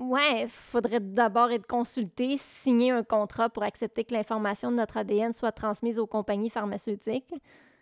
Ouais, 0.00 0.46
faudrait 0.48 0.98
d'abord 0.98 1.50
être 1.52 1.66
consulté, 1.66 2.38
signer 2.38 2.90
un 2.90 3.04
contrat 3.04 3.50
pour 3.50 3.64
accepter 3.64 4.02
que 4.02 4.14
l'information 4.14 4.70
de 4.70 4.76
notre 4.76 4.96
ADN 4.96 5.34
soit 5.34 5.52
transmise 5.52 5.98
aux 5.98 6.06
compagnies 6.06 6.48
pharmaceutiques. 6.48 7.30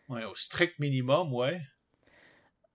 Ouais, 0.09 0.24
au 0.24 0.35
strict 0.35 0.81
minimum, 0.81 1.32
ouais. 1.32 1.62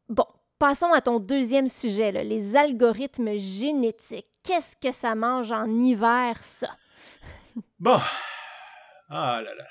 Bon, 0.08 0.26
passons 0.58 0.94
à 0.94 1.02
ton 1.02 1.20
deuxième 1.20 1.68
sujet, 1.68 2.14
les 2.24 2.56
algorithmes 2.56 3.36
génétiques. 3.36 4.30
Qu'est-ce 4.44 4.78
que 4.78 4.94
ça 4.94 5.14
mange 5.14 5.52
en 5.52 5.70
hiver, 5.70 6.42
ça? 6.42 6.78
bon. 7.80 8.00
Ah 9.10 9.42
là 9.44 9.54
là. 9.56 9.68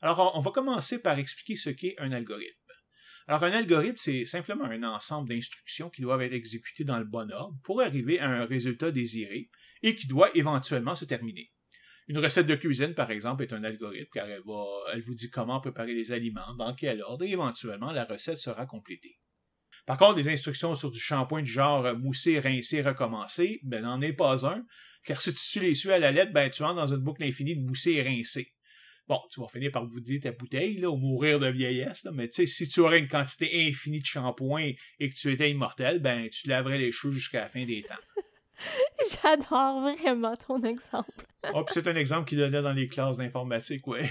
Alors, 0.00 0.32
on 0.34 0.40
va 0.40 0.50
commencer 0.50 1.00
par 1.00 1.20
expliquer 1.20 1.54
ce 1.54 1.70
qu'est 1.70 1.94
un 1.98 2.10
algorithme. 2.10 2.57
Alors, 3.28 3.44
un 3.44 3.52
algorithme, 3.52 3.98
c'est 3.98 4.24
simplement 4.24 4.64
un 4.64 4.82
ensemble 4.84 5.28
d'instructions 5.28 5.90
qui 5.90 6.00
doivent 6.00 6.22
être 6.22 6.32
exécutées 6.32 6.84
dans 6.84 6.98
le 6.98 7.04
bon 7.04 7.30
ordre 7.30 7.58
pour 7.62 7.82
arriver 7.82 8.18
à 8.18 8.30
un 8.30 8.46
résultat 8.46 8.90
désiré 8.90 9.50
et 9.82 9.94
qui 9.94 10.06
doit 10.06 10.34
éventuellement 10.34 10.96
se 10.96 11.04
terminer. 11.04 11.52
Une 12.06 12.16
recette 12.16 12.46
de 12.46 12.54
cuisine, 12.54 12.94
par 12.94 13.10
exemple, 13.10 13.42
est 13.42 13.52
un 13.52 13.64
algorithme 13.64 14.08
car 14.14 14.26
elle, 14.30 14.40
vous 15.02 15.14
dit 15.14 15.28
comment 15.28 15.60
préparer 15.60 15.92
les 15.92 16.10
aliments, 16.10 16.54
dans 16.58 16.74
quel 16.74 17.02
ordre, 17.02 17.26
et 17.26 17.30
éventuellement 17.30 17.92
la 17.92 18.06
recette 18.06 18.38
sera 18.38 18.64
complétée. 18.64 19.18
Par 19.84 19.98
contre, 19.98 20.14
des 20.14 20.30
instructions 20.30 20.74
sur 20.74 20.90
du 20.90 20.98
shampoing 20.98 21.42
du 21.42 21.50
genre 21.50 21.98
mousser, 21.98 22.40
rincer, 22.40 22.80
recommencer, 22.80 23.60
ben 23.62 23.82
n'en 23.82 24.00
est 24.00 24.14
pas 24.14 24.46
un, 24.46 24.64
car 25.04 25.20
si 25.20 25.34
tu 25.34 25.60
les 25.60 25.74
suis 25.74 25.92
à 25.92 25.98
la 25.98 26.12
lettre, 26.12 26.32
ben 26.32 26.48
tu 26.48 26.62
entres 26.62 26.76
dans 26.76 26.94
une 26.94 27.04
boucle 27.04 27.24
infinie 27.24 27.56
de 27.56 27.62
mousser 27.62 27.92
et 27.92 28.02
rincer. 28.02 28.54
Bon, 29.08 29.20
tu 29.30 29.40
vas 29.40 29.48
finir 29.48 29.70
par 29.72 29.86
bouder 29.86 30.20
ta 30.20 30.32
bouteille, 30.32 30.76
là, 30.76 30.90
ou 30.90 30.96
mourir 30.96 31.40
de 31.40 31.48
vieillesse, 31.48 32.04
là, 32.04 32.10
mais 32.12 32.28
tu 32.28 32.34
sais, 32.34 32.46
si 32.46 32.68
tu 32.68 32.80
aurais 32.80 32.98
une 32.98 33.08
quantité 33.08 33.66
infinie 33.66 34.00
de 34.00 34.06
shampoing 34.06 34.72
et 35.00 35.08
que 35.08 35.14
tu 35.14 35.32
étais 35.32 35.50
immortel, 35.50 36.00
ben, 36.00 36.28
tu 36.28 36.42
te 36.42 36.48
laverais 36.50 36.76
les 36.76 36.92
cheveux 36.92 37.12
jusqu'à 37.12 37.40
la 37.40 37.48
fin 37.48 37.64
des 37.64 37.82
temps. 37.82 37.94
J'adore 39.22 39.80
vraiment 39.80 40.36
ton 40.36 40.62
exemple. 40.62 41.24
oh, 41.54 41.64
puis 41.64 41.72
c'est 41.72 41.88
un 41.88 41.96
exemple 41.96 42.28
qu'il 42.28 42.38
donnait 42.38 42.60
dans 42.60 42.72
les 42.74 42.88
classes 42.88 43.16
d'informatique, 43.16 43.86
ouais. 43.86 44.10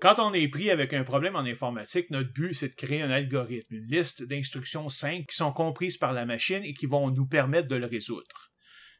Quand 0.00 0.18
on 0.18 0.32
est 0.32 0.48
pris 0.48 0.70
avec 0.70 0.94
un 0.94 1.04
problème 1.04 1.36
en 1.36 1.40
informatique, 1.40 2.10
notre 2.10 2.32
but, 2.32 2.54
c'est 2.54 2.68
de 2.68 2.74
créer 2.74 3.02
un 3.02 3.10
algorithme, 3.10 3.76
une 3.76 3.86
liste 3.86 4.24
d'instructions 4.24 4.88
simples 4.88 5.26
qui 5.26 5.36
sont 5.36 5.52
comprises 5.52 5.96
par 5.96 6.12
la 6.12 6.26
machine 6.26 6.62
et 6.64 6.74
qui 6.74 6.86
vont 6.86 7.10
nous 7.10 7.26
permettre 7.26 7.68
de 7.68 7.76
le 7.76 7.86
résoudre. 7.86 8.50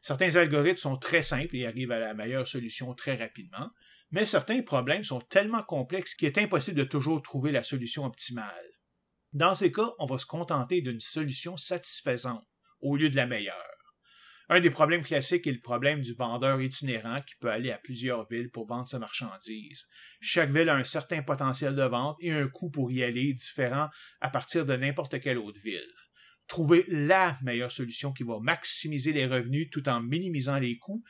Certains 0.01 0.35
algorithmes 0.35 0.77
sont 0.77 0.97
très 0.97 1.21
simples 1.21 1.55
et 1.55 1.65
arrivent 1.65 1.91
à 1.91 1.99
la 1.99 2.13
meilleure 2.13 2.47
solution 2.47 2.93
très 2.93 3.15
rapidement 3.15 3.69
mais 4.13 4.25
certains 4.25 4.61
problèmes 4.61 5.03
sont 5.03 5.21
tellement 5.21 5.63
complexes 5.63 6.13
qu'il 6.13 6.27
est 6.27 6.37
impossible 6.37 6.77
de 6.77 6.83
toujours 6.83 7.21
trouver 7.23 7.51
la 7.51 7.63
solution 7.63 8.05
optimale. 8.05 8.69
Dans 9.33 9.55
ces 9.55 9.71
cas, 9.71 9.89
on 9.97 10.05
va 10.05 10.19
se 10.19 10.27
contenter 10.27 10.81
d'une 10.81 10.99
solution 10.99 11.57
satisfaisante 11.57 12.47
au 12.79 12.95
lieu 12.95 13.09
de 13.09 13.15
la 13.15 13.25
meilleure. 13.25 13.55
Un 14.49 14.59
des 14.59 14.69
problèmes 14.69 15.01
classiques 15.01 15.47
est 15.47 15.51
le 15.51 15.61
problème 15.61 16.01
du 16.01 16.13
vendeur 16.13 16.61
itinérant 16.61 17.21
qui 17.21 17.33
peut 17.39 17.49
aller 17.49 17.71
à 17.71 17.79
plusieurs 17.79 18.27
villes 18.27 18.51
pour 18.51 18.67
vendre 18.67 18.87
sa 18.87 18.99
marchandise. 18.99 19.87
Chaque 20.21 20.51
ville 20.51 20.69
a 20.69 20.75
un 20.75 20.83
certain 20.83 21.23
potentiel 21.23 21.75
de 21.75 21.83
vente 21.83 22.17
et 22.19 22.29
un 22.29 22.47
coût 22.47 22.69
pour 22.69 22.91
y 22.91 23.03
aller 23.03 23.33
différent 23.33 23.89
à 24.21 24.29
partir 24.29 24.63
de 24.63 24.75
n'importe 24.75 25.19
quelle 25.21 25.39
autre 25.39 25.61
ville. 25.61 25.81
Trouver 26.45 26.85
la 26.87 27.35
meilleure 27.41 27.71
solution 27.71 28.13
qui 28.13 28.23
va 28.23 28.39
maximiser 28.39 29.11
les 29.11 29.25
revenus 29.25 29.69
tout 29.71 29.89
en 29.89 30.01
minimisant 30.03 30.59
les 30.59 30.77
coûts 30.77 31.03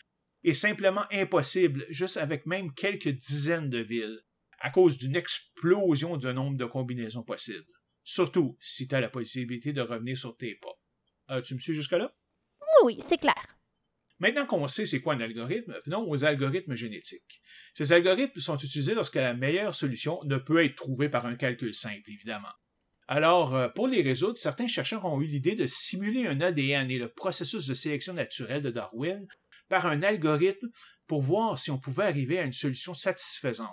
est 0.44 0.54
simplement 0.54 1.06
impossible 1.12 1.86
juste 1.90 2.18
avec 2.18 2.46
même 2.46 2.74
quelques 2.74 3.10
dizaines 3.10 3.70
de 3.70 3.80
villes, 3.80 4.20
à 4.60 4.70
cause 4.70 4.98
d'une 4.98 5.16
explosion 5.16 6.18
du 6.18 6.34
nombre 6.34 6.58
de 6.58 6.66
combinaisons 6.66 7.24
possibles. 7.24 7.66
Surtout 8.04 8.58
si 8.60 8.88
tu 8.88 8.96
as 8.96 9.00
la 9.00 9.10
possibilité 9.10 9.74
de 9.74 9.82
revenir 9.82 10.18
sur 10.18 10.36
tes 10.36 10.56
pas. 10.56 11.36
Euh, 11.36 11.42
tu 11.42 11.56
me 11.56 11.60
suis 11.60 11.74
jusque-là? 11.74 12.14
Oui, 12.84 12.98
c'est 13.02 13.18
clair. 13.18 13.58
Maintenant 14.20 14.46
qu'on 14.46 14.68
sait 14.68 14.86
c'est 14.86 15.02
quoi 15.02 15.16
un 15.16 15.20
algorithme, 15.20 15.76
venons 15.86 16.10
aux 16.10 16.24
algorithmes 16.24 16.76
génétiques. 16.76 17.42
Ces 17.74 17.94
algorithmes 17.94 18.40
sont 18.40 18.58
utilisés 18.58 18.96
lorsque 18.96 19.16
la 19.16 19.34
meilleure 19.34 19.76
solution 19.76 20.20
ne 20.26 20.38
peut 20.38 20.64
être 20.64 20.76
trouvée 20.76 21.10
par 21.10 21.26
un 21.26 21.36
calcul 21.36 21.74
simple, 21.74 22.10
évidemment. 22.10 22.54
Alors, 23.08 23.54
euh, 23.54 23.68
pour 23.68 23.88
les 23.88 24.02
résoudre, 24.02 24.38
certains 24.38 24.68
chercheurs 24.68 25.04
ont 25.06 25.20
eu 25.20 25.26
l'idée 25.26 25.56
de 25.56 25.68
simuler 25.68 26.26
un 26.26 26.40
ADN 26.40 26.90
et 26.90 26.98
le 26.98 27.10
processus 27.10 27.68
de 27.68 27.74
sélection 27.74 28.14
naturelle 28.14 28.64
de 28.64 28.70
Darwin 28.70 29.28
par 29.70 29.86
un 29.86 30.04
algorithme 30.04 30.70
pour 31.08 31.22
voir 31.22 31.60
si 31.60 31.72
on 31.72 31.80
pouvait 31.80 32.06
arriver 32.06 32.40
à 32.40 32.44
une 32.44 32.54
solution 32.54 32.94
satisfaisante. 32.94 33.70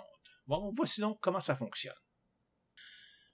Bon, 0.47 0.73
voici 0.75 1.01
donc 1.01 1.19
comment 1.21 1.39
ça 1.39 1.55
fonctionne. 1.55 1.93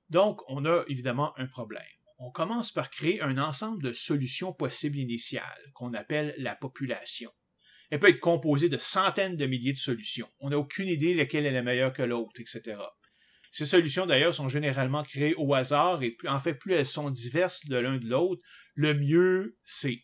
Donc, 0.10 0.42
on 0.48 0.66
a 0.66 0.84
évidemment 0.88 1.34
un 1.38 1.48
problème. 1.48 1.84
On 2.20 2.32
commence 2.32 2.72
par 2.72 2.90
créer 2.90 3.22
un 3.22 3.38
ensemble 3.38 3.84
de 3.84 3.94
solutions 3.94 4.54
possibles 4.54 4.98
initiales, 4.98 5.72
qu'on 5.74 5.94
appelle 5.94 6.34
la 6.38 6.56
population. 6.56 7.32
Elle 7.90 8.00
peut 8.00 8.10
être 8.10 8.20
composée 8.20 8.70
de 8.70 8.78
centaines 8.78 9.38
de 9.38 9.46
milliers 9.46 9.74
de 9.74 9.78
solutions. 9.78 10.30
On 10.40 10.50
n'a 10.50 10.58
aucune 10.58 10.88
idée 10.88 11.14
laquelle 11.14 11.46
est 11.46 11.52
la 11.52 11.62
meilleure 11.62 11.94
que 11.94 12.02
l'autre, 12.02 12.40
etc. 12.42 12.78
Ces 13.52 13.66
solutions, 13.66 14.06
d'ailleurs, 14.06 14.36
sont 14.36 14.50
généralement 14.50 15.04
créées 15.04 15.36
au 15.36 15.54
hasard 15.54 16.04
et 16.04 16.18
en 16.28 16.40
fait, 16.40 16.56
plus 16.56 16.74
elles 16.74 16.86
sont 16.86 17.10
diverses 17.10 17.66
de 17.66 17.78
l'un 17.78 17.98
de 17.98 18.08
l'autre, 18.08 18.42
le 18.76 18.94
mieux 18.94 19.58
c'est. 19.64 20.04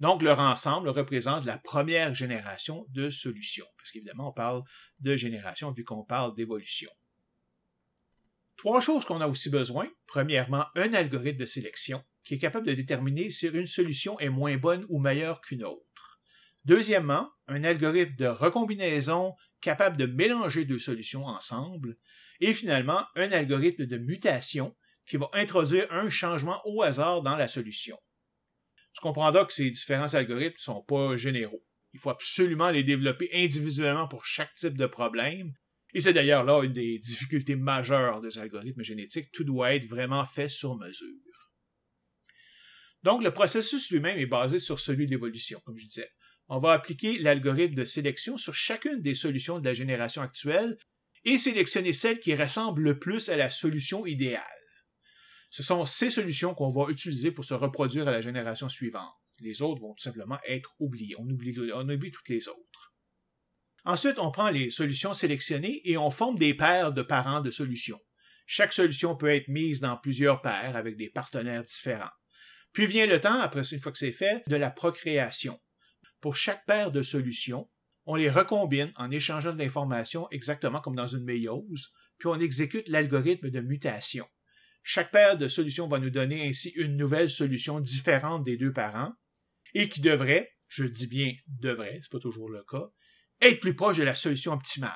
Donc, 0.00 0.22
leur 0.22 0.40
ensemble 0.40 0.88
représente 0.88 1.44
la 1.44 1.58
première 1.58 2.14
génération 2.14 2.86
de 2.88 3.10
solutions, 3.10 3.66
parce 3.76 3.90
qu'évidemment, 3.90 4.30
on 4.30 4.32
parle 4.32 4.62
de 5.00 5.14
génération 5.14 5.72
vu 5.72 5.84
qu'on 5.84 6.04
parle 6.04 6.34
d'évolution. 6.34 6.90
Trois 8.56 8.80
choses 8.80 9.04
qu'on 9.04 9.20
a 9.20 9.28
aussi 9.28 9.50
besoin. 9.50 9.88
Premièrement, 10.06 10.64
un 10.74 10.92
algorithme 10.94 11.38
de 11.38 11.46
sélection 11.46 12.02
qui 12.24 12.34
est 12.34 12.38
capable 12.38 12.66
de 12.66 12.74
déterminer 12.74 13.30
si 13.30 13.46
une 13.46 13.66
solution 13.66 14.18
est 14.20 14.28
moins 14.30 14.56
bonne 14.56 14.84
ou 14.88 14.98
meilleure 14.98 15.40
qu'une 15.42 15.64
autre. 15.64 16.20
Deuxièmement, 16.64 17.30
un 17.46 17.64
algorithme 17.64 18.16
de 18.16 18.26
recombinaison 18.26 19.34
capable 19.60 19.96
de 19.96 20.06
mélanger 20.06 20.64
deux 20.64 20.78
solutions 20.78 21.26
ensemble. 21.26 21.96
Et 22.40 22.52
finalement, 22.52 23.04
un 23.16 23.32
algorithme 23.32 23.86
de 23.86 23.98
mutation 23.98 24.76
qui 25.06 25.16
va 25.16 25.28
introduire 25.32 25.86
un 25.90 26.08
changement 26.08 26.60
au 26.64 26.82
hasard 26.82 27.22
dans 27.22 27.36
la 27.36 27.48
solution 27.48 27.98
tu 28.92 29.00
comprendras 29.00 29.44
que 29.44 29.52
ces 29.52 29.70
différents 29.70 30.14
algorithmes 30.14 30.54
ne 30.54 30.62
sont 30.62 30.82
pas 30.82 31.16
généraux. 31.16 31.64
Il 31.92 32.00
faut 32.00 32.10
absolument 32.10 32.70
les 32.70 32.84
développer 32.84 33.28
individuellement 33.32 34.08
pour 34.08 34.24
chaque 34.24 34.54
type 34.54 34.76
de 34.76 34.86
problème. 34.86 35.52
Et 35.92 36.00
c'est 36.00 36.12
d'ailleurs 36.12 36.44
là 36.44 36.62
une 36.62 36.72
des 36.72 36.98
difficultés 36.98 37.56
majeures 37.56 38.20
des 38.20 38.38
algorithmes 38.38 38.82
génétiques. 38.82 39.32
Tout 39.32 39.44
doit 39.44 39.74
être 39.74 39.86
vraiment 39.86 40.24
fait 40.24 40.48
sur 40.48 40.76
mesure. 40.76 41.08
Donc, 43.02 43.24
le 43.24 43.30
processus 43.30 43.90
lui-même 43.90 44.18
est 44.18 44.26
basé 44.26 44.58
sur 44.58 44.78
celui 44.78 45.06
de 45.06 45.10
l'évolution, 45.10 45.60
comme 45.64 45.78
je 45.78 45.86
disais. 45.86 46.10
On 46.48 46.58
va 46.58 46.72
appliquer 46.72 47.18
l'algorithme 47.18 47.74
de 47.74 47.84
sélection 47.84 48.36
sur 48.36 48.54
chacune 48.54 49.00
des 49.00 49.14
solutions 49.14 49.58
de 49.58 49.64
la 49.64 49.74
génération 49.74 50.20
actuelle 50.20 50.76
et 51.24 51.38
sélectionner 51.38 51.92
celle 51.92 52.20
qui 52.20 52.34
ressemble 52.34 52.82
le 52.82 52.98
plus 52.98 53.28
à 53.28 53.36
la 53.36 53.50
solution 53.50 54.04
idéale. 54.04 54.44
Ce 55.50 55.64
sont 55.64 55.84
ces 55.84 56.10
solutions 56.10 56.54
qu'on 56.54 56.68
va 56.68 56.90
utiliser 56.90 57.32
pour 57.32 57.44
se 57.44 57.54
reproduire 57.54 58.06
à 58.06 58.12
la 58.12 58.20
génération 58.20 58.68
suivante. 58.68 59.12
Les 59.40 59.62
autres 59.62 59.80
vont 59.80 59.94
tout 59.94 60.02
simplement 60.02 60.38
être 60.46 60.74
oubliées. 60.78 61.16
On 61.18 61.28
oublie, 61.28 62.10
toutes 62.12 62.28
les 62.28 62.48
autres. 62.48 62.94
Ensuite, 63.84 64.18
on 64.18 64.30
prend 64.30 64.50
les 64.50 64.70
solutions 64.70 65.14
sélectionnées 65.14 65.80
et 65.84 65.96
on 65.96 66.10
forme 66.10 66.38
des 66.38 66.54
paires 66.54 66.92
de 66.92 67.02
parents 67.02 67.40
de 67.40 67.50
solutions. 67.50 68.00
Chaque 68.46 68.72
solution 68.72 69.16
peut 69.16 69.28
être 69.28 69.48
mise 69.48 69.80
dans 69.80 69.96
plusieurs 69.96 70.40
paires 70.40 70.76
avec 70.76 70.96
des 70.96 71.10
partenaires 71.10 71.64
différents. 71.64 72.10
Puis 72.72 72.86
vient 72.86 73.06
le 73.06 73.20
temps, 73.20 73.40
après 73.40 73.66
une 73.72 73.78
fois 73.78 73.90
que 73.90 73.98
c'est 73.98 74.12
fait, 74.12 74.44
de 74.46 74.56
la 74.56 74.70
procréation. 74.70 75.58
Pour 76.20 76.36
chaque 76.36 76.66
paire 76.66 76.92
de 76.92 77.02
solutions, 77.02 77.68
on 78.06 78.14
les 78.14 78.30
recombine 78.30 78.92
en 78.96 79.10
échangeant 79.10 79.52
de 79.52 79.58
l'information 79.58 80.28
exactement 80.30 80.80
comme 80.80 80.96
dans 80.96 81.06
une 81.06 81.24
méiose, 81.24 81.92
puis 82.18 82.28
on 82.28 82.38
exécute 82.38 82.88
l'algorithme 82.88 83.50
de 83.50 83.60
mutation. 83.60 84.26
Chaque 84.82 85.10
paire 85.10 85.36
de 85.36 85.48
solutions 85.48 85.88
va 85.88 85.98
nous 85.98 86.10
donner 86.10 86.48
ainsi 86.48 86.70
une 86.70 86.96
nouvelle 86.96 87.30
solution 87.30 87.80
différente 87.80 88.44
des 88.44 88.56
deux 88.56 88.72
parents, 88.72 89.12
et 89.74 89.88
qui 89.88 90.00
devrait, 90.00 90.50
je 90.68 90.84
dis 90.84 91.06
bien 91.06 91.32
devrait, 91.46 91.98
c'est 92.02 92.10
pas 92.10 92.18
toujours 92.18 92.48
le 92.48 92.64
cas, 92.64 92.88
être 93.40 93.60
plus 93.60 93.74
proche 93.74 93.98
de 93.98 94.02
la 94.02 94.14
solution 94.14 94.52
optimale. 94.52 94.94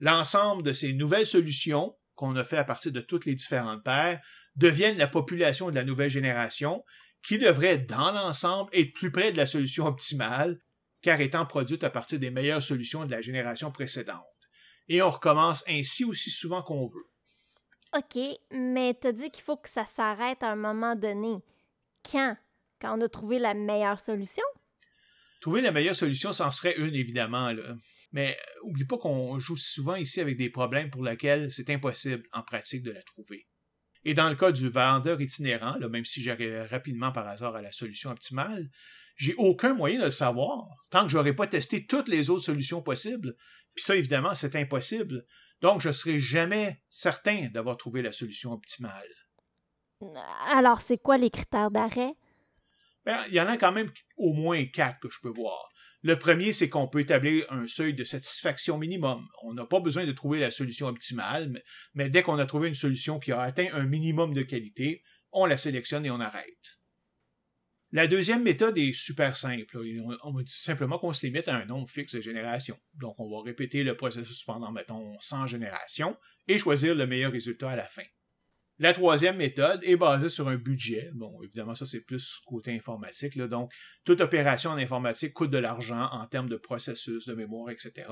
L'ensemble 0.00 0.62
de 0.62 0.72
ces 0.72 0.92
nouvelles 0.92 1.26
solutions 1.26 1.96
qu'on 2.14 2.36
a 2.36 2.44
fait 2.44 2.58
à 2.58 2.64
partir 2.64 2.92
de 2.92 3.00
toutes 3.00 3.26
les 3.26 3.34
différentes 3.34 3.84
paires 3.84 4.20
deviennent 4.56 4.98
la 4.98 5.08
population 5.08 5.70
de 5.70 5.74
la 5.74 5.84
nouvelle 5.84 6.10
génération 6.10 6.84
qui 7.22 7.38
devrait, 7.38 7.78
dans 7.78 8.12
l'ensemble, 8.12 8.70
être 8.72 8.92
plus 8.92 9.10
près 9.10 9.32
de 9.32 9.36
la 9.36 9.46
solution 9.46 9.86
optimale, 9.86 10.60
car 11.00 11.20
étant 11.20 11.46
produite 11.46 11.84
à 11.84 11.90
partir 11.90 12.18
des 12.18 12.30
meilleures 12.30 12.62
solutions 12.62 13.04
de 13.04 13.10
la 13.10 13.20
génération 13.20 13.70
précédente. 13.70 14.24
Et 14.88 15.02
on 15.02 15.10
recommence 15.10 15.62
ainsi 15.68 16.04
aussi 16.04 16.30
souvent 16.30 16.62
qu'on 16.62 16.86
veut. 16.86 17.10
OK, 17.96 18.20
mais 18.50 18.94
t'as 18.94 19.12
dit 19.12 19.30
qu'il 19.30 19.42
faut 19.42 19.56
que 19.56 19.68
ça 19.68 19.84
s'arrête 19.84 20.42
à 20.42 20.50
un 20.50 20.56
moment 20.56 20.94
donné. 20.94 21.42
Quand? 22.10 22.36
Quand 22.80 22.98
on 22.98 23.00
a 23.00 23.08
trouvé 23.08 23.38
la 23.38 23.54
meilleure 23.54 23.98
solution? 23.98 24.44
Trouver 25.40 25.62
la 25.62 25.72
meilleure 25.72 25.96
solution, 25.96 26.32
c'en 26.32 26.50
serait 26.50 26.76
une, 26.76 26.94
évidemment. 26.94 27.52
Là. 27.52 27.76
Mais 28.12 28.36
euh, 28.36 28.60
oublie 28.64 28.84
pas 28.84 28.98
qu'on 28.98 29.38
joue 29.38 29.56
souvent 29.56 29.94
ici 29.94 30.20
avec 30.20 30.36
des 30.36 30.50
problèmes 30.50 30.90
pour 30.90 31.04
lesquels 31.04 31.50
c'est 31.50 31.70
impossible 31.70 32.24
en 32.32 32.42
pratique 32.42 32.82
de 32.82 32.90
la 32.90 33.02
trouver. 33.02 33.46
Et 34.04 34.14
dans 34.14 34.28
le 34.28 34.36
cas 34.36 34.52
du 34.52 34.68
vendeur 34.68 35.20
itinérant, 35.20 35.78
même 35.90 36.04
si 36.04 36.22
j'arrive 36.22 36.66
rapidement 36.70 37.12
par 37.12 37.26
hasard 37.26 37.54
à 37.56 37.62
la 37.62 37.72
solution 37.72 38.10
optimale, 38.10 38.70
j'ai 39.16 39.34
aucun 39.36 39.74
moyen 39.74 39.98
de 39.98 40.04
le 40.04 40.10
savoir 40.10 40.68
tant 40.90 41.04
que 41.04 41.10
j'aurais 41.10 41.34
pas 41.34 41.46
testé 41.46 41.86
toutes 41.86 42.08
les 42.08 42.30
autres 42.30 42.44
solutions 42.44 42.80
possibles. 42.80 43.34
Puis 43.74 43.84
ça, 43.84 43.96
évidemment, 43.96 44.34
c'est 44.34 44.56
impossible. 44.56 45.26
Donc, 45.60 45.80
je 45.80 45.88
ne 45.88 45.92
serai 45.92 46.20
jamais 46.20 46.82
certain 46.88 47.48
d'avoir 47.48 47.76
trouvé 47.76 48.02
la 48.02 48.12
solution 48.12 48.52
optimale. 48.52 49.08
Alors, 50.46 50.80
c'est 50.80 50.98
quoi 50.98 51.18
les 51.18 51.30
critères 51.30 51.70
d'arrêt? 51.70 52.14
Ben, 53.04 53.18
il 53.28 53.34
y 53.34 53.40
en 53.40 53.48
a 53.48 53.56
quand 53.56 53.72
même 53.72 53.90
au 54.16 54.32
moins 54.32 54.64
quatre 54.66 55.00
que 55.00 55.10
je 55.10 55.18
peux 55.20 55.32
voir. 55.32 55.68
Le 56.02 56.16
premier, 56.16 56.52
c'est 56.52 56.68
qu'on 56.68 56.86
peut 56.86 57.00
établir 57.00 57.44
un 57.50 57.66
seuil 57.66 57.92
de 57.92 58.04
satisfaction 58.04 58.78
minimum. 58.78 59.26
On 59.42 59.54
n'a 59.54 59.66
pas 59.66 59.80
besoin 59.80 60.04
de 60.04 60.12
trouver 60.12 60.38
la 60.38 60.52
solution 60.52 60.86
optimale, 60.86 61.60
mais, 61.94 62.08
dès 62.08 62.22
qu'on 62.22 62.38
a 62.38 62.46
trouvé 62.46 62.68
une 62.68 62.74
solution 62.74 63.18
qui 63.18 63.32
a 63.32 63.40
atteint 63.40 63.68
un 63.72 63.82
minimum 63.82 64.32
de 64.32 64.42
qualité, 64.42 65.02
on 65.32 65.44
la 65.44 65.56
sélectionne 65.56 66.06
et 66.06 66.10
on 66.10 66.20
arrête. 66.20 66.77
La 67.90 68.06
deuxième 68.06 68.42
méthode 68.42 68.76
est 68.76 68.92
super 68.92 69.34
simple. 69.34 69.78
On, 70.22 70.32
va 70.32 70.42
simplement 70.46 70.98
qu'on 70.98 71.14
se 71.14 71.24
limite 71.24 71.48
à 71.48 71.56
un 71.56 71.64
nombre 71.64 71.88
fixe 71.88 72.14
de 72.14 72.20
générations. 72.20 72.78
Donc, 72.94 73.18
on 73.18 73.30
va 73.30 73.42
répéter 73.42 73.82
le 73.82 73.96
processus 73.96 74.44
pendant, 74.44 74.70
mettons, 74.72 75.18
100 75.20 75.46
générations 75.46 76.14
et 76.48 76.58
choisir 76.58 76.94
le 76.94 77.06
meilleur 77.06 77.32
résultat 77.32 77.70
à 77.70 77.76
la 77.76 77.86
fin. 77.86 78.02
La 78.78 78.92
troisième 78.92 79.38
méthode 79.38 79.82
est 79.84 79.96
basée 79.96 80.28
sur 80.28 80.48
un 80.48 80.56
budget. 80.56 81.10
Bon, 81.14 81.42
évidemment, 81.42 81.74
ça, 81.74 81.86
c'est 81.86 82.02
plus 82.02 82.40
côté 82.46 82.76
informatique. 82.76 83.38
Donc, 83.38 83.72
toute 84.04 84.20
opération 84.20 84.70
en 84.70 84.76
informatique 84.76 85.32
coûte 85.32 85.50
de 85.50 85.58
l'argent 85.58 86.08
en 86.12 86.26
termes 86.26 86.48
de 86.48 86.56
processus, 86.56 87.26
de 87.26 87.34
mémoire, 87.34 87.70
etc. 87.70 88.06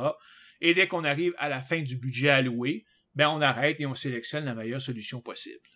Et 0.63 0.73
dès 0.73 0.89
qu'on 0.89 1.05
arrive 1.05 1.35
à 1.37 1.51
la 1.51 1.61
fin 1.61 1.83
du 1.83 1.97
budget 1.97 2.31
alloué, 2.31 2.87
ben, 3.15 3.29
on 3.29 3.43
arrête 3.43 3.79
et 3.81 3.87
on 3.87 3.95
sélectionne 3.95 4.47
la 4.47 4.55
meilleure 4.55 4.83
solution 4.83 5.21
possible. 5.21 5.69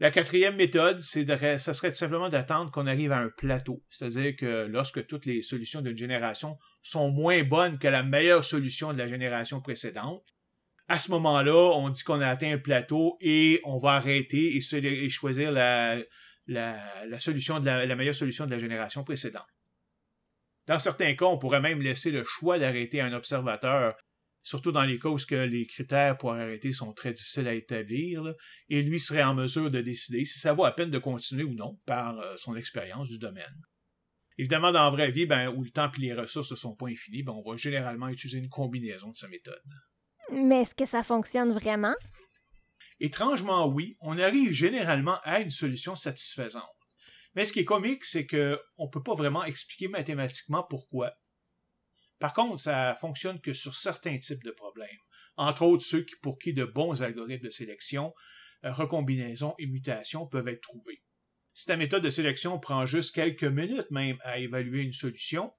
La 0.00 0.10
quatrième 0.10 0.56
méthode, 0.56 1.00
c'est 1.00 1.26
ça 1.58 1.72
serait 1.72 1.90
tout 1.90 1.96
simplement 1.96 2.28
d'attendre 2.28 2.70
qu'on 2.72 2.86
arrive 2.86 3.12
à 3.12 3.18
un 3.18 3.28
plateau. 3.28 3.84
C'est-à-dire 3.88 4.34
que 4.34 4.66
lorsque 4.66 5.06
toutes 5.06 5.24
les 5.24 5.40
solutions 5.40 5.82
d'une 5.82 5.96
génération 5.96 6.58
sont 6.82 7.10
moins 7.10 7.44
bonnes 7.44 7.78
que 7.78 7.86
la 7.86 8.02
meilleure 8.02 8.44
solution 8.44 8.92
de 8.92 8.98
la 8.98 9.06
génération 9.06 9.60
précédente, 9.60 10.24
à 10.88 10.98
ce 10.98 11.10
moment-là, 11.12 11.72
on 11.76 11.88
dit 11.88 12.02
qu'on 12.02 12.20
a 12.20 12.28
atteint 12.28 12.52
un 12.52 12.58
plateau 12.58 13.16
et 13.20 13.60
on 13.64 13.78
va 13.78 13.92
arrêter 13.92 14.56
et, 14.56 15.08
choisir 15.08 15.52
la, 15.52 15.96
la, 16.46 16.76
meilleure 17.96 18.14
solution 18.14 18.46
de 18.46 18.50
la 18.50 18.58
génération 18.58 19.04
précédente. 19.04 19.46
Dans 20.66 20.78
certains 20.78 21.14
cas, 21.14 21.26
on 21.26 21.38
pourrait 21.38 21.60
même 21.60 21.80
laisser 21.80 22.10
le 22.10 22.24
choix 22.24 22.58
d'arrêter 22.58 23.00
un 23.00 23.12
observateur, 23.12 23.94
surtout 24.44 24.70
dans 24.70 24.84
les 24.84 24.98
cas 24.98 25.08
où 25.08 25.18
les 25.30 25.66
critères 25.66 26.16
pour 26.16 26.34
arrêter 26.34 26.72
sont 26.72 26.92
très 26.92 27.12
difficiles 27.12 27.48
à 27.48 27.54
établir, 27.54 28.34
et 28.68 28.82
lui 28.82 29.00
serait 29.00 29.24
en 29.24 29.34
mesure 29.34 29.70
de 29.70 29.80
décider 29.80 30.24
si 30.24 30.38
ça 30.38 30.52
vaut 30.52 30.64
à 30.64 30.72
peine 30.72 30.90
de 30.90 30.98
continuer 30.98 31.42
ou 31.42 31.54
non 31.54 31.80
par 31.86 32.20
euh, 32.20 32.36
son 32.36 32.54
expérience 32.54 33.08
du 33.08 33.18
domaine. 33.18 33.62
Évidemment, 34.36 34.72
dans 34.72 34.84
la 34.84 34.90
vraie 34.90 35.10
vie, 35.10 35.26
ben, 35.26 35.48
où 35.48 35.64
le 35.64 35.70
temps 35.70 35.90
et 35.90 36.00
les 36.00 36.14
ressources 36.14 36.50
ne 36.50 36.56
sont 36.56 36.76
pas 36.76 36.86
infinis, 36.86 37.22
ben, 37.22 37.32
on 37.32 37.50
va 37.50 37.56
généralement 37.56 38.08
utiliser 38.08 38.38
une 38.38 38.48
combinaison 38.48 39.10
de 39.10 39.16
ces 39.16 39.28
méthodes. 39.28 39.54
Mais 40.30 40.62
est-ce 40.62 40.74
que 40.74 40.86
ça 40.86 41.02
fonctionne 41.02 41.52
vraiment? 41.52 41.94
Étrangement, 43.00 43.66
oui. 43.68 43.96
On 44.00 44.18
arrive 44.18 44.50
généralement 44.50 45.18
à 45.22 45.40
une 45.40 45.50
solution 45.50 45.96
satisfaisante. 45.96 46.64
Mais 47.34 47.44
ce 47.44 47.52
qui 47.52 47.60
est 47.60 47.64
comique, 47.64 48.04
c'est 48.04 48.26
qu'on 48.26 48.84
ne 48.84 48.90
peut 48.90 49.02
pas 49.02 49.14
vraiment 49.14 49.44
expliquer 49.44 49.88
mathématiquement 49.88 50.64
pourquoi. 50.68 51.12
Par 52.24 52.32
contre, 52.32 52.58
ça 52.58 52.96
fonctionne 52.98 53.38
que 53.38 53.52
sur 53.52 53.76
certains 53.76 54.18
types 54.18 54.42
de 54.44 54.50
problèmes, 54.50 54.88
entre 55.36 55.60
autres 55.60 55.84
ceux 55.84 56.06
pour 56.22 56.38
qui 56.38 56.54
de 56.54 56.64
bons 56.64 57.02
algorithmes 57.02 57.44
de 57.44 57.50
sélection, 57.50 58.14
euh, 58.64 58.72
recombinaison 58.72 59.54
et 59.58 59.66
mutation 59.66 60.26
peuvent 60.26 60.48
être 60.48 60.62
trouvés. 60.62 61.02
Si 61.52 61.66
ta 61.66 61.76
méthode 61.76 62.02
de 62.02 62.08
sélection 62.08 62.58
prend 62.58 62.86
juste 62.86 63.14
quelques 63.14 63.44
minutes 63.44 63.90
même 63.90 64.16
à 64.22 64.38
évaluer 64.38 64.80
une 64.80 64.94
solution, 64.94 65.52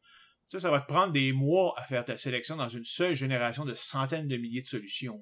ça, 0.47 0.59
ça 0.59 0.71
va 0.71 0.81
te 0.81 0.87
prendre 0.87 1.13
des 1.13 1.33
mois 1.33 1.75
à 1.77 1.85
faire 1.85 2.03
ta 2.03 2.17
sélection 2.17 2.55
dans 2.55 2.67
une 2.67 2.83
seule 2.83 3.13
génération 3.13 3.63
de 3.63 3.75
centaines 3.75 4.27
de 4.27 4.37
milliers 4.37 4.63
de 4.63 4.67
solutions. 4.67 5.21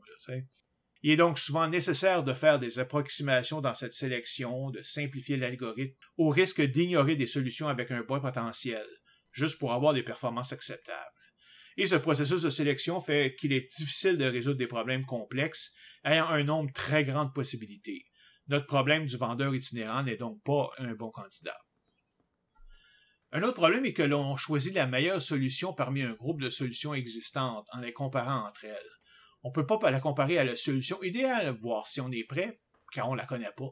Il 1.02 1.12
est 1.12 1.18
donc 1.18 1.38
souvent 1.38 1.68
nécessaire 1.68 2.24
de 2.24 2.34
faire 2.34 2.58
des 2.58 2.80
approximations 2.80 3.60
dans 3.60 3.76
cette 3.76 3.94
sélection, 3.94 4.70
de 4.70 4.82
simplifier 4.82 5.36
l'algorithme, 5.36 5.98
au 6.16 6.30
risque 6.30 6.62
d'ignorer 6.62 7.18
des 7.18 7.28
solutions 7.28 7.68
avec 7.68 7.92
un 7.92 8.02
bas 8.04 8.22
potentiel, 8.22 8.88
juste 9.34 9.60
pour 9.60 9.74
avoir 9.74 9.94
des 9.94 10.04
performances 10.04 10.54
acceptables. 10.54 11.12
Et 11.78 11.86
ce 11.86 11.96
processus 11.96 12.44
de 12.44 12.50
sélection 12.50 13.02
fait 13.02 13.36
qu'il 13.36 13.54
est 13.54 13.68
difficile 13.78 14.18
de 14.18 14.26
résoudre 14.26 14.58
des 14.58 14.68
problèmes 14.68 15.06
complexes 15.06 15.74
ayant 16.06 16.28
un 16.28 16.44
nombre 16.44 16.72
très 16.74 17.04
grand 17.04 17.26
de 17.26 17.32
possibilités. 17.32 18.06
Notre 18.48 18.66
problème 18.66 19.06
du 19.06 19.18
vendeur 19.18 19.56
itinérant 19.56 20.04
n'est 20.04 20.18
donc 20.18 20.42
pas 20.44 20.70
un 20.78 20.94
bon 20.94 21.10
candidat. 21.10 21.58
Un 23.32 23.42
autre 23.42 23.56
problème 23.56 23.86
est 23.86 23.94
que 23.94 24.04
l'on 24.04 24.36
choisit 24.36 24.74
la 24.76 24.86
meilleure 24.86 25.22
solution 25.22 25.74
parmi 25.74 26.04
un 26.04 26.14
groupe 26.14 26.42
de 26.42 26.52
solutions 26.52 26.94
existantes 26.94 27.68
en 27.72 27.80
les 27.80 27.94
comparant 27.94 28.48
entre 28.48 28.66
elles. 28.66 28.92
On 29.42 29.50
ne 29.50 29.54
peut 29.54 29.66
pas 29.66 29.90
la 29.90 30.00
comparer 30.00 30.38
à 30.38 30.44
la 30.44 30.56
solution 30.56 31.02
idéale, 31.02 31.58
voir 31.60 31.88
si 31.88 32.00
on 32.00 32.12
est 32.12 32.26
prêt, 32.26 32.62
car 32.92 33.10
on 33.10 33.14
ne 33.14 33.18
la 33.18 33.26
connaît 33.26 33.52
pas. 33.58 33.72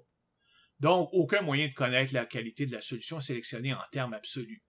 Donc, 0.79 1.09
aucun 1.13 1.43
moyen 1.43 1.67
de 1.67 1.73
connaître 1.73 2.11
la 2.13 2.25
qualité 2.25 2.65
de 2.65 2.71
la 2.71 2.81
solution 2.81 3.21
sélectionnée 3.21 3.71
en 3.71 3.83
termes 3.91 4.13
absolus. 4.13 4.63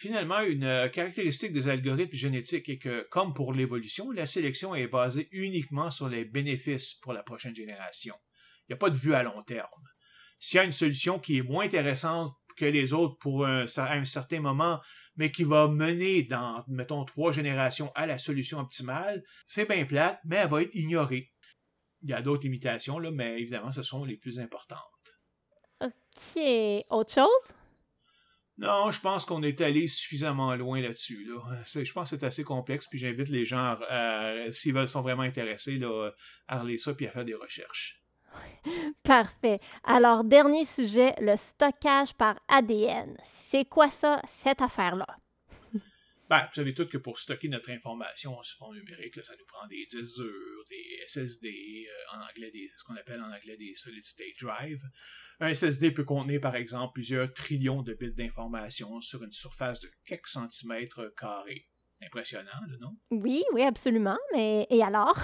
Finalement, 0.00 0.40
une 0.40 0.64
euh, 0.64 0.88
caractéristique 0.88 1.52
des 1.52 1.68
algorithmes 1.68 2.16
génétiques 2.16 2.70
est 2.70 2.78
que, 2.78 3.06
comme 3.10 3.34
pour 3.34 3.52
l'évolution, 3.52 4.10
la 4.12 4.24
sélection 4.24 4.74
est 4.74 4.86
basée 4.86 5.28
uniquement 5.30 5.90
sur 5.90 6.08
les 6.08 6.24
bénéfices 6.24 6.94
pour 6.94 7.12
la 7.12 7.22
prochaine 7.22 7.54
génération. 7.54 8.14
Il 8.62 8.72
n'y 8.72 8.74
a 8.76 8.78
pas 8.78 8.88
de 8.88 8.96
vue 8.96 9.12
à 9.12 9.22
long 9.22 9.42
terme. 9.42 9.84
S'il 10.38 10.56
y 10.56 10.60
a 10.60 10.64
une 10.64 10.72
solution 10.72 11.18
qui 11.18 11.36
est 11.36 11.42
moins 11.42 11.66
intéressante 11.66 12.32
que 12.56 12.64
les 12.64 12.94
autres 12.94 13.18
pour 13.18 13.44
un, 13.44 13.66
à 13.76 13.92
un 13.92 14.06
certain 14.06 14.40
moment, 14.40 14.80
mais 15.16 15.30
qui 15.30 15.44
va 15.44 15.68
mener 15.68 16.22
dans, 16.22 16.64
mettons, 16.66 17.04
trois 17.04 17.32
générations 17.32 17.92
à 17.94 18.06
la 18.06 18.16
solution 18.16 18.58
optimale, 18.58 19.22
c'est 19.46 19.68
bien 19.68 19.84
plate, 19.84 20.18
mais 20.24 20.36
elle 20.36 20.48
va 20.48 20.62
être 20.62 20.74
ignorée. 20.74 21.30
Il 22.00 22.08
y 22.08 22.14
a 22.14 22.22
d'autres 22.22 22.44
limitations, 22.44 22.98
là, 22.98 23.10
mais 23.10 23.38
évidemment, 23.38 23.70
ce 23.70 23.82
sont 23.82 24.06
les 24.06 24.16
plus 24.16 24.40
importantes. 24.40 24.80
OK. 25.82 26.42
Autre 26.88 27.12
chose? 27.12 27.59
Non, 28.60 28.90
je 28.90 29.00
pense 29.00 29.24
qu'on 29.24 29.42
est 29.42 29.62
allé 29.62 29.88
suffisamment 29.88 30.54
loin 30.54 30.82
là-dessus. 30.82 31.26
Je 31.64 31.92
pense 31.94 32.10
que 32.10 32.16
c'est 32.18 32.26
assez 32.26 32.44
complexe, 32.44 32.86
puis 32.86 32.98
j'invite 32.98 33.30
les 33.30 33.46
gens, 33.46 33.78
s'ils 34.52 34.86
sont 34.86 35.00
vraiment 35.00 35.22
intéressés, 35.22 35.80
à 36.46 36.58
relire 36.60 36.78
ça 36.78 36.92
puis 36.92 37.06
à 37.06 37.10
faire 37.10 37.24
des 37.24 37.34
recherches. 37.34 38.02
Parfait. 39.02 39.60
Alors, 39.82 40.24
dernier 40.24 40.66
sujet, 40.66 41.14
le 41.20 41.36
stockage 41.36 42.12
par 42.14 42.38
ADN. 42.48 43.16
C'est 43.22 43.64
quoi 43.64 43.88
ça, 43.88 44.20
cette 44.26 44.60
affaire-là? 44.60 45.06
Ben, 46.30 46.42
vous 46.42 46.54
savez 46.54 46.74
tout 46.74 46.86
que 46.86 46.96
pour 46.96 47.18
stocker 47.18 47.48
notre 47.48 47.70
information 47.70 48.40
sous 48.44 48.56
forme 48.56 48.76
numérique, 48.76 49.16
ça 49.20 49.34
nous 49.36 49.44
prend 49.46 49.66
des 49.66 49.84
disques 49.86 50.14
durs, 50.14 50.64
des 50.70 51.02
SSD, 51.08 51.48
euh, 51.88 52.16
en 52.16 52.22
anglais, 52.22 52.52
des, 52.52 52.70
ce 52.76 52.84
qu'on 52.84 52.94
appelle 52.94 53.20
en 53.20 53.32
anglais 53.32 53.56
des 53.56 53.74
solid 53.74 54.04
state 54.04 54.38
drive. 54.40 54.80
Un 55.40 55.52
SSD 55.52 55.90
peut 55.90 56.04
contenir, 56.04 56.40
par 56.40 56.54
exemple, 56.54 56.92
plusieurs 56.94 57.32
trillions 57.32 57.82
de 57.82 57.94
bits 57.94 58.14
d'information 58.14 59.00
sur 59.00 59.24
une 59.24 59.32
surface 59.32 59.80
de 59.80 59.90
quelques 60.04 60.28
centimètres 60.28 61.12
carrés. 61.16 61.66
Impressionnant, 62.00 62.60
là, 62.68 62.76
non? 62.80 62.96
Oui, 63.10 63.42
oui, 63.52 63.62
absolument. 63.62 64.18
Mais 64.32 64.68
et 64.70 64.84
alors? 64.84 65.18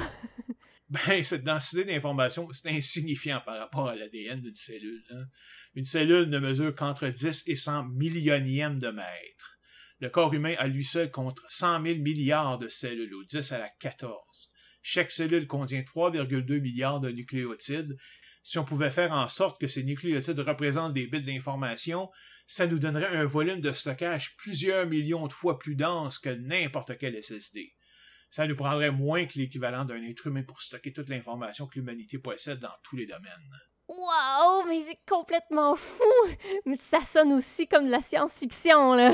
ben, 0.89 1.23
cette 1.23 1.45
densité 1.45 1.85
d'information, 1.85 2.53
c'est 2.53 2.69
insignifiant 2.71 3.41
par 3.47 3.59
rapport 3.59 3.87
à 3.87 3.95
l'ADN 3.95 4.41
d'une 4.41 4.57
cellule. 4.57 5.05
Hein. 5.11 5.27
Une 5.77 5.85
cellule 5.85 6.29
ne 6.29 6.41
mesure 6.41 6.75
qu'entre 6.75 7.07
10 7.07 7.45
et 7.47 7.55
100 7.55 7.85
millionièmes 7.91 8.81
de 8.81 8.89
mètre. 8.89 9.56
Le 10.01 10.11
corps 10.11 10.35
humain 10.35 10.55
à 10.59 10.67
lui 10.67 10.85
seul 10.85 11.11
compte 11.11 11.41
100 11.49 11.85
000 11.85 11.99
milliards 12.01 12.59
de 12.59 12.69
cellules, 12.69 13.15
ou 13.15 13.25
10 13.25 13.53
à 13.53 13.59
la 13.59 13.69
14. 13.81 14.51
Chaque 14.83 15.11
cellule 15.11 15.47
contient 15.47 15.81
3,2 15.81 16.61
milliards 16.61 17.01
de 17.01 17.11
nucléotides. 17.11 17.97
Si 18.43 18.59
on 18.59 18.65
pouvait 18.65 18.91
faire 18.91 19.13
en 19.13 19.27
sorte 19.27 19.61
que 19.61 19.69
ces 19.69 19.83
nucléotides 19.83 20.39
représentent 20.39 20.93
des 20.93 21.07
bits 21.07 21.23
d'information, 21.23 22.11
ça 22.47 22.67
nous 22.67 22.79
donnerait 22.79 23.17
un 23.17 23.25
volume 23.25 23.61
de 23.61 23.73
stockage 23.73 24.37
plusieurs 24.37 24.87
millions 24.87 25.27
de 25.27 25.33
fois 25.33 25.59
plus 25.59 25.75
dense 25.75 26.19
que 26.19 26.29
n'importe 26.29 26.97
quel 26.99 27.21
SSD. 27.21 27.75
Ça 28.31 28.47
nous 28.47 28.55
prendrait 28.55 28.93
moins 28.93 29.25
que 29.25 29.39
l'équivalent 29.39 29.85
d'un 29.85 30.03
être 30.03 30.27
humain 30.27 30.43
pour 30.43 30.63
stocker 30.63 30.93
toute 30.93 31.09
l'information 31.09 31.67
que 31.67 31.79
l'humanité 31.79 32.19
possède 32.19 32.61
dans 32.61 32.75
tous 32.85 32.97
les 32.97 33.07
domaines. 33.07 33.51
Wow, 33.89 34.65
mais 34.69 34.83
c'est 34.83 34.99
complètement 35.09 35.75
fou! 35.75 36.05
Mais 36.67 36.77
ça 36.77 37.01
sonne 37.01 37.33
aussi 37.33 37.67
comme 37.67 37.87
de 37.87 37.91
la 37.91 38.01
science-fiction, 38.01 38.95
là. 38.95 39.13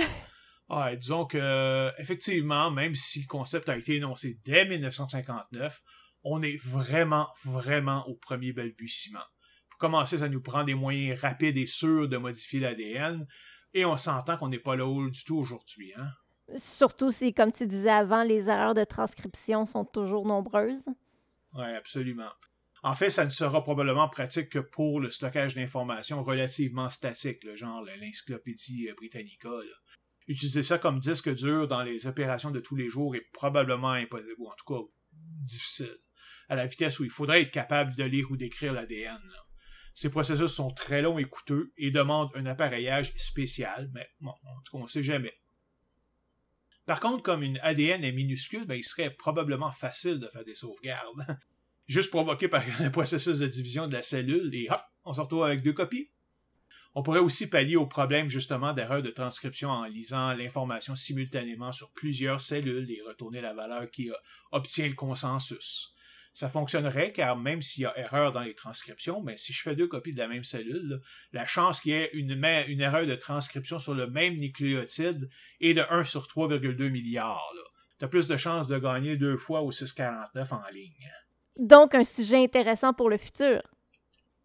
Ah, 0.68 0.94
disons 0.96 1.26
que, 1.26 1.90
effectivement, 2.00 2.70
même 2.70 2.94
si 2.94 3.20
le 3.20 3.26
concept 3.26 3.68
a 3.68 3.76
été 3.76 3.96
énoncé 3.96 4.38
dès 4.44 4.64
1959, 4.66 5.82
on 6.24 6.42
est 6.42 6.56
vraiment, 6.56 7.28
vraiment 7.44 8.06
au 8.08 8.14
premier 8.14 8.52
balbutiement. 8.52 9.24
Pour 9.68 9.78
commencer, 9.78 10.18
ça 10.18 10.28
nous 10.28 10.40
prend 10.40 10.64
des 10.64 10.74
moyens 10.74 11.20
rapides 11.20 11.56
et 11.56 11.66
sûrs 11.66 12.08
de 12.08 12.16
modifier 12.16 12.60
l'ADN, 12.60 13.26
et 13.74 13.84
on 13.84 13.96
s'entend 13.96 14.36
qu'on 14.36 14.48
n'est 14.48 14.58
pas 14.58 14.76
là 14.76 14.86
du 15.10 15.24
tout 15.24 15.36
aujourd'hui. 15.36 15.92
Hein? 15.96 16.08
Surtout 16.56 17.10
si, 17.10 17.34
comme 17.34 17.52
tu 17.52 17.66
disais 17.66 17.90
avant, 17.90 18.22
les 18.22 18.48
erreurs 18.48 18.74
de 18.74 18.84
transcription 18.84 19.66
sont 19.66 19.84
toujours 19.84 20.26
nombreuses. 20.26 20.84
Oui, 21.54 21.64
absolument. 21.64 22.30
En 22.82 22.94
fait, 22.94 23.10
ça 23.10 23.24
ne 23.24 23.30
sera 23.30 23.62
probablement 23.62 24.08
pratique 24.08 24.48
que 24.48 24.58
pour 24.58 25.00
le 25.00 25.10
stockage 25.10 25.54
d'informations 25.54 26.22
relativement 26.22 26.90
statiques, 26.90 27.46
genre 27.54 27.82
l'encyclopédie 27.82 28.88
Britannica. 28.96 29.48
Là 29.48 29.76
utiliser 30.28 30.62
ça 30.62 30.78
comme 30.78 30.98
disque 30.98 31.32
dur 31.34 31.68
dans 31.68 31.82
les 31.82 32.06
opérations 32.06 32.50
de 32.50 32.60
tous 32.60 32.76
les 32.76 32.88
jours 32.88 33.14
est 33.16 33.28
probablement 33.32 33.90
impossible, 33.90 34.34
ou 34.38 34.48
en 34.48 34.54
tout 34.54 34.74
cas 34.74 34.80
difficile, 35.12 35.94
à 36.48 36.56
la 36.56 36.66
vitesse 36.66 36.98
où 37.00 37.04
il 37.04 37.10
faudrait 37.10 37.42
être 37.42 37.50
capable 37.50 37.94
de 37.96 38.04
lire 38.04 38.30
ou 38.30 38.36
d'écrire 38.36 38.72
l'ADN. 38.72 39.20
Ces 39.94 40.10
processus 40.10 40.50
sont 40.50 40.72
très 40.72 41.02
longs 41.02 41.18
et 41.18 41.24
coûteux 41.24 41.72
et 41.76 41.90
demandent 41.90 42.30
un 42.34 42.46
appareillage 42.46 43.12
spécial, 43.16 43.90
mais 43.92 44.08
bon, 44.20 44.30
en 44.30 44.60
tout 44.64 44.72
cas, 44.72 44.78
on 44.78 44.82
ne 44.84 44.88
sait 44.88 45.02
jamais. 45.02 45.34
Par 46.86 46.98
contre, 46.98 47.22
comme 47.22 47.42
une 47.42 47.58
ADN 47.62 48.02
est 48.02 48.12
minuscule, 48.12 48.64
ben, 48.64 48.74
il 48.74 48.82
serait 48.82 49.10
probablement 49.10 49.70
facile 49.70 50.18
de 50.18 50.26
faire 50.28 50.44
des 50.44 50.54
sauvegardes. 50.54 51.26
Juste 51.86 52.10
provoqué 52.10 52.48
par 52.48 52.64
un 52.80 52.90
processus 52.90 53.38
de 53.38 53.46
division 53.46 53.86
de 53.86 53.92
la 53.92 54.02
cellule 54.02 54.54
et 54.54 54.68
hop, 54.70 54.80
on 55.04 55.12
se 55.12 55.20
retrouve 55.20 55.44
avec 55.44 55.62
deux 55.62 55.72
copies. 55.72 56.10
On 56.94 57.02
pourrait 57.02 57.20
aussi 57.20 57.48
pallier 57.48 57.76
au 57.76 57.86
problème 57.86 58.28
justement 58.28 58.74
d'erreur 58.74 59.02
de 59.02 59.10
transcription 59.10 59.70
en 59.70 59.84
lisant 59.84 60.34
l'information 60.34 60.94
simultanément 60.94 61.72
sur 61.72 61.90
plusieurs 61.92 62.40
cellules 62.40 62.90
et 62.90 63.00
retourner 63.00 63.40
la 63.40 63.54
valeur 63.54 63.90
qui 63.90 64.10
obtient 64.50 64.88
le 64.88 64.94
consensus. 64.94 65.94
Ça 66.34 66.48
fonctionnerait 66.48 67.12
car 67.12 67.36
même 67.36 67.60
s'il 67.60 67.82
y 67.82 67.86
a 67.86 67.98
erreur 67.98 68.32
dans 68.32 68.42
les 68.42 68.54
transcriptions, 68.54 69.22
mais 69.22 69.36
si 69.36 69.52
je 69.52 69.62
fais 69.62 69.76
deux 69.76 69.86
copies 69.86 70.14
de 70.14 70.18
la 70.18 70.28
même 70.28 70.44
cellule, 70.44 71.00
la 71.32 71.46
chance 71.46 71.80
qu'il 71.80 71.92
y 71.92 71.94
ait 71.94 72.10
une, 72.12 72.42
erreur 72.80 73.06
de 73.06 73.14
transcription 73.14 73.78
sur 73.78 73.94
le 73.94 74.06
même 74.06 74.36
nucléotide 74.36 75.28
est 75.60 75.74
de 75.74 75.82
1 75.90 76.04
sur 76.04 76.26
3,2 76.26 76.90
milliards. 76.90 77.52
Tu 77.98 78.08
plus 78.08 78.28
de 78.28 78.36
chances 78.36 78.66
de 78.66 78.78
gagner 78.78 79.16
deux 79.16 79.36
fois 79.36 79.62
au 79.62 79.70
649 79.70 80.52
en 80.52 80.62
ligne. 80.72 81.10
Donc 81.58 81.94
un 81.94 82.04
sujet 82.04 82.42
intéressant 82.42 82.94
pour 82.94 83.10
le 83.10 83.18
futur. 83.18 83.62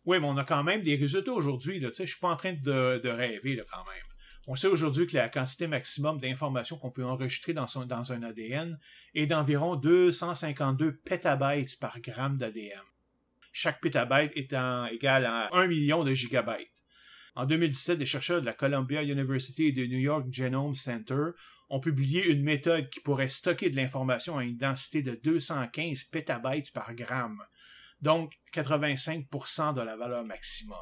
Oui, 0.07 0.21
mais 0.21 0.25
on 0.25 0.37
a 0.37 0.45
quand 0.45 0.63
même 0.63 0.83
des 0.83 0.95
résultats 0.95 1.33
aujourd'hui. 1.33 1.81
Je 1.81 1.87
ne 1.87 2.07
suis 2.07 2.19
pas 2.21 2.29
en 2.29 2.37
train 2.37 2.53
de, 2.53 3.09
rêver 3.09 3.61
quand 3.69 3.83
même. 3.83 4.03
On 4.47 4.55
sait 4.55 4.67
aujourd'hui 4.67 5.05
que 5.05 5.17
la 5.17 5.27
quantité 5.27 5.67
maximum 5.67 6.17
d'informations 6.21 6.77
qu'on 6.77 6.91
peut 6.91 7.03
enregistrer 7.03 7.51
dans, 7.51 7.67
dans 7.85 8.13
un 8.13 8.23
ADN 8.23 8.79
est 9.13 9.25
d'environ 9.25 9.75
252 9.75 10.95
pétabytes 10.95 11.77
par 11.77 11.99
gramme 11.99 12.37
d'ADN. 12.37 12.79
Chaque 13.51 13.81
pétabyte 13.81 14.31
étant 14.35 14.85
égal 14.85 15.25
à 15.25 15.53
1 15.53 15.67
million 15.67 16.05
de 16.05 16.13
gigabytes. 16.13 16.71
En 17.35 17.45
2017, 17.45 17.99
des 17.99 18.05
chercheurs 18.05 18.39
de 18.39 18.45
la 18.45 18.53
Columbia 18.53 19.03
University 19.03 19.67
et 19.67 19.71
du 19.73 19.89
New 19.89 19.99
York 19.99 20.27
Genome 20.31 20.73
Center 20.73 21.31
ont 21.69 21.81
publié 21.81 22.27
une 22.27 22.43
méthode 22.43 22.89
qui 22.89 23.01
pourrait 23.01 23.27
stocker 23.27 23.69
de 23.69 23.75
l'information 23.75 24.37
à 24.37 24.45
une 24.45 24.55
densité 24.55 25.01
de 25.01 25.19
215 25.21 26.05
pétabytes 26.05 26.71
par 26.71 26.95
gramme, 26.95 27.43
donc 28.01 28.33
85% 28.53 29.73
de 29.73 29.81
la 29.81 29.95
valeur 29.95 30.25
maximum. 30.25 30.77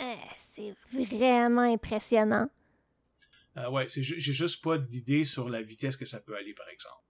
Eh, 0.00 0.16
c'est 0.36 0.74
vraiment 0.92 1.62
impressionnant. 1.62 2.48
Euh, 3.56 3.70
ouais, 3.70 3.86
j'ai 3.88 4.02
juste 4.02 4.62
pas 4.62 4.78
d'idée 4.78 5.24
sur 5.24 5.48
la 5.48 5.62
vitesse 5.62 5.96
que 5.96 6.06
ça 6.06 6.20
peut 6.20 6.36
aller, 6.36 6.54
par 6.54 6.68
exemple. 6.68 7.04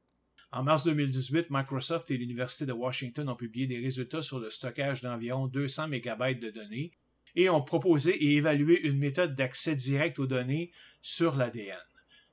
En 0.53 0.63
mars 0.63 0.85
2018, 0.85 1.47
Microsoft 1.51 2.11
et 2.11 2.17
l'Université 2.17 2.67
de 2.67 2.73
Washington 2.73 3.29
ont 3.29 3.35
publié 3.35 3.67
des 3.67 3.79
résultats 3.79 4.23
sur 4.23 4.39
le 4.39 4.51
stockage 4.51 5.01
d'environ 5.01 5.49
200 5.49 5.89
MB 5.89 6.39
de 6.39 6.51
données 6.51 6.93
et 7.35 7.49
ont 7.49 7.63
proposé 7.63 8.15
et 8.15 8.37
évalué 8.37 8.81
une 8.87 8.99
méthode 8.99 9.35
d'accès 9.35 9.75
direct 9.75 10.19
aux 10.19 10.27
données 10.27 10.71
sur 11.03 11.35
l'ADN. 11.35 11.77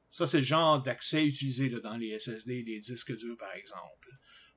Ça, 0.09 0.27
c'est 0.27 0.39
le 0.39 0.43
genre 0.43 0.83
d'accès 0.83 1.25
utilisé 1.25 1.69
dans 1.69 1.97
les 1.97 2.19
SSD 2.19 2.57
et 2.57 2.63
les 2.63 2.79
disques 2.79 3.15
durs, 3.15 3.37
par 3.37 3.53
exemple. 3.55 4.00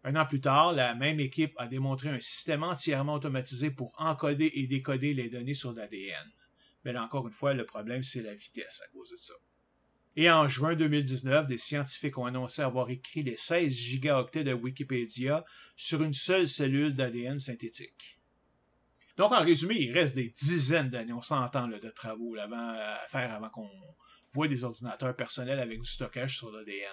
Un 0.07 0.17
an 0.17 0.27
plus 0.27 0.41
tard, 0.41 0.75
la 0.75 0.95
même 0.95 1.19
équipe 1.19 1.55
a 1.57 1.67
démontré 1.67 2.11
un 2.11 2.21
système 2.21 2.63
entièrement 2.63 3.15
automatisé 3.15 3.71
pour 3.71 3.95
encoder 3.97 4.53
et 4.55 4.67
décoder 4.67 5.15
les 5.15 5.31
données 5.31 5.55
sur 5.55 5.73
l'ADN. 5.73 6.31
Mais 6.85 6.93
là 6.93 7.03
encore 7.03 7.27
une 7.27 7.33
fois, 7.33 7.55
le 7.55 7.65
problème, 7.65 8.03
c'est 8.03 8.21
la 8.21 8.35
vitesse 8.35 8.83
à 8.85 8.89
cause 8.93 9.11
de 9.11 9.17
ça. 9.17 9.33
Et 10.17 10.31
en 10.31 10.47
juin 10.47 10.77
2019, 10.77 11.47
des 11.47 11.59
scientifiques 11.59 12.19
ont 12.19 12.27
annoncé 12.27 12.61
avoir 12.63 12.91
écrit 12.91 13.23
les 13.23 13.37
16 13.37 13.73
gigaoctets 13.73 14.45
de 14.45 14.53
Wikipédia 14.53 15.45
sur 15.75 16.03
une 16.03 16.13
seule 16.13 16.47
cellule 16.47 16.95
d'ADN 16.95 17.39
synthétique. 17.39 18.21
Donc, 19.17 19.33
en 19.33 19.43
résumé, 19.43 19.77
il 19.81 19.93
reste 19.93 20.15
des 20.15 20.29
dizaines 20.29 20.91
d'années, 20.91 21.13
on 21.13 21.23
s'entend, 21.23 21.67
de 21.67 21.91
travaux 21.91 22.37
à 22.37 23.07
faire 23.09 23.33
avant 23.33 23.49
qu'on 23.49 23.71
voit 24.33 24.49
des 24.49 24.65
ordinateurs 24.65 25.17
personnels 25.17 25.61
avec 25.61 25.81
du 25.81 25.89
stockage 25.89 26.37
sur 26.37 26.53
l'ADN. 26.53 26.91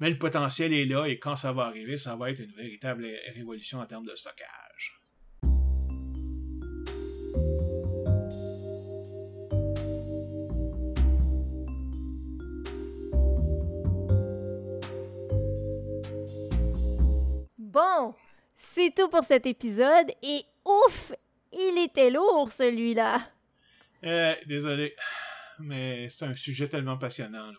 Mais 0.00 0.10
le 0.10 0.18
potentiel 0.18 0.72
est 0.72 0.84
là 0.84 1.06
et 1.06 1.18
quand 1.18 1.34
ça 1.34 1.52
va 1.52 1.64
arriver, 1.64 1.96
ça 1.96 2.14
va 2.14 2.30
être 2.30 2.38
une 2.38 2.52
véritable 2.52 3.04
révolution 3.34 3.80
en 3.80 3.86
termes 3.86 4.06
de 4.06 4.14
stockage. 4.14 5.00
Bon, 17.58 18.14
c'est 18.56 18.94
tout 18.94 19.08
pour 19.08 19.24
cet 19.24 19.46
épisode 19.46 20.10
et 20.22 20.42
ouf, 20.64 21.12
il 21.52 21.84
était 21.84 22.10
lourd 22.10 22.50
celui-là. 22.50 23.20
Euh, 24.04 24.34
désolé 24.46 24.94
mais 25.60 26.08
c'est 26.08 26.24
un 26.24 26.34
sujet 26.34 26.68
tellement 26.68 26.98
passionnant. 26.98 27.52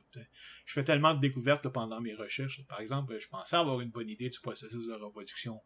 Je 0.66 0.74
fais 0.74 0.84
tellement 0.84 1.14
de 1.14 1.20
découvertes 1.20 1.68
pendant 1.70 2.02
mes 2.02 2.14
recherches. 2.14 2.66
Par 2.68 2.82
exemple, 2.82 3.18
je 3.20 3.28
pensais 3.28 3.56
avoir 3.56 3.82
une 3.82 3.90
bonne 3.90 4.10
idée 4.10 4.30
du 4.30 4.40
processus 4.40 4.88
de 4.88 4.94
reproduction. 4.94 5.62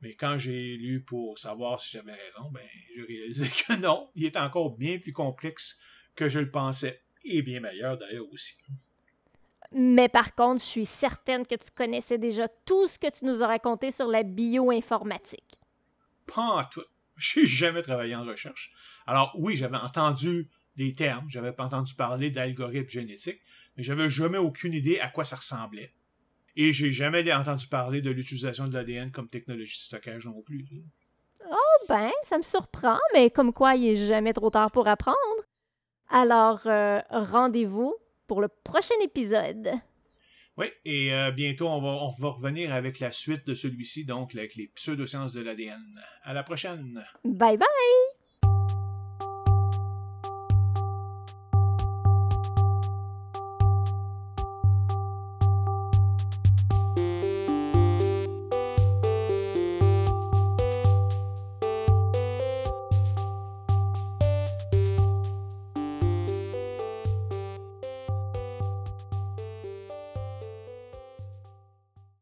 Mais 0.00 0.14
quand 0.14 0.38
j'ai 0.38 0.76
lu 0.76 1.02
pour 1.02 1.38
savoir 1.38 1.80
si 1.80 1.96
j'avais 1.96 2.12
raison, 2.12 2.50
ben, 2.50 2.62
j'ai 2.94 3.02
réalisé 3.02 3.48
que 3.48 3.72
non, 3.80 4.10
il 4.14 4.26
est 4.26 4.36
encore 4.36 4.76
bien 4.76 4.98
plus 4.98 5.12
complexe 5.12 5.78
que 6.14 6.28
je 6.28 6.38
le 6.38 6.50
pensais. 6.50 7.02
Et 7.24 7.42
bien 7.42 7.60
meilleur 7.60 7.98
d'ailleurs 7.98 8.26
aussi. 8.30 8.54
Mais 9.72 10.08
par 10.08 10.34
contre, 10.34 10.62
je 10.62 10.66
suis 10.68 10.86
certaine 10.86 11.46
que 11.46 11.56
tu 11.56 11.70
connaissais 11.74 12.18
déjà 12.18 12.46
tout 12.48 12.86
ce 12.86 12.98
que 12.98 13.10
tu 13.10 13.24
nous 13.24 13.42
as 13.42 13.48
raconté 13.48 13.90
sur 13.90 14.06
la 14.06 14.22
bioinformatique. 14.22 15.58
Pas 16.26 16.42
en 16.42 16.64
tout. 16.64 16.84
Je 17.16 17.40
n'ai 17.40 17.46
jamais 17.46 17.82
travaillé 17.82 18.14
en 18.14 18.24
recherche. 18.24 18.70
Alors 19.06 19.32
oui, 19.36 19.56
j'avais 19.56 19.76
entendu 19.76 20.50
des 20.76 20.94
termes. 20.94 21.26
J'avais 21.28 21.52
pas 21.52 21.64
entendu 21.64 21.94
parler 21.94 22.30
d'algorithmes 22.30 22.88
génétiques, 22.88 23.40
mais 23.76 23.82
j'avais 23.82 24.10
jamais 24.10 24.38
aucune 24.38 24.74
idée 24.74 24.98
à 24.98 25.08
quoi 25.08 25.24
ça 25.24 25.36
ressemblait. 25.36 25.92
Et 26.56 26.72
j'ai 26.72 26.90
jamais 26.90 27.30
entendu 27.32 27.66
parler 27.66 28.00
de 28.00 28.10
l'utilisation 28.10 28.66
de 28.66 28.74
l'ADN 28.74 29.10
comme 29.10 29.28
technologie 29.28 29.76
de 29.76 29.82
stockage 29.82 30.26
non 30.26 30.42
plus. 30.42 30.64
Oh 31.50 31.84
ben, 31.88 32.10
ça 32.24 32.38
me 32.38 32.42
surprend, 32.42 32.98
mais 33.12 33.30
comme 33.30 33.52
quoi 33.52 33.74
il 33.74 33.88
est 33.88 34.08
jamais 34.08 34.32
trop 34.32 34.50
tard 34.50 34.70
pour 34.70 34.88
apprendre. 34.88 35.16
Alors, 36.08 36.62
euh, 36.66 37.00
rendez-vous 37.10 37.94
pour 38.26 38.40
le 38.40 38.48
prochain 38.48 38.94
épisode. 39.02 39.70
Oui, 40.56 40.66
et 40.86 41.12
euh, 41.12 41.30
bientôt, 41.32 41.68
on 41.68 41.80
va, 41.82 41.88
on 41.88 42.12
va 42.18 42.28
revenir 42.28 42.72
avec 42.72 42.98
la 42.98 43.12
suite 43.12 43.46
de 43.46 43.54
celui-ci, 43.54 44.06
donc 44.06 44.34
avec 44.34 44.54
les 44.56 44.68
pseudosciences 44.68 45.34
de 45.34 45.42
l'ADN. 45.42 46.00
À 46.22 46.32
la 46.32 46.42
prochaine! 46.42 47.04
Bye 47.24 47.58
bye! 47.58 48.15